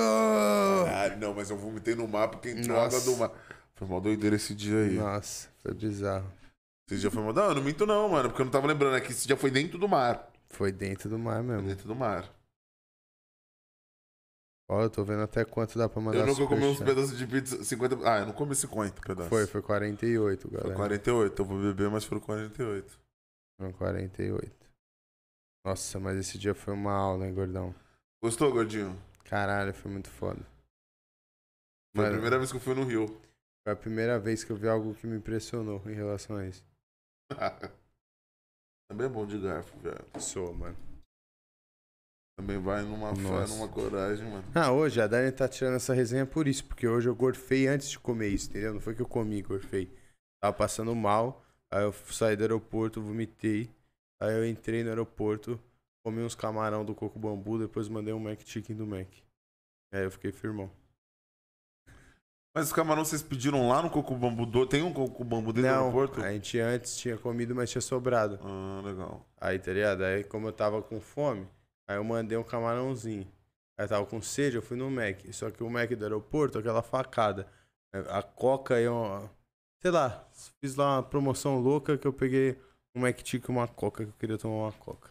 Caralho, 0.85 1.19
não, 1.19 1.33
mas 1.35 1.49
eu 1.51 1.57
vomitei 1.57 1.95
no 1.95 2.09
mar 2.09 2.29
porque 2.29 2.51
entrou 2.51 2.77
Nossa. 2.77 2.97
água 2.97 3.01
do 3.13 3.17
mar. 3.17 3.31
Foi 3.77 3.87
mal 3.87 4.01
doideira 4.01 4.37
esse 4.37 4.55
dia 4.55 4.79
aí. 4.79 4.95
Nossa, 4.97 5.49
foi 5.63 5.73
bizarro. 5.73 6.31
Esse 6.91 7.01
dia 7.01 7.11
foi 7.11 7.23
mal. 7.23 7.33
Não, 7.33 7.45
eu 7.45 7.55
não 7.55 7.63
minto 7.63 7.87
não, 7.87 8.09
mano, 8.09 8.29
porque 8.29 8.43
eu 8.43 8.45
não 8.45 8.53
tava 8.53 8.67
lembrando. 8.67 8.97
É 8.97 9.01
que 9.01 9.13
esse 9.13 9.27
dia 9.27 9.37
foi 9.37 9.51
dentro 9.51 9.79
do 9.79 9.89
mar. 9.89 10.29
Foi 10.51 10.71
dentro 10.73 11.09
do 11.09 11.19
mar 11.19 11.37
Foi 11.43 11.55
mesmo. 11.55 11.69
dentro 11.69 11.87
do 11.89 11.95
mar. 11.95 12.29
Ó, 14.73 14.81
eu 14.81 14.89
tô 14.89 15.05
vendo 15.05 15.21
até 15.21 15.45
quanto 15.45 15.77
dá 15.77 15.87
pra 15.87 16.01
mandar 16.01 16.21
eu 16.21 16.27
nunca 16.27 16.47
comi 16.47 16.65
uns 16.65 16.79
pedaços 16.79 17.19
de 17.19 17.27
pizza 17.27 17.63
50. 17.63 18.09
Ah, 18.09 18.21
eu 18.21 18.27
não 18.27 18.33
comi 18.33 18.55
50 18.55 19.03
pedaços. 19.03 19.29
Foi, 19.29 19.47
foi 19.47 19.61
48, 19.61 20.49
Foi 20.49 20.51
galera. 20.51 20.75
48. 20.75 21.43
Eu 21.43 21.45
vou 21.45 21.61
beber, 21.61 21.91
mas 21.91 22.05
foram 22.05 22.23
48. 22.23 22.99
Foi 23.61 23.73
48. 23.75 24.51
Nossa, 25.67 26.01
mas 26.01 26.17
esse 26.17 26.39
dia 26.39 26.55
foi 26.55 26.73
uma 26.73 26.95
aula, 26.95 27.27
hein, 27.27 27.35
gordão? 27.35 27.75
Gostou, 28.25 28.51
gordinho? 28.51 28.99
Caralho, 29.25 29.75
foi 29.75 29.91
muito 29.91 30.09
foda. 30.09 30.41
Foi 31.95 32.07
a 32.07 32.11
primeira 32.11 32.39
vez 32.39 32.51
que 32.51 32.57
eu 32.57 32.61
fui 32.63 32.75
no 32.75 32.85
Rio. 32.85 33.21
Foi 33.63 33.75
a 33.75 33.77
primeira 33.77 34.19
vez 34.19 34.43
que 34.43 34.53
eu 34.53 34.57
vi 34.57 34.69
algo 34.69 34.95
que 34.95 35.07
me 35.07 35.19
impressionou 35.19 35.83
em 35.85 35.93
relação 35.95 36.37
a 36.37 36.47
isso. 36.47 36.65
Também 38.89 39.05
é 39.05 39.11
bom 39.11 39.27
de 39.27 39.39
garfo, 39.39 39.79
velho. 39.81 40.03
Sou, 40.19 40.55
mano. 40.55 40.92
Também 42.37 42.59
vai 42.59 42.83
numa 42.83 43.15
fé, 43.15 43.47
numa 43.49 43.69
coragem, 43.69 44.29
mano. 44.29 44.45
Ah, 44.55 44.73
hoje 44.73 45.01
a 45.01 45.07
Dani 45.07 45.31
tá 45.31 45.47
tirando 45.47 45.75
essa 45.77 45.93
resenha 45.93 46.25
por 46.27 46.49
isso, 46.49 46.65
porque 46.65 46.89
hoje 46.89 47.09
eu 47.09 47.15
gorfei 47.15 47.67
antes 47.69 47.91
de 47.91 47.99
comer 47.99 48.29
isso, 48.29 48.49
entendeu? 48.51 48.73
Não 48.75 48.81
foi 48.81 48.95
que 48.95 49.03
eu 49.03 49.07
comi 49.09 49.39
e 49.39 49.43
gorfei. 49.43 49.93
Tava 50.43 50.57
passando 50.57 50.95
mal, 50.95 51.45
aí 51.71 51.85
eu 51.85 51.93
saí 51.93 52.35
do 52.35 52.43
aeroporto, 52.43 53.03
vomitei. 53.03 53.71
Aí 54.21 54.33
eu 54.35 54.47
entrei 54.47 54.83
no 54.83 54.89
aeroporto, 54.89 55.61
comi 56.05 56.23
uns 56.23 56.35
camarão 56.35 56.85
do 56.85 56.95
coco 56.95 57.19
bambu, 57.19 57.59
depois 57.59 57.89
mandei 57.89 58.15
um 58.15 58.19
Mac 58.19 58.41
Chicken 58.45 58.77
do 58.77 58.87
Mac. 58.87 59.09
Aí 59.93 60.05
eu 60.05 60.11
fiquei 60.11 60.33
firmão. 60.33 60.71
Mas 62.55 62.67
os 62.67 62.73
camarões 62.73 63.09
vocês 63.09 63.23
pediram 63.23 63.67
lá 63.67 63.81
no 63.81 63.89
Coco 63.89 64.15
Bambu? 64.15 64.45
do- 64.45 64.67
Tem 64.67 64.83
um 64.83 64.93
Coco 64.93 65.25
Bambu 65.25 65.55
dentro 65.55 65.71
do 65.71 65.75
Não, 65.75 65.83
aeroporto? 65.85 66.21
a 66.23 66.31
gente 66.33 66.59
antes 66.59 66.99
tinha 66.99 67.17
comido, 67.17 67.55
mas 67.55 67.71
tinha 67.71 67.81
sobrado. 67.81 68.39
Ah, 68.43 68.83
legal. 68.85 69.27
Aí, 69.41 69.59
tá 69.59 69.73
ligado? 69.73 70.03
Aí, 70.05 70.23
como 70.23 70.49
eu 70.49 70.53
tava 70.53 70.83
com 70.83 71.01
fome, 71.01 71.49
aí 71.89 71.97
eu 71.97 72.05
mandei 72.05 72.37
um 72.37 72.45
camarãozinho. 72.45 73.31
Aí 73.79 73.89
tava 73.89 74.07
com 74.07 74.21
sede, 74.21 74.57
eu 74.57 74.63
fui 74.63 74.77
no 74.77 74.91
Mac. 74.91 75.21
Só 75.33 75.51
que 75.51 75.63
o 75.63 75.71
Mac 75.71 75.91
do 75.91 76.05
aeroporto, 76.05 76.59
aquela 76.59 76.83
facada. 76.83 77.51
A 78.11 78.23
Coca 78.23 78.81
e 78.81 78.89
uma... 78.89 79.31
Sei 79.81 79.91
lá, 79.91 80.29
fiz 80.61 80.77
lá 80.77 80.97
uma 80.97 81.03
promoção 81.03 81.59
louca 81.59 81.99
que 81.99 82.07
eu 82.07 82.13
peguei 82.13 82.53
um 82.95 83.01
Mac 83.01 83.19
Chicken 83.19 83.55
e 83.55 83.59
uma 83.59 83.69
Coca, 83.69 84.05
que 84.05 84.11
eu 84.11 84.17
queria 84.17 84.39
tomar 84.39 84.65
uma 84.65 84.73
Coca. 84.73 85.11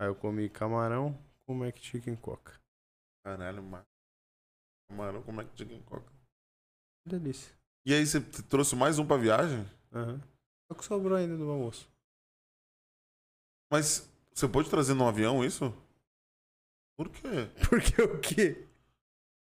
Aí 0.00 0.08
eu 0.08 0.14
comi 0.14 0.48
camarão 0.48 1.18
com 1.46 1.54
Mac 1.54 1.76
Chicken 1.76 2.14
e 2.14 2.16
Coca. 2.16 2.60
Caralho, 3.24 3.62
mano. 3.62 3.84
Camarão, 4.90 5.22
é 5.40 5.44
que 5.44 5.54
tinha 5.54 5.78
em 5.78 5.82
coca? 5.82 6.12
Delícia. 7.06 7.54
E 7.86 7.94
aí 7.94 8.04
você 8.04 8.20
trouxe 8.20 8.74
mais 8.74 8.98
um 8.98 9.06
pra 9.06 9.16
viagem? 9.16 9.64
Aham. 9.92 10.20
Só 10.66 10.74
que 10.76 10.84
sobrou 10.84 11.16
ainda 11.16 11.36
do 11.36 11.48
almoço. 11.48 11.88
Mas 13.70 14.09
você 14.40 14.48
pode 14.48 14.68
trazer 14.70 14.94
no 14.94 15.06
avião 15.06 15.44
isso? 15.44 15.72
Por 16.96 17.08
quê? 17.08 17.48
Porque 17.68 18.02
o 18.02 18.18
quê? 18.18 18.66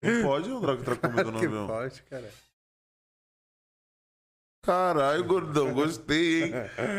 Não 0.03 0.23
pode 0.23 0.51
o 0.51 0.59
Drago 0.59 0.81
entrar 0.81 0.97
comida 0.97 1.23
no 1.31 1.37
avião. 1.37 1.67
pode, 1.67 2.03
cara. 2.03 2.31
Caralho, 4.63 5.23
gordão, 5.25 5.71
gostei, 5.73 6.45
hein? 6.45 6.51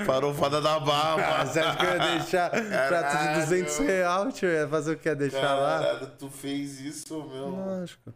Farofada 0.06 0.60
da 0.60 0.76
Ah, 0.76 0.80
barba. 0.80 1.44
você 1.46 1.58
acha 1.58 1.76
que 1.78 1.84
eu 1.84 1.90
ia 1.90 1.98
deixar 2.18 2.50
prato 2.50 2.62
de 2.62 2.70
Caralho. 2.70 3.40
200 3.40 3.78
reais, 3.78 4.34
tio? 4.36 4.48
Ia 4.48 4.68
fazer 4.68 4.92
o 4.94 4.98
que? 4.98 5.08
Ia 5.08 5.16
deixar 5.16 5.54
lá? 5.56 5.78
Caralho, 5.80 6.16
tu 6.16 6.30
fez 6.30 6.78
isso, 6.80 7.24
meu. 7.28 7.48
Lógico. 7.48 8.14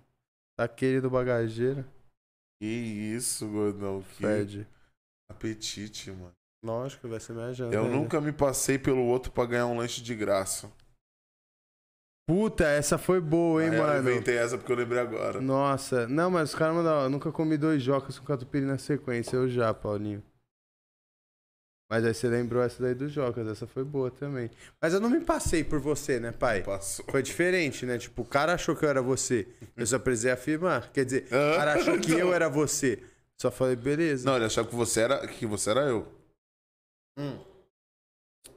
Aquele 0.56 1.00
do 1.00 1.10
bagageiro. 1.10 1.84
Que 2.60 2.66
isso, 2.66 3.48
gordão. 3.48 4.02
Que 4.02 4.14
Fede. 4.22 4.68
apetite, 5.28 6.12
mano. 6.12 6.32
Lógico, 6.62 7.08
vai 7.08 7.18
ser 7.20 7.32
minha 7.32 7.52
janta. 7.52 7.74
Eu 7.74 7.84
ainda. 7.84 7.96
nunca 7.96 8.20
me 8.20 8.32
passei 8.32 8.78
pelo 8.78 9.02
outro 9.04 9.32
pra 9.32 9.46
ganhar 9.46 9.66
um 9.66 9.78
lanche 9.78 10.02
de 10.02 10.14
graça. 10.14 10.70
Puta, 12.28 12.64
essa 12.64 12.96
foi 12.96 13.20
boa, 13.20 13.62
hein, 13.64 13.70
Aí 13.70 13.76
Eu 13.76 13.82
mano? 13.82 14.10
inventei 14.10 14.36
essa 14.36 14.56
porque 14.56 14.70
eu 14.70 14.76
lembrei 14.76 15.00
agora. 15.00 15.40
Nossa. 15.40 16.06
Não, 16.06 16.30
mas 16.30 16.50
os 16.50 16.54
caras 16.54 16.76
mandaram. 16.76 17.02
Eu 17.04 17.10
nunca 17.10 17.32
comi 17.32 17.56
dois 17.56 17.82
jocas 17.82 18.18
com 18.18 18.24
catupiry 18.26 18.64
na 18.64 18.78
sequência. 18.78 19.34
Eu 19.36 19.48
já, 19.48 19.72
Paulinho. 19.74 20.22
Mas 21.90 22.04
aí 22.04 22.14
você 22.14 22.28
lembrou 22.28 22.62
essa 22.62 22.80
daí 22.80 22.94
dos 22.94 23.10
jocas. 23.10 23.48
Essa 23.48 23.66
foi 23.66 23.82
boa 23.82 24.12
também. 24.12 24.48
Mas 24.80 24.94
eu 24.94 25.00
não 25.00 25.10
me 25.10 25.20
passei 25.24 25.64
por 25.64 25.80
você, 25.80 26.20
né, 26.20 26.30
pai? 26.30 26.62
Passou. 26.62 27.04
Foi 27.10 27.20
diferente, 27.20 27.84
né? 27.84 27.98
Tipo, 27.98 28.22
o 28.22 28.24
cara 28.24 28.54
achou 28.54 28.76
que 28.76 28.84
eu 28.84 28.88
era 28.90 29.02
você. 29.02 29.48
Eu 29.76 29.84
só 29.86 29.98
precisei 29.98 30.30
afirmar. 30.30 30.92
Quer 30.92 31.04
dizer, 31.04 31.24
o 31.26 31.56
cara 31.56 31.72
achou 31.80 31.98
que 31.98 32.12
eu 32.12 32.32
era 32.32 32.48
você. 32.48 33.02
Só 33.36 33.50
falei, 33.50 33.74
beleza. 33.74 34.24
Não, 34.24 34.36
ele 34.36 34.44
achava 34.44 34.68
que 34.68 34.74
você 34.76 35.00
era, 35.00 35.26
que 35.26 35.46
você 35.46 35.70
era 35.70 35.80
eu. 35.80 36.06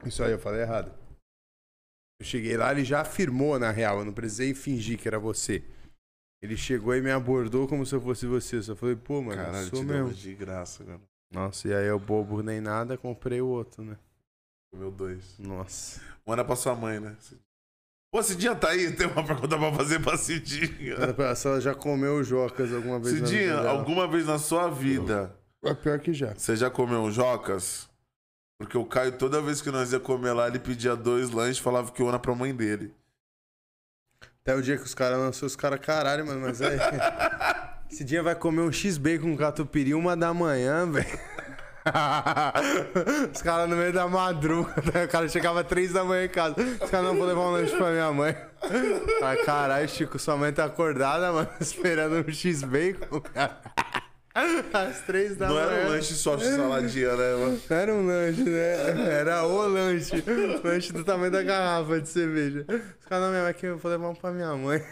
Isso 0.04 0.22
aí, 0.22 0.32
eu 0.32 0.38
falei 0.38 0.60
errado. 0.62 0.92
Eu 2.20 2.26
cheguei 2.26 2.56
lá, 2.56 2.70
ele 2.72 2.84
já 2.84 3.00
afirmou, 3.00 3.58
na 3.58 3.70
real. 3.70 3.98
Eu 3.98 4.04
não 4.04 4.12
precisei 4.12 4.54
fingir 4.54 4.98
que 4.98 5.08
era 5.08 5.18
você. 5.18 5.62
Ele 6.42 6.56
chegou 6.56 6.94
e 6.94 7.00
me 7.00 7.10
abordou 7.10 7.66
como 7.66 7.84
se 7.86 7.94
eu 7.94 8.00
fosse 8.00 8.26
você. 8.26 8.56
Eu 8.56 8.62
só 8.62 8.76
falei, 8.76 8.96
pô, 8.96 9.22
mano, 9.22 9.42
Caralho, 9.42 9.68
sou 9.68 9.82
mesmo. 9.82 10.12
de 10.12 10.34
graça, 10.34 10.84
cara. 10.84 11.00
Nossa, 11.32 11.66
e 11.68 11.74
aí 11.74 11.86
eu 11.86 11.98
bobo 11.98 12.42
nem 12.42 12.60
nada, 12.60 12.96
comprei 12.96 13.40
o 13.40 13.46
outro, 13.48 13.82
né? 13.82 13.96
Meu 14.72 14.90
dois. 14.90 15.38
Nossa. 15.38 16.00
Manda 16.26 16.44
pra 16.44 16.54
sua 16.54 16.74
mãe, 16.74 17.00
né? 17.00 17.16
Pô, 18.12 18.22
Cidinha 18.22 18.54
tá 18.54 18.68
aí, 18.70 18.92
tem 18.94 19.06
uma 19.08 19.24
pergunta 19.26 19.56
pra 19.58 19.72
fazer 19.72 20.00
pra 20.00 20.16
Cidinha. 20.16 20.96
A 21.30 21.34
senhora 21.34 21.60
já 21.60 21.74
comeu 21.74 22.22
jocas 22.22 22.72
alguma 22.72 23.00
vez 23.00 23.20
na 23.20 23.26
Cidinha, 23.26 23.42
vida 23.48 23.62
dela? 23.62 23.78
alguma 23.78 24.06
vez 24.06 24.26
na 24.26 24.38
sua 24.38 24.68
vida, 24.70 25.34
É 25.64 25.74
pior 25.74 25.98
que 25.98 26.12
já. 26.12 26.32
você 26.34 26.54
já 26.54 26.70
comeu 26.70 27.10
jocas? 27.10 27.88
Porque 28.64 28.78
o 28.78 28.84
Caio, 28.84 29.12
toda 29.12 29.42
vez 29.42 29.60
que 29.60 29.70
nós 29.70 29.92
ia 29.92 30.00
comer 30.00 30.32
lá, 30.32 30.48
ele 30.48 30.58
pedia 30.58 30.96
dois 30.96 31.30
lanches 31.30 31.58
e 31.58 31.62
falava 31.62 31.92
que 31.92 32.02
era 32.02 32.18
pra 32.18 32.34
mãe 32.34 32.54
dele. 32.54 32.94
Até 34.40 34.54
o 34.54 34.62
dia 34.62 34.78
que 34.78 34.84
os 34.84 34.94
caras 34.94 35.18
lançou 35.18 35.46
os 35.46 35.54
caras, 35.54 35.80
caralho, 35.80 36.26
mano, 36.26 36.40
mas 36.40 36.62
aí. 36.62 36.78
Esse 37.90 38.02
dia 38.02 38.22
vai 38.22 38.34
comer 38.34 38.62
um 38.62 38.72
X-Bacon 38.72 39.32
com 39.32 39.36
catupiry 39.36 39.94
uma 39.94 40.16
da 40.16 40.32
manhã, 40.32 40.90
velho. 40.90 41.06
Os 43.32 43.42
caras 43.42 43.68
no 43.68 43.76
meio 43.76 43.92
da 43.92 44.08
madruga, 44.08 44.74
o 45.04 45.08
cara 45.08 45.28
chegava 45.28 45.62
três 45.62 45.92
da 45.92 46.02
manhã 46.02 46.24
em 46.24 46.28
casa. 46.28 46.56
Os 46.58 46.90
caras 46.90 47.06
não 47.06 47.16
vão 47.16 47.26
levar 47.26 47.42
um 47.42 47.50
lanche 47.52 47.76
pra 47.76 47.90
minha 47.90 48.10
mãe. 48.10 48.34
Ai, 49.22 49.36
caralho, 49.44 49.88
Chico, 49.88 50.18
sua 50.18 50.36
mãe 50.36 50.50
tá 50.50 50.64
acordada, 50.64 51.30
mano, 51.30 51.48
esperando 51.60 52.26
um 52.26 52.32
X-Bacon. 52.32 53.22
Às 54.72 55.00
três 55.02 55.36
da 55.36 55.46
Não 55.46 55.54
manhã. 55.54 55.66
era 55.66 55.86
um 55.86 55.90
lanche 55.90 56.14
só 56.14 56.34
de 56.34 56.44
saladinha, 56.44 57.14
né, 57.16 57.34
mano? 57.36 57.60
Não 57.70 57.76
era 57.76 57.94
um 57.94 58.06
lanche, 58.06 58.42
né? 58.42 59.12
Era 59.20 59.44
o 59.46 59.68
lanche. 59.68 60.24
lanche 60.64 60.92
do 60.92 61.04
tamanho 61.04 61.30
da 61.30 61.42
garrafa 61.42 62.00
de 62.00 62.08
cerveja. 62.08 62.66
Os 62.68 63.06
caras, 63.06 63.24
não, 63.24 63.30
minha 63.30 63.44
mãe, 63.44 63.54
que 63.54 63.66
eu 63.66 63.78
vou 63.78 63.90
levar 63.92 64.08
um 64.08 64.14
pra 64.14 64.32
minha 64.32 64.52
mãe. 64.56 64.82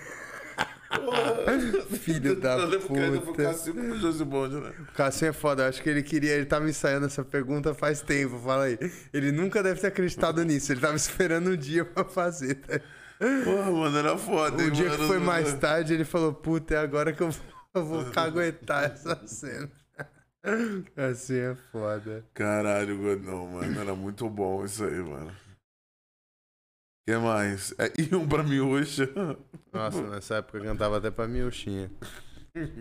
Filho 2.00 2.36
da 2.36 2.56
que 2.56 2.62
ainda 2.62 2.80
foi 2.80 3.20
puta. 3.20 3.42
né? 4.60 4.72
O 4.80 4.92
Cassim 4.94 5.26
é 5.26 5.32
foda, 5.32 5.62
eu 5.64 5.68
acho 5.70 5.82
que 5.82 5.88
ele 5.88 6.02
queria, 6.02 6.32
ele 6.34 6.44
tava 6.44 6.68
ensaiando 6.68 7.06
essa 7.06 7.24
pergunta 7.24 7.72
faz 7.74 8.02
tempo, 8.02 8.38
fala 8.38 8.64
aí. 8.64 8.78
Ele 9.12 9.32
nunca 9.32 9.62
deve 9.62 9.80
ter 9.80 9.86
acreditado 9.88 10.42
nisso, 10.44 10.70
ele 10.72 10.80
tava 10.80 10.94
esperando 10.96 11.50
um 11.50 11.56
dia 11.56 11.84
pra 11.84 12.04
fazer. 12.04 12.56
Tá? 12.56 12.78
Porra, 13.44 13.70
mano, 13.70 13.96
era 13.98 14.18
foda, 14.18 14.62
Um 14.62 14.66
hein, 14.66 14.72
dia 14.72 14.84
que 14.90 14.96
mano? 14.96 15.06
foi 15.08 15.18
mais 15.18 15.52
tarde, 15.54 15.94
ele 15.94 16.04
falou, 16.04 16.32
puta, 16.34 16.74
é 16.74 16.78
agora 16.78 17.12
que 17.12 17.22
eu 17.22 17.30
vou, 17.30 17.40
eu 17.74 17.84
vou 17.84 18.10
caguetar 18.10 18.84
essa 18.84 19.26
cena. 19.26 19.70
Assim 20.96 21.38
é 21.38 21.54
foda. 21.70 22.24
Caralho, 22.34 22.98
Godão, 22.98 23.46
mano. 23.48 23.80
Era 23.80 23.94
muito 23.94 24.28
bom 24.28 24.64
isso 24.64 24.84
aí, 24.84 25.00
mano. 25.02 25.30
O 25.30 27.04
que 27.10 27.16
mais? 27.16 27.72
É, 27.78 27.92
e 28.00 28.14
um 28.14 28.28
pra 28.28 28.42
miúcha. 28.42 29.08
Nossa, 29.72 30.02
nessa 30.08 30.36
época 30.36 30.58
eu 30.58 30.64
cantava 30.64 30.98
até 30.98 31.10
pra 31.10 31.26
Miuxinha. 31.26 31.90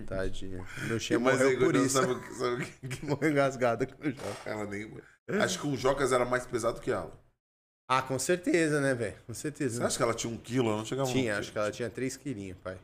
Tadinha. 0.07 0.65
Miuxinha 0.87 1.19
Mas 1.19 1.39
aí, 1.41 1.43
morreu 1.55 1.59
por 1.59 1.65
Godão, 1.67 1.85
isso. 1.85 1.99
sabe, 2.01 2.11
o 2.13 2.19
que- 2.21 2.33
sabe 2.33 2.63
o 2.83 2.87
que 2.89 3.05
Morreu 3.05 3.31
engasgada 3.31 3.85
com 3.87 4.07
o 4.07 4.11
Joca. 4.11 4.49
ela 4.49 4.65
nem... 4.65 4.91
Acho 5.41 5.59
que 5.61 5.67
o 5.67 5.77
Jocas 5.77 6.11
era 6.11 6.25
mais 6.25 6.45
pesado 6.45 6.81
que 6.81 6.91
ela. 6.91 7.11
Ah, 7.89 8.01
com 8.01 8.19
certeza, 8.19 8.79
né, 8.81 8.93
velho? 8.93 9.15
Com 9.25 9.33
Você 9.33 9.41
certeza. 9.41 9.85
acha 9.85 9.97
que 9.97 10.03
ela 10.03 10.13
tinha 10.13 10.31
um 10.31 10.37
quilo? 10.37 10.67
Ela 10.69 10.77
não 10.77 10.85
chegava 10.85 11.07
a 11.07 11.09
um 11.11 11.13
Tinha, 11.13 11.31
quilo. 11.33 11.39
acho 11.39 11.51
que 11.51 11.57
ela 11.57 11.71
tinha 11.71 11.89
3 11.89 12.17
quilinhos, 12.17 12.57
pai. 12.59 12.77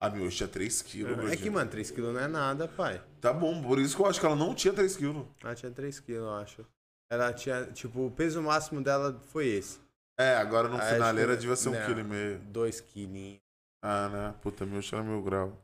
A 0.00 0.08
miúcha 0.08 0.38
tinha 0.38 0.48
3 0.48 0.82
quilos. 0.82 1.30
É 1.30 1.36
que, 1.36 1.50
mano, 1.50 1.70
3 1.70 1.90
quilos 1.90 2.14
não 2.14 2.20
é 2.20 2.26
nada, 2.26 2.66
pai. 2.66 3.02
Tá 3.20 3.32
bom, 3.32 3.62
por 3.62 3.78
isso 3.78 3.94
que 3.94 4.00
eu 4.02 4.06
acho 4.06 4.18
que 4.18 4.24
ela 4.24 4.34
não 4.36 4.54
tinha 4.54 4.72
3 4.72 4.96
quilos. 4.96 5.26
Ela 5.44 5.54
tinha 5.54 5.70
3 5.70 6.00
quilos, 6.00 6.22
eu 6.22 6.34
acho. 6.34 6.66
Ela 7.12 7.32
tinha, 7.34 7.66
tipo, 7.66 8.06
o 8.06 8.10
peso 8.10 8.40
máximo 8.40 8.82
dela 8.82 9.20
foi 9.28 9.48
esse. 9.48 9.78
É, 10.18 10.36
agora 10.36 10.68
no 10.68 10.76
Ah, 10.76 10.80
finaleira 10.80 11.34
que- 11.34 11.40
devia 11.40 11.56
ser 11.56 11.68
um 11.68 11.72
não. 11.72 11.84
quilo 11.86 12.00
e 12.00 12.04
meio. 12.04 12.38
2 12.40 12.80
quilinhos. 12.80 13.40
Ah, 13.82 14.08
né? 14.08 14.34
Puta, 14.40 14.64
miúcha 14.64 14.96
era 14.96 15.04
mil 15.04 15.22
grau. 15.22 15.60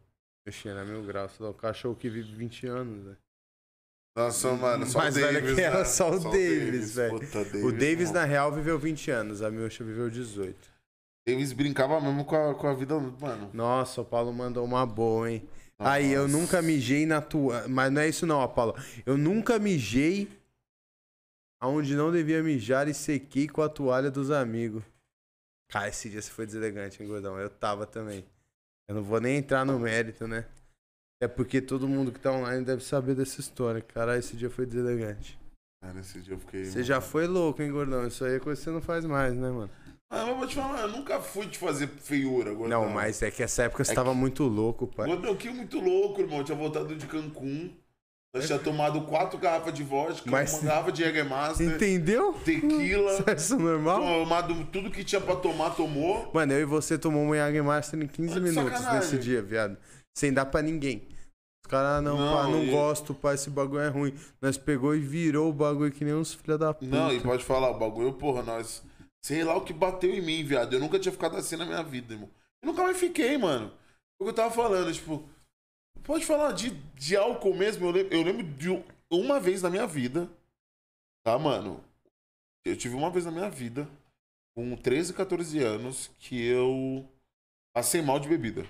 Miuxinha 0.46 0.74
era 0.74 0.84
mil 0.84 1.02
graus. 1.04 1.38
O 1.40 1.52
cachorro 1.54 1.94
que 1.96 2.08
vive 2.08 2.34
20 2.34 2.66
anos, 2.66 3.04
velho. 3.04 3.16
Nossa, 4.16 4.52
mano, 4.54 4.86
só 4.86 4.98
Mais 4.98 5.14
o 5.16 5.20
Davis, 5.20 5.54
que 5.54 5.60
ela, 5.60 5.78
né? 5.80 5.84
só 5.84 6.10
o 6.10 6.18
Davis, 6.18 6.94
velho. 6.94 7.20
Puta, 7.20 7.38
O 7.58 7.72
Davis, 7.72 8.08
mano. 8.08 8.20
na 8.20 8.24
real, 8.24 8.50
viveu 8.52 8.78
20 8.78 9.10
anos. 9.10 9.42
A 9.42 9.50
Miúcha 9.50 9.84
viveu 9.84 10.08
18. 10.08 10.70
Davis 11.26 11.52
brincava 11.52 12.00
mesmo 12.00 12.24
com 12.24 12.36
a, 12.36 12.54
com 12.54 12.68
a 12.68 12.74
vida, 12.74 12.98
mano. 12.98 13.50
Nossa, 13.52 14.00
o 14.00 14.04
Paulo 14.04 14.32
mandou 14.32 14.64
uma 14.64 14.86
boa, 14.86 15.30
hein? 15.30 15.42
Aí, 15.78 16.12
eu 16.12 16.28
Nossa. 16.28 16.36
nunca 16.38 16.62
mijei 16.62 17.04
na 17.04 17.20
tua. 17.20 17.66
Mas 17.68 17.92
não 17.92 18.00
é 18.00 18.08
isso, 18.08 18.26
não, 18.26 18.40
Apolo. 18.40 18.74
Eu 19.04 19.18
nunca 19.18 19.58
mijei 19.58 20.28
aonde 21.60 21.96
não 21.96 22.12
devia 22.12 22.42
mijar 22.42 22.86
e 22.88 22.94
sequei 22.94 23.48
com 23.48 23.60
a 23.60 23.68
toalha 23.68 24.10
dos 24.10 24.30
amigos. 24.30 24.84
Cara, 25.68 25.88
esse 25.88 26.08
dia 26.08 26.22
você 26.22 26.30
foi 26.30 26.46
deselegante, 26.46 27.02
hein, 27.02 27.08
gordão? 27.08 27.38
Eu 27.38 27.50
tava 27.50 27.86
também. 27.86 28.24
Eu 28.88 28.94
não 28.94 29.02
vou 29.02 29.20
nem 29.20 29.36
entrar 29.36 29.64
no 29.64 29.78
mérito, 29.80 30.28
né? 30.28 30.46
É 31.20 31.26
porque 31.26 31.60
todo 31.60 31.88
mundo 31.88 32.12
que 32.12 32.20
tá 32.20 32.30
online 32.30 32.64
deve 32.64 32.84
saber 32.84 33.16
dessa 33.16 33.40
história. 33.40 33.80
Cara, 33.80 34.16
esse 34.16 34.36
dia 34.36 34.48
foi 34.48 34.64
deselegante. 34.64 35.36
Cara, 35.82 35.98
esse 35.98 36.20
dia 36.20 36.34
eu 36.34 36.38
fiquei. 36.38 36.66
Você 36.66 36.84
já 36.84 37.00
foi 37.00 37.26
louco, 37.26 37.60
hein, 37.62 37.72
gordão? 37.72 38.06
Isso 38.06 38.24
aí 38.24 38.36
é 38.36 38.38
coisa 38.38 38.60
que 38.60 38.64
você 38.64 38.70
não 38.70 38.80
faz 38.80 39.04
mais, 39.04 39.34
né, 39.34 39.50
mano? 39.50 39.70
Ah, 40.16 40.20
mas 40.20 40.28
eu 40.28 40.36
vou 40.36 40.46
te 40.46 40.54
falar, 40.54 40.80
eu 40.82 40.88
nunca 40.88 41.20
fui 41.20 41.46
te 41.46 41.58
fazer 41.58 41.88
feiura, 41.88 42.52
gordão. 42.54 42.84
Não, 42.84 42.90
mas 42.90 43.22
é 43.22 43.30
que 43.30 43.42
essa 43.42 43.64
época 43.64 43.84
você 43.84 43.92
É 43.92 43.94
tava 43.94 44.12
muito 44.14 44.44
louco, 44.44 44.86
pai. 44.86 45.06
Gordão, 45.06 45.34
que 45.36 45.48
muito 45.50 45.78
louco, 45.80 46.20
irmão. 46.20 46.38
Eu 46.38 46.44
tinha 46.44 46.56
voltado 46.58 46.94
de 46.94 47.06
Cancún. 47.06 47.70
Nós 48.34 48.46
tinha 48.46 48.58
tomado 48.58 49.00
quatro 49.02 49.38
garrafas 49.38 49.72
de 49.72 49.82
vodka, 49.82 50.30
Mas- 50.30 50.52
uma 50.54 50.62
garrafa 50.68 50.92
de 50.92 51.02
Jägermaster, 51.02 51.66
Entendeu? 51.74 52.34
tequila. 52.44 53.12
Isso 53.34 53.54
é 53.54 53.58
normal? 53.58 54.00
tomado 54.02 54.64
tudo 54.66 54.90
que 54.90 55.02
tinha 55.02 55.20
pra 55.20 55.36
tomar, 55.36 55.70
tomou. 55.70 56.30
Mano, 56.34 56.52
eu 56.52 56.60
e 56.60 56.64
você 56.66 56.98
tomou 56.98 57.22
um 57.22 57.62
Master 57.64 57.98
em 58.02 58.06
15 58.06 58.28
Tá 58.28 58.34
de 58.34 58.40
minutos 58.42 58.72
sacanagem. 58.78 59.00
nesse 59.10 59.18
dia, 59.18 59.40
viado. 59.40 59.78
Sem 60.18 60.32
dar 60.34 60.44
pra 60.46 60.60
ninguém. 60.60 61.08
Os 61.64 61.70
caras, 61.70 62.02
não, 62.04 62.18
Não, 62.18 62.36
pá, 62.36 62.42
não 62.44 62.62
e- 62.62 62.70
gosto, 62.70 63.14
pá, 63.14 63.32
esse 63.32 63.48
bagulho 63.48 63.80
é 63.80 63.88
ruim. 63.88 64.12
Nós 64.40 64.58
pegou 64.58 64.94
e 64.94 65.00
virou 65.00 65.48
o 65.48 65.52
bagulho 65.52 65.90
que 65.90 66.04
nem 66.04 66.12
uns 66.14 66.34
filha 66.34 66.58
da 66.58 66.74
puta. 66.74 66.94
Não, 66.94 67.10
e 67.12 67.20
pode 67.20 67.42
falar, 67.42 67.70
o 67.70 67.78
bagulho, 67.78 68.12
porra, 68.12 68.42
nós. 68.42 68.84
Sei 69.26 69.42
lá 69.42 69.56
o 69.56 69.64
que 69.64 69.72
bateu 69.72 70.14
em 70.14 70.20
mim, 70.22 70.44
viado. 70.44 70.72
Eu 70.72 70.78
nunca 70.78 71.00
tinha 71.00 71.10
ficado 71.10 71.36
assim 71.36 71.56
na 71.56 71.66
minha 71.66 71.82
vida, 71.82 72.14
irmão. 72.14 72.30
Eu 72.62 72.68
nunca 72.70 72.84
mais 72.84 72.96
fiquei, 72.96 73.36
mano. 73.36 73.76
O 74.20 74.24
que 74.24 74.30
eu 74.30 74.34
tava 74.34 74.54
falando, 74.54 74.92
tipo. 74.92 75.28
Pode 76.04 76.24
falar 76.24 76.52
de, 76.52 76.70
de 76.94 77.16
álcool 77.16 77.52
mesmo. 77.52 77.84
Eu 77.86 77.90
lembro, 77.90 78.14
eu 78.14 78.22
lembro 78.22 78.44
de 78.44 78.70
um- 78.70 78.84
uma 79.10 79.40
vez 79.40 79.62
na 79.62 79.68
minha 79.68 79.84
vida. 79.84 80.30
Tá, 81.24 81.36
mano? 81.36 81.82
Eu 82.64 82.76
tive 82.76 82.94
uma 82.94 83.10
vez 83.10 83.24
na 83.24 83.32
minha 83.32 83.50
vida, 83.50 83.88
com 84.54 84.76
13, 84.76 85.12
14 85.12 85.58
anos, 85.58 86.08
que 86.20 86.40
eu 86.46 87.04
passei 87.74 88.00
mal 88.02 88.20
de 88.20 88.28
bebida. 88.28 88.64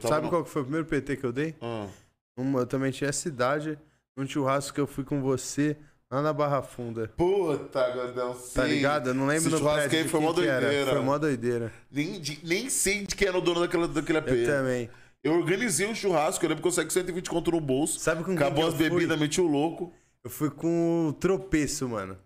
Sabe 0.00 0.24
no- 0.24 0.30
qual 0.30 0.42
que 0.42 0.50
foi 0.50 0.62
o 0.62 0.64
primeiro 0.64 0.88
PT 0.88 1.16
que 1.16 1.24
eu 1.24 1.32
dei? 1.32 1.54
Ah, 1.60 1.88
Uma, 2.36 2.60
eu 2.60 2.66
também 2.66 2.90
tinha 2.90 3.08
essa 3.10 3.28
idade, 3.28 3.78
num 4.16 4.26
churrasco 4.26 4.74
que 4.74 4.80
eu 4.80 4.86
fui 4.88 5.04
com 5.04 5.22
você, 5.22 5.76
lá 6.12 6.22
na 6.22 6.32
Barra 6.32 6.60
Funda. 6.62 7.08
Puta, 7.16 7.90
Gordão, 7.90 8.34
Tá 8.34 8.64
sim. 8.66 8.68
ligado? 8.74 9.08
Eu 9.10 9.14
não 9.14 9.26
lembro 9.26 9.48
Esse 9.48 9.62
no 9.62 9.70
prédio 9.72 9.98
aí 9.98 10.04
de 10.04 10.08
foi 10.10 10.20
mó 10.20 10.32
que 10.34 10.46
era. 10.46 10.60
doideira. 10.60 10.90
Foi 10.92 11.00
mó 11.00 11.18
doideira. 11.18 11.72
Nem, 11.90 12.20
de- 12.20 12.38
nem 12.44 12.68
sei 12.68 13.06
de 13.06 13.16
quem 13.16 13.28
era 13.28 13.38
o 13.38 13.40
dono 13.40 13.60
daquela, 13.60 13.88
daquele 13.88 14.18
AP. 14.18 14.28
Eu 14.30 14.46
também. 14.46 14.90
Eu 15.24 15.32
organizei 15.34 15.86
o 15.90 15.94
churrasco, 15.94 16.44
eu 16.44 16.48
lembro 16.48 16.62
que 16.62 16.68
eu 16.68 16.72
saí 16.72 16.84
com 16.84 16.90
120 16.90 17.30
conto 17.30 17.50
no 17.52 17.60
bolso. 17.60 17.98
Sabe 18.00 18.22
com 18.24 18.36
quem 18.36 18.36
Acabou 18.36 18.64
que 18.64 18.68
as 18.70 18.74
bebidas, 18.74 19.18
meti 19.18 19.40
o 19.40 19.46
louco. 19.46 19.92
Eu 20.24 20.30
fui 20.30 20.50
com 20.50 21.08
o 21.08 21.12
tropeço, 21.12 21.88
mano. 21.88 22.18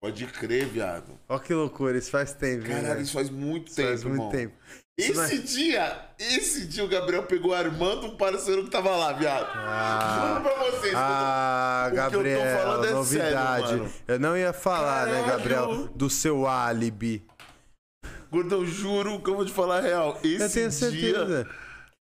Pode 0.00 0.26
crer, 0.26 0.66
viado. 0.66 1.18
Ó 1.28 1.38
que 1.38 1.52
loucura, 1.52 1.96
isso 1.98 2.10
faz 2.10 2.32
tempo, 2.32 2.66
Caralho, 2.66 3.00
isso 3.00 3.12
faz 3.12 3.28
muito 3.30 3.66
Isso 3.68 3.76
tempo, 3.76 3.88
faz 3.88 4.04
muito 4.04 4.14
irmão. 4.20 4.30
tempo. 4.30 4.54
Esse 4.98 5.38
dia, 5.40 6.08
esse 6.18 6.66
dia 6.66 6.82
o 6.82 6.88
Gabriel 6.88 7.24
pegou 7.24 7.52
Armando, 7.54 8.06
um 8.06 8.16
parceiro 8.16 8.64
que 8.64 8.70
tava 8.70 8.96
lá, 8.96 9.12
viado. 9.12 9.46
Ah. 9.54 10.40
Juro 10.40 10.42
pra 10.42 10.70
vocês. 10.70 10.94
Ah, 10.96 11.88
O 11.88 11.92
que 11.92 11.98
eu 11.98 12.04
tô 12.04 12.10
Gabriel, 12.16 12.58
falando 12.58 12.86
é 12.86 12.90
novidade. 12.92 13.68
sério, 13.68 13.92
eu 14.08 14.18
não 14.18 14.34
ia 14.38 14.54
falar, 14.54 15.06
né, 15.06 15.12
Caralho. 15.20 15.26
Gabriel, 15.26 15.88
do 15.94 16.08
seu 16.08 16.46
álibi. 16.46 17.22
Gordão, 18.30 18.64
juro 18.64 19.20
que 19.20 19.28
eu 19.28 19.36
vou 19.36 19.44
te 19.44 19.52
falar 19.52 19.78
a 19.78 19.80
real. 19.82 20.18
Esse 20.24 20.60
eu 20.60 20.70
tenho 20.70 20.90
dia... 20.92 21.46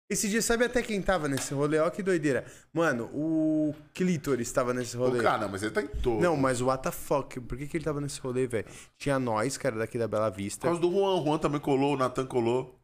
Esse 0.08 0.28
dia, 0.28 0.42
sabe 0.42 0.64
até 0.64 0.82
quem 0.82 1.00
tava 1.00 1.28
nesse 1.28 1.54
rolê? 1.54 1.78
Ó 1.78 1.88
que 1.88 2.02
doideira. 2.02 2.44
Mano, 2.72 3.08
o 3.14 3.74
Clitoris 3.94 4.52
tava 4.52 4.74
nesse 4.74 4.96
rolê. 4.96 5.18
Ô, 5.18 5.22
cara, 5.22 5.48
mas 5.48 5.62
ele 5.62 5.72
tá 5.72 5.80
em 5.80 5.88
todo. 5.88 6.20
Não, 6.20 6.36
mas 6.36 6.60
o 6.60 6.66
what 6.66 6.82
the 6.82 6.90
fuck? 6.90 7.40
Por 7.40 7.56
que, 7.56 7.66
que 7.66 7.76
ele 7.78 7.84
tava 7.84 8.02
nesse 8.02 8.20
rolê, 8.20 8.46
velho? 8.46 8.66
Tinha 8.98 9.18
nós, 9.18 9.58
era 9.64 9.78
daqui 9.78 9.96
da 9.96 10.06
Bela 10.06 10.30
Por 10.30 10.36
Vista. 10.36 10.66
causa 10.66 10.80
do 10.80 10.90
Juan. 10.90 11.20
O 11.20 11.24
Juan 11.24 11.38
também 11.38 11.60
colou, 11.60 11.94
o 11.94 11.96
Natan 11.96 12.26
colou. 12.26 12.78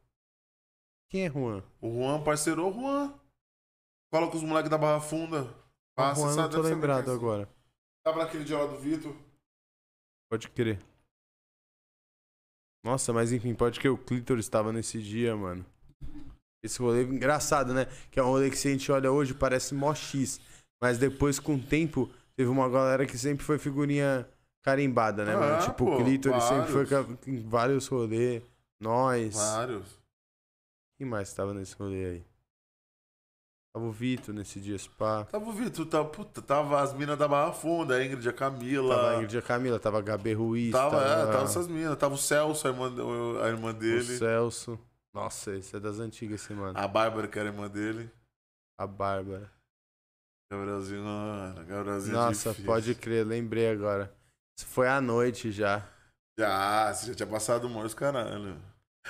Quem 1.10 1.26
é 1.26 1.30
Juan? 1.30 1.62
O 1.80 1.90
Juan 1.90 2.22
parceirou 2.22 2.70
o 2.70 2.72
Juan. 2.72 3.12
Fala 4.10 4.30
com 4.30 4.36
os 4.38 4.42
moleques 4.42 4.70
da 4.70 4.78
Barra 4.78 5.00
Funda. 5.00 5.42
O 5.42 5.50
Passa, 5.94 6.20
Juan 6.22 6.28
não 6.28 6.34
sabe, 6.34 6.48
tô 6.48 6.56
deve 6.56 6.68
saber 6.68 6.74
lembrado 6.74 7.10
é. 7.10 7.14
agora. 7.14 7.48
Tava 8.02 8.20
naquele 8.20 8.44
dia 8.44 8.56
lá 8.56 8.66
do 8.66 8.78
Vitor. 8.78 9.14
Pode 10.30 10.48
crer. 10.48 10.80
Nossa, 12.82 13.12
mas 13.12 13.30
enfim, 13.30 13.54
pode 13.54 13.78
que 13.78 13.88
o 13.88 13.98
Clitoris 13.98 14.48
tava 14.48 14.72
nesse 14.72 15.02
dia, 15.02 15.36
mano. 15.36 15.66
Esse 16.62 16.78
rolê 16.78 17.04
engraçado, 17.04 17.72
né? 17.72 17.86
Que 18.10 18.20
é 18.20 18.22
um 18.22 18.26
rolê 18.26 18.50
que 18.50 18.56
se 18.56 18.68
a 18.68 18.70
gente 18.70 18.90
olha 18.92 19.10
hoje 19.10 19.32
parece 19.34 19.74
mó 19.74 19.94
X. 19.94 20.40
Mas 20.80 20.98
depois, 20.98 21.38
com 21.38 21.54
o 21.54 21.58
tempo, 21.62 22.10
teve 22.36 22.50
uma 22.50 22.68
galera 22.68 23.06
que 23.06 23.16
sempre 23.18 23.44
foi 23.44 23.58
figurinha 23.58 24.28
carimbada, 24.62 25.24
né, 25.24 25.34
mano? 25.34 25.54
Ah, 25.54 25.58
Tipo, 25.58 25.86
pô, 25.86 25.94
o 25.94 26.04
Clitoris 26.04 26.44
sempre 26.44 26.72
foi 26.72 26.86
em 27.26 27.40
vários 27.48 27.86
rolês. 27.86 28.42
Nós. 28.78 29.34
Vários. 29.34 29.98
Quem 30.98 31.06
mais 31.06 31.32
tava 31.32 31.54
nesse 31.54 31.74
rolê 31.76 32.04
aí? 32.04 32.24
Tava 33.72 33.86
o 33.86 33.92
Vitor 33.92 34.34
nesse 34.34 34.58
dia, 34.58 34.76
spa. 34.76 35.24
Tava 35.30 35.48
o 35.48 35.52
Vitor, 35.52 35.86
tava, 35.86 36.08
puta, 36.08 36.42
tava 36.42 36.80
as 36.80 36.92
minas 36.92 37.16
da 37.16 37.28
Barra 37.28 37.52
Funda, 37.52 37.94
a 37.94 38.04
Ingrid, 38.04 38.28
a 38.28 38.32
Camila. 38.32 38.96
Tava 38.96 39.10
a 39.10 39.14
Ingrid 39.16 39.34
e 39.34 39.38
a 39.38 39.42
Camila, 39.42 39.78
tava 39.78 39.98
a 39.98 40.02
Gabi 40.02 40.32
Ruiz. 40.32 40.72
Tava, 40.72 40.98
tava, 40.98 41.22
é, 41.22 41.32
tava 41.32 41.44
essas 41.44 41.68
minas. 41.68 41.96
Tava 41.96 42.14
o 42.14 42.18
Celso, 42.18 42.66
a 42.66 42.70
irmã, 42.70 42.92
a 43.44 43.48
irmã 43.48 43.70
o 43.70 43.72
dele. 43.72 44.02
Celso. 44.18 44.78
Nossa, 45.14 45.54
esse 45.56 45.76
é 45.76 45.80
das 45.80 45.98
antigas 45.98 46.40
esse 46.42 46.52
mano. 46.52 46.78
A 46.78 46.86
Bárbara, 46.86 47.26
que 47.28 47.38
era 47.38 47.48
irmã 47.48 47.68
dele. 47.68 48.10
A 48.78 48.86
Bárbara. 48.86 49.50
Gabrielzinho, 50.52 51.02
mano, 51.04 51.64
Gabrielzinho 51.64 52.12
é 52.12 52.16
Nossa, 52.18 52.48
difícil. 52.50 52.64
pode 52.66 52.94
crer, 52.94 53.24
lembrei 53.26 53.70
agora. 53.70 54.12
Isso 54.58 54.66
foi 54.66 54.88
à 54.88 55.00
noite 55.00 55.52
já. 55.52 55.86
Já, 56.38 56.92
você 56.92 57.06
já 57.08 57.14
tinha 57.14 57.26
passado 57.26 57.68
o 57.68 57.78
os 57.80 57.94
caralho. 57.94 58.56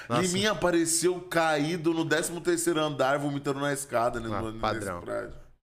Nossa. 0.09 0.23
Liminha 0.23 0.53
apareceu 0.53 1.21
caído 1.29 1.93
no 1.93 2.07
13 2.07 2.41
terceiro 2.41 2.81
andar, 2.81 3.19
vomitando 3.19 3.61
na 3.61 3.73
escada, 3.73 4.21
né? 4.21 4.29
Ah, 4.33 4.43
no- 4.43 4.59
padrão. 4.61 5.03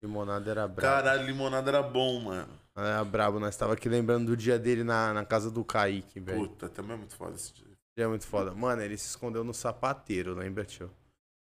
Limonada 0.03 0.51
era 0.51 0.69
brabo. 0.69 0.81
Caralho, 0.81 1.27
limonada 1.27 1.71
era 1.71 1.83
bom, 1.83 2.21
mano. 2.21 2.49
Era 2.77 3.05
brabo. 3.05 3.39
Nós 3.41 3.57
tava 3.57 3.73
aqui 3.75 3.89
lembrando 3.89 4.27
do 4.27 4.37
dia 4.37 4.59
dele 4.59 4.85
na, 4.85 5.13
na 5.13 5.25
casa 5.25 5.51
do 5.51 5.65
Kaique, 5.65 6.21
velho. 6.21 6.49
Puta, 6.49 6.69
também 6.69 6.93
é 6.93 6.97
muito 6.97 7.15
foda 7.17 7.35
esse 7.35 7.53
dia. 7.53 7.66
Dia 7.97 8.05
é 8.05 8.09
muito 8.09 8.27
foda. 8.27 8.53
Mano, 8.55 8.83
ele 8.83 8.99
se 8.99 9.09
escondeu 9.09 9.43
no 9.43 9.55
sapateiro, 9.55 10.35
lembra, 10.35 10.65
tio? 10.65 10.91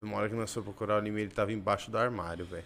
Uma 0.01 0.17
hora 0.17 0.29
que 0.29 0.35
nós 0.35 0.51
fomos 0.51 0.65
procurar 0.65 0.97
o 0.97 0.99
Lima, 0.99 1.19
ele 1.19 1.29
tava 1.29 1.53
embaixo 1.53 1.91
do 1.91 1.97
armário, 1.97 2.45
velho. 2.45 2.65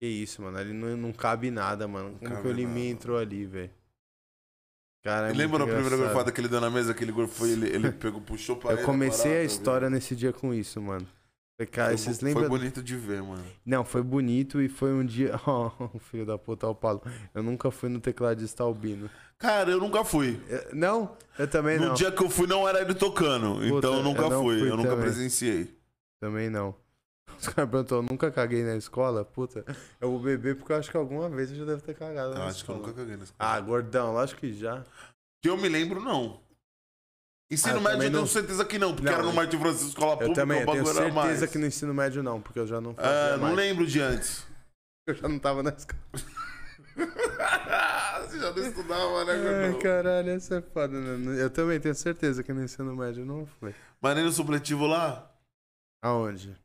Que 0.00 0.06
isso, 0.06 0.42
mano. 0.42 0.58
Ali 0.58 0.72
não, 0.72 0.96
não 0.96 1.12
cabe 1.12 1.50
nada, 1.50 1.86
mano. 1.86 2.18
Como 2.18 2.42
que 2.42 2.48
o 2.48 2.56
nada. 2.56 2.80
entrou 2.80 3.18
ali, 3.18 3.44
velho? 3.44 3.70
Cara, 5.04 5.28
é 5.28 5.32
Lembra 5.32 5.58
muito 5.58 5.70
a 5.70 5.74
primeira 5.74 5.96
gorfada 5.96 6.32
que 6.32 6.40
ele 6.40 6.48
deu 6.48 6.60
na 6.60 6.70
mesa? 6.70 6.92
Aquele 6.92 7.12
gorfo 7.12 7.46
ele, 7.46 7.68
ele 7.68 7.92
pegou, 7.92 8.20
puxou 8.20 8.56
pra 8.56 8.72
ele. 8.72 8.80
Eu 8.80 8.86
comecei 8.86 9.36
a 9.36 9.44
história 9.44 9.88
nesse 9.88 10.16
dia 10.16 10.32
com 10.32 10.52
isso, 10.52 10.80
mano. 10.80 11.06
Cara, 11.70 11.96
Foi, 11.96 12.12
lembram? 12.20 12.48
foi 12.48 12.48
bonito 12.58 12.82
de 12.82 12.96
ver, 12.96 13.22
mano. 13.22 13.44
Não, 13.64 13.84
foi 13.84 14.02
bonito 14.02 14.60
e 14.60 14.68
foi 14.68 14.92
um 14.92 15.04
dia. 15.06 15.38
Oh, 15.46 15.98
filho 16.00 16.26
da 16.26 16.36
puta, 16.36 16.66
o 16.66 16.74
Paulo. 16.74 17.00
Eu 17.32 17.44
nunca 17.44 17.70
fui 17.70 17.88
no 17.88 18.00
tecladista 18.00 18.64
albino. 18.64 19.08
Cara, 19.38 19.70
eu 19.70 19.78
nunca 19.78 20.04
fui. 20.04 20.40
Eu- 20.48 20.74
Não, 20.74 21.16
eu 21.38 21.46
também 21.48 21.78
No 21.78 21.86
não. 21.88 21.94
dia 21.94 22.10
que 22.10 22.22
eu 22.22 22.28
fui, 22.28 22.48
não 22.48 22.68
era 22.68 22.80
ele 22.80 22.92
tocando. 22.94 23.54
Puta, 23.54 23.66
então 23.78 23.94
eu 23.94 24.02
nunca 24.02 24.22
eu 24.22 24.42
fui. 24.42 24.58
fui 24.58 24.70
Eu 24.70 24.76
nunca 24.76 24.88
também. 24.90 25.04
presenciei. 25.04 25.78
Também 26.20 26.50
não. 26.50 26.74
Os 27.38 27.46
caras 27.48 27.70
perguntou, 27.70 27.98
eu 27.98 28.02
nunca 28.02 28.30
caguei 28.32 28.64
na 28.64 28.76
escola? 28.76 29.24
Puta, 29.24 29.64
eu 30.00 30.10
vou 30.10 30.18
beber 30.20 30.56
porque 30.56 30.72
eu 30.72 30.76
acho 30.76 30.90
que 30.90 30.96
alguma 30.96 31.28
vez 31.28 31.50
eu 31.52 31.56
já 31.58 31.64
deve 31.66 31.82
ter 31.82 31.94
cagado 31.94 32.32
Eu 32.34 32.38
na 32.38 32.46
acho 32.46 32.64
que 32.64 32.70
eu 32.70 32.74
escola. 32.74 32.78
nunca 32.88 32.92
caguei 33.00 33.16
nesse 33.16 33.32
Ah, 33.38 33.60
gordão, 33.60 34.12
lógico 34.12 34.40
que 34.40 34.52
já. 34.54 34.82
Que 35.40 35.48
eu 35.48 35.56
me 35.56 35.68
lembro, 35.68 36.00
não. 36.02 36.40
Ensino 37.50 37.72
Ah, 37.76 37.80
médio 37.80 37.90
também 37.92 38.06
eu 38.06 38.10
tenho 38.10 38.20
não- 38.22 38.26
certeza 38.26 38.64
que 38.64 38.78
não, 38.78 38.94
porque 38.94 39.06
Não, 39.06 39.12
era 39.12 39.22
no 39.22 39.32
Martin 39.32 39.58
Francisco, 39.58 39.88
escola 39.90 40.12
Eu 40.12 40.18
pública, 40.18 40.34
também, 40.40 40.60
eu 40.60 40.66
tenho 40.66 40.84
bagulho 40.84 40.98
era 40.98 41.12
certeza 41.22 41.46
que 41.48 41.58
no 41.58 41.66
ensino 41.66 41.94
médio 41.94 42.22
não, 42.22 42.40
porque 42.40 42.58
eu 42.58 42.66
já 42.66 42.80
não 42.80 42.94
fazia 42.94 43.10
É, 43.10 43.32
não 43.32 43.38
mais. 43.42 43.56
lembro 43.56 43.86
de 43.86 44.00
antes. 44.00 44.44
Eu 45.06 45.14
já 45.14 45.28
não 45.28 45.38
tava 45.38 45.62
na 45.62 45.68
escola. 45.70 46.00
Você 46.94 48.38
já 48.40 48.50
não 48.52 48.66
estudava, 48.66 49.24
né, 49.26 49.32
Ai, 49.66 49.78
caralho, 49.78 50.30
essa 50.30 50.56
é 50.56 50.62
foda, 50.62 50.98
né? 50.98 51.42
Eu 51.42 51.50
também 51.50 51.78
tenho 51.78 51.94
certeza 51.94 52.42
que 52.42 52.52
no 52.54 52.62
ensino 52.64 52.96
médio 52.96 53.24
não 53.26 53.44
foi. 53.60 53.74
Mas 54.00 54.14
nem 54.14 54.24
no 54.24 54.32
supletivo 54.32 54.86
lá, 54.86 55.30
Aonde? 56.02 56.56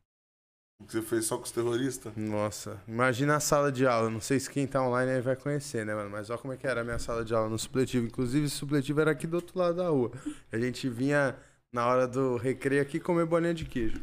Que 0.85 0.93
você 0.93 1.01
fez 1.01 1.25
só 1.25 1.37
com 1.37 1.43
os 1.43 1.51
terroristas. 1.51 2.15
Nossa, 2.15 2.81
imagina 2.87 3.35
a 3.35 3.39
sala 3.39 3.71
de 3.71 3.85
aula. 3.85 4.09
Não 4.09 4.21
sei 4.21 4.39
se 4.39 4.49
quem 4.49 4.65
tá 4.65 4.81
online 4.81 5.11
aí 5.11 5.21
vai 5.21 5.35
conhecer, 5.35 5.85
né, 5.85 5.93
mano? 5.93 6.09
Mas 6.09 6.29
olha 6.29 6.39
como 6.39 6.53
é 6.53 6.57
que 6.57 6.65
era 6.65 6.81
a 6.81 6.83
minha 6.83 6.99
sala 6.99 7.23
de 7.23 7.33
aula 7.33 7.49
no 7.49 7.59
supletivo. 7.59 8.05
Inclusive, 8.07 8.45
esse 8.45 8.55
supletivo 8.55 9.01
era 9.01 9.11
aqui 9.11 9.27
do 9.27 9.35
outro 9.35 9.59
lado 9.59 9.75
da 9.75 9.89
rua. 9.89 10.11
A 10.51 10.57
gente 10.57 10.87
vinha 10.89 11.37
na 11.71 11.85
hora 11.85 12.07
do 12.07 12.37
recreio 12.37 12.81
aqui 12.81 12.99
comer 12.99 13.25
bolinha 13.25 13.53
de 13.53 13.65
queijo. 13.65 14.01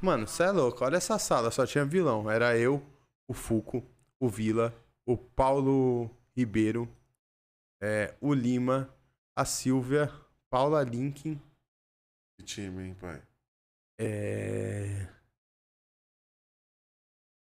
Mano, 0.00 0.26
cê 0.26 0.44
é 0.44 0.50
louco. 0.50 0.84
Olha 0.84 0.96
essa 0.96 1.18
sala, 1.18 1.50
só 1.50 1.66
tinha 1.66 1.84
vilão. 1.84 2.30
Era 2.30 2.56
eu, 2.56 2.82
o 3.28 3.34
Fuco, 3.34 3.84
o 4.18 4.28
Vila, 4.28 4.74
o 5.06 5.16
Paulo 5.16 6.10
Ribeiro, 6.34 6.88
é, 7.82 8.14
o 8.20 8.32
Lima, 8.32 8.88
a 9.36 9.44
Silvia, 9.44 10.10
Paula 10.48 10.82
Linkin, 10.82 11.40
Que 12.38 12.44
time, 12.44 12.84
hein, 12.84 12.96
pai? 12.98 13.22
é... 13.98 15.06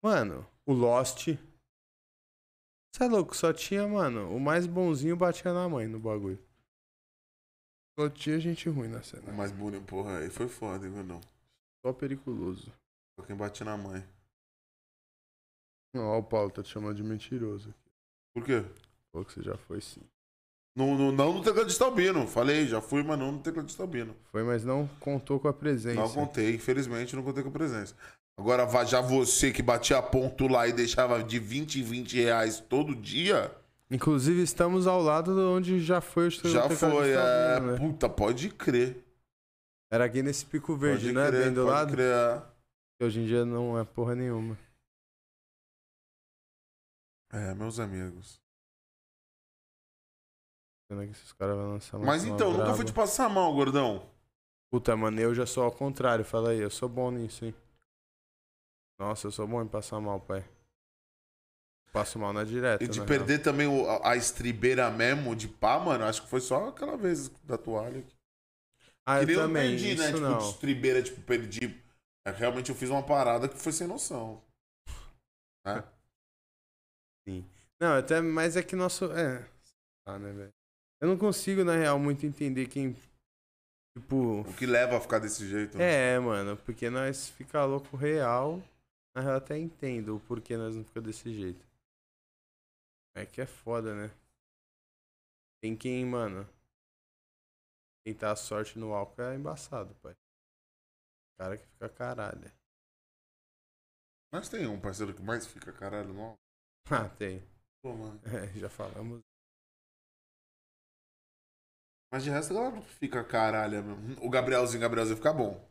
Mano, 0.07 0.49
o 0.65 0.73
Lost. 0.73 1.27
Você 2.95 3.03
é 3.03 3.09
louco, 3.09 3.37
só 3.37 3.53
tinha, 3.53 3.89
mano, 3.89 4.33
o 4.33 4.39
mais 4.39 4.65
bonzinho 4.65 5.17
batia 5.17 5.53
na 5.53 5.69
mãe 5.69 5.89
no 5.89 5.99
bagulho. 5.99 6.39
Só 7.99 8.09
tinha 8.09 8.39
gente 8.39 8.69
ruim 8.69 8.87
na 8.87 9.01
O 9.01 9.03
cena. 9.03 9.33
mais 9.33 9.51
bonito, 9.51 9.85
porra, 9.85 10.19
aí 10.19 10.31
foi 10.31 10.47
foda, 10.47 10.87
hein, 10.87 10.93
gordão? 10.93 11.21
Só 11.85 11.93
periculoso. 11.93 12.73
Só 13.19 13.27
quem 13.27 13.35
bate 13.35 13.65
na 13.65 13.77
mãe. 13.77 14.07
Não, 15.93 16.05
ó, 16.05 16.19
o 16.21 16.23
Paulo 16.23 16.53
tá 16.53 16.63
te 16.63 16.69
chamando 16.69 16.95
de 16.95 17.03
mentiroso. 17.03 17.75
Por 18.33 18.45
quê? 18.45 18.65
Falou 19.11 19.27
que 19.27 19.33
você 19.33 19.43
já 19.43 19.57
foi 19.57 19.81
sim. 19.81 20.03
No, 20.77 20.97
no, 20.97 21.11
não 21.11 21.33
no 21.33 21.43
tecladista 21.43 21.85
albino. 21.85 22.29
Falei, 22.29 22.69
já 22.69 22.81
fui, 22.81 23.03
mas 23.03 23.19
não 23.19 23.33
no 23.33 23.43
tecladista 23.43 23.83
albino. 23.83 24.15
Foi, 24.31 24.45
mas 24.45 24.63
não 24.63 24.87
contou 25.01 25.41
com 25.41 25.49
a 25.49 25.53
presença. 25.53 26.01
Não 26.01 26.13
contei, 26.13 26.55
infelizmente 26.55 27.17
não 27.17 27.25
contei 27.25 27.43
com 27.43 27.49
a 27.49 27.53
presença. 27.53 27.97
Agora, 28.39 28.67
vá 28.67 28.85
já 28.85 29.01
você 29.01 29.51
que 29.53 29.63
batia 29.63 30.01
ponto 30.03 30.47
lá 30.47 30.69
e 30.69 30.73
deixava 30.73 31.23
de 31.25 31.39
20 31.39 31.81
em 31.81 31.83
20 31.83 32.17
reais 32.23 32.61
todo 32.61 32.95
dia, 32.95 33.51
Inclusive, 33.91 34.43
estamos 34.43 34.87
ao 34.87 35.01
lado 35.01 35.33
de 35.35 35.41
onde 35.41 35.81
já 35.81 36.01
foi 36.01 36.25
o 36.25 36.29
Estúdio 36.29 36.51
já 36.51 36.69
foi. 36.69 37.13
É, 37.13 37.61
né? 37.61 37.79
Puta, 37.79 38.09
pode 38.09 38.51
crer. 38.51 39.05
Era 39.89 40.05
aqui 40.05 40.23
nesse 40.23 40.45
Pico 40.45 40.77
Verde, 40.77 41.05
pode 41.05 41.15
né? 41.15 41.29
crer, 41.29 41.45
Bem 41.45 41.53
do 41.53 41.61
pode 41.63 41.71
lado. 41.73 41.93
Crer. 41.93 42.43
Que 42.99 43.05
hoje 43.05 43.21
em 43.21 43.27
dia 43.27 43.45
não 43.45 43.79
é 43.79 43.85
porra 43.85 44.17
nenhuma. 44.17 44.59
É, 47.33 47.55
meus 47.55 47.79
amigos. 47.79 48.41
Pena 50.89 51.05
que 51.05 51.13
esses 51.13 51.33
caras 51.33 51.57
vão 51.57 51.73
lançar 51.73 51.99
Mas 51.99 52.25
então, 52.25 52.51
nunca 52.51 52.63
braba. 52.65 52.77
fui 52.77 52.85
te 52.85 52.93
passar 52.93 53.29
mal, 53.29 53.53
gordão. 53.55 54.09
Puta, 54.71 54.97
mano, 54.97 55.21
eu 55.21 55.33
já 55.33 55.47
sou 55.47 55.63
ao 55.63 55.71
contrário. 55.71 56.25
Fala 56.25 56.51
aí, 56.51 56.59
eu 56.59 56.71
sou 56.71 56.89
bom 56.89 57.11
nisso, 57.13 57.45
hein? 57.45 57.55
Nossa, 58.99 59.27
eu 59.27 59.31
sou 59.31 59.47
bom 59.47 59.63
em 59.63 59.69
passar 59.69 60.01
mal, 60.01 60.21
pai. 60.21 60.45
Passo 61.93 62.19
mal 62.19 62.33
na 62.33 62.45
direta. 62.45 62.83
E 62.85 62.89
de 62.89 63.01
na 63.01 63.07
perder 63.07 63.39
também 63.41 63.67
o- 63.67 63.89
a, 63.89 64.13
a 64.13 64.17
estribeira 64.17 64.91
mesmo 64.91 65.35
de 65.35 65.49
pá, 65.49 65.79
mano, 65.79 66.05
acho 66.05 66.23
que 66.23 66.29
foi 66.29 66.41
só 66.41 66.69
aquela 66.69 66.97
vez 66.97 67.29
da 67.45 67.57
toalha. 67.57 68.05
Ah, 69.07 69.19
que 69.19 69.23
eu 69.25 69.27
nem 69.27 69.37
eu 69.37 69.43
também, 69.43 69.71
perdi, 69.71 69.93
isso 69.93 70.03
né? 70.03 70.09
Tipo, 70.09 70.21
não. 70.21 70.39
de 70.39 70.45
estribeira, 70.45 71.03
tipo, 71.03 71.21
perdi. 71.23 71.83
É, 72.27 72.31
realmente 72.33 72.71
eu 72.71 72.77
fiz 72.77 72.91
uma 72.91 73.03
parada 73.03 73.49
que 73.49 73.57
foi 73.57 73.73
sem 73.73 73.87
noção. 73.87 74.43
Né? 75.65 75.83
Não, 77.81 77.99
até, 77.99 78.21
mas 78.21 78.57
é 78.57 78.63
que 78.63 78.75
nosso. 78.77 79.07
É. 79.13 79.45
Ah, 80.07 80.19
né, 80.19 80.33
velho? 80.33 80.55
Eu 81.01 81.09
não 81.09 81.19
consigo, 81.19 81.63
na 81.65 81.75
real, 81.77 81.99
muito 81.99 82.25
entender 82.25 82.69
quem. 82.69 82.97
Tipo. 83.97 84.41
O 84.43 84.55
que 84.55 84.65
leva 84.65 84.97
a 84.97 85.01
ficar 85.01 85.19
desse 85.19 85.47
jeito. 85.47 85.77
né? 85.77 86.15
É, 86.15 86.19
mano, 86.19 86.57
porque 86.59 86.89
nós 86.89 87.29
fica 87.31 87.65
louco 87.65 87.97
real. 87.97 88.63
Na 89.17 89.23
real, 89.23 89.37
até 89.37 89.57
entendo 89.57 90.15
o 90.15 90.21
porquê 90.21 90.59
nós 90.59 90.77
não 90.77 90.85
fica 90.85 91.01
desse 91.01 91.33
jeito. 91.33 91.67
É 93.15 93.25
que 93.25 93.41
é 93.41 93.47
foda, 93.47 93.95
né? 93.95 94.15
Tem 95.59 95.75
quem, 95.75 96.05
mano. 96.05 96.47
Tentar 98.05 98.33
a 98.33 98.37
sorte 98.37 98.79
no 98.79 98.93
álcool 98.93 99.23
é 99.23 99.35
embaçado, 99.35 99.95
pai. 100.03 100.15
Cara 101.39 101.57
que 101.57 101.67
fica 101.67 101.89
caralho. 101.89 102.53
Mas 104.31 104.51
tem 104.51 104.67
um 104.67 104.79
parceiro 104.79 105.15
que 105.15 105.23
mais 105.23 105.47
fica 105.47 105.73
caralho, 105.73 106.13
não? 106.13 106.35
Ah, 106.93 107.09
tem. 107.09 107.43
Pô, 107.83 107.95
mano. 107.95 108.21
É, 108.27 108.47
já 108.61 108.69
falamos. 108.69 109.23
Mas 112.13 112.23
de 112.23 112.29
resto 112.29 112.53
a 112.53 112.57
galera 112.57 112.77
não 112.77 112.83
fica 112.83 113.25
caralho 113.25 113.83
mesmo. 113.83 114.25
O 114.27 114.29
Gabrielzinho, 114.29 114.83
Gabrielzinho 114.83 115.17
fica 115.17 115.33
bom. 115.33 115.67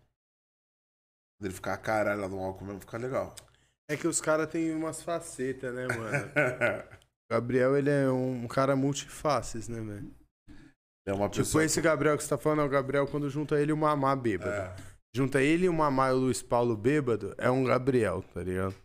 Ele 1.41 1.53
ficar 1.53 1.77
caralho 1.77 2.21
lá 2.21 2.29
no 2.29 2.39
álcool 2.39 2.65
mesmo, 2.65 2.79
fica 2.81 2.97
legal. 2.97 3.35
É 3.89 3.95
que 3.95 4.07
os 4.07 4.19
caras 4.21 4.47
têm 4.49 4.73
umas 4.73 5.01
facetas, 5.03 5.73
né, 5.73 5.87
mano? 5.87 6.25
O 6.27 7.29
Gabriel, 7.31 7.77
ele 7.77 7.89
é 7.89 8.09
um 8.09 8.47
cara 8.47 8.75
multifaces, 8.75 9.67
né, 9.67 9.79
velho? 9.81 10.11
É 11.07 11.13
uma 11.13 11.29
Tipo, 11.29 11.43
pessoa. 11.43 11.63
esse 11.63 11.79
Gabriel 11.81 12.17
que 12.17 12.23
você 12.23 12.29
tá 12.29 12.37
falando 12.37 12.61
é 12.61 12.65
o 12.65 12.69
Gabriel 12.69 13.05
quando 13.07 13.29
junta 13.29 13.59
ele 13.59 13.69
e 13.71 13.73
o 13.73 13.77
Mamá 13.77 14.15
bêbado. 14.15 14.49
É. 14.49 14.75
Junta 15.15 15.41
ele 15.41 15.65
e 15.65 15.69
o 15.69 15.73
Mamá 15.73 16.09
e 16.09 16.13
o 16.13 16.17
Luiz 16.17 16.41
Paulo 16.41 16.75
bêbado, 16.75 17.35
é 17.37 17.49
um 17.49 17.63
Gabriel, 17.63 18.23
tá 18.33 18.41
ligado? 18.41 18.75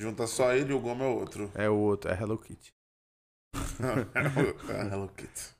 Junta 0.00 0.26
só 0.26 0.52
ele 0.52 0.72
e 0.72 0.74
o 0.74 0.80
Gomes 0.80 1.02
é 1.02 1.06
outro. 1.08 1.50
É 1.54 1.70
o 1.70 1.76
outro, 1.76 2.10
é 2.10 2.14
Hello 2.20 2.36
Kitty. 2.36 2.70
É 4.64 4.94
Hello 4.94 5.08
Kitty. 5.16 5.52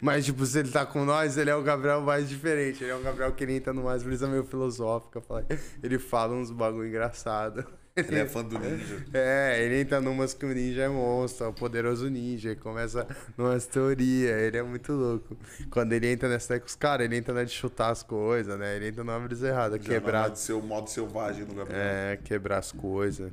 Mas, 0.00 0.24
tipo, 0.24 0.44
se 0.46 0.58
ele 0.60 0.70
tá 0.70 0.86
com 0.86 1.04
nós, 1.04 1.36
ele 1.36 1.50
é 1.50 1.54
o 1.54 1.62
Gabriel 1.62 2.00
mais 2.00 2.28
diferente. 2.28 2.82
Ele 2.82 2.90
é 2.92 2.96
um 2.96 3.02
Gabriel 3.02 3.32
que 3.32 3.44
ele 3.44 3.54
entra 3.54 3.72
no 3.72 3.82
mais 3.84 4.02
brisa 4.02 4.26
meio 4.26 4.44
filosófica. 4.44 5.20
fala- 5.20 5.44
Ele 5.82 5.98
fala 5.98 6.34
uns 6.34 6.50
bagulho 6.50 6.88
engraçado. 6.88 7.64
Ele 7.96 8.18
é 8.18 8.26
fã 8.26 8.42
do 8.42 8.58
Ninja. 8.58 9.04
É, 9.14 9.62
ele 9.62 9.80
entra 9.80 10.00
numas 10.00 10.34
que 10.34 10.44
o 10.44 10.48
ninja 10.52 10.82
é 10.82 10.88
monstro, 10.88 11.44
é 11.46 11.48
o 11.48 11.52
poderoso 11.52 12.08
ninja, 12.10 12.50
ele 12.50 12.58
começa 12.58 13.06
numas 13.38 13.66
teorias, 13.66 14.36
ele 14.42 14.56
é 14.56 14.62
muito 14.64 14.92
louco. 14.92 15.36
Quando 15.70 15.92
ele 15.92 16.08
entra 16.10 16.28
nessa 16.28 16.58
com 16.58 16.66
os 16.66 16.74
caras, 16.74 17.04
ele 17.04 17.16
entra 17.16 17.32
na 17.32 17.44
de 17.44 17.52
chutar 17.52 17.90
as 17.90 18.02
coisas, 18.02 18.58
né? 18.58 18.74
Ele 18.74 18.88
entra 18.88 19.04
numa 19.04 19.20
brisa 19.20 19.46
errada, 19.46 19.78
Já 19.80 19.84
quebrar, 19.90 20.28
no 20.30 20.34
seu 20.34 20.60
modo 20.60 20.90
selvagem 20.90 21.44
do 21.44 21.54
Gabriel. 21.54 21.80
é, 21.80 22.18
quebrar 22.24 22.58
as 22.58 22.72
coisas. 22.72 23.30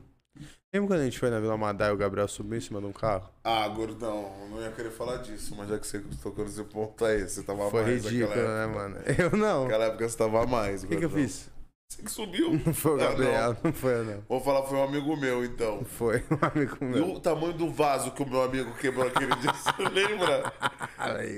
Lembra 0.73 0.87
quando 0.87 1.01
a 1.01 1.03
gente 1.03 1.19
foi 1.19 1.29
na 1.29 1.37
Vila 1.37 1.57
Madá 1.57 1.89
e 1.89 1.91
o 1.91 1.97
Gabriel 1.97 2.29
subiu 2.29 2.57
em 2.57 2.61
cima 2.61 2.79
de 2.79 2.85
um 2.85 2.93
carro? 2.93 3.29
Ah, 3.43 3.67
gordão, 3.67 4.31
eu 4.41 4.49
não 4.51 4.61
ia 4.61 4.71
querer 4.71 4.89
falar 4.89 5.17
disso, 5.17 5.53
mas 5.57 5.67
já 5.67 5.77
que 5.77 5.85
você 5.85 5.99
tocou 6.23 6.45
nesse 6.45 6.63
ponto 6.63 7.03
aí, 7.03 7.27
você 7.27 7.43
tava 7.43 7.69
Foi 7.69 7.81
mais 7.81 8.05
ridículo, 8.05 8.29
naquela 8.29 8.67
né, 8.67 8.73
mano? 8.73 8.95
Eu 9.19 9.37
não. 9.37 9.59
O 9.59 9.63
Naquela 9.65 9.85
época 9.87 10.07
você 10.07 10.17
tava 10.17 10.47
mais, 10.47 10.85
que, 10.85 10.95
que 10.95 11.03
eu 11.03 11.09
fiz? 11.09 11.50
Você 11.91 12.03
que 12.03 12.09
subiu. 12.11 12.53
Não 12.65 12.73
foi 12.73 12.91
o 12.91 12.95
Ah, 12.95 12.97
Gabriel, 13.09 13.57
não 13.61 13.73
foi 13.73 13.93
eu, 13.95 14.03
não. 14.05 14.23
Vou 14.29 14.39
falar, 14.39 14.63
foi 14.63 14.77
um 14.77 14.83
amigo 14.83 15.17
meu, 15.17 15.43
então. 15.43 15.83
Foi 15.83 16.23
um 16.31 16.37
amigo 16.45 16.77
E 16.79 16.85
meu. 16.85 17.11
o 17.15 17.19
tamanho 17.19 17.51
do 17.51 17.69
vaso 17.69 18.11
que 18.11 18.23
o 18.23 18.29
meu 18.29 18.41
amigo 18.43 18.73
quebrou 18.75 19.05
aquele 19.05 19.35
dia, 19.35 19.51
você 19.53 19.89
lembra? 19.89 20.53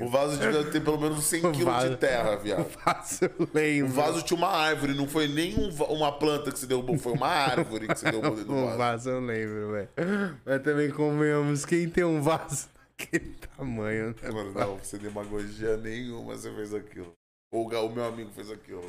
O 0.05 0.09
vaso 0.09 0.37
devia 0.37 0.63
ter 0.65 0.83
pelo 0.83 0.99
menos 0.99 1.23
100 1.25 1.39
O 1.47 1.51
quilos 1.51 1.73
vaso. 1.73 1.89
de 1.89 1.97
terra, 1.97 2.35
viado. 2.35 2.67
vaso 2.85 3.25
eu 3.25 3.31
O 3.39 3.49
lembro. 3.51 3.91
vaso 3.93 4.21
tinha 4.21 4.37
uma 4.37 4.49
árvore, 4.49 4.93
não 4.93 5.07
foi 5.07 5.27
nem 5.27 5.55
um 5.57 5.69
uma 5.85 6.11
planta 6.11 6.51
que 6.51 6.59
se 6.59 6.67
derrubou, 6.67 6.99
foi 6.99 7.13
uma 7.13 7.27
árvore 7.29 7.87
que 7.87 7.95
se 7.97 8.05
derrubou 8.05 8.35
dentro 8.35 8.45
do 8.45 8.53
O 8.61 8.65
vaso. 8.65 8.77
vaso 8.77 9.09
eu 9.09 9.19
lembro, 9.21 9.71
velho. 9.71 9.89
Mas 10.45 10.61
também 10.61 10.91
convenhamos, 10.91 11.65
quem 11.65 11.89
tem 11.89 12.03
um 12.03 12.21
vaso 12.21 12.69
daquele 12.99 13.33
tamanho, 13.57 14.15
né? 14.21 14.29
Mano, 14.29 14.51
não, 14.53 14.79
sem 14.83 14.99
demagogia 14.99 15.77
nenhuma 15.77 16.35
você 16.35 16.53
fez 16.53 16.75
aquilo. 16.75 17.11
Ou 17.51 17.67
o 17.67 17.85
o 17.87 17.89
meu 17.91 18.05
amigo 18.05 18.29
fez 18.35 18.51
aquilo. 18.51 18.87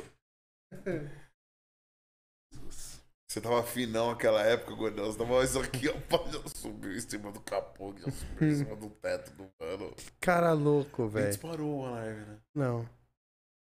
Você 3.27 3.41
tava 3.41 3.61
finão 3.63 4.11
naquela 4.11 4.41
época, 4.43 4.73
gordão. 4.75 5.05
Você 5.11 5.17
tava 5.17 5.43
isso 5.43 5.59
aqui, 5.59 5.89
ó, 5.89 5.93
já 6.31 6.47
subiu 6.47 6.95
em 6.95 6.99
cima 7.01 7.31
do 7.33 7.41
capô, 7.41 7.93
já 7.97 8.09
subiu 8.09 8.49
em 8.49 8.55
cima 8.55 8.75
do 8.77 8.89
teto 8.89 9.31
do 9.31 9.49
mano. 9.59 9.93
Cara 10.21 10.53
louco, 10.53 11.07
velho. 11.09 11.27
disparou 11.27 11.79
uma 11.79 11.91
live, 11.91 12.19
né? 12.21 12.39
Não. 12.55 12.89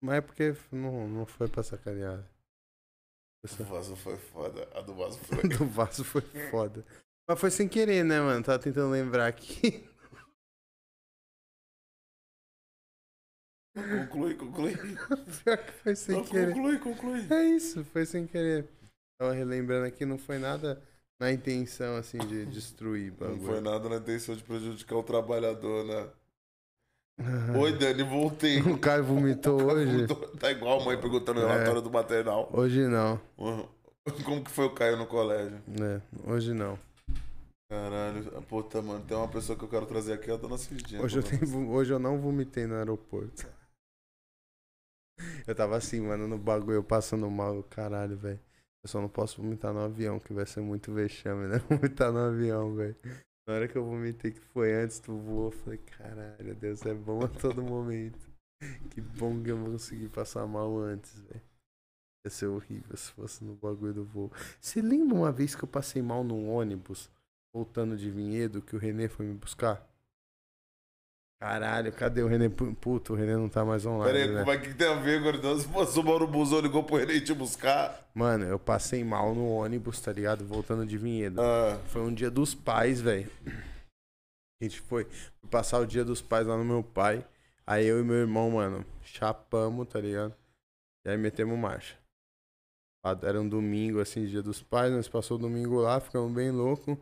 Mas 0.03 0.15
é 0.17 0.21
porque 0.21 0.55
não, 0.71 1.07
não 1.07 1.25
foi 1.25 1.47
pra 1.47 1.63
sacanear. 1.63 2.21
O 3.59 3.63
vaso 3.63 3.95
foi 3.95 4.17
foda. 4.17 4.67
A 4.75 4.81
do 4.81 4.93
vaso 4.93 5.19
foi. 5.23 5.49
do 5.49 5.65
vaso 5.65 6.03
foi 6.03 6.21
foda. 6.49 6.85
Mas 7.27 7.39
foi 7.39 7.49
sem 7.49 7.67
querer, 7.67 8.03
né, 8.03 8.19
mano? 8.19 8.43
Tava 8.43 8.59
tentando 8.59 8.91
lembrar 8.91 9.27
aqui. 9.27 9.89
Conclui, 13.75 14.35
conclui. 14.35 14.75
Pior 15.43 15.57
que 15.57 15.71
foi 15.83 15.95
sem 15.95 16.17
Não, 16.17 16.23
querer. 16.25 16.53
conclui, 16.53 16.79
conclui. 16.79 17.25
É 17.29 17.43
isso, 17.45 17.83
foi 17.85 18.05
sem 18.05 18.27
querer. 18.27 18.67
Tava 19.19 19.33
relembrando 19.33 19.85
aqui, 19.85 20.05
não 20.05 20.17
foi 20.17 20.37
nada 20.39 20.81
na 21.19 21.31
intenção, 21.31 21.95
assim, 21.97 22.17
de 22.17 22.45
destruir 22.47 23.11
Não 23.11 23.17
bagulho. 23.29 23.41
foi 23.43 23.61
nada 23.61 23.87
na 23.87 23.97
intenção 23.97 24.35
de 24.35 24.43
prejudicar 24.43 24.95
o 24.97 25.03
trabalhador, 25.03 25.85
né? 25.85 26.07
Oi, 27.59 27.73
Dani, 27.77 28.01
voltei. 28.03 28.59
O 28.65 28.79
Caio 28.79 29.03
vomitou 29.03 29.61
hoje? 29.61 30.07
Tá 30.39 30.49
igual 30.51 30.81
a 30.81 30.85
mãe 30.85 30.97
perguntando 30.99 31.39
no 31.41 31.47
É. 31.47 31.51
relatório 31.53 31.81
do 31.81 31.91
maternal. 31.91 32.49
Hoje 32.51 32.87
não. 32.87 33.21
Uhum. 33.37 33.67
Como 34.25 34.43
que 34.43 34.49
foi 34.49 34.65
o 34.65 34.71
Caio 34.73 34.97
no 34.97 35.05
colégio? 35.05 35.61
É, 35.79 36.01
hoje 36.27 36.53
não. 36.53 36.79
Caralho, 37.69 38.23
puta, 38.49 38.81
mano, 38.81 39.05
tem 39.05 39.15
uma 39.15 39.27
pessoa 39.27 39.57
que 39.57 39.63
eu 39.63 39.69
quero 39.69 39.85
trazer 39.85 40.13
aqui, 40.13 40.29
é 40.29 40.33
a 40.33 40.37
dona 40.37 40.57
Cidinha. 40.57 41.01
Hoje 41.01 41.19
eu, 41.19 41.23
tenho, 41.23 41.45
vo- 41.45 41.71
hoje 41.71 41.93
eu 41.93 41.99
não 41.99 42.19
vomitei 42.19 42.65
no 42.65 42.75
aeroporto. 42.75 43.47
Eu 45.47 45.55
tava 45.55 45.75
assim, 45.77 46.01
mano, 46.01 46.27
no 46.27 46.37
bagulho, 46.37 46.75
eu 46.75 46.83
passando 46.83 47.29
mal, 47.29 47.63
caralho, 47.63 48.17
velho. 48.17 48.39
Eu 48.83 48.89
só 48.89 48.99
não 48.99 49.09
posso 49.09 49.41
vomitar 49.41 49.73
no 49.73 49.79
avião, 49.79 50.19
que 50.19 50.33
vai 50.33 50.45
ser 50.45 50.61
muito 50.61 50.91
vexame, 50.91 51.47
né? 51.47 51.59
Vomitar 51.69 52.11
no 52.11 52.19
avião, 52.19 52.75
velho. 52.75 52.95
Na 53.47 53.55
hora 53.55 53.67
que 53.67 53.77
eu 53.77 53.83
vomitei, 53.83 54.31
que 54.31 54.39
foi 54.39 54.73
antes 54.73 54.99
do 54.99 55.17
voo, 55.17 55.47
eu 55.47 55.51
falei, 55.51 55.79
caralho, 55.79 56.55
Deus 56.55 56.85
é 56.85 56.93
bom 56.93 57.23
a 57.23 57.27
todo 57.27 57.61
momento. 57.61 58.31
Que 58.89 59.01
bom 59.01 59.41
que 59.41 59.51
eu 59.51 59.57
vou 59.57 59.71
conseguir 59.71 60.09
passar 60.09 60.45
mal 60.47 60.77
antes, 60.77 61.19
velho. 61.21 61.41
Ia 62.25 62.31
ser 62.31 62.47
horrível 62.47 62.95
se 62.95 63.11
fosse 63.11 63.43
no 63.43 63.55
bagulho 63.55 63.93
do 63.93 64.05
voo. 64.05 64.31
Você 64.59 64.81
lembra 64.81 65.15
uma 65.15 65.31
vez 65.31 65.55
que 65.55 65.63
eu 65.63 65.67
passei 65.67 66.01
mal 66.01 66.23
num 66.23 66.49
ônibus, 66.49 67.09
voltando 67.53 67.97
de 67.97 68.09
Vinhedo, 68.09 68.61
que 68.61 68.75
o 68.75 68.79
Renê 68.79 69.07
foi 69.07 69.25
me 69.25 69.33
buscar? 69.33 69.90
Caralho, 71.41 71.91
cadê 71.91 72.21
o 72.21 72.27
Renê? 72.27 72.49
Pu- 72.49 72.75
Puta, 72.75 73.13
o 73.13 73.15
Renê 73.15 73.35
não 73.35 73.49
tá 73.49 73.65
mais 73.65 73.83
online, 73.83 74.13
Pera 74.13 74.23
aí, 74.25 74.31
né? 74.31 74.43
mas 74.45 74.59
o 74.59 74.61
que 74.61 74.73
tem 74.75 74.87
a 74.87 74.93
ver, 74.93 75.19
gordão? 75.23 75.55
Você 75.57 75.67
passou 75.67 76.03
mal 76.03 76.19
no 76.19 76.27
busão, 76.27 76.59
ligou 76.59 76.83
pro 76.83 76.97
René 76.97 77.19
te 77.19 77.33
buscar. 77.33 78.07
Mano, 78.13 78.45
eu 78.45 78.59
passei 78.59 79.03
mal 79.03 79.33
no 79.33 79.47
ônibus, 79.49 79.99
tá 79.99 80.13
ligado? 80.13 80.45
Voltando 80.45 80.85
de 80.85 80.99
Vinhedo. 80.99 81.41
Ah, 81.41 81.79
Foi 81.87 82.03
um 82.03 82.13
dia 82.13 82.29
dos 82.29 82.53
pais, 82.53 83.01
velho. 83.01 83.27
A 84.61 84.63
gente 84.63 84.79
foi 84.81 85.07
passar 85.49 85.79
o 85.79 85.85
dia 85.87 86.05
dos 86.05 86.21
pais 86.21 86.45
lá 86.45 86.55
no 86.55 86.63
meu 86.63 86.83
pai. 86.83 87.25
Aí 87.65 87.87
eu 87.87 87.99
e 87.99 88.03
meu 88.03 88.17
irmão, 88.17 88.51
mano, 88.51 88.85
chapamos, 89.01 89.87
tá 89.87 89.99
ligado? 89.99 90.35
E 91.03 91.09
aí 91.09 91.17
metemos 91.17 91.57
marcha. 91.57 91.95
Era 93.23 93.41
um 93.41 93.49
domingo, 93.49 93.99
assim, 93.99 94.27
dia 94.27 94.43
dos 94.43 94.61
pais. 94.61 94.93
Nós 94.93 95.07
passou 95.07 95.37
o 95.37 95.41
domingo 95.41 95.79
lá, 95.79 95.99
ficamos 95.99 96.31
bem 96.31 96.51
louco. 96.51 96.95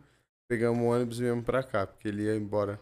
Pegamos 0.50 0.82
o 0.82 0.86
ônibus 0.88 1.20
e 1.20 1.24
viemos 1.24 1.44
pra 1.44 1.62
cá, 1.62 1.86
porque 1.86 2.08
ele 2.08 2.24
ia 2.24 2.38
embora. 2.38 2.80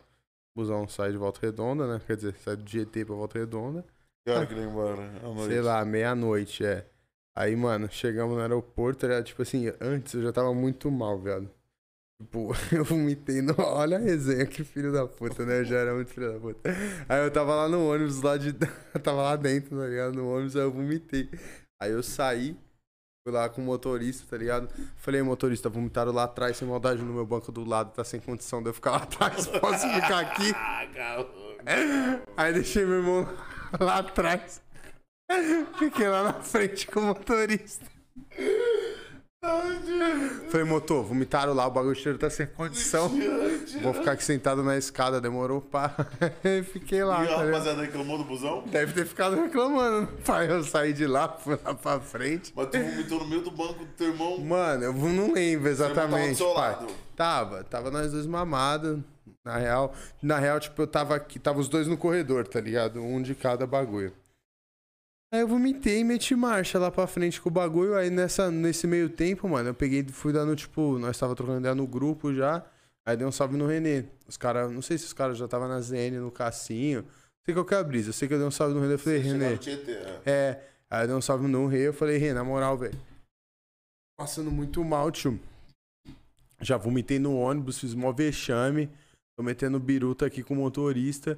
Busão 0.58 0.88
sai 0.88 1.12
de 1.12 1.18
Volta 1.18 1.40
Redonda, 1.40 1.86
né? 1.86 2.02
Quer 2.06 2.16
dizer, 2.16 2.36
sai 2.44 2.56
do 2.56 2.68
GT 2.68 3.06
pra 3.06 3.14
Volta 3.14 3.38
Redonda. 3.38 3.86
que 4.26 4.32
hora 4.32 4.44
que 4.48 4.54
ele 4.54 4.62
ia 4.62 4.68
embora? 4.68 5.04
À 5.24 5.28
noite. 5.28 5.46
Sei 5.46 5.62
lá, 5.62 5.86
meia-noite, 5.86 6.66
é. 6.66 6.84
Aí, 7.36 7.56
mano, 7.56 7.88
chegamos 7.92 8.36
no 8.36 8.42
aeroporto, 8.42 9.06
era 9.06 9.22
tipo 9.22 9.44
assim, 9.44 9.72
antes 9.80 10.16
eu 10.16 10.24
já 10.24 10.34
tava 10.34 10.52
muito 10.56 10.90
mal, 10.90 11.20
viado. 11.20 11.48
Tipo, 12.20 12.52
eu 12.76 12.84
vomitei 12.84 13.44
no. 13.44 13.54
Olha 13.60 13.98
a 13.98 14.00
resenha, 14.00 14.48
que 14.48 14.64
filho 14.64 14.92
da 14.92 15.08
puta, 15.08 15.46
né? 15.46 15.60
Eu 15.60 15.66
já 15.66 15.78
era 15.78 15.94
muito 15.94 16.10
filho 16.10 16.34
da 16.34 16.40
puta. 16.40 16.60
Aí 17.08 17.24
eu 17.24 17.30
tava 17.30 17.54
lá 17.54 17.70
no 17.70 17.88
ônibus, 17.88 18.24
lá 18.24 18.36
de. 18.36 18.50
Eu 18.96 19.00
tava 19.00 19.22
lá 19.22 19.36
dentro, 19.36 19.78
tá 19.78 19.86
ligado? 19.86 20.16
No 20.16 20.28
ônibus, 20.34 20.56
aí 20.56 20.64
eu 20.64 20.72
vomitei. 20.72 21.30
Aí 21.80 21.92
eu 21.92 22.02
saí, 22.02 22.58
fui 23.28 23.34
lá 23.34 23.50
com 23.50 23.62
o 23.62 23.66
motorista, 23.66 24.26
tá 24.30 24.38
ligado? 24.38 24.70
Falei, 24.96 25.22
motorista, 25.22 25.68
vomitaram 25.68 26.14
lá 26.14 26.24
atrás, 26.24 26.56
sem 26.56 26.66
maldade 26.66 27.02
no 27.02 27.14
meu 27.14 27.26
banco 27.26 27.52
do 27.52 27.68
lado, 27.68 27.92
tá 27.92 28.02
sem 28.02 28.22
condição 28.22 28.64
de 28.64 28.70
eu 28.70 28.74
ficar 28.74 28.92
lá 28.92 28.98
atrás, 29.00 29.48
posso 29.60 29.88
ficar 29.90 30.20
aqui? 30.20 30.54
Ah. 31.70 32.22
Aí 32.38 32.54
deixei 32.54 32.86
meu 32.86 33.00
irmão 33.00 33.28
lá 33.78 33.98
atrás. 33.98 34.62
Fiquei 35.78 36.08
lá 36.08 36.24
na 36.24 36.34
frente 36.36 36.88
com 36.88 37.02
o 37.02 37.04
motorista. 37.08 37.86
Falei, 40.50 40.66
motor, 40.66 41.04
vomitaram 41.04 41.54
lá, 41.54 41.68
o 41.68 41.72
bagulho 41.72 41.96
cheiro 41.96 42.18
tá 42.18 42.30
sem 42.30 42.48
condição. 42.48 43.12
Vou 43.82 43.94
ficar 43.94 44.14
aqui 44.14 44.24
sentado 44.24 44.64
na 44.64 44.78
escada, 44.78 45.22
demorou 45.22 45.62
pá. 45.62 45.94
Fiquei 46.72 47.04
lá, 47.04 47.24
E 47.24 47.28
a 47.28 47.36
tá 47.36 47.44
rapaziada 47.44 47.82
reclamou 47.82 48.18
do 48.18 48.24
busão? 48.24 48.64
Deve 48.66 48.94
ter 48.94 49.06
ficado 49.06 49.36
reclamando. 49.36 50.08
Pai, 50.26 50.50
eu 50.50 50.64
saí 50.64 50.94
de 50.94 51.06
lá, 51.06 51.30
fui 51.30 51.58
lá 51.64 51.74
pra 51.74 52.00
frente. 52.00 52.52
Mas 52.56 52.68
tu 52.68 52.80
vomitou 52.80 53.20
no 53.20 53.28
meio 53.28 53.42
do 53.42 53.52
banco 53.52 53.86
do 53.86 53.92
teu 53.92 54.08
irmão. 54.08 54.40
Mano, 54.40 54.84
eu 54.86 54.94
não 54.94 55.34
lembro 55.34 55.70
exatamente, 55.70 56.10
pai. 56.10 56.22
tava 56.22 56.36
seu 56.36 56.54
lado. 56.54 56.88
Tava, 57.16 57.64
tava 57.64 57.92
nós 57.92 58.12
dois 58.12 58.26
mamados. 58.26 59.00
Na 59.44 59.58
real, 59.58 59.94
na 60.22 60.40
real, 60.40 60.60
tipo, 60.60 60.82
eu 60.82 60.88
tava 60.88 61.16
aqui, 61.16 61.40
tava 61.40 61.60
os 61.60 61.70
dois 61.70 61.88
no 61.88 61.96
corredor, 61.96 62.46
tá 62.48 62.60
ligado? 62.60 63.02
Um 63.02 63.22
de 63.22 63.34
cada 63.34 63.66
bagulho. 63.66 64.12
Aí 65.32 65.42
eu 65.42 65.48
vomitei 65.48 66.00
e 66.00 66.04
meti 66.04 66.36
marcha 66.36 66.80
lá 66.80 66.90
pra 66.90 67.06
frente 67.06 67.42
com 67.42 67.50
o 67.50 67.52
bagulho. 67.52 67.96
Aí 67.96 68.10
nessa, 68.10 68.50
nesse 68.50 68.88
meio 68.88 69.10
tempo, 69.10 69.48
mano, 69.48 69.70
eu 69.70 69.74
peguei, 69.74 70.06
fui 70.08 70.32
dando, 70.32 70.56
tipo, 70.56 70.98
nós 70.98 71.18
tava 71.18 71.36
trocando 71.36 71.60
ideia 71.60 71.76
no 71.76 71.86
grupo 71.86 72.34
já. 72.34 72.66
Aí 73.06 73.16
dei 73.16 73.26
um 73.28 73.32
salve 73.32 73.58
no 73.58 73.68
Renê. 73.68 74.06
Os 74.28 74.38
caras, 74.38 74.72
não 74.72 74.82
sei 74.82 74.98
se 74.98 75.06
os 75.06 75.14
caras 75.14 75.38
já 75.38 75.46
estavam 75.46 75.68
na 75.68 75.80
ZN, 75.82 76.20
no 76.20 76.32
Cassinho. 76.32 77.02
Não 77.02 77.46
sei 77.46 77.54
qual 77.54 77.66
que 77.66 77.74
é 77.74 77.78
a 77.78 77.84
brisa. 77.84 78.10
Eu 78.10 78.14
sei 78.14 78.28
que 78.28 78.34
eu 78.34 78.38
dei 78.38 78.48
um 78.48 78.52
salve 78.52 78.74
no 78.74 78.82
Renê. 78.82 78.94
Eu 78.94 79.00
falei, 79.00 79.20
Renê. 79.20 79.58
Tietê, 79.58 79.98
é. 80.26 80.62
Aí 80.90 81.04
eu 81.04 81.08
dei 81.08 81.16
um 81.18 81.22
salve 81.22 81.48
no 81.48 81.68
rei, 81.68 81.88
eu 81.88 81.94
falei, 81.94 82.18
Rei, 82.18 82.32
na 82.32 82.44
moral, 82.44 82.78
velho. 82.78 82.98
Passando 84.18 84.50
muito 84.50 84.84
mal, 84.84 85.12
tio. 85.12 85.38
Já 86.62 86.78
vomitei 86.78 87.20
no 87.20 87.36
ônibus, 87.36 87.80
fiz 87.80 87.94
mó 87.94 88.12
vexame. 88.14 88.90
Tô 89.36 89.44
metendo 89.44 89.80
biruta 89.80 90.26
aqui 90.26 90.42
com 90.42 90.54
o 90.54 90.58
motorista. 90.58 91.38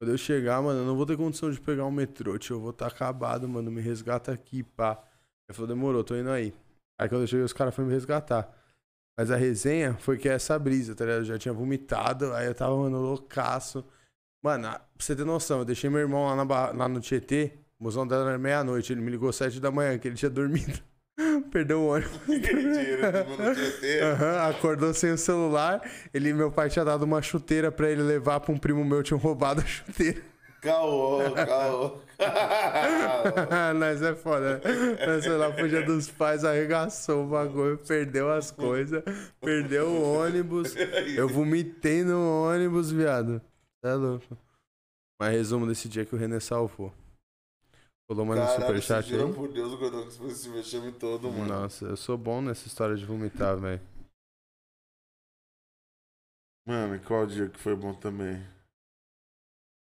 Quando 0.00 0.12
eu 0.12 0.18
chegar, 0.18 0.62
mano, 0.62 0.80
eu 0.80 0.86
não 0.86 0.96
vou 0.96 1.04
ter 1.04 1.14
condição 1.14 1.50
de 1.50 1.60
pegar 1.60 1.84
um 1.84 1.90
metrô, 1.90 2.38
tio. 2.38 2.56
Eu 2.56 2.60
vou 2.60 2.70
estar 2.70 2.86
acabado, 2.86 3.46
mano. 3.46 3.70
Me 3.70 3.82
resgata 3.82 4.32
aqui, 4.32 4.62
pá. 4.62 4.92
Ele 5.46 5.54
falou, 5.54 5.68
demorou, 5.68 6.02
tô 6.02 6.16
indo 6.16 6.30
aí. 6.30 6.54
Aí 6.98 7.06
quando 7.06 7.22
eu 7.22 7.26
cheguei, 7.26 7.44
os 7.44 7.52
caras 7.52 7.74
foram 7.74 7.88
me 7.88 7.94
resgatar. 7.94 8.50
Mas 9.18 9.30
a 9.30 9.36
resenha 9.36 9.94
foi 9.98 10.16
que 10.16 10.26
é 10.26 10.32
essa 10.32 10.58
brisa, 10.58 10.94
tá 10.94 11.04
ligado? 11.04 11.20
Eu 11.20 11.24
já 11.26 11.38
tinha 11.38 11.52
vomitado, 11.52 12.32
aí 12.32 12.46
eu 12.46 12.54
tava, 12.54 12.74
mano, 12.78 12.98
loucaço. 12.98 13.84
Mano, 14.42 14.68
ah, 14.68 14.78
pra 14.78 15.04
você 15.04 15.14
ter 15.14 15.26
noção, 15.26 15.58
eu 15.58 15.64
deixei 15.66 15.90
meu 15.90 16.00
irmão 16.00 16.26
lá, 16.34 16.44
na 16.44 16.70
lá 16.72 16.88
no 16.88 17.00
Tietê, 17.00 17.58
o 17.78 17.84
busão 17.84 18.06
dela 18.06 18.26
era 18.30 18.38
meia-noite, 18.38 18.92
ele 18.94 19.02
me 19.02 19.10
ligou 19.10 19.30
sete 19.32 19.60
da 19.60 19.70
manhã, 19.70 19.98
que 19.98 20.08
ele 20.08 20.16
tinha 20.16 20.30
dormido. 20.30 20.80
Perdeu 21.50 21.80
o 21.80 21.88
ônibus. 21.88 22.18
Aham, 24.02 24.50
acordou 24.50 24.94
sem 24.94 25.12
o 25.12 25.18
celular. 25.18 25.80
Ele, 26.12 26.32
meu 26.32 26.50
pai 26.50 26.68
tinha 26.68 26.84
dado 26.84 27.02
uma 27.02 27.22
chuteira 27.22 27.70
pra 27.70 27.90
ele 27.90 28.02
levar 28.02 28.40
pra 28.40 28.52
um 28.52 28.58
primo 28.58 28.84
meu, 28.84 29.02
tinha 29.02 29.18
roubado 29.18 29.60
a 29.60 29.64
chuteira. 29.64 30.22
Caô, 30.60 31.20
caô. 31.32 31.98
Nós 33.78 34.02
é 34.02 34.14
foda? 34.14 34.60
Nós 35.06 35.24
foi 35.24 35.36
lá 35.38 35.50
pro 35.50 35.66
dia 35.66 35.82
dos 35.82 36.10
pais, 36.10 36.44
arregaçou 36.44 37.24
o 37.24 37.28
bagulho, 37.28 37.78
perdeu 37.78 38.30
as 38.30 38.50
coisas, 38.50 39.02
perdeu 39.40 39.86
o 39.86 40.18
ônibus. 40.20 40.74
Eu 41.16 41.28
vomitei 41.28 42.04
no 42.04 42.44
ônibus, 42.44 42.90
viado. 42.90 43.40
Tá 43.82 43.94
louco. 43.94 44.36
Mas 45.18 45.32
resumo 45.32 45.66
desse 45.66 45.88
dia 45.88 46.04
que 46.04 46.14
o 46.14 46.18
René 46.18 46.40
salvou. 46.40 46.92
Falou 48.10 48.26
mais 48.26 48.40
no 48.40 48.46
Caralho, 48.46 48.66
superchat 48.66 49.08
juro 49.08 49.28
aí? 49.28 49.32
por 49.32 49.52
Deus, 49.52 49.72
o 49.72 49.78
Gordão 49.78 50.04
que 50.04 50.18
fez 50.18 50.32
esse 50.32 50.48
vexame 50.48 50.90
todo, 50.90 51.30
mano. 51.30 51.46
Nossa, 51.46 51.84
eu 51.84 51.96
sou 51.96 52.18
bom 52.18 52.42
nessa 52.42 52.66
história 52.66 52.96
de 52.96 53.06
vomitar, 53.06 53.56
velho. 53.56 53.80
Mano, 56.66 56.98
qual 57.06 57.24
dia 57.24 57.48
que 57.48 57.60
foi 57.60 57.76
bom 57.76 57.94
também? 57.94 58.44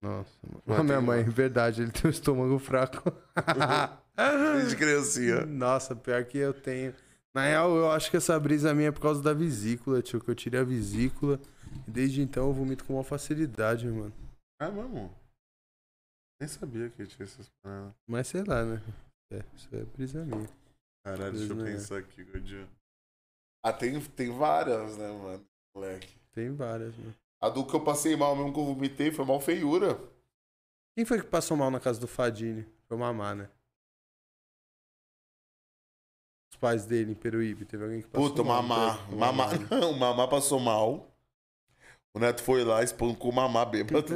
Nossa, 0.02 0.30
mano. 0.46 0.62
Vai 0.66 0.78
A 0.78 0.84
minha 0.84 1.00
mãe, 1.00 1.24
verdade, 1.24 1.82
ele 1.82 1.92
tem 1.94 2.04
o 2.04 2.12
estômago 2.12 2.60
fraco. 2.60 3.14
Desde 4.58 4.76
criancinha. 4.76 5.46
Nossa, 5.46 5.96
pior 5.96 6.26
que 6.26 6.38
eu 6.38 6.54
tenho. 6.54 6.94
Na 7.34 7.46
real, 7.46 7.78
eu 7.78 7.90
acho 7.90 8.12
que 8.12 8.18
essa 8.18 8.38
brisa 8.38 8.74
minha 8.74 8.90
é 8.90 8.92
por 8.92 9.04
causa 9.04 9.24
da 9.24 9.34
vesícula, 9.34 10.02
tio. 10.02 10.20
Que 10.20 10.30
eu 10.30 10.36
tirei 10.36 10.60
a 10.60 10.66
vesícula. 10.66 11.40
E 11.88 11.92
desde 11.92 12.22
então 12.22 12.48
eu 12.48 12.54
vomito 12.54 12.84
com 12.84 12.96
uma 12.96 13.06
facilidade, 13.06 13.88
mano. 13.88 14.12
É 14.60 14.70
mesmo? 14.70 15.16
Nem 16.40 16.48
sabia 16.48 16.90
que 16.90 17.06
tinha 17.08 17.26
essas 17.26 17.50
paradas. 17.62 17.94
Mas 18.06 18.28
sei 18.28 18.44
lá, 18.44 18.64
né? 18.64 18.82
É, 19.32 19.44
isso 19.56 19.68
é 19.76 19.84
brisa 19.84 20.24
minha. 20.24 20.48
Caralho, 21.04 21.34
deixa 21.38 21.54
eu 21.54 21.58
pensar 21.58 21.98
aqui, 21.98 22.24
Gordinho. 22.24 22.70
Ah, 23.64 23.74
tem, 23.74 24.00
tem 24.02 24.30
várias, 24.38 24.98
né, 24.98 25.12
mano? 25.12 25.46
Moleque. 25.76 26.16
Tem 26.32 26.54
várias, 26.54 26.96
mano. 26.96 27.16
A 27.42 27.50
do 27.50 27.66
que 27.66 27.76
eu 27.76 27.84
passei 27.84 28.16
mal 28.16 28.36
mesmo 28.36 28.54
que 28.54 28.60
eu 28.60 28.66
vomitei 28.66 29.12
foi 29.12 29.26
mal 29.26 29.40
feiura. 29.40 30.00
Quem 30.96 31.06
foi 31.06 31.20
que 31.22 31.28
passou 31.28 31.56
mal 31.58 31.70
na 31.70 31.80
casa 31.80 32.00
do 32.00 32.08
Fadini? 32.08 32.66
Foi 32.88 32.98
o 32.98 33.00
Mamá, 33.00 33.36
né? 33.36 33.50
Os 36.52 36.58
pais 36.58 36.86
dele 36.86 37.12
em 37.12 37.16
Peruíbe. 37.16 37.66
Teve 37.66 37.84
alguém 37.84 38.02
que 38.02 38.08
passou 38.08 38.30
Puta, 38.30 38.44
mal. 38.44 38.64
mamá. 38.64 38.98
foi? 38.98 39.14
O 39.16 39.18
Mamá. 39.18 39.46
Não, 39.70 39.92
o 39.92 40.00
mamá 40.00 40.28
passou 40.28 40.60
mal. 40.60 41.12
O 42.18 42.20
neto 42.20 42.42
foi 42.42 42.64
lá, 42.64 42.82
espancou 42.82 43.30
o 43.30 43.36
mamá 43.36 43.64
bêbado. 43.64 44.16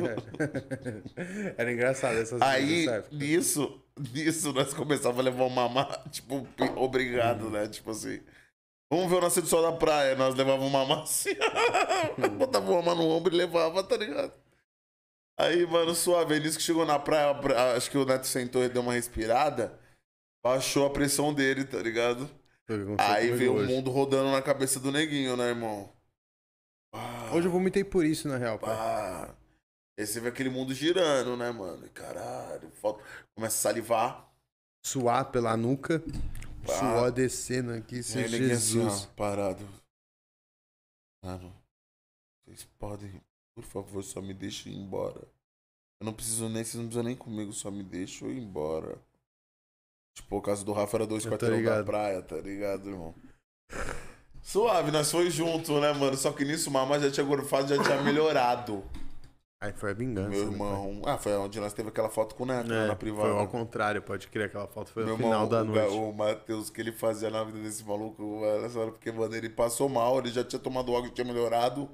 Era 1.56 1.72
engraçado 1.72 2.18
essas 2.18 2.42
Aí, 2.42 2.88
nisso, 3.12 3.80
nisso, 4.12 4.52
nós 4.54 4.74
começávamos 4.74 5.20
a 5.20 5.30
levar 5.30 5.44
o 5.44 5.50
mamá, 5.52 5.86
tipo, 6.10 6.48
obrigado, 6.76 7.52
né? 7.52 7.68
Tipo 7.68 7.92
assim. 7.92 8.20
Vamos 8.92 9.08
ver 9.08 9.18
o 9.18 9.22
nascer 9.22 9.42
do 9.42 9.48
sol 9.48 9.62
da 9.62 9.72
praia. 9.72 10.16
Nós 10.16 10.34
levávamos 10.34 10.68
o 10.68 10.72
mamá 10.72 11.04
assim. 11.04 11.36
Botava 12.40 12.72
o 12.72 12.84
mamá 12.84 12.96
no 12.96 13.08
ombro 13.08 13.32
e 13.36 13.38
levava, 13.38 13.84
tá 13.84 13.96
ligado? 13.96 14.34
Aí, 15.40 15.64
mano, 15.68 15.94
suave. 15.94 16.40
Nisso 16.40 16.58
que 16.58 16.64
chegou 16.64 16.86
na 16.88 16.98
praia, 16.98 17.38
acho 17.78 17.92
que 17.92 18.00
o 18.00 18.06
neto 18.06 18.26
sentou 18.26 18.64
e 18.64 18.70
deu 18.70 18.82
uma 18.82 18.94
respirada. 18.94 19.80
Baixou 20.44 20.88
a 20.88 20.90
pressão 20.90 21.32
dele, 21.32 21.66
tá 21.66 21.78
ligado? 21.78 22.28
Aí 22.98 23.30
veio 23.30 23.58
o 23.58 23.64
mundo 23.64 23.92
rodando 23.92 24.32
na 24.32 24.42
cabeça 24.42 24.80
do 24.80 24.92
neguinho, 24.92 25.38
né, 25.38 25.50
irmão? 25.50 26.01
Hoje 27.34 27.48
eu 27.48 27.52
vomitei 27.52 27.84
por 27.84 28.06
isso, 28.06 28.28
na 28.28 28.38
real, 28.38 28.60
pai. 28.60 28.76
pá. 28.76 29.36
Aí 29.98 30.06
você 30.06 30.20
vê 30.20 30.30
aquele 30.30 30.50
mundo 30.50 30.74
girando, 30.74 31.38
né, 31.38 31.52
mano? 31.52 31.86
E 31.86 31.90
Caralho, 31.90 32.70
falta... 32.72 33.04
começa 33.36 33.56
a 33.56 33.72
salivar. 33.72 34.34
Suar 34.86 35.32
pela 35.32 35.56
nuca. 35.56 36.04
Pá. 36.66 36.74
Suor 36.74 37.12
descendo 37.12 37.72
aqui, 37.72 38.04
seu 38.04 38.22
o 38.22 38.30
neguinho 38.30 38.54
assim, 38.54 38.82
Jesus. 38.82 39.06
ó, 39.06 39.16
parado. 39.16 39.68
Mano, 41.24 41.56
vocês 42.44 42.68
podem, 42.80 43.22
por 43.56 43.64
favor, 43.64 44.04
só 44.04 44.22
me 44.22 44.34
deixem 44.34 44.74
ir 44.74 44.78
embora. 44.78 45.22
Eu 46.02 46.06
não 46.06 46.14
preciso 46.14 46.50
nem, 46.50 46.64
vocês 46.64 46.76
não 46.76 46.86
precisam 46.86 47.04
nem 47.04 47.16
comigo, 47.16 47.54
só 47.54 47.70
me 47.70 47.84
deixam 47.84 48.30
ir 48.30 48.40
embora. 48.40 48.98
Tipo, 50.16 50.38
o 50.38 50.42
caso 50.42 50.66
do 50.66 50.74
Rafa 50.74 50.98
era 50.98 51.08
dois 51.08 51.26
quarteirão 51.26 51.64
da 51.64 51.84
praia, 51.84 52.22
tá 52.22 52.38
ligado, 52.38 52.90
irmão? 52.90 53.16
Suave, 54.42 54.92
nós 54.92 55.12
foi 55.12 55.30
junto, 55.30 55.80
né, 55.80 55.94
mano? 55.94 56.18
Só 56.18 56.32
que 56.32 56.44
nisso 56.44 56.70
o 56.70 56.74
Mamá 56.74 57.00
já 57.00 57.12
tinha 57.12 57.26
gorfado, 57.26 57.68
já 57.76 57.82
tinha 57.82 58.02
melhorado. 58.02 58.84
Aí 59.64 59.72
foi 59.74 59.92
a 59.92 59.94
vingança. 59.94 60.30
Meu 60.30 60.46
né, 60.46 60.52
irmão. 60.52 61.02
Ah, 61.06 61.18
foi 61.20 61.34
onde 61.38 61.60
nós 61.60 61.72
teve 61.72 61.90
aquela 61.90 62.10
foto 62.10 62.34
com 62.34 62.44
o 62.44 62.46
Neto, 62.48 62.68
né, 62.68 62.76
É, 62.86 62.88
na 62.88 62.88
foi 62.88 62.96
privada. 62.96 63.30
ao 63.34 63.48
contrário, 63.48 64.02
pode 64.02 64.28
crer. 64.28 64.48
Aquela 64.48 64.68
foto 64.68 64.92
foi 64.92 65.04
Meu 65.06 65.14
no 65.16 65.18
final 65.18 65.44
irmão, 65.44 65.50
da 65.50 65.64
noite. 65.64 65.94
o 65.94 66.12
Matheus, 66.12 66.72
que 66.72 66.82
ele 66.82 66.92
fazia 66.92 67.30
na 67.30 67.44
vida 67.44 67.60
desse 67.60 67.84
maluco, 67.84 68.24
mano, 68.42 68.66
essa 68.66 68.80
hora, 68.80 68.92
porque, 68.92 69.12
mano, 69.12 69.36
ele 69.36 69.50
passou 69.50 69.88
mal, 69.88 70.18
ele 70.18 70.32
já 70.32 70.44
tinha 70.44 70.60
tomado 70.60 70.96
água 70.96 71.08
e 71.08 71.12
tinha 71.12 71.26
melhorado. 71.26 71.88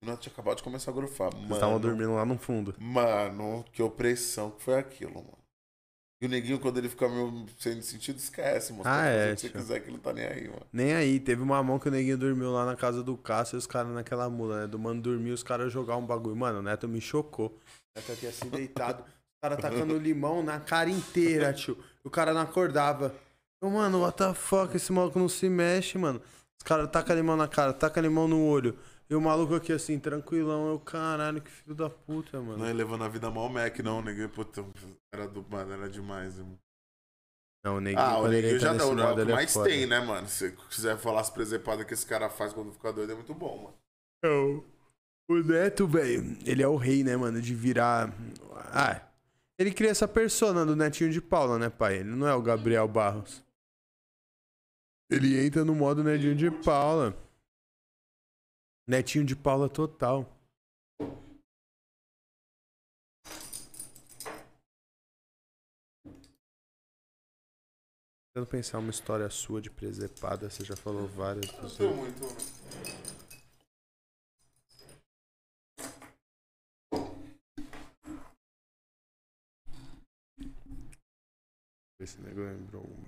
E 0.00 0.06
nós 0.06 0.20
tinha 0.20 0.32
acabado 0.32 0.58
de 0.58 0.62
começar 0.62 0.92
a 0.92 0.94
grufar. 0.94 1.30
Eles 1.34 1.50
estavam 1.50 1.80
dormindo 1.80 2.14
lá 2.14 2.24
no 2.24 2.38
fundo. 2.38 2.72
mano, 2.78 3.64
que 3.72 3.82
opressão 3.82 4.52
que 4.52 4.62
foi 4.62 4.78
aquilo, 4.78 5.14
mano. 5.14 5.37
E 6.20 6.26
o 6.26 6.28
neguinho, 6.28 6.58
quando 6.58 6.78
ele 6.78 6.88
fica 6.88 7.08
meio 7.08 7.46
sem 7.58 7.80
sentido, 7.80 8.16
esquece, 8.16 8.72
mano. 8.72 8.84
Ah, 8.86 9.06
é, 9.06 9.32
o 9.32 9.36
que 9.36 9.42
você 9.42 9.48
quiser, 9.50 9.80
que 9.80 9.88
ele 9.88 9.98
tá 9.98 10.12
nem 10.12 10.24
aí, 10.24 10.48
mano. 10.48 10.66
Nem 10.72 10.94
aí, 10.94 11.20
teve 11.20 11.40
uma 11.42 11.62
mão 11.62 11.78
que 11.78 11.86
o 11.86 11.92
neguinho 11.92 12.18
dormiu 12.18 12.50
lá 12.50 12.66
na 12.66 12.74
casa 12.74 13.04
do 13.04 13.16
Cássio 13.16 13.54
e 13.54 13.58
os 13.58 13.68
caras 13.68 13.92
naquela 13.92 14.28
mula, 14.28 14.62
né? 14.62 14.66
Do 14.66 14.80
mano 14.80 15.00
dormir 15.00 15.30
os 15.30 15.44
caras 15.44 15.72
jogar 15.72 15.96
um 15.96 16.04
bagulho. 16.04 16.34
Mano, 16.34 16.58
o 16.58 16.62
Neto 16.62 16.88
me 16.88 17.00
chocou. 17.00 17.46
O 17.46 17.98
Neto 18.00 18.12
aqui 18.12 18.26
assim 18.26 18.48
deitado, 18.48 19.02
os 19.02 19.40
caras 19.40 19.60
tacando 19.60 19.96
limão 19.98 20.42
na 20.42 20.58
cara 20.58 20.90
inteira, 20.90 21.52
tio. 21.52 21.78
O 22.02 22.10
cara 22.10 22.34
não 22.34 22.40
acordava. 22.40 23.14
Eu, 23.62 23.70
mano, 23.70 24.00
what 24.00 24.18
the 24.18 24.34
fuck, 24.34 24.76
esse 24.76 24.92
maluco 24.92 25.20
não 25.20 25.28
se 25.28 25.48
mexe, 25.48 25.98
mano. 25.98 26.20
Os 26.60 26.64
caras 26.64 26.90
tacam 26.90 27.14
limão 27.14 27.36
na 27.36 27.46
cara, 27.46 27.72
tacam 27.72 28.02
limão 28.02 28.26
no 28.26 28.44
olho. 28.44 28.76
E 29.10 29.14
o 29.14 29.20
maluco 29.20 29.54
aqui 29.54 29.72
assim, 29.72 29.98
tranquilão. 29.98 30.68
Eu, 30.68 30.78
caralho, 30.78 31.40
que 31.40 31.50
filho 31.50 31.74
da 31.74 31.88
puta, 31.88 32.40
mano. 32.40 32.58
Não 32.58 32.66
é 32.66 32.72
levando 32.72 33.04
a 33.04 33.08
vida 33.08 33.30
mal 33.30 33.46
o 33.46 33.48
Mac, 33.48 33.78
não, 33.78 34.02
neguinho. 34.02 34.28
Puta, 34.28 34.64
era, 35.12 35.26
do, 35.26 35.44
mano, 35.48 35.72
era 35.72 35.88
demais, 35.88 36.36
irmão. 36.38 36.58
Não, 37.64 37.76
o 37.76 37.80
neguinho, 37.80 38.00
Ah, 38.04 38.20
o 38.20 38.26
ele 38.26 38.42
neguinho 38.42 38.60
já 38.60 38.74
não, 38.74 38.84
é 38.84 38.88
o 38.92 38.94
modo, 38.96 39.14
que 39.14 39.20
ele 39.22 39.32
é 39.32 39.34
mais 39.34 39.52
foda. 39.52 39.68
tem, 39.68 39.86
né, 39.86 40.00
mano? 40.00 40.28
Se 40.28 40.52
quiser 40.70 40.96
falar 40.98 41.22
as 41.22 41.30
presepadas 41.30 41.86
que 41.86 41.94
esse 41.94 42.06
cara 42.06 42.28
faz 42.28 42.52
quando 42.52 42.72
fica 42.72 42.92
doido, 42.92 43.12
é 43.12 43.14
muito 43.14 43.34
bom, 43.34 43.56
mano. 43.64 43.74
Não. 44.22 44.64
O 45.30 45.42
Neto, 45.42 45.86
velho, 45.86 46.38
ele 46.44 46.62
é 46.62 46.68
o 46.68 46.76
rei, 46.76 47.02
né, 47.02 47.16
mano, 47.16 47.40
de 47.40 47.54
virar. 47.54 48.12
Ah, 48.72 49.00
ele 49.58 49.72
cria 49.72 49.90
essa 49.90 50.06
persona 50.06 50.64
do 50.64 50.76
Netinho 50.76 51.10
de 51.10 51.20
Paula, 51.20 51.58
né, 51.58 51.68
pai? 51.68 51.96
Ele 51.98 52.10
não 52.10 52.26
é 52.26 52.34
o 52.34 52.42
Gabriel 52.42 52.86
Barros. 52.86 53.42
Ele 55.10 55.44
entra 55.44 55.64
no 55.64 55.74
modo 55.74 56.04
Netinho 56.04 56.34
de 56.34 56.50
Paula. 56.50 57.16
Netinho 58.88 59.22
de 59.22 59.36
Paula 59.36 59.68
total. 59.68 60.26
Tentando 68.32 68.50
pensar 68.50 68.78
uma 68.78 68.90
história 68.90 69.28
sua 69.28 69.60
de 69.60 69.68
presepada, 69.70 70.48
você 70.48 70.64
já 70.64 70.76
falou 70.76 71.06
várias. 71.06 71.50
Você- 71.50 71.86
tem 71.86 71.94
muito? 71.94 72.24
Esse 82.00 82.20
negócio 82.20 82.52
lembrou 82.52 82.82
bagulho. 82.84 83.07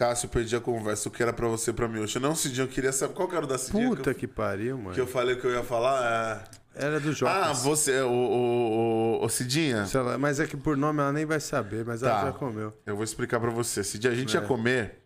Cássio, 0.00 0.30
perdi 0.30 0.56
a 0.56 0.60
conversa. 0.62 1.10
O 1.10 1.12
que 1.12 1.22
era 1.22 1.30
pra 1.30 1.46
você 1.46 1.74
pra 1.74 1.86
mim 1.86 2.00
hoje? 2.00 2.18
Não, 2.18 2.34
Cidinho, 2.34 2.64
eu 2.64 2.68
queria 2.68 2.90
saber. 2.90 3.12
Qual 3.12 3.28
que 3.28 3.36
era 3.36 3.44
o 3.44 3.46
da 3.46 3.58
Cidinha? 3.58 3.86
Puta 3.90 4.14
que, 4.14 4.20
que 4.20 4.26
pariu, 4.26 4.68
eu, 4.70 4.78
mano. 4.78 4.94
que 4.94 5.00
eu 5.00 5.06
falei 5.06 5.36
que 5.36 5.44
eu 5.44 5.50
ia 5.52 5.62
falar? 5.62 6.48
É... 6.74 6.86
Era 6.86 6.98
do 6.98 7.12
Jocas. 7.12 7.36
Ah, 7.36 7.52
você, 7.52 8.00
o, 8.00 8.08
o, 8.08 9.18
o, 9.20 9.24
o 9.26 9.28
Cidinha? 9.28 9.84
Mas 10.18 10.40
é 10.40 10.46
que 10.46 10.56
por 10.56 10.74
nome 10.74 11.00
ela 11.02 11.12
nem 11.12 11.26
vai 11.26 11.38
saber, 11.38 11.84
mas 11.84 12.00
Tá. 12.00 12.08
ela 12.08 12.24
já 12.26 12.32
comeu. 12.32 12.72
Eu 12.86 12.94
vou 12.94 13.04
explicar 13.04 13.38
pra 13.40 13.50
você. 13.50 13.84
Cidinha, 13.84 14.10
a 14.10 14.16
gente 14.16 14.34
É. 14.34 14.40
ia 14.40 14.46
comer. 14.46 15.00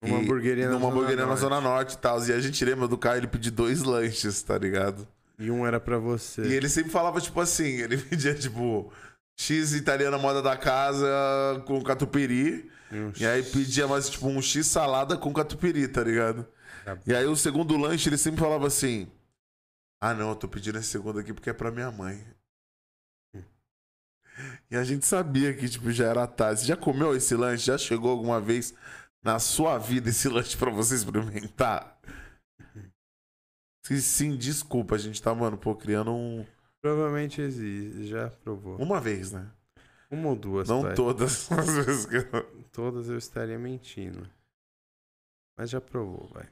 Uma 0.00 0.18
hamburgueria 0.18 0.66
na 0.66 0.74
numa 0.74 0.82
Zona 0.82 0.92
hamburgueria 0.94 1.26
na. 1.26 1.34
Zona 1.34 1.60
Norte 1.60 1.94
e 1.94 1.98
tal. 1.98 2.24
E 2.24 2.32
a 2.32 2.38
gente 2.40 2.64
lembra 2.64 2.86
do 2.86 2.96
cara, 2.96 3.16
ele 3.18 3.26
pediu 3.26 3.50
dois 3.50 3.82
lanches, 3.82 4.40
tá 4.42 4.56
ligado? 4.56 5.08
E 5.40 5.50
um 5.50 5.66
era 5.66 5.80
pra 5.80 5.98
você. 5.98 6.42
E 6.42 6.52
ele 6.52 6.68
sempre 6.68 6.92
falava, 6.92 7.20
tipo 7.20 7.40
assim, 7.40 7.64
ele 7.80 7.96
pedia, 7.98 8.32
tipo, 8.32 8.92
X 9.36 9.72
italiana 9.74 10.16
moda 10.18 10.40
da 10.40 10.56
casa 10.56 11.04
com 11.66 11.82
catupiry. 11.82 12.70
E 13.18 13.26
aí 13.26 13.42
pedia 13.42 13.86
mais, 13.86 14.08
tipo, 14.08 14.26
um 14.26 14.40
X 14.40 14.66
salada 14.66 15.16
com 15.16 15.32
catupiry, 15.32 15.88
tá 15.88 16.02
ligado? 16.02 16.46
Tá 16.84 16.98
E 17.06 17.14
aí 17.14 17.26
o 17.26 17.36
segundo 17.36 17.76
lanche, 17.76 18.08
ele 18.08 18.16
sempre 18.18 18.40
falava 18.40 18.66
assim: 18.66 19.10
Ah, 20.00 20.14
não, 20.14 20.30
eu 20.30 20.36
tô 20.36 20.48
pedindo 20.48 20.78
esse 20.78 20.88
segundo 20.88 21.18
aqui 21.18 21.32
porque 21.32 21.50
é 21.50 21.54
pra 21.54 21.70
minha 21.70 21.90
mãe. 21.90 22.24
E 24.70 24.76
a 24.76 24.84
gente 24.84 25.04
sabia 25.04 25.52
que, 25.54 25.68
tipo, 25.68 25.90
já 25.90 26.06
era 26.06 26.26
tarde. 26.26 26.60
Você 26.60 26.66
já 26.66 26.76
comeu 26.76 27.14
esse 27.14 27.34
lanche? 27.34 27.66
Já 27.66 27.76
chegou 27.76 28.10
alguma 28.10 28.40
vez 28.40 28.74
na 29.22 29.38
sua 29.38 29.78
vida 29.78 30.10
esse 30.10 30.28
lanche 30.30 30.56
pra 30.56 30.70
você 30.70 30.94
experimentar? 30.94 31.98
Se 33.84 34.00
sim, 34.02 34.36
desculpa, 34.36 34.94
a 34.94 34.98
gente 34.98 35.20
tá, 35.20 35.34
mano, 35.34 35.56
pô, 35.56 35.74
criando 35.74 36.12
um. 36.12 36.44
Provavelmente 36.80 37.40
existe, 37.40 38.06
já 38.06 38.28
provou. 38.28 38.76
Uma 38.76 39.00
vez, 39.00 39.32
né? 39.32 39.50
Uma 40.10 40.30
ou 40.30 40.36
duas, 40.36 40.68
Não 40.68 40.94
todas 40.94 41.50
as 41.52 41.66
vezes 41.66 42.06
que 42.06 42.16
eu... 42.16 42.64
Todas 42.72 43.08
eu 43.08 43.18
estaria 43.18 43.58
mentindo. 43.58 44.28
Mas 45.56 45.70
já 45.70 45.80
provou, 45.80 46.28
vai. 46.28 46.44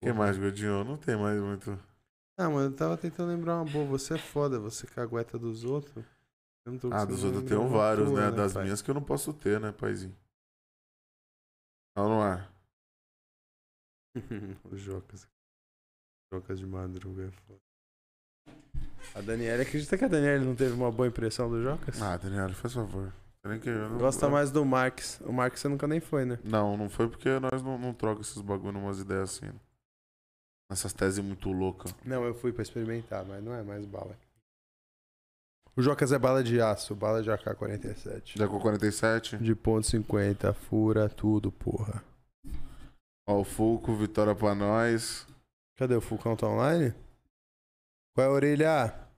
O 0.00 0.06
que 0.06 0.12
mais, 0.12 0.38
Gordinho? 0.38 0.84
Não 0.84 0.96
tem 0.96 1.16
mais 1.16 1.40
muito. 1.40 1.70
Ah, 2.36 2.48
mano, 2.48 2.70
eu 2.72 2.76
tava 2.76 2.96
tentando 2.96 3.30
lembrar 3.30 3.56
uma 3.56 3.64
boa. 3.64 3.84
Você 3.86 4.14
é 4.14 4.18
foda, 4.18 4.60
você 4.60 4.86
cagueta 4.86 5.36
dos 5.38 5.64
outros. 5.64 6.04
Eu 6.64 6.72
não 6.72 6.78
tô 6.78 6.92
Ah, 6.92 7.04
dos 7.04 7.24
outros 7.24 7.42
eu 7.42 7.48
tenho 7.48 7.68
vários, 7.68 8.08
tua, 8.10 8.20
né? 8.20 8.36
Das 8.36 8.52
pai? 8.52 8.64
minhas 8.64 8.80
que 8.82 8.90
eu 8.90 8.94
não 8.94 9.02
posso 9.02 9.32
ter, 9.32 9.58
né, 9.58 9.72
paizinho? 9.72 10.16
Não, 11.96 12.08
não 12.08 12.24
é. 12.24 12.48
o 14.70 14.76
Jocas. 14.76 15.28
Jocas 16.32 16.58
de 16.58 16.66
madruga 16.66 17.24
é 17.24 17.30
foda. 17.30 17.60
A 19.14 19.20
Daniela, 19.20 19.62
acredita 19.62 19.96
que 19.98 20.04
a 20.04 20.08
Daniela 20.08 20.44
não 20.44 20.54
teve 20.54 20.72
uma 20.72 20.90
boa 20.90 21.08
impressão 21.08 21.48
do 21.50 21.62
Jocas? 21.62 22.00
Ah, 22.00 22.16
Daniel, 22.16 22.50
faz 22.50 22.74
favor. 22.74 23.12
Nem 23.44 23.58
que 23.58 23.68
eu 23.68 23.88
não- 23.88 23.98
Gosta 23.98 24.28
mais 24.28 24.50
do 24.50 24.64
Marx. 24.64 25.20
O 25.24 25.32
Marx 25.32 25.60
você 25.60 25.68
nunca 25.68 25.86
nem 25.86 26.00
foi, 26.00 26.24
né? 26.24 26.38
Não, 26.44 26.76
não 26.76 26.88
foi 26.90 27.08
porque 27.08 27.28
nós 27.40 27.62
não, 27.62 27.78
não 27.78 27.94
trocamos 27.94 28.28
esses 28.30 28.42
bagulho 28.42 28.72
numas 28.72 29.00
ideias 29.00 29.30
assim. 29.30 29.50
Nessas 30.70 30.92
teses 30.92 31.18
muito 31.24 31.50
loucas. 31.50 31.94
Não, 32.04 32.24
eu 32.24 32.34
fui 32.34 32.52
pra 32.52 32.62
experimentar, 32.62 33.24
mas 33.24 33.42
não 33.42 33.54
é 33.54 33.62
mais 33.62 33.84
bala. 33.86 34.14
O 35.74 35.80
Jocas 35.80 36.12
é 36.12 36.18
bala 36.18 36.42
de 36.44 36.60
aço, 36.60 36.94
bala 36.94 37.22
de 37.22 37.30
AK-47. 37.30 38.36
Já 38.36 38.46
com 38.48 38.58
47? 38.60 39.38
De 39.38 39.54
ponto 39.54 39.86
.50, 39.86 40.52
fura 40.52 41.08
tudo, 41.08 41.50
porra. 41.52 42.02
Ó, 43.26 43.40
o 43.40 43.44
Fulco, 43.44 43.94
vitória 43.94 44.34
pra 44.34 44.54
nós. 44.54 45.26
Cadê 45.78 45.94
o 45.94 46.00
Fulcão 46.00 46.34
tá 46.36 46.46
online? 46.48 46.92
Qual 48.18 48.26
é 48.26 48.30
a 48.30 48.32
orelha? 48.32 49.08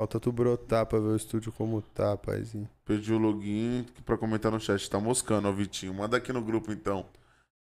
Falta 0.00 0.18
tu 0.18 0.32
brotar 0.32 0.86
pra 0.86 0.98
ver 0.98 1.08
o 1.08 1.16
estúdio 1.16 1.52
como 1.52 1.82
tá, 1.82 2.16
paizinho. 2.16 2.66
Perdi 2.82 3.12
o 3.12 3.18
login 3.18 3.84
pra 4.06 4.16
comentar 4.16 4.50
no 4.50 4.58
chat. 4.58 4.88
Tá 4.88 4.98
moscando, 4.98 5.48
ó, 5.48 5.52
Vitinho. 5.52 5.92
Manda 5.92 6.16
aqui 6.16 6.32
no 6.32 6.40
grupo, 6.40 6.72
então. 6.72 7.06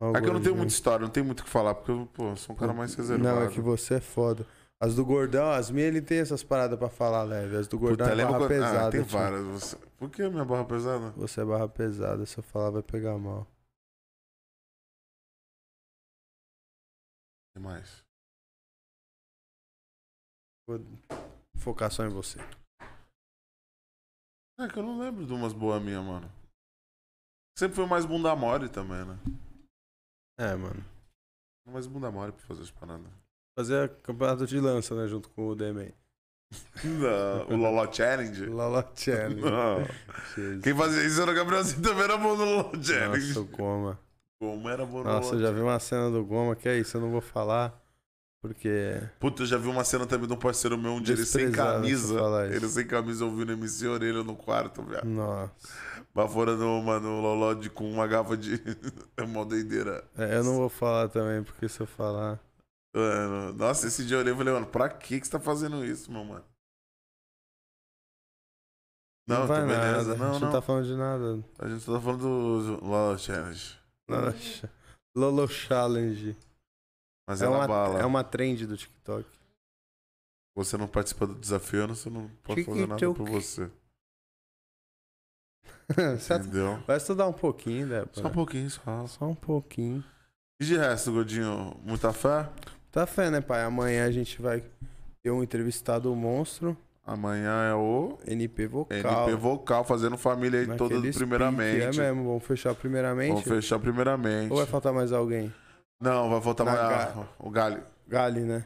O 0.01 0.17
Aqui 0.17 0.29
eu 0.29 0.33
não 0.33 0.41
tenho 0.41 0.55
muita 0.55 0.71
história, 0.73 1.05
não 1.05 1.11
tenho 1.11 1.27
muito 1.27 1.41
o 1.41 1.43
que 1.43 1.51
falar, 1.51 1.75
porque 1.75 1.91
eu, 1.91 2.09
pô, 2.15 2.37
sou 2.37 2.55
um 2.55 2.57
cara 2.57 2.73
mais 2.73 2.95
reservado. 2.95 3.29
Não, 3.29 3.43
é 3.43 3.51
que 3.51 3.61
você 3.61 3.95
é 3.95 4.01
foda. 4.01 4.47
As 4.81 4.95
do 4.95 5.05
gordão, 5.05 5.51
as 5.51 5.73
minhas 5.73 5.89
ele 5.89 6.01
tem 6.01 6.21
essas 6.21 6.45
paradas 6.45 6.79
pra 6.79 6.89
falar 6.89 7.25
leve. 7.25 7.57
As 7.57 7.67
do 7.67 7.77
gordão 7.77 8.07
Puta, 8.09 8.21
é 8.23 8.25
barra 8.25 8.39
quando- 8.39 8.49
pesada. 8.49 8.87
Ah, 8.87 8.91
tem 8.93 9.03
tio. 9.03 9.11
várias. 9.11 9.43
Você... 9.43 9.77
Por 9.99 10.09
que 10.09 10.23
a 10.23 10.31
minha 10.31 10.45
barra 10.45 10.65
pesada? 10.67 11.11
Você 11.17 11.41
é 11.41 11.45
barra 11.45 11.69
pesada, 11.69 12.25
se 12.25 12.39
eu 12.39 12.45
falar 12.45 12.71
vai 12.71 12.83
pegar 12.85 13.19
mal. 13.19 13.45
Tem 17.55 17.61
mais. 17.61 18.06
Vou 20.67 20.81
focar 21.59 21.91
só 21.91 22.05
em 22.05 22.09
você. 22.09 22.39
É 24.59 24.69
que 24.69 24.79
eu 24.79 24.83
não 24.83 24.99
lembro 24.99 25.25
de 25.25 25.33
umas 25.33 25.53
boas 25.53 25.83
minhas, 25.83 26.03
mano. 26.05 26.31
Sempre 27.57 27.77
foi 27.77 27.87
mais 27.87 28.05
bunda 28.05 28.35
mole 28.35 28.69
também, 28.69 29.05
né? 29.05 29.19
É, 30.39 30.55
mano. 30.55 30.85
Mais 31.67 31.87
bunda 31.87 32.11
mole 32.11 32.33
pra 32.33 32.47
fazer 32.47 32.63
as 32.63 32.71
paradas. 32.71 33.07
Fazer 33.59 33.89
campeonato 34.03 34.47
de 34.47 34.59
lança, 34.61 34.95
né? 34.95 35.09
Junto 35.09 35.31
com 35.31 35.49
o 35.49 35.55
Demen. 35.55 35.93
Não, 36.85 37.49
o 37.49 37.57
Lolo 37.57 37.93
Challenge? 37.93 38.47
Lala 38.51 38.89
Challenge. 38.95 39.41
Não. 39.41 40.61
Quem 40.63 40.75
fazia 40.75 41.05
isso 41.05 41.21
era 41.21 41.33
o 41.33 41.35
Gabrielzinho 41.35 41.83
também 41.83 42.05
era 42.05 42.17
bom 42.17 42.37
no 42.37 42.45
Lolo 42.45 42.85
Challenge. 42.85 43.29
Nossa, 43.29 43.41
o 43.41 43.45
Goma. 43.45 43.99
Como 44.39 44.69
era 44.69 44.85
bom 44.87 44.99
no 44.99 45.05
Nossa, 45.05 45.31
Lolo 45.31 45.41
eu 45.41 45.47
já 45.47 45.53
vi 45.53 45.61
uma 45.61 45.79
cena 45.81 46.11
do 46.11 46.25
Goma 46.25 46.55
que 46.55 46.69
é 46.69 46.79
isso, 46.79 46.97
eu 46.97 47.01
não 47.01 47.11
vou 47.11 47.21
falar. 47.21 47.75
Porque. 48.47 49.01
Puta, 49.21 49.43
eu 49.43 49.47
já 49.47 49.57
vi 49.59 49.69
uma 49.69 49.85
cena 49.85 50.07
também 50.07 50.27
de 50.27 50.33
um 50.35 50.39
parceiro 50.39 50.77
meu, 50.79 50.93
um 50.93 51.01
dia 51.01 51.15
ele 51.15 51.25
sem 51.27 51.51
camisa. 51.53 52.17
Ele 52.53 52.69
sem 52.69 52.87
camisa 52.87 53.25
ouvindo 53.25 53.53
MC 53.53 53.87
Orelha 53.87 54.23
no 54.23 54.37
quarto, 54.37 54.83
velho. 54.83 55.05
Nossa. 55.05 55.53
Baforando 56.15 56.65
uma 56.67 56.99
no 56.99 57.21
Loló 57.21 57.53
de, 57.55 57.69
com 57.69 57.91
uma 57.91 58.07
garrafa 58.07 58.37
de. 58.37 58.57
É 59.17 59.23
uma 59.23 59.45
doideira. 59.45 60.05
É, 60.17 60.37
eu 60.39 60.45
não 60.45 60.57
vou 60.57 60.69
falar 60.69 61.09
também, 61.09 61.43
porque 61.43 61.69
se 61.69 61.81
eu 61.81 61.87
falar. 61.87 62.39
Mano, 62.95 63.53
nossa, 63.55 63.87
esse 63.87 64.05
dia 64.07 64.17
eu 64.17 64.21
olhei 64.21 64.33
e 64.33 64.37
falei, 64.37 64.55
mano, 64.55 64.67
pra 64.67 64.89
que 64.89 65.21
que 65.21 65.27
você 65.27 65.33
tá 65.33 65.41
fazendo 65.41 65.85
isso, 65.85 66.11
meu 66.11 66.25
mano? 66.25 66.45
Não, 69.29 69.41
Não, 69.41 69.47
vai 69.47 69.61
tá 69.61 69.67
beleza. 69.67 69.83
nada. 69.83 70.13
a 70.13 70.17
Não, 70.17 70.33
gente 70.33 70.41
não. 70.43 70.49
não 70.49 70.53
tá 70.53 70.63
falando 70.63 70.85
de 70.87 70.95
nada. 70.97 71.45
A 71.59 71.69
gente 71.69 71.83
só 71.83 71.95
tá 71.95 72.01
falando 72.01 72.21
do 72.21 72.85
Lolo 72.85 73.19
Challenge. 73.19 73.77
Nossa. 74.09 74.71
Lolo 75.17 75.49
Challenge. 75.49 76.37
Mas 77.27 77.43
É 77.43 77.47
ela 77.47 77.59
uma, 77.59 77.69
bala. 77.69 78.01
é 78.01 78.05
uma 78.07 78.23
trend 78.23 78.67
do 78.67 78.77
TikTok. 78.77 79.27
Você 80.55 80.77
não 80.77 80.87
participa 80.87 81.27
do 81.27 81.35
desafio, 81.35 81.87
você 81.89 82.09
não 82.09 82.31
pode 82.43 82.65
fazer 82.65 82.87
nada 82.87 83.13
por 83.13 83.29
você. 83.29 83.71
Entendeu? 85.91 86.83
vai 86.87 86.97
estudar 86.97 87.27
um 87.27 87.33
pouquinho, 87.33 87.87
né? 87.87 88.05
Só 88.13 88.27
um 88.29 88.33
pouquinho, 88.33 88.71
só. 88.71 89.07
Só 89.07 89.25
um 89.27 89.35
pouquinho. 89.35 90.03
E 90.61 90.65
de 90.65 90.77
resto, 90.77 91.13
Godinho, 91.13 91.79
muita 91.85 92.13
fé? 92.13 92.49
Tá 92.91 93.07
fé, 93.07 93.31
né, 93.31 93.41
pai? 93.41 93.63
Amanhã 93.63 94.07
a 94.07 94.11
gente 94.11 94.41
vai 94.41 94.65
ter 95.23 95.31
um 95.31 95.43
entrevistado 95.43 96.15
monstro, 96.15 96.77
Amanhã 97.07 97.63
é 97.71 97.75
o 97.75 98.19
NP 98.27 98.67
Vocal. 98.67 98.99
NP 98.99 99.37
Vocal, 99.37 99.85
fazendo 99.85 100.19
família 100.19 100.59
aí 100.61 100.67
toda 100.77 100.97
naquele 100.97 101.13
primeiramente. 101.13 101.83
É 101.83 102.03
mesmo, 102.03 102.25
vamos 102.25 102.43
fechar 102.45 102.75
primeiramente. 102.75 103.29
Vamos 103.29 103.45
fechar 103.45 103.79
primeiramente. 103.79 104.51
Ou 104.51 104.57
vai 104.57 104.67
faltar 104.67 104.93
mais 104.93 105.13
alguém? 105.13 105.55
Não, 106.01 106.29
vai 106.31 106.41
faltar 106.41 106.67
Na 106.67 106.73
mais 106.73 107.15
ga- 107.15 107.29
o 107.39 107.51
Gali. 107.51 107.83
Gali, 108.07 108.41
né? 108.41 108.65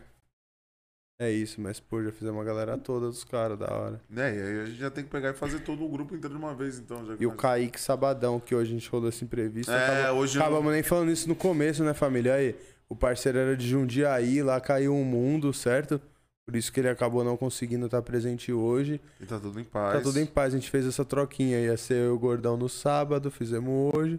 É 1.20 1.30
isso, 1.30 1.60
mas 1.60 1.78
pô, 1.78 2.02
já 2.02 2.10
fizemos 2.10 2.40
a 2.40 2.44
galera 2.44 2.78
toda 2.78 3.06
dos 3.06 3.24
caras, 3.24 3.58
da 3.58 3.70
hora. 3.70 4.00
É, 4.16 4.34
e 4.34 4.42
aí 4.42 4.60
a 4.60 4.64
gente 4.64 4.78
já 4.78 4.90
tem 4.90 5.04
que 5.04 5.10
pegar 5.10 5.30
e 5.30 5.34
fazer 5.34 5.60
todo 5.60 5.84
o 5.84 5.88
grupo 5.88 6.14
inteiro 6.16 6.34
de 6.34 6.40
uma 6.42 6.54
vez, 6.54 6.78
então. 6.78 7.04
Já 7.06 7.14
E 7.20 7.26
o 7.26 7.32
Kaique 7.32 7.78
Sabadão, 7.78 8.40
que 8.40 8.54
hoje 8.54 8.70
a 8.70 8.74
gente 8.74 8.88
rolou 8.88 9.10
esse 9.10 9.22
imprevisto. 9.22 9.70
É, 9.70 10.02
acabou- 10.04 10.20
hoje 10.22 10.38
eu 10.38 10.42
Acabamos 10.42 10.72
nem 10.72 10.82
falando 10.82 11.10
isso 11.10 11.28
no 11.28 11.36
começo, 11.36 11.84
né, 11.84 11.92
família? 11.92 12.34
Aí, 12.34 12.56
o 12.88 12.96
parceiro 12.96 13.36
era 13.36 13.54
de 13.54 13.68
Jundiaí, 13.68 14.42
lá 14.42 14.58
caiu 14.62 14.94
um 14.94 15.04
mundo, 15.04 15.52
certo? 15.52 16.00
Por 16.48 16.56
isso 16.56 16.72
que 16.72 16.80
ele 16.80 16.88
acabou 16.88 17.22
não 17.22 17.36
conseguindo 17.36 17.84
estar 17.84 18.00
presente 18.00 18.50
hoje. 18.50 18.98
E 19.20 19.26
tá 19.26 19.38
tudo 19.38 19.60
em 19.60 19.64
paz. 19.64 19.98
Tá 19.98 20.00
tudo 20.02 20.18
em 20.18 20.26
paz, 20.26 20.54
a 20.54 20.56
gente 20.56 20.70
fez 20.70 20.86
essa 20.86 21.04
troquinha. 21.04 21.60
Ia 21.60 21.76
ser 21.76 21.94
eu 21.98 22.06
e 22.06 22.08
o 22.14 22.18
Gordão 22.18 22.56
no 22.56 22.68
sábado, 22.68 23.30
fizemos 23.30 23.94
hoje. 23.94 24.18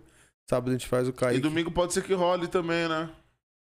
Sábado 0.51 0.67
a 0.69 0.73
gente 0.73 0.85
faz 0.89 1.07
o 1.07 1.11
E 1.11 1.13
Kaique. 1.13 1.39
domingo 1.39 1.71
pode 1.71 1.93
ser 1.93 2.03
que 2.03 2.13
role 2.13 2.45
também, 2.45 2.85
né? 2.89 3.09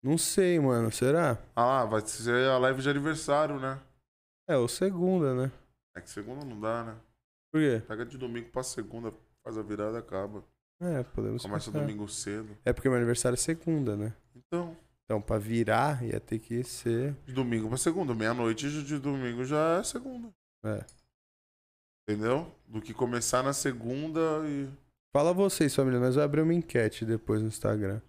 Não 0.02 0.18
sei, 0.18 0.58
mano, 0.58 0.90
será? 0.90 1.38
Ah 1.54 1.66
lá, 1.66 1.86
vai 1.86 2.00
ser 2.00 2.48
a 2.50 2.58
live 2.58 2.82
de 2.82 2.90
aniversário, 2.90 3.60
né? 3.60 3.78
É, 4.48 4.56
ou 4.56 4.70
segunda, 4.70 5.36
né? 5.36 5.52
É 5.94 6.00
que 6.00 6.10
segunda 6.10 6.46
não 6.46 6.58
dá, 6.62 6.82
né? 6.86 6.96
Por 7.52 7.60
quê? 7.60 7.84
Pega 7.86 8.06
de 8.06 8.18
domingo 8.18 8.50
pra 8.52 8.64
segunda, 8.64 9.14
faz 9.44 9.58
a 9.58 9.62
virada 9.62 10.00
acaba. 10.00 10.46
É, 10.80 11.04
podemos 11.04 11.42
Começa 11.44 11.70
pensar. 11.70 11.86
domingo 11.86 12.08
cedo. 12.08 12.58
É 12.64 12.72
porque 12.72 12.88
meu 12.88 12.98
aniversário 12.98 13.34
é 13.34 13.38
segunda, 13.38 13.98
né? 13.98 14.14
Então, 14.34 14.78
Então, 15.04 15.22
pra 15.22 15.38
virar, 15.38 16.02
ia 16.06 16.22
ter 16.22 16.40
que 16.40 16.64
ser. 16.64 17.14
de 17.26 17.34
domingo 17.34 17.68
pra 17.68 17.78
segunda. 17.78 18.16
Meia-noite 18.16 18.70
de 18.86 18.98
domingo 18.98 19.44
já 19.44 19.80
é 19.80 19.84
segunda. 19.84 20.30
É. 20.64 20.86
Entendeu? 22.08 22.50
Do 22.66 22.82
que 22.82 22.94
começar 22.94 23.44
na 23.44 23.52
segunda 23.52 24.22
e. 24.48 24.70
Fala 25.14 25.34
vocês, 25.34 25.74
família. 25.76 26.00
Nós 26.00 26.16
vamos 26.16 26.26
abrir 26.26 26.42
uma 26.42 26.54
enquete 26.54 27.06
depois 27.06 27.42
no 27.42 27.48
Instagram. 27.48 28.02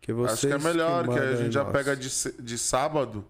Que 0.00 0.12
vocês 0.12 0.52
Acho 0.52 0.60
que 0.60 0.66
é 0.68 0.72
melhor, 0.72 1.04
que, 1.04 1.10
a 1.10 1.12
mandam 1.14 1.36
gente 1.36 1.52
já 1.52 1.64
nós. 1.64 1.72
pega 1.72 1.96
de, 1.96 2.08
de 2.42 2.58
sábado. 2.58 3.28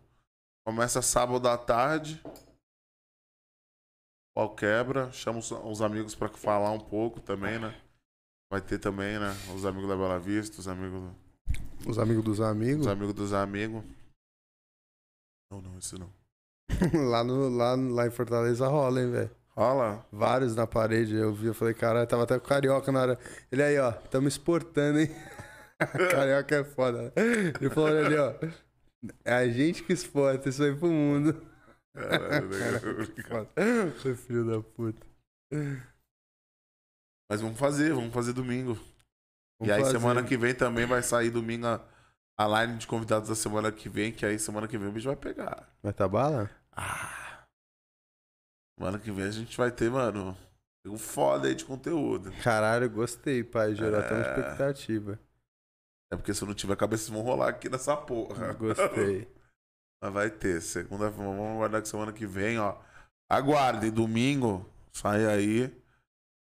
Começa 0.64 1.00
sábado 1.02 1.48
à 1.48 1.56
tarde. 1.56 2.22
Pau 4.34 4.54
quebra. 4.54 5.10
Chama 5.12 5.38
os, 5.38 5.50
os 5.50 5.82
amigos 5.82 6.14
pra 6.14 6.28
falar 6.28 6.70
um 6.72 6.80
pouco 6.80 7.20
também, 7.20 7.58
né? 7.58 7.80
Vai 8.50 8.60
ter 8.60 8.78
também, 8.78 9.18
né? 9.18 9.30
Os 9.54 9.64
amigos 9.64 9.88
da 9.88 9.96
Bela 9.96 10.18
Vista, 10.20 10.60
os 10.60 10.68
amigos, 10.68 11.00
do- 11.00 11.90
Os 11.90 11.98
amigos 11.98 12.22
dos 12.24 12.40
amigos. 12.40 12.82
os 12.86 12.92
amigos 12.92 13.14
dos 13.14 13.32
amigos. 13.32 13.82
Não, 15.50 15.60
não, 15.62 15.78
isso 15.78 15.98
não. 15.98 16.12
lá, 17.10 17.24
no, 17.24 17.48
lá, 17.48 17.74
lá 17.74 18.06
em 18.06 18.10
Fortaleza 18.10 18.68
rola, 18.68 19.00
hein, 19.00 19.10
velho. 19.10 19.35
Rola. 19.56 20.06
Vários 20.12 20.54
na 20.54 20.66
parede. 20.66 21.14
Eu 21.14 21.32
vi, 21.32 21.46
eu 21.46 21.54
falei, 21.54 21.72
caralho, 21.72 22.06
tava 22.06 22.24
até 22.24 22.38
com 22.38 22.44
o 22.44 22.48
carioca 22.48 22.92
na 22.92 23.00
hora. 23.00 23.18
Ele 23.50 23.62
aí, 23.62 23.78
ó, 23.78 23.90
tamo 23.90 24.28
exportando, 24.28 25.00
hein? 25.00 25.08
carioca 26.10 26.56
é 26.56 26.64
foda. 26.64 27.02
né? 27.04 27.12
Ele 27.58 27.70
falou 27.70 27.88
olha 27.90 28.06
ali, 28.06 28.16
ó. 28.16 28.34
É 29.24 29.34
a 29.34 29.48
gente 29.48 29.82
que 29.82 29.92
exporta 29.92 30.48
isso 30.48 30.62
aí 30.62 30.74
pro 30.74 30.88
mundo. 30.88 31.42
Caralho, 31.94 32.48
né? 32.48 33.90
Foi 34.02 34.14
filho 34.14 34.44
da 34.44 34.60
puta. 34.60 35.06
Mas 37.30 37.40
vamos 37.40 37.58
fazer, 37.58 37.94
vamos 37.94 38.12
fazer 38.12 38.34
domingo. 38.34 38.74
Vamos 39.58 39.68
e 39.68 39.72
aí 39.72 39.80
fazer. 39.80 39.98
semana 39.98 40.22
que 40.22 40.36
vem 40.36 40.54
também 40.54 40.84
vai 40.84 41.02
sair 41.02 41.30
domingo 41.30 41.66
a, 41.66 41.80
a 42.36 42.46
line 42.46 42.78
de 42.78 42.86
convidados 42.86 43.28
da 43.28 43.34
semana 43.34 43.72
que 43.72 43.88
vem, 43.88 44.12
que 44.12 44.26
aí 44.26 44.38
semana 44.38 44.68
que 44.68 44.76
vem 44.76 44.88
o 44.88 44.92
bicho 44.92 45.06
vai 45.06 45.16
pegar. 45.16 45.66
Vai 45.82 45.94
tá 45.94 46.06
bala? 46.06 46.50
Ah. 46.72 47.25
Semana 48.78 48.98
que 48.98 49.10
vem 49.10 49.24
a 49.24 49.30
gente 49.30 49.56
vai 49.56 49.70
ter, 49.70 49.90
mano, 49.90 50.36
um 50.86 50.98
foda 50.98 51.48
aí 51.48 51.54
de 51.54 51.64
conteúdo. 51.64 52.30
Caralho, 52.42 52.88
gostei, 52.90 53.42
pai. 53.42 53.74
Gerou 53.74 53.98
até 53.98 54.14
uma 54.14 54.24
É. 54.24 54.28
expectativa. 54.28 55.18
É 56.12 56.16
porque 56.16 56.32
se 56.34 56.42
eu 56.42 56.46
não 56.48 56.54
tiver 56.54 56.76
cabeça, 56.76 57.10
vão 57.10 57.22
rolar 57.22 57.48
aqui 57.48 57.68
nessa 57.68 57.96
porra. 57.96 58.52
Gostei. 58.52 59.26
Mas 60.02 60.12
vai 60.12 60.30
ter. 60.30 60.60
Segunda, 60.60 61.10
vamos 61.10 61.40
aguardar 61.56 61.82
que 61.82 61.88
semana 61.88 62.12
que 62.12 62.26
vem, 62.26 62.58
ó. 62.58 62.76
Aguardem, 63.28 63.90
domingo, 63.90 64.68
sai 64.92 65.26
aí, 65.26 65.72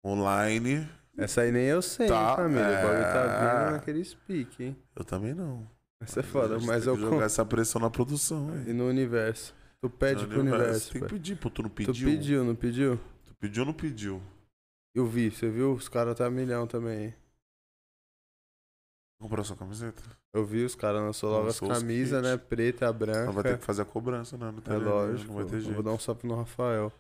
online. 0.04 0.90
Essa 1.18 1.42
aí 1.42 1.52
nem 1.52 1.66
eu 1.66 1.82
sei, 1.82 2.08
Tá, 2.08 2.30
hein, 2.32 2.36
família. 2.38 2.64
O 2.64 2.88
bagulho 2.88 3.04
tá 3.04 3.20
é. 3.24 3.64
vindo 3.66 3.72
naquele 3.74 4.04
speak, 4.06 4.64
hein? 4.64 4.78
Eu 4.96 5.04
também 5.04 5.34
não. 5.34 5.70
Essa 6.02 6.22
é 6.22 6.24
foda, 6.24 6.58
mas 6.62 6.88
eu 6.88 6.98
jogar 6.98 7.26
essa 7.26 7.46
pressão 7.46 7.80
na 7.80 7.90
produção, 7.92 8.50
E 8.66 8.70
hein? 8.70 8.74
no 8.74 8.88
universo. 8.88 9.54
Tu 9.82 9.90
pede 9.90 10.28
pro 10.28 10.40
universo. 10.42 10.92
Tem 10.94 11.02
que 11.02 11.08
pedir, 11.10 11.36
pô. 11.38 11.50
Tu 11.50 11.64
não 11.64 11.70
Tu 11.70 11.74
pediu? 11.76 12.10
pediu, 12.10 12.44
não 12.46 12.56
pediu? 12.56 12.98
Tu 13.26 13.34
pediu 13.40 13.62
ou 13.64 13.68
não 13.68 13.74
pediu? 13.74 14.22
Eu 14.94 15.06
vi, 15.08 15.32
você 15.32 15.50
viu? 15.50 15.74
Os 15.74 15.90
caras 15.90 16.16
tá 16.18 16.30
milhão 16.30 16.68
também. 16.68 17.14
Comprou 19.20 19.44
sua 19.46 19.56
camiseta? 19.56 20.02
Eu 20.34 20.46
vi, 20.46 20.64
os 20.64 20.76
caras 20.76 21.02
lançou 21.02 21.30
logo 21.32 21.48
as 21.50 21.60
camisas, 21.60 22.22
né? 22.24 22.38
Preta, 22.38 22.92
branca. 22.92 23.26
Não 23.26 23.34
vai 23.34 23.44
ter 23.44 23.60
que 23.60 23.66
fazer 23.66 23.84
a 23.84 23.86
cobrança, 23.86 24.38
né? 24.38 24.46
Não, 24.52 24.62
tem 24.62 24.74
É 24.74 24.78
jeito, 24.78 24.90
lógico. 24.90 25.28
Não 25.34 25.36
vai 25.36 25.46
ter 25.46 25.60
jeito. 25.60 25.74
vou 25.74 25.84
dar 25.84 25.92
um 25.92 26.00
salve 26.00 26.28
no 26.28 26.36
Rafael. 26.36 26.92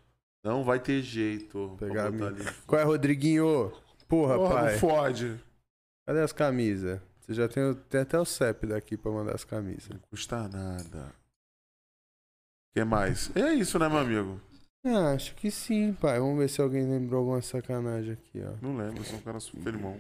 Não 0.44 0.64
vai 0.64 0.80
ter 0.80 1.02
jeito. 1.02 1.76
Pegar 1.80 2.08
a 2.08 2.12
minha- 2.12 2.28
ali. 2.28 2.44
Qual 2.68 2.80
é, 2.80 2.84
Rodriguinho? 2.84 3.72
Porra, 4.08 4.36
Porra, 4.36 4.53
pai. 4.56 4.74
não 4.74 4.80
fode. 4.80 5.40
Cadê 6.08 6.20
as 6.22 6.32
camisas? 6.34 6.99
Você 7.22 7.34
já 7.34 7.48
tem, 7.48 7.74
tem 7.90 8.02
até 8.02 8.20
o 8.20 8.26
CEP 8.26 8.68
daqui 8.68 8.98
pra 8.98 9.12
mandar 9.12 9.34
as 9.36 9.44
camisas. 9.44 9.90
Não 9.90 9.99
custa 10.10 10.48
nada. 10.48 11.14
Que 12.73 12.85
mais? 12.85 13.35
É 13.35 13.53
isso, 13.53 13.77
né, 13.77 13.89
meu 13.89 13.98
amigo? 13.98 14.39
Ah, 14.85 15.11
acho 15.11 15.35
que 15.35 15.52
sim, 15.52 15.93
pai. 15.93 16.19
Vamos 16.19 16.39
ver 16.39 16.49
se 16.49 16.61
alguém 16.61 16.89
lembrou 16.89 17.19
alguma 17.19 17.41
sacanagem 17.41 18.14
aqui, 18.14 18.41
ó. 18.41 18.53
Não 18.61 18.77
lembro, 18.77 19.03
sou 19.03 19.19
um 19.19 19.22
cara 19.22 19.39
super 19.39 19.73
irmão. 19.73 19.99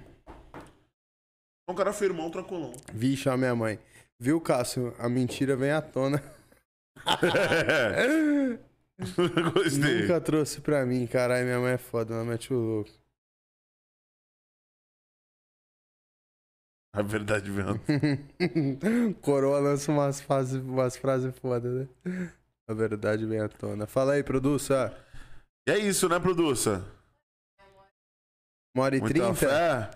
Um 1.69 1.75
cara 1.75 1.93
firmão, 1.93 2.31
tranquilão. 2.31 2.73
Vixe, 2.93 3.29
a 3.29 3.37
minha 3.37 3.55
mãe. 3.55 3.79
Viu, 4.19 4.41
Cássio? 4.41 4.95
A 4.97 5.07
mentira 5.09 5.55
vem 5.55 5.71
à 5.71 5.81
tona. 5.81 6.21
Gostei. 9.53 10.01
Nunca 10.01 10.21
trouxe 10.21 10.61
pra 10.61 10.85
mim, 10.85 11.05
caralho. 11.07 11.45
Minha 11.45 11.59
mãe 11.59 11.73
é 11.73 11.77
foda, 11.77 12.13
ela 12.13 12.23
mete 12.23 12.53
o 12.53 12.57
louco. 12.57 12.91
A 16.93 17.01
verdade 17.01 17.49
mesmo. 17.49 17.79
Coroa 19.21 19.59
lança 19.59 19.91
umas, 19.91 20.19
fase, 20.19 20.59
umas 20.59 20.97
frases 20.97 21.33
foda, 21.39 21.69
né? 21.69 21.87
A 22.71 22.73
verdade 22.73 23.25
vem 23.25 23.41
à 23.41 23.49
tona. 23.49 23.85
Fala 23.85 24.13
aí, 24.13 24.23
produça. 24.23 24.95
E 25.67 25.71
é 25.71 25.77
isso, 25.77 26.07
né, 26.07 26.17
produça? 26.19 26.85
Uma 28.73 28.85
hora 28.85 28.95
e 28.95 29.01
trinta? 29.01 29.91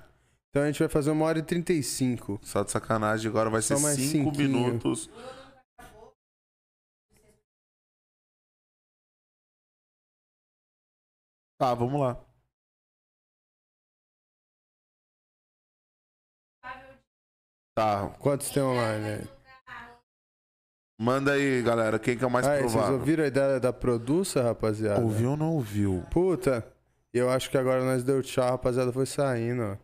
Então 0.49 0.61
a 0.63 0.65
gente 0.67 0.79
vai 0.79 0.89
fazer 0.89 1.09
uma 1.11 1.23
hora 1.25 1.39
e 1.39 1.43
trinta 1.43 1.71
e 1.71 1.81
cinco. 1.81 2.37
Só 2.43 2.63
de 2.63 2.71
sacanagem, 2.71 3.29
agora 3.29 3.49
vai 3.49 3.61
Só 3.61 3.77
ser 3.77 3.95
cinco 3.95 4.35
cinquinho. 4.35 4.49
minutos. 4.49 5.09
Tá, 11.57 11.73
vamos 11.73 12.01
lá. 12.01 12.21
Tá, 17.73 18.09
Quantos 18.19 18.49
tem 18.49 18.63
online 18.63 19.05
aí? 19.05 19.34
Manda 20.99 21.33
aí, 21.33 21.61
galera. 21.61 21.99
Quem 21.99 22.17
que 22.17 22.23
é 22.23 22.27
o 22.27 22.31
mais 22.31 22.45
vocês 22.45 22.71
provável? 22.71 22.99
ouviram 22.99 23.23
a 23.23 23.27
ideia 23.27 23.59
da 23.59 23.73
produça, 23.73 24.41
rapaziada? 24.41 25.01
Ouviu 25.01 25.31
ou 25.31 25.37
não 25.37 25.53
ouviu? 25.53 26.03
Puta, 26.11 26.65
eu 27.13 27.29
acho 27.29 27.49
que 27.49 27.57
agora 27.57 27.83
nós 27.83 28.03
deu 28.03 28.21
tchau, 28.21 28.49
rapaziada, 28.49 28.91
foi 28.91 29.05
saindo, 29.05 29.63
ó. 29.63 29.77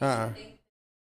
Ah, 0.00 0.32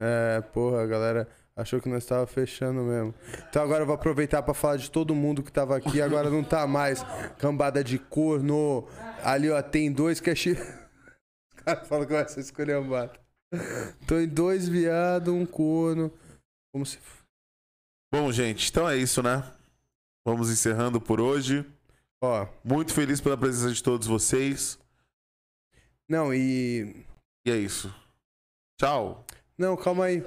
é, 0.01 0.41
porra, 0.53 0.87
galera 0.87 1.27
achou 1.59 1.81
que 1.81 1.89
nós 1.89 2.05
tava 2.05 2.25
fechando 2.25 2.81
mesmo. 2.81 3.13
Então 3.49 3.61
agora 3.61 3.81
eu 3.81 3.85
vou 3.85 3.95
aproveitar 3.95 4.41
pra 4.41 4.53
falar 4.53 4.77
de 4.77 4.89
todo 4.89 5.13
mundo 5.13 5.43
que 5.43 5.51
tava 5.51 5.75
aqui, 5.75 6.01
agora 6.01 6.29
não 6.29 6.43
tá 6.43 6.65
mais. 6.65 7.03
Cambada 7.37 7.83
de 7.83 7.99
corno. 7.99 8.87
Ali, 9.23 9.49
ó, 9.49 9.61
tem 9.61 9.91
dois 9.91 10.19
que 10.19 10.29
é 10.29 10.35
chi... 10.35 10.51
Os 11.53 11.63
caras 11.63 11.87
falam 11.87 12.05
que 12.05 12.13
vai 12.13 12.27
ser 12.27 12.39
escolhambado. 12.39 13.19
Tô 14.07 14.17
em 14.17 14.27
dois 14.27 14.67
viado, 14.67 15.33
um 15.33 15.45
corno. 15.45 16.11
Como 16.71 16.85
se... 16.85 16.97
Bom, 18.11 18.31
gente, 18.31 18.69
então 18.69 18.89
é 18.89 18.97
isso, 18.97 19.21
né? 19.21 19.43
Vamos 20.25 20.49
encerrando 20.49 20.99
por 20.99 21.19
hoje. 21.21 21.65
Ó, 22.21 22.47
Muito 22.63 22.93
feliz 22.93 23.21
pela 23.21 23.37
presença 23.37 23.73
de 23.73 23.83
todos 23.83 24.07
vocês. 24.07 24.77
não, 26.07 26.33
e... 26.33 27.05
E 27.45 27.51
é 27.51 27.55
isso. 27.55 27.93
Tchau. 28.77 29.25
Não, 29.57 29.77
calma 29.77 30.05
aí. 30.05 30.23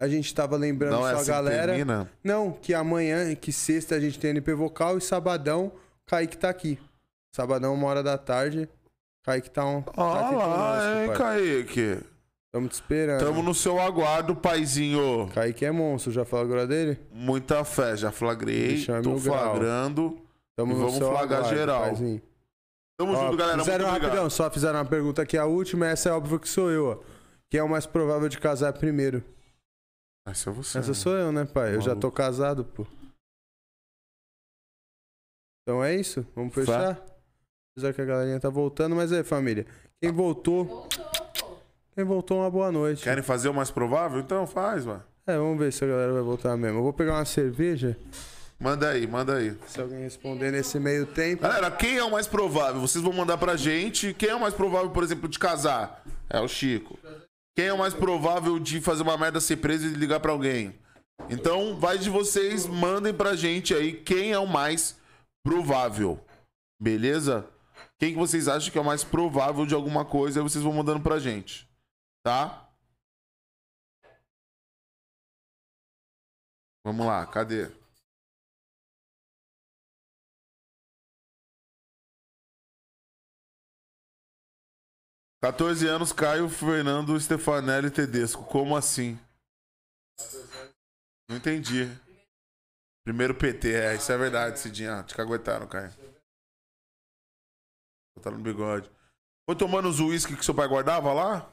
A 0.00 0.08
gente 0.08 0.34
tava 0.34 0.56
lembrando 0.56 0.92
Não 0.92 1.06
é 1.06 1.10
só 1.10 1.16
a 1.16 1.20
assim 1.20 1.24
que 1.24 1.30
galera... 1.30 1.66
termina? 1.72 2.10
Não, 2.22 2.52
que 2.52 2.72
amanhã, 2.74 3.34
que 3.34 3.52
sexta 3.52 3.94
a 3.94 4.00
gente 4.00 4.18
tem 4.18 4.30
NP 4.30 4.54
Vocal 4.54 4.98
e 4.98 5.00
sabadão, 5.00 5.72
Kaique 6.06 6.36
tá 6.36 6.48
aqui. 6.48 6.78
Sabadão, 7.34 7.74
uma 7.74 7.86
hora 7.86 8.02
da 8.02 8.16
tarde, 8.16 8.68
Kaique 9.22 9.50
tá, 9.50 9.64
um, 9.64 9.82
tá 9.82 9.92
Olha 9.96 10.26
aqui 10.26 10.34
lá, 10.34 11.04
hein. 11.04 11.12
Kaique. 11.16 12.04
Tamo 12.54 12.68
te 12.68 12.74
esperando. 12.74 13.18
Tamo 13.18 13.42
no 13.42 13.52
seu 13.52 13.80
aguardo, 13.80 14.36
paizinho. 14.36 15.28
Kaique 15.34 15.64
é 15.64 15.72
monstro, 15.72 16.12
já 16.12 16.24
falou 16.24 16.44
agora 16.44 16.68
dele? 16.68 17.00
Muita 17.10 17.64
fé, 17.64 17.96
já 17.96 18.12
flagrei. 18.12 18.80
É 18.88 19.00
Tô 19.02 19.18
flagrando. 19.18 20.20
Tamo 20.56 20.72
E 20.72 20.76
vamos 20.76 20.96
flagrar 20.98 21.40
aguardo, 21.40 21.48
geral. 21.48 21.80
paizinho. 21.82 22.22
Tamo 22.96 23.12
Ó, 23.12 23.24
junto, 23.24 23.36
galera. 23.36 23.56
Muito 23.56 23.66
Fizeram 23.66 23.88
obrigado. 23.88 24.08
rapidão, 24.08 24.30
só 24.30 24.48
fizeram 24.52 24.78
uma 24.78 24.84
pergunta 24.84 25.20
aqui, 25.20 25.36
a 25.36 25.46
última, 25.46 25.88
essa 25.88 26.10
é 26.10 26.12
óbvio 26.12 26.38
que 26.38 26.48
sou 26.48 26.70
eu, 26.70 26.86
ó. 26.86 26.98
Quem 27.50 27.58
é 27.58 27.62
o 27.64 27.68
mais 27.68 27.86
provável 27.86 28.28
de 28.28 28.38
casar 28.38 28.72
primeiro? 28.72 29.20
Essa 30.24 30.50
é 30.50 30.52
você. 30.52 30.78
Essa 30.78 30.94
sou 30.94 31.12
eu, 31.16 31.32
né, 31.32 31.44
pai? 31.44 31.74
Eu 31.74 31.80
já 31.80 31.90
tô 31.96 32.02
Maluco. 32.06 32.12
casado, 32.16 32.64
pô. 32.64 32.86
Então 35.62 35.82
é 35.82 35.92
isso, 35.96 36.24
vamos 36.36 36.54
Fé. 36.54 36.60
fechar? 36.60 37.04
Apesar 37.76 37.92
que 37.92 38.00
a 38.00 38.04
galerinha 38.04 38.38
tá 38.38 38.48
voltando, 38.48 38.94
mas 38.94 39.12
aí, 39.12 39.24
família. 39.24 39.66
Quem 40.00 40.12
voltou, 40.12 40.86
quem 41.94 42.04
voltou, 42.04 42.40
uma 42.40 42.50
boa 42.50 42.70
noite. 42.72 43.02
Querem 43.04 43.22
fazer 43.22 43.48
o 43.48 43.54
mais 43.54 43.70
provável? 43.70 44.20
Então 44.20 44.46
faz, 44.46 44.84
mano. 44.84 45.02
É, 45.26 45.36
vamos 45.36 45.58
ver 45.58 45.72
se 45.72 45.84
a 45.84 45.88
galera 45.88 46.12
vai 46.12 46.22
voltar 46.22 46.56
mesmo. 46.56 46.78
Eu 46.78 46.82
vou 46.82 46.92
pegar 46.92 47.14
uma 47.14 47.24
cerveja, 47.24 47.96
Manda 48.58 48.88
aí, 48.88 49.06
manda 49.06 49.34
aí. 49.36 49.56
se 49.66 49.80
alguém 49.80 50.00
responder 50.00 50.52
nesse 50.52 50.78
meio 50.78 51.06
tempo. 51.06 51.42
Galera, 51.42 51.70
quem 51.70 51.98
é 51.98 52.04
o 52.04 52.10
mais 52.10 52.26
provável? 52.26 52.80
Vocês 52.80 53.02
vão 53.02 53.12
mandar 53.12 53.36
pra 53.36 53.56
gente. 53.56 54.14
Quem 54.14 54.28
é 54.28 54.34
o 54.34 54.40
mais 54.40 54.54
provável, 54.54 54.90
por 54.90 55.02
exemplo, 55.02 55.28
de 55.28 55.38
casar? 55.38 56.02
É 56.30 56.40
o 56.40 56.46
Chico. 56.48 56.98
Quem 57.56 57.66
é 57.66 57.72
o 57.72 57.78
mais 57.78 57.92
provável 57.92 58.58
de 58.58 58.80
fazer 58.80 59.02
uma 59.02 59.18
merda 59.18 59.40
ser 59.40 59.56
preso 59.56 59.86
e 59.86 59.90
ligar 59.90 60.20
pra 60.20 60.32
alguém? 60.32 60.74
Então, 61.28 61.78
vai 61.78 61.98
de 61.98 62.08
vocês, 62.08 62.66
mandem 62.66 63.12
pra 63.12 63.36
gente 63.36 63.74
aí 63.74 63.92
quem 63.92 64.32
é 64.32 64.38
o 64.38 64.46
mais 64.46 64.96
provável. 65.44 66.18
Beleza? 66.80 67.44
Quem 67.98 68.12
que 68.12 68.18
vocês 68.18 68.48
acham 68.48 68.70
que 68.72 68.78
é 68.78 68.80
o 68.80 68.84
mais 68.84 69.04
provável 69.04 69.66
de 69.66 69.74
alguma 69.74 70.04
coisa, 70.04 70.40
aí 70.40 70.42
vocês 70.42 70.62
vão 70.64 70.72
mandando 70.72 71.00
pra 71.00 71.18
gente. 71.18 71.68
Tá? 72.24 72.72
Vamos 76.82 77.04
lá, 77.06 77.26
cadê? 77.26 77.66
Quatorze 85.42 85.86
anos, 85.86 86.14
Caio 86.14 86.48
Fernando 86.48 87.20
Stefanelli 87.20 87.90
Tedesco. 87.90 88.42
Como 88.46 88.74
assim? 88.74 89.18
Não 91.28 91.36
entendi. 91.36 91.84
Primeiro 93.04 93.34
PT, 93.34 93.70
é, 93.74 93.94
isso 93.96 94.10
é 94.10 94.16
verdade, 94.16 94.58
Cidinha. 94.58 95.02
Te 95.02 95.14
caguetaram, 95.14 95.68
Caio. 95.68 95.92
Botaram 98.16 98.38
no 98.38 98.42
bigode. 98.42 98.90
Foi 99.44 99.54
tomando 99.54 99.90
os 99.90 100.00
uísque 100.00 100.34
que 100.34 100.44
seu 100.44 100.54
pai 100.54 100.66
guardava 100.66 101.12
lá? 101.12 101.52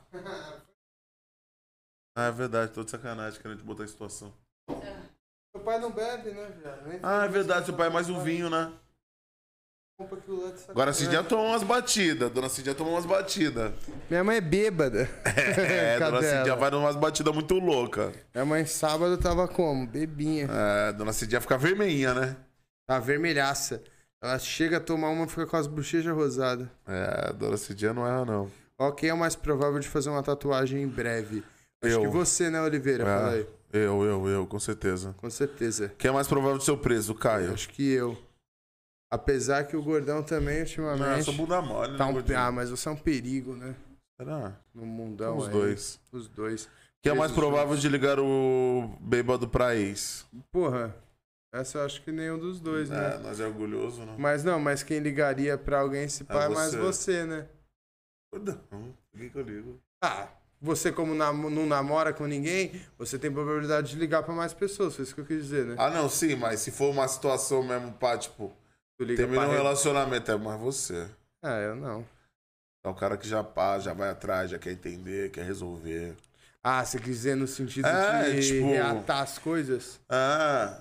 Ah, 2.22 2.28
é 2.28 2.32
verdade, 2.32 2.72
tô 2.72 2.84
de 2.84 2.92
sacanagem 2.92 3.42
querendo 3.42 3.58
te 3.58 3.64
botar 3.64 3.84
em 3.84 3.88
situação. 3.88 4.32
Meu 4.68 5.64
pai 5.64 5.80
não 5.80 5.92
bebe, 5.92 6.32
né, 6.32 6.52
viado? 6.62 7.00
Ah, 7.02 7.26
é 7.26 7.28
verdade, 7.28 7.66
seu 7.66 7.76
pai 7.76 7.88
é 7.88 7.90
mais 7.90 8.10
um 8.10 8.20
vinho, 8.20 8.50
né? 8.50 8.72
compra 10.02 10.18
aquilo 10.18 10.38
lá 10.44 10.52
de 10.52 10.60
sacanagem. 10.60 10.72
Agora 10.72 10.92
a 10.92 10.94
Cidinha 10.94 11.24
toma 11.24 11.44
umas 11.44 11.64
batidas. 11.64 12.32
Dona 12.32 12.50
Cidinha 12.50 12.76
toma 12.76 12.92
umas 12.92 13.06
batidas. 13.06 13.72
Minha 14.10 14.24
mãe 14.24 14.38
é 14.38 14.42
bêbada. 14.42 15.10
É, 15.26 16.00
Dona 16.00 16.22
Cidinha 16.22 16.56
vai 16.56 16.72
numas 16.72 16.96
batidas 16.96 17.34
muito 17.34 17.54
loucas. 17.56 18.14
Minha 18.34 18.46
mãe 18.46 18.66
sábado 18.66 19.18
tava 19.18 19.48
como? 19.48 19.88
Bebinha. 19.88 20.48
É, 20.50 20.94
Dona 20.94 21.14
Cidinha 21.14 21.42
fica 21.42 21.58
vermelhinha, 21.58 22.14
né? 22.14 22.36
Tá 22.88 23.00
vermelhaça. 23.00 23.84
Ela 24.22 24.38
chega 24.38 24.78
a 24.78 24.80
tomar 24.80 25.10
uma 25.10 25.26
e 25.26 25.30
fica 25.30 25.48
com 25.48 25.58
as 25.58 25.68
bochechas 25.68 26.14
rosadas. 26.14 26.68
É, 26.88 27.34
Dona 27.34 27.58
Cidinha 27.58 27.94
não 27.94 28.06
erra, 28.06 28.26
não. 28.26 28.52
Ó, 28.78 28.92
quem 28.92 29.10
é 29.10 29.14
o 29.14 29.18
mais 29.18 29.36
provável 29.36 29.80
de 29.80 29.88
fazer 29.88 30.10
uma 30.10 30.24
tatuagem 30.24 30.82
em 30.82 30.88
breve? 30.88 31.44
Acho 31.84 31.96
Eu. 31.96 32.02
que 32.02 32.08
você, 32.08 32.50
né, 32.50 32.62
Oliveira? 32.62 33.04
É, 33.04 33.06
Fala 33.06 33.32
aí. 33.32 33.48
Eu, 33.74 34.04
eu, 34.04 34.28
eu, 34.28 34.48
com 34.48 34.60
certeza. 34.60 35.14
Com 35.18 35.30
certeza. 35.30 35.94
Quem 35.98 36.10
é 36.10 36.14
mais 36.14 36.28
provável 36.28 36.58
de 36.58 36.64
ser 36.66 36.78
preso? 36.78 37.16
Caio. 37.16 37.54
Acho 37.54 37.70
que 37.70 37.90
eu. 37.92 38.18
Apesar 39.10 39.66
que 39.66 39.76
o 39.76 39.82
gordão 39.84 40.22
também, 40.24 40.56
Não, 40.56 40.62
ultimamente. 40.62 41.24
sou 41.26 41.34
bunda 41.34 41.62
mole, 41.62 41.98
tá 41.98 42.06
né, 42.06 42.10
um... 42.10 42.14
gordinho? 42.14 42.38
Ah, 42.40 42.52
mas 42.52 42.70
você 42.70 42.88
é 42.88 42.92
um 42.92 42.96
perigo, 42.98 43.56
né? 43.56 43.76
Será? 44.20 44.56
No 44.74 44.86
mundão. 44.86 45.38
Os 45.38 45.48
aí. 45.48 45.52
dois. 45.54 46.00
Os 46.12 46.28
dois. 46.28 46.70
Quem 47.02 47.12
é 47.12 47.16
mais 47.16 47.32
Jesus. 47.32 47.46
provável 47.48 47.76
de 47.76 47.90
ligar 47.90 48.20
o 48.20 48.96
bêbado 49.02 49.50
pra 49.50 49.76
ex? 49.76 50.26
Porra, 50.52 50.96
essa 51.54 51.80
eu 51.80 51.86
acho 51.86 52.02
que 52.04 52.12
nenhum 52.12 52.38
dos 52.38 52.60
dois, 52.60 52.92
É, 52.92 52.94
né? 52.94 53.18
nós 53.18 53.40
é 53.40 53.48
orgulhoso, 53.48 54.06
não? 54.06 54.18
Mas 54.20 54.44
não, 54.44 54.60
mas 54.60 54.84
quem 54.84 55.00
ligaria 55.00 55.58
pra 55.58 55.80
alguém 55.80 56.08
se 56.08 56.24
pá 56.24 56.44
é 56.44 56.50
mais 56.50 56.74
você. 56.76 57.26
né? 57.26 57.48
Não, 58.34 58.94
ninguém 59.14 59.30
que 59.30 59.38
eu 59.38 59.42
ligo. 59.44 59.82
Ah, 60.04 60.30
você 60.62 60.92
como 60.92 61.16
nam- 61.16 61.50
não 61.50 61.66
namora 61.66 62.14
com 62.14 62.26
ninguém, 62.28 62.80
você 62.98 63.18
tem 63.18 63.32
probabilidade 63.32 63.92
de 63.92 63.96
ligar 63.98 64.22
pra 64.24 64.34
mais 64.34 64.54
pessoas, 64.54 64.96
foi 64.96 65.04
isso 65.04 65.16
que 65.16 65.22
eu 65.22 65.26
quis 65.26 65.44
dizer, 65.44 65.66
né? 65.66 65.76
Ah, 65.78 65.90
não, 65.90 66.08
sim, 66.08 66.36
mas 66.36 66.60
se 66.60 66.70
for 66.72 66.92
uma 66.92 67.08
situação 67.08 67.64
mesmo, 67.64 67.92
pá, 67.94 68.18
tipo, 68.18 68.54
terminou 68.98 69.44
um 69.44 69.48
pra... 69.48 69.56
relacionamento, 69.56 70.32
é 70.32 70.38
mais 70.38 70.60
você. 70.62 71.10
Ah, 71.44 71.58
eu 71.60 71.76
não. 71.76 72.06
É 72.86 72.90
o 72.90 72.94
cara 72.94 73.18
que 73.18 73.28
já 73.28 73.44
pá, 73.44 73.80
já 73.80 73.94
vai 73.94 74.10
atrás, 74.10 74.52
já 74.52 74.60
quer 74.60 74.72
entender, 74.72 75.32
quer 75.32 75.44
resolver. 75.46 76.16
Ah, 76.64 76.86
você 76.86 77.00
quis 77.00 77.16
dizer 77.16 77.36
no 77.36 77.48
sentido 77.48 77.88
É, 77.88 78.30
de 78.30 78.48
tipo- 78.48 78.68
reatar 78.68 79.22
as 79.22 79.40
coisas? 79.40 80.00
Ah, 80.08 80.80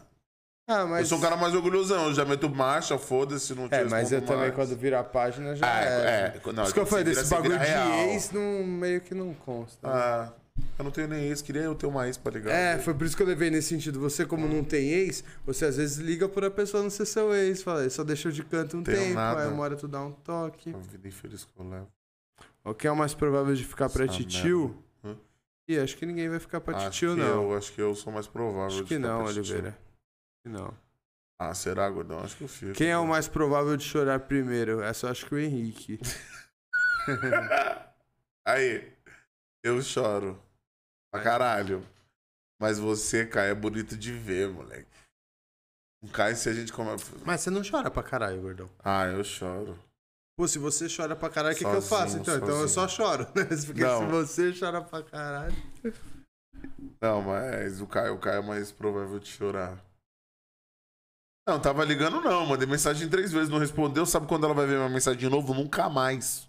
Ah, 0.73 0.87
mas... 0.87 1.01
eu 1.01 1.07
sou 1.07 1.19
um 1.19 1.21
cara 1.21 1.37
mais 1.37 1.55
orgulhosão, 1.55 2.07
eu 2.07 2.15
já 2.15 2.25
meto 2.25 2.49
marcha, 2.49 2.97
foda-se, 2.97 3.55
não 3.55 3.69
te 3.69 3.75
É, 3.75 3.85
mas 3.85 4.13
eu 4.13 4.19
respondo 4.21 4.27
também, 4.27 4.53
mais. 4.53 4.55
quando 4.55 4.79
virar 4.79 5.01
a 5.01 5.05
página, 5.05 5.57
já 5.57 5.67
Ah, 5.67 5.81
é. 5.83 5.87
é, 5.87 6.41
é, 6.49 6.53
não, 6.53 6.63
Isso 6.65 6.73
que 6.75 6.81
eu 6.81 6.87
falei, 6.87 7.05
vira, 7.05 7.17
desse 7.21 7.31
bagulho 7.31 7.53
vira 7.53 7.65
de 7.65 7.71
real. 7.71 7.91
ex, 8.11 8.31
não, 8.31 8.65
meio 8.65 9.01
que 9.01 9.15
não 9.15 9.35
consta. 9.35 9.87
né? 9.89 9.93
Ah, 9.95 10.33
Eu 10.79 10.85
não 10.85 10.91
tenho 10.91 11.09
nem 11.09 11.25
ex, 11.25 11.41
queria 11.43 11.63
eu 11.63 11.75
ter 11.75 11.87
uma 11.87 12.07
ex 12.07 12.17
pra 12.19 12.33
ligar. 12.33 12.53
É, 12.53 12.79
foi 12.79 12.93
por 12.95 13.05
isso 13.07 13.17
que 13.17 13.23
eu 13.23 13.27
levei 13.27 13.51
nesse 13.51 13.69
sentido. 13.69 13.99
Você, 14.01 14.25
como 14.27 14.47
não 14.47 14.63
tem 14.63 14.91
ex, 14.91 15.25
você 15.45 15.65
às 15.65 15.77
vezes 15.77 15.97
liga 15.99 16.29
por 16.29 16.45
a 16.45 16.51
pessoa 16.51 16.83
não 16.83 16.91
ser 16.91 17.07
seu 17.07 17.35
ex. 17.35 17.63
Fala, 17.63 17.81
"Ele 17.81 17.91
só 17.91 18.05
deixou 18.05 18.31
de 18.31 18.45
canto 18.45 18.77
um 18.77 18.83
Tenho 18.83 18.99
tempo, 18.99 19.15
nada. 19.15 19.43
aí 19.43 19.49
uma 19.49 19.63
hora 19.63 19.75
tu 19.77 19.89
dá 19.89 20.01
um 20.03 20.13
toque. 20.13 20.75
A 20.75 20.79
vida 20.79 21.09
infeliz 21.09 21.45
que 21.45 21.51
eu 21.59 21.67
levo. 21.69 21.89
O 22.65 22.75
que 22.75 22.87
é 22.87 22.91
o 22.93 22.97
mais 22.97 23.15
provável 23.15 23.55
de 23.55 23.65
ficar 23.65 23.89
pra 23.89 24.07
titio? 24.07 24.77
Ih, 25.69 25.79
acho 25.79 25.97
que 25.97 26.05
ninguém 26.05 26.29
vai 26.29 26.39
ficar 26.41 26.61
pra 26.61 26.77
acho 26.77 26.91
titio, 26.91 27.17
não. 27.17 27.51
Eu, 27.53 27.57
acho 27.57 27.73
que 27.73 27.81
eu 27.81 27.95
sou 27.95 28.13
mais 28.13 28.27
provável 28.27 28.67
Acho 28.67 28.77
de 28.79 28.83
que 28.85 28.97
ficar 28.97 29.09
não, 29.09 29.19
pra 29.25 29.33
titio. 29.33 29.41
Oliveira. 29.55 29.71
Que 29.73 29.90
não. 30.49 30.75
Ah, 31.39 31.55
será, 31.55 31.89
gordão? 31.89 32.21
Acho 32.21 32.37
que 32.37 32.45
eu 32.45 32.49
fico. 32.49 32.73
Quem 32.75 32.91
é 32.91 32.99
o 32.99 33.07
mais 33.07 33.27
provável 33.27 33.77
de 33.77 33.85
chorar 33.85 34.21
primeiro? 34.21 34.83
Essa 34.83 35.07
eu 35.07 35.11
acho 35.11 35.27
que 35.27 35.35
o 35.35 35.39
Henrique. 35.39 35.99
Aí, 38.47 38.93
eu 39.65 39.81
choro. 39.81 40.41
Pra 41.11 41.23
caralho. 41.23 41.83
Mas 42.61 42.79
você, 42.79 43.25
Caio, 43.25 43.53
é 43.53 43.55
bonito 43.55 43.97
de 43.97 44.13
ver, 44.13 44.51
moleque. 44.51 44.87
O 46.03 46.09
Caio, 46.09 46.37
se 46.37 46.49
a 46.49 46.53
gente 46.53 46.73
come... 46.73 46.91
Mas 47.25 47.41
você 47.41 47.51
não 47.51 47.63
chora 47.63 47.91
pra 47.91 48.03
caralho, 48.03 48.43
gordão. 48.43 48.71
Ah, 48.85 49.07
eu 49.07 49.25
choro. 49.25 49.79
Pô, 50.39 50.47
se 50.47 50.59
você 50.59 50.87
chora 50.95 51.17
pra 51.17 51.29
caralho, 51.31 51.55
o 51.55 51.59
que, 51.59 51.65
que 51.65 51.71
eu 51.71 51.83
faço 51.83 52.19
Sozinho, 52.19 52.23
então? 52.23 52.37
Então 52.37 52.61
eu 52.61 52.69
só 52.69 52.87
choro, 52.87 53.25
né? 53.35 53.45
Porque 53.67 53.81
Não. 53.81 54.01
se 54.01 54.07
você 54.07 54.59
chora 54.59 54.83
pra 54.83 55.03
caralho. 55.03 55.57
Não, 57.01 57.23
mas 57.23 57.81
o 57.81 57.87
Caio, 57.87 58.15
o 58.15 58.19
Caio 58.19 58.43
é 58.43 58.47
mais 58.47 58.71
provável 58.71 59.19
de 59.19 59.29
chorar. 59.29 59.79
Não, 61.47 61.61
tava 61.61 61.85
ligando 61.85 62.21
não. 62.21 62.47
Mandei 62.47 62.67
mensagem 62.67 63.09
três 63.09 63.33
vezes, 63.33 63.49
não 63.49 63.59
respondeu. 63.59 64.07
Sabe 64.07 64.27
quando 64.27 64.45
ela 64.45 64.55
vai 64.55 64.67
ver 64.67 64.77
minha 64.77 64.89
mensagem 64.89 65.19
de 65.19 65.29
novo? 65.29 65.53
Nunca 65.55 65.89
mais. 65.89 66.49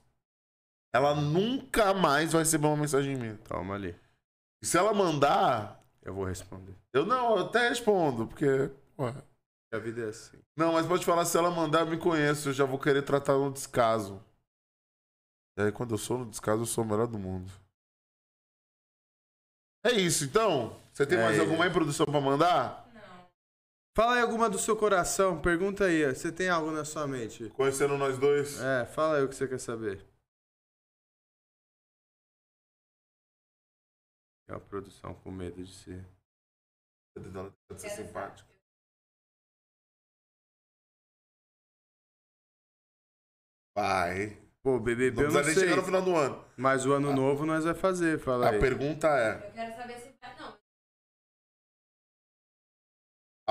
Ela 0.93 1.15
nunca 1.15 1.93
mais 1.93 2.33
vai 2.33 2.41
receber 2.43 2.67
uma 2.67 2.77
mensagem 2.77 3.15
minha. 3.15 3.37
Toma 3.47 3.75
ali. 3.75 3.95
E 4.61 4.65
se 4.65 4.77
ela 4.77 4.93
mandar, 4.93 5.81
Eu 6.03 6.13
vou 6.13 6.25
responder. 6.25 6.75
eu 6.93 7.05
não, 7.05 7.37
eu 7.37 7.45
até 7.45 7.69
respondo, 7.69 8.27
porque. 8.27 8.45
ué. 8.99 9.13
A 9.73 9.79
vida 9.79 10.01
é 10.01 10.09
assim. 10.09 10.37
Não, 10.57 10.73
mas 10.73 10.85
pode 10.85 11.05
falar, 11.05 11.23
se 11.23 11.37
ela 11.37 11.49
mandar, 11.49 11.79
eu 11.79 11.85
me 11.87 11.97
conheço, 11.97 12.49
eu 12.49 12.53
já 12.53 12.65
vou 12.65 12.77
querer 12.77 13.03
tratar 13.03 13.37
no 13.37 13.49
descaso. 13.53 14.21
E 15.57 15.61
aí, 15.61 15.71
quando 15.71 15.91
eu 15.91 15.97
sou 15.97 16.17
no 16.17 16.25
descaso, 16.25 16.61
eu 16.63 16.65
sou 16.65 16.83
o 16.83 16.87
melhor 16.87 17.07
do 17.07 17.17
mundo. 17.17 17.49
É 19.85 19.91
isso, 19.93 20.25
então. 20.25 20.77
Você 20.91 21.05
tem 21.07 21.17
É 21.17 21.23
mais 21.23 21.39
alguma 21.39 21.63
aí, 21.63 21.71
produção, 21.71 22.05
pra 22.05 22.19
mandar? 22.19 22.80
Fala 23.93 24.15
aí 24.15 24.21
alguma 24.21 24.49
do 24.49 24.57
seu 24.57 24.75
coração, 24.77 25.41
pergunta 25.41 25.85
aí. 25.85 26.05
ó. 26.05 26.09
Você 26.13 26.31
tem 26.31 26.49
algo 26.49 26.71
na 26.71 26.85
sua 26.85 27.05
mente? 27.07 27.49
Conhecendo 27.49 27.97
nós 27.97 28.17
dois? 28.17 28.59
É, 28.61 28.85
fala 28.85 29.17
aí 29.17 29.23
o 29.23 29.29
que 29.29 29.35
você 29.35 29.47
quer 29.47 29.59
saber. 29.59 30.05
É 34.49 34.53
a 34.53 34.59
produção 34.59 35.13
com 35.15 35.31
medo 35.31 35.61
de 35.63 35.73
ser. 35.73 36.05
De 37.17 37.81
ser 37.81 37.89
simpático. 37.89 38.49
Vai. 43.75 44.37
Pô, 44.63 44.79
BBB 44.79 45.23
Não 45.23 45.29
eu 45.29 45.31
não 45.33 45.43
sei. 45.43 45.53
chegar 45.55 45.75
no 45.77 45.83
final 45.83 46.01
do 46.01 46.15
ano. 46.15 46.45
Mas 46.55 46.85
o 46.85 46.93
ano 46.93 47.13
novo 47.13 47.45
nós 47.45 47.63
vai 47.63 47.73
fazer, 47.73 48.19
fala 48.19 48.47
A 48.47 48.49
aí. 48.51 48.59
pergunta 48.59 49.07
é. 49.07 49.47
Eu 49.47 49.51
quero 49.53 49.75
saber 49.75 49.97
se 49.99 50.10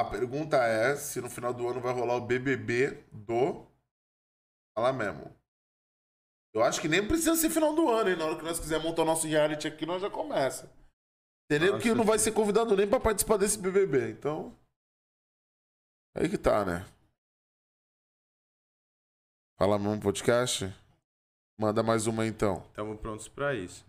A 0.01 0.05
pergunta 0.05 0.57
é 0.57 0.97
se 0.97 1.21
no 1.21 1.29
final 1.29 1.53
do 1.53 1.69
ano 1.69 1.79
vai 1.79 1.93
rolar 1.93 2.17
o 2.17 2.23
BBB 2.23 3.05
do. 3.13 3.67
Fala 4.75 4.95
mesmo. 4.95 5.31
Eu 6.55 6.63
acho 6.65 6.81
que 6.81 6.89
nem 6.89 7.07
precisa 7.07 7.37
ser 7.37 7.51
final 7.51 7.75
do 7.75 7.87
ano, 7.91 8.09
hein? 8.09 8.17
Na 8.17 8.25
hora 8.25 8.39
que 8.39 8.43
nós 8.43 8.59
quisermos 8.59 8.89
montar 8.89 9.03
o 9.03 9.05
nosso 9.05 9.27
reality 9.27 9.69
aqui, 9.69 9.85
nós 9.85 10.01
já 10.01 10.09
começa. 10.09 10.73
Entendeu? 11.45 11.73
Nossa, 11.73 11.83
que 11.83 11.95
não 11.95 12.05
vai 12.05 12.19
ser 12.19 12.33
convidado 12.33 12.75
nem 12.75 12.89
pra 12.89 12.99
participar 12.99 13.37
desse 13.37 13.59
BBB. 13.59 14.13
Então. 14.13 14.57
Aí 16.17 16.31
que 16.31 16.39
tá, 16.39 16.65
né? 16.65 16.87
Fala 19.59 19.79
mesmo 19.79 20.01
podcast? 20.01 20.75
Manda 21.59 21.83
mais 21.83 22.07
uma 22.07 22.27
então. 22.27 22.65
Estamos 22.69 22.99
prontos 23.01 23.29
pra 23.29 23.55
isso. 23.55 23.85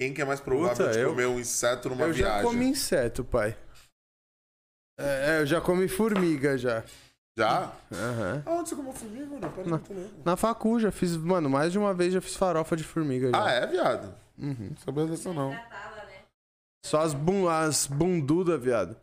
Quem 0.00 0.14
que 0.14 0.22
é 0.22 0.24
mais 0.24 0.40
provável 0.40 0.76
Puta, 0.76 0.92
de 0.92 0.98
eu- 1.00 1.10
comer 1.10 1.26
um 1.26 1.40
inseto 1.40 1.88
numa 1.88 2.04
eu 2.06 2.12
já 2.12 2.26
viagem? 2.26 2.44
comi 2.44 2.66
inseto, 2.66 3.24
pai. 3.24 3.56
É, 4.98 5.36
é, 5.36 5.40
eu 5.40 5.46
já 5.46 5.60
comi 5.60 5.88
formiga 5.88 6.56
já. 6.56 6.84
Já? 7.36 7.72
Aham. 7.92 8.42
Aonde 8.46 8.68
você 8.68 8.76
comeu 8.76 8.92
formiga, 8.92 9.26
mano? 9.26 9.50
Pera, 9.52 9.62
lembrando. 9.62 10.10
Na 10.24 10.36
facu 10.36 10.80
já 10.80 10.90
fiz, 10.90 11.16
mano, 11.16 11.48
mais 11.48 11.70
de 11.72 11.78
uma 11.78 11.94
vez 11.94 12.12
já 12.12 12.20
fiz 12.20 12.34
farofa 12.36 12.76
de 12.76 12.82
formiga 12.84 13.30
já. 13.30 13.44
Ah, 13.44 13.50
é, 13.50 13.66
viado? 13.66 14.14
Uhum. 14.36 14.68
Não 14.70 14.76
sabia 14.84 15.06
dessa 15.06 15.32
não. 15.32 15.50
né? 15.50 15.64
Só 16.84 17.00
as, 17.00 17.12
bum, 17.14 17.48
as 17.48 17.86
bundudas, 17.86 18.60
viado. 18.60 18.96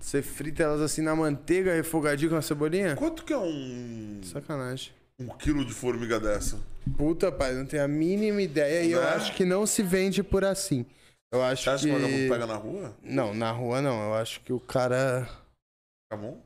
Você 0.00 0.22
frita 0.22 0.62
elas 0.62 0.80
assim 0.80 1.02
na 1.02 1.14
manteiga, 1.14 1.74
refogadinho 1.74 2.30
com 2.30 2.36
a 2.36 2.42
cebolinha? 2.42 2.94
Quanto 2.96 3.24
que 3.24 3.32
é 3.32 3.38
um, 3.38 4.20
Sacanagem. 4.24 4.92
Um 5.18 5.28
quilo 5.36 5.64
de 5.64 5.72
formiga 5.72 6.18
dessa? 6.20 6.58
Puta, 6.96 7.30
pai, 7.30 7.54
não 7.54 7.66
tenho 7.66 7.84
a 7.84 7.88
mínima 7.88 8.40
ideia 8.40 8.82
e 8.84 8.92
eu 8.92 9.00
Né? 9.00 9.08
acho 9.10 9.34
que 9.34 9.44
não 9.44 9.66
se 9.66 9.82
vende 9.82 10.22
por 10.22 10.44
assim. 10.44 10.86
Eu 11.32 11.42
acho 11.42 11.64
Você 11.64 11.70
acha 11.70 11.84
que... 11.84 11.90
que 11.90 11.96
o 11.96 12.00
vagabundo 12.00 12.28
pega 12.32 12.46
na 12.46 12.56
rua? 12.56 12.96
Não, 13.02 13.34
na 13.34 13.50
rua 13.52 13.82
não. 13.82 14.02
Eu 14.04 14.14
acho 14.14 14.40
que 14.40 14.52
o 14.52 14.60
cara... 14.60 15.26
Tá 16.10 16.16
bom? 16.16 16.42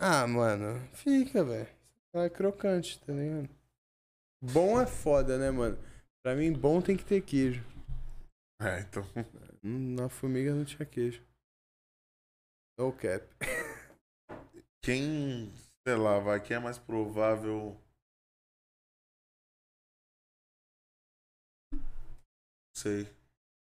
Ah, 0.00 0.26
mano, 0.26 0.80
fica, 0.94 1.44
velho. 1.44 1.68
É 2.14 2.28
crocante, 2.28 2.98
tá 3.00 3.12
ligado? 3.12 3.48
Bom 4.42 4.80
é 4.80 4.86
foda, 4.86 5.38
né, 5.38 5.50
mano? 5.50 5.78
Pra 6.24 6.34
mim, 6.34 6.52
bom 6.52 6.80
tem 6.80 6.96
que 6.96 7.04
ter 7.04 7.20
queijo. 7.22 7.64
É, 8.60 8.80
então. 8.80 9.06
Hum, 9.62 9.94
Na 9.94 10.08
formiga 10.08 10.52
não 10.54 10.64
tinha 10.64 10.84
queijo. 10.86 11.22
No 12.78 12.92
cap. 12.92 13.24
Quem, 14.82 15.52
sei 15.88 15.96
lá, 15.96 16.18
vai, 16.18 16.38
quem 16.38 16.54
é 16.54 16.60
mais 16.60 16.76
provável. 16.76 17.74
Não 21.72 21.80
sei. 22.76 23.08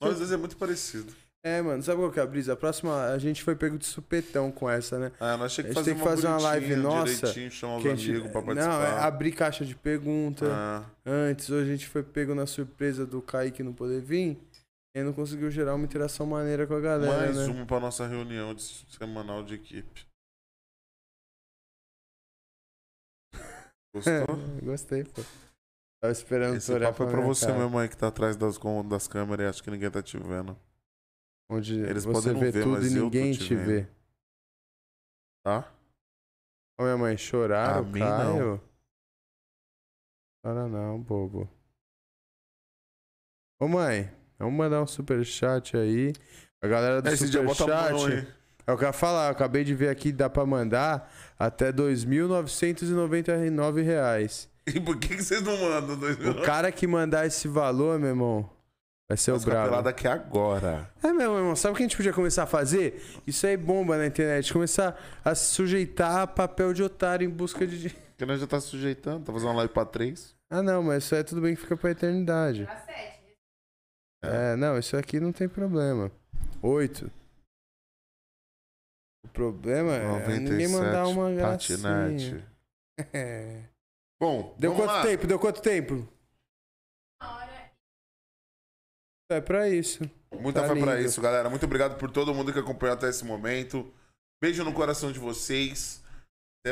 Nós 0.01 0.13
às 0.13 0.19
vezes 0.21 0.33
é 0.33 0.37
muito 0.37 0.57
parecido. 0.57 1.13
É, 1.45 1.61
mano, 1.61 1.83
sabe 1.83 1.99
qual 1.99 2.13
que 2.13 2.21
é 2.21 2.23
a 2.23 2.27
brisa? 2.27 2.53
A 2.53 2.57
próxima, 2.57 3.07
a 3.07 3.19
gente 3.19 3.43
foi 3.43 3.57
pego 3.57 3.77
de 3.77 3.85
supetão 3.85 4.53
com 4.53 4.71
essa, 4.71 4.97
né? 4.99 5.13
Ah, 5.19 5.37
nós 5.37 5.53
tinha 5.53 5.65
que 5.65 5.73
A 5.73 5.75
gente 5.75 5.85
tem 5.85 5.95
que 5.97 6.03
fazer 6.03 6.29
uma 6.29 6.39
live 6.41 6.77
nossa, 6.77 7.27
chamar 7.51 7.77
os 7.79 7.83
Que 7.83 7.89
a 7.89 7.95
gente- 7.97 8.11
amigos 8.11 8.31
pra 8.31 8.43
participar. 8.43 8.79
Não, 8.79 8.83
é 8.83 9.01
abrir 9.01 9.33
caixa 9.33 9.65
de 9.65 9.75
pergunta. 9.75 10.47
Ah, 10.51 10.85
Antes, 11.05 11.51
hoje 11.51 11.69
a 11.69 11.73
gente 11.77 11.89
foi 11.89 12.03
pego 12.05 12.33
na 12.35 12.47
surpresa 12.47 13.05
do 13.05 13.21
Kaique 13.21 13.63
não 13.65 13.75
poder 13.75 14.01
vir. 14.01 14.39
E 14.97 15.03
não 15.03 15.13
conseguiu 15.13 15.51
gerar 15.51 15.75
uma 15.75 15.85
interação 15.85 16.25
maneira 16.25 16.65
com 16.69 16.75
a 16.75 16.81
galera, 16.81 17.13
mais 17.25 17.37
né? 17.37 17.47
uma 17.47 17.67
pra 17.67 17.81
nossa 17.81 18.07
reunião 18.07 18.55
de 18.55 18.63
semanal 18.63 19.43
de 19.43 19.55
equipe. 19.55 20.07
Gostou? 23.95 24.37
Gostei, 24.63 25.05
pô. 25.05 25.23
Tava 26.01 26.13
esperando 26.13 26.57
Esse 26.57 26.79
papo 26.79 27.05
é 27.05 27.11
pra 27.11 27.21
você 27.21 27.47
cara. 27.47 27.59
mesmo 27.61 27.79
aí 27.79 27.89
que 27.89 27.97
tá 27.97 28.09
atrás 28.09 28.37
das, 28.37 28.59
das 28.89 29.09
câmeras 29.09 29.47
e 29.47 29.49
acha 29.49 29.63
que 29.63 29.71
ninguém 29.71 29.91
tá 29.91 30.03
te 30.03 30.19
vendo. 30.19 30.59
Onde 31.49 31.81
Eles 31.81 32.05
você 32.05 32.29
podem 32.31 32.43
vê 32.43 32.51
ver, 32.51 32.65
tudo 32.65 32.87
e 32.87 32.91
ninguém 32.91 33.33
te 33.33 33.47
te 33.47 33.55
vê. 33.55 33.87
Tá? 35.45 35.73
Ô, 36.79 36.83
minha 36.83 36.99
mãe, 36.99 37.17
chorar, 37.17 37.79
A 37.79 37.85
Caio? 37.85 38.61
Chora 40.45 40.69
não, 40.69 41.01
bobo. 41.01 41.49
Ô, 43.61 43.69
mãe, 43.69 44.11
vamos 44.39 44.55
mandar 44.55 44.83
um 44.83 44.87
superchat 44.87 45.77
aí. 45.77 46.13
A 46.61 46.67
galera 46.67 47.01
do 47.01 47.07
mão 47.07 47.55
superchat... 47.55 48.35
É 48.67 48.73
o 48.73 48.79
que 48.79 48.85
eu 48.85 48.89
ia 48.89 48.93
falar, 48.95 49.27
eu 49.27 49.33
acabei 49.33 49.63
de 49.63 49.75
ver 49.75 49.91
aqui, 49.91 50.11
dá 50.11 50.29
pra 50.31 50.47
mandar 50.47 51.13
até 51.39 51.73
2.999 51.73 53.83
reais. 53.83 54.49
E 54.67 54.81
por 54.81 54.99
que, 54.99 55.09
que 55.17 55.23
vocês 55.23 55.43
não 55.43 55.57
mandam 55.61 55.99
dois 55.99 56.17
mil? 56.19 56.31
O 56.33 56.43
cara 56.43 56.73
que 56.73 56.87
mandar 56.87 57.27
esse 57.27 57.47
valor, 57.47 57.99
meu 57.99 58.09
irmão, 58.09 58.49
vai 59.09 59.17
ser 59.19 59.33
o 59.33 59.35
Nossa, 59.35 59.45
brabo. 59.45 59.65
capelada 59.65 59.91
aqui 59.91 60.09
agora. 60.09 60.91
É 61.03 61.13
mesmo, 61.13 61.33
meu 61.35 61.41
irmão. 61.41 61.57
Sabe 61.57 61.75
o 61.75 61.77
que 61.77 61.83
a 61.83 61.87
gente 61.87 61.97
podia 61.97 62.13
começar 62.15 62.45
a 62.45 62.47
fazer? 62.47 63.03
Isso 63.27 63.47
aí 63.47 63.57
bomba 63.59 63.99
na 63.99 64.07
internet. 64.07 64.51
Começar 64.53 64.99
a 65.23 65.35
sujeitar 65.35 66.19
a 66.21 66.27
papel 66.27 66.73
de 66.73 66.83
otário 66.83 67.27
em 67.27 67.31
busca 67.31 67.67
de. 67.67 67.91
Porque 67.91 68.25
nós 68.25 68.41
já 68.41 68.47
tá 68.47 68.59
sujeitando, 68.61 69.25
tá 69.25 69.33
fazendo 69.33 69.49
uma 69.49 69.57
live 69.57 69.73
pra 69.73 69.85
três. 69.85 70.35
Ah, 70.49 70.63
não, 70.63 70.83
mas 70.83 71.05
isso 71.05 71.15
aí 71.15 71.23
tudo 71.25 71.43
bem 71.43 71.55
que 71.55 71.61
fica 71.61 71.77
pra 71.77 71.91
eternidade. 71.91 72.65
Pra 72.65 72.77
sete. 72.87 73.19
É, 74.23 74.57
não, 74.57 74.79
isso 74.79 74.97
aqui 74.97 75.21
não 75.21 75.33
tem 75.33 75.47
problema. 75.49 76.11
Oito. 76.63 77.11
Problema 79.35 79.97
é 79.97 80.39
ninguém 80.39 80.69
mandar 80.69 81.09
uma 81.09 81.31
gracinha. 81.33 81.79
patinete. 81.79 82.45
É. 83.13 83.65
Bom, 84.23 84.55
Deu 84.57 84.73
quanto 84.77 84.87
lá. 84.93 85.03
tempo? 85.03 85.27
Deu 85.27 85.39
quanto 85.41 85.61
tempo? 85.61 86.09
Uma 87.21 87.35
hora. 87.37 87.71
É 89.33 89.41
pra 89.41 89.69
isso. 89.69 90.09
Muita 90.33 90.63
Tá 90.63 90.69
fé 90.73 90.81
pra 90.81 91.01
isso, 91.01 91.21
galera. 91.21 91.51
Muito 91.51 91.67
obrigado 91.67 91.99
por 91.99 92.11
todo 92.13 92.33
mundo 92.33 92.53
que 92.53 92.59
acompanhou 92.61 92.95
até 92.95 93.09
esse 93.09 93.25
momento. 93.25 93.93
Beijo 94.41 94.63
no 94.63 94.73
coração 94.73 95.11
de 95.11 95.19
vocês. 95.19 96.01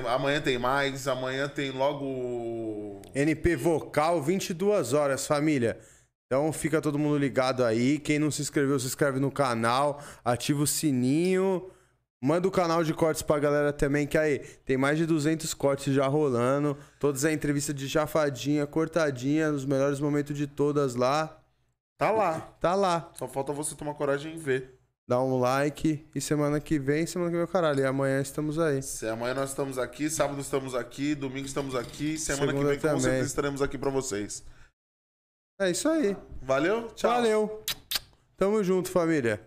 Amanhã 0.08 0.40
tem 0.40 0.56
mais. 0.56 1.08
Amanhã 1.08 1.48
tem 1.48 1.72
logo 1.72 3.02
NP 3.12 3.56
Vocal, 3.56 4.22
22 4.22 4.92
horas, 4.92 5.26
família. 5.26 5.80
Então 6.26 6.52
fica 6.52 6.80
todo 6.80 6.96
mundo 6.98 7.18
ligado 7.18 7.64
aí. 7.64 7.98
Quem 7.98 8.20
não 8.20 8.30
se 8.30 8.40
inscreveu, 8.40 8.78
se 8.78 8.86
inscreve 8.86 9.18
no 9.18 9.32
canal, 9.32 10.00
ativa 10.24 10.62
o 10.62 10.66
sininho. 10.66 11.68
Manda 12.24 12.46
o 12.46 12.52
canal 12.52 12.84
de 12.84 12.94
cortes 12.94 13.20
pra 13.20 13.40
galera 13.40 13.72
também, 13.72 14.06
que 14.06 14.16
aí 14.16 14.38
tem 14.64 14.76
mais 14.76 14.96
de 14.96 15.04
200 15.04 15.52
cortes 15.54 15.92
já 15.92 16.06
rolando. 16.06 16.78
Todas 17.00 17.24
a 17.24 17.32
entrevista 17.32 17.74
de 17.74 17.88
chafadinha, 17.88 18.64
cortadinha, 18.64 19.50
nos 19.50 19.64
melhores 19.64 19.98
momentos 19.98 20.36
de 20.36 20.46
todas 20.46 20.94
lá. 20.94 21.36
Tá 21.98 22.12
lá. 22.12 22.40
Tá 22.60 22.76
lá. 22.76 23.10
Só 23.14 23.26
falta 23.26 23.52
você 23.52 23.74
tomar 23.74 23.94
coragem 23.94 24.34
em 24.34 24.38
ver. 24.38 24.78
Dá 25.08 25.20
um 25.20 25.36
like. 25.40 26.08
E 26.14 26.20
semana 26.20 26.60
que 26.60 26.78
vem, 26.78 27.06
semana 27.06 27.28
que 27.28 27.36
vem, 27.36 27.46
caralho. 27.48 27.80
E 27.80 27.84
amanhã 27.84 28.20
estamos 28.20 28.56
aí. 28.56 28.80
Se 28.84 29.08
amanhã 29.08 29.34
nós 29.34 29.50
estamos 29.50 29.76
aqui, 29.76 30.08
sábado 30.08 30.40
estamos 30.40 30.76
aqui, 30.76 31.16
domingo 31.16 31.46
estamos 31.46 31.74
aqui, 31.74 32.16
semana 32.16 32.52
que 32.52 32.58
Segunda 32.58 32.70
vem 32.70 32.78
com 32.78 32.86
também. 32.86 33.00
certeza 33.00 33.26
estaremos 33.26 33.60
aqui 33.60 33.76
pra 33.76 33.90
vocês. 33.90 34.44
É 35.60 35.70
isso 35.70 35.88
aí. 35.88 36.16
Valeu? 36.40 36.86
Tchau. 36.94 37.10
Valeu. 37.10 37.64
Tamo 38.36 38.62
junto, 38.62 38.90
família. 38.90 39.40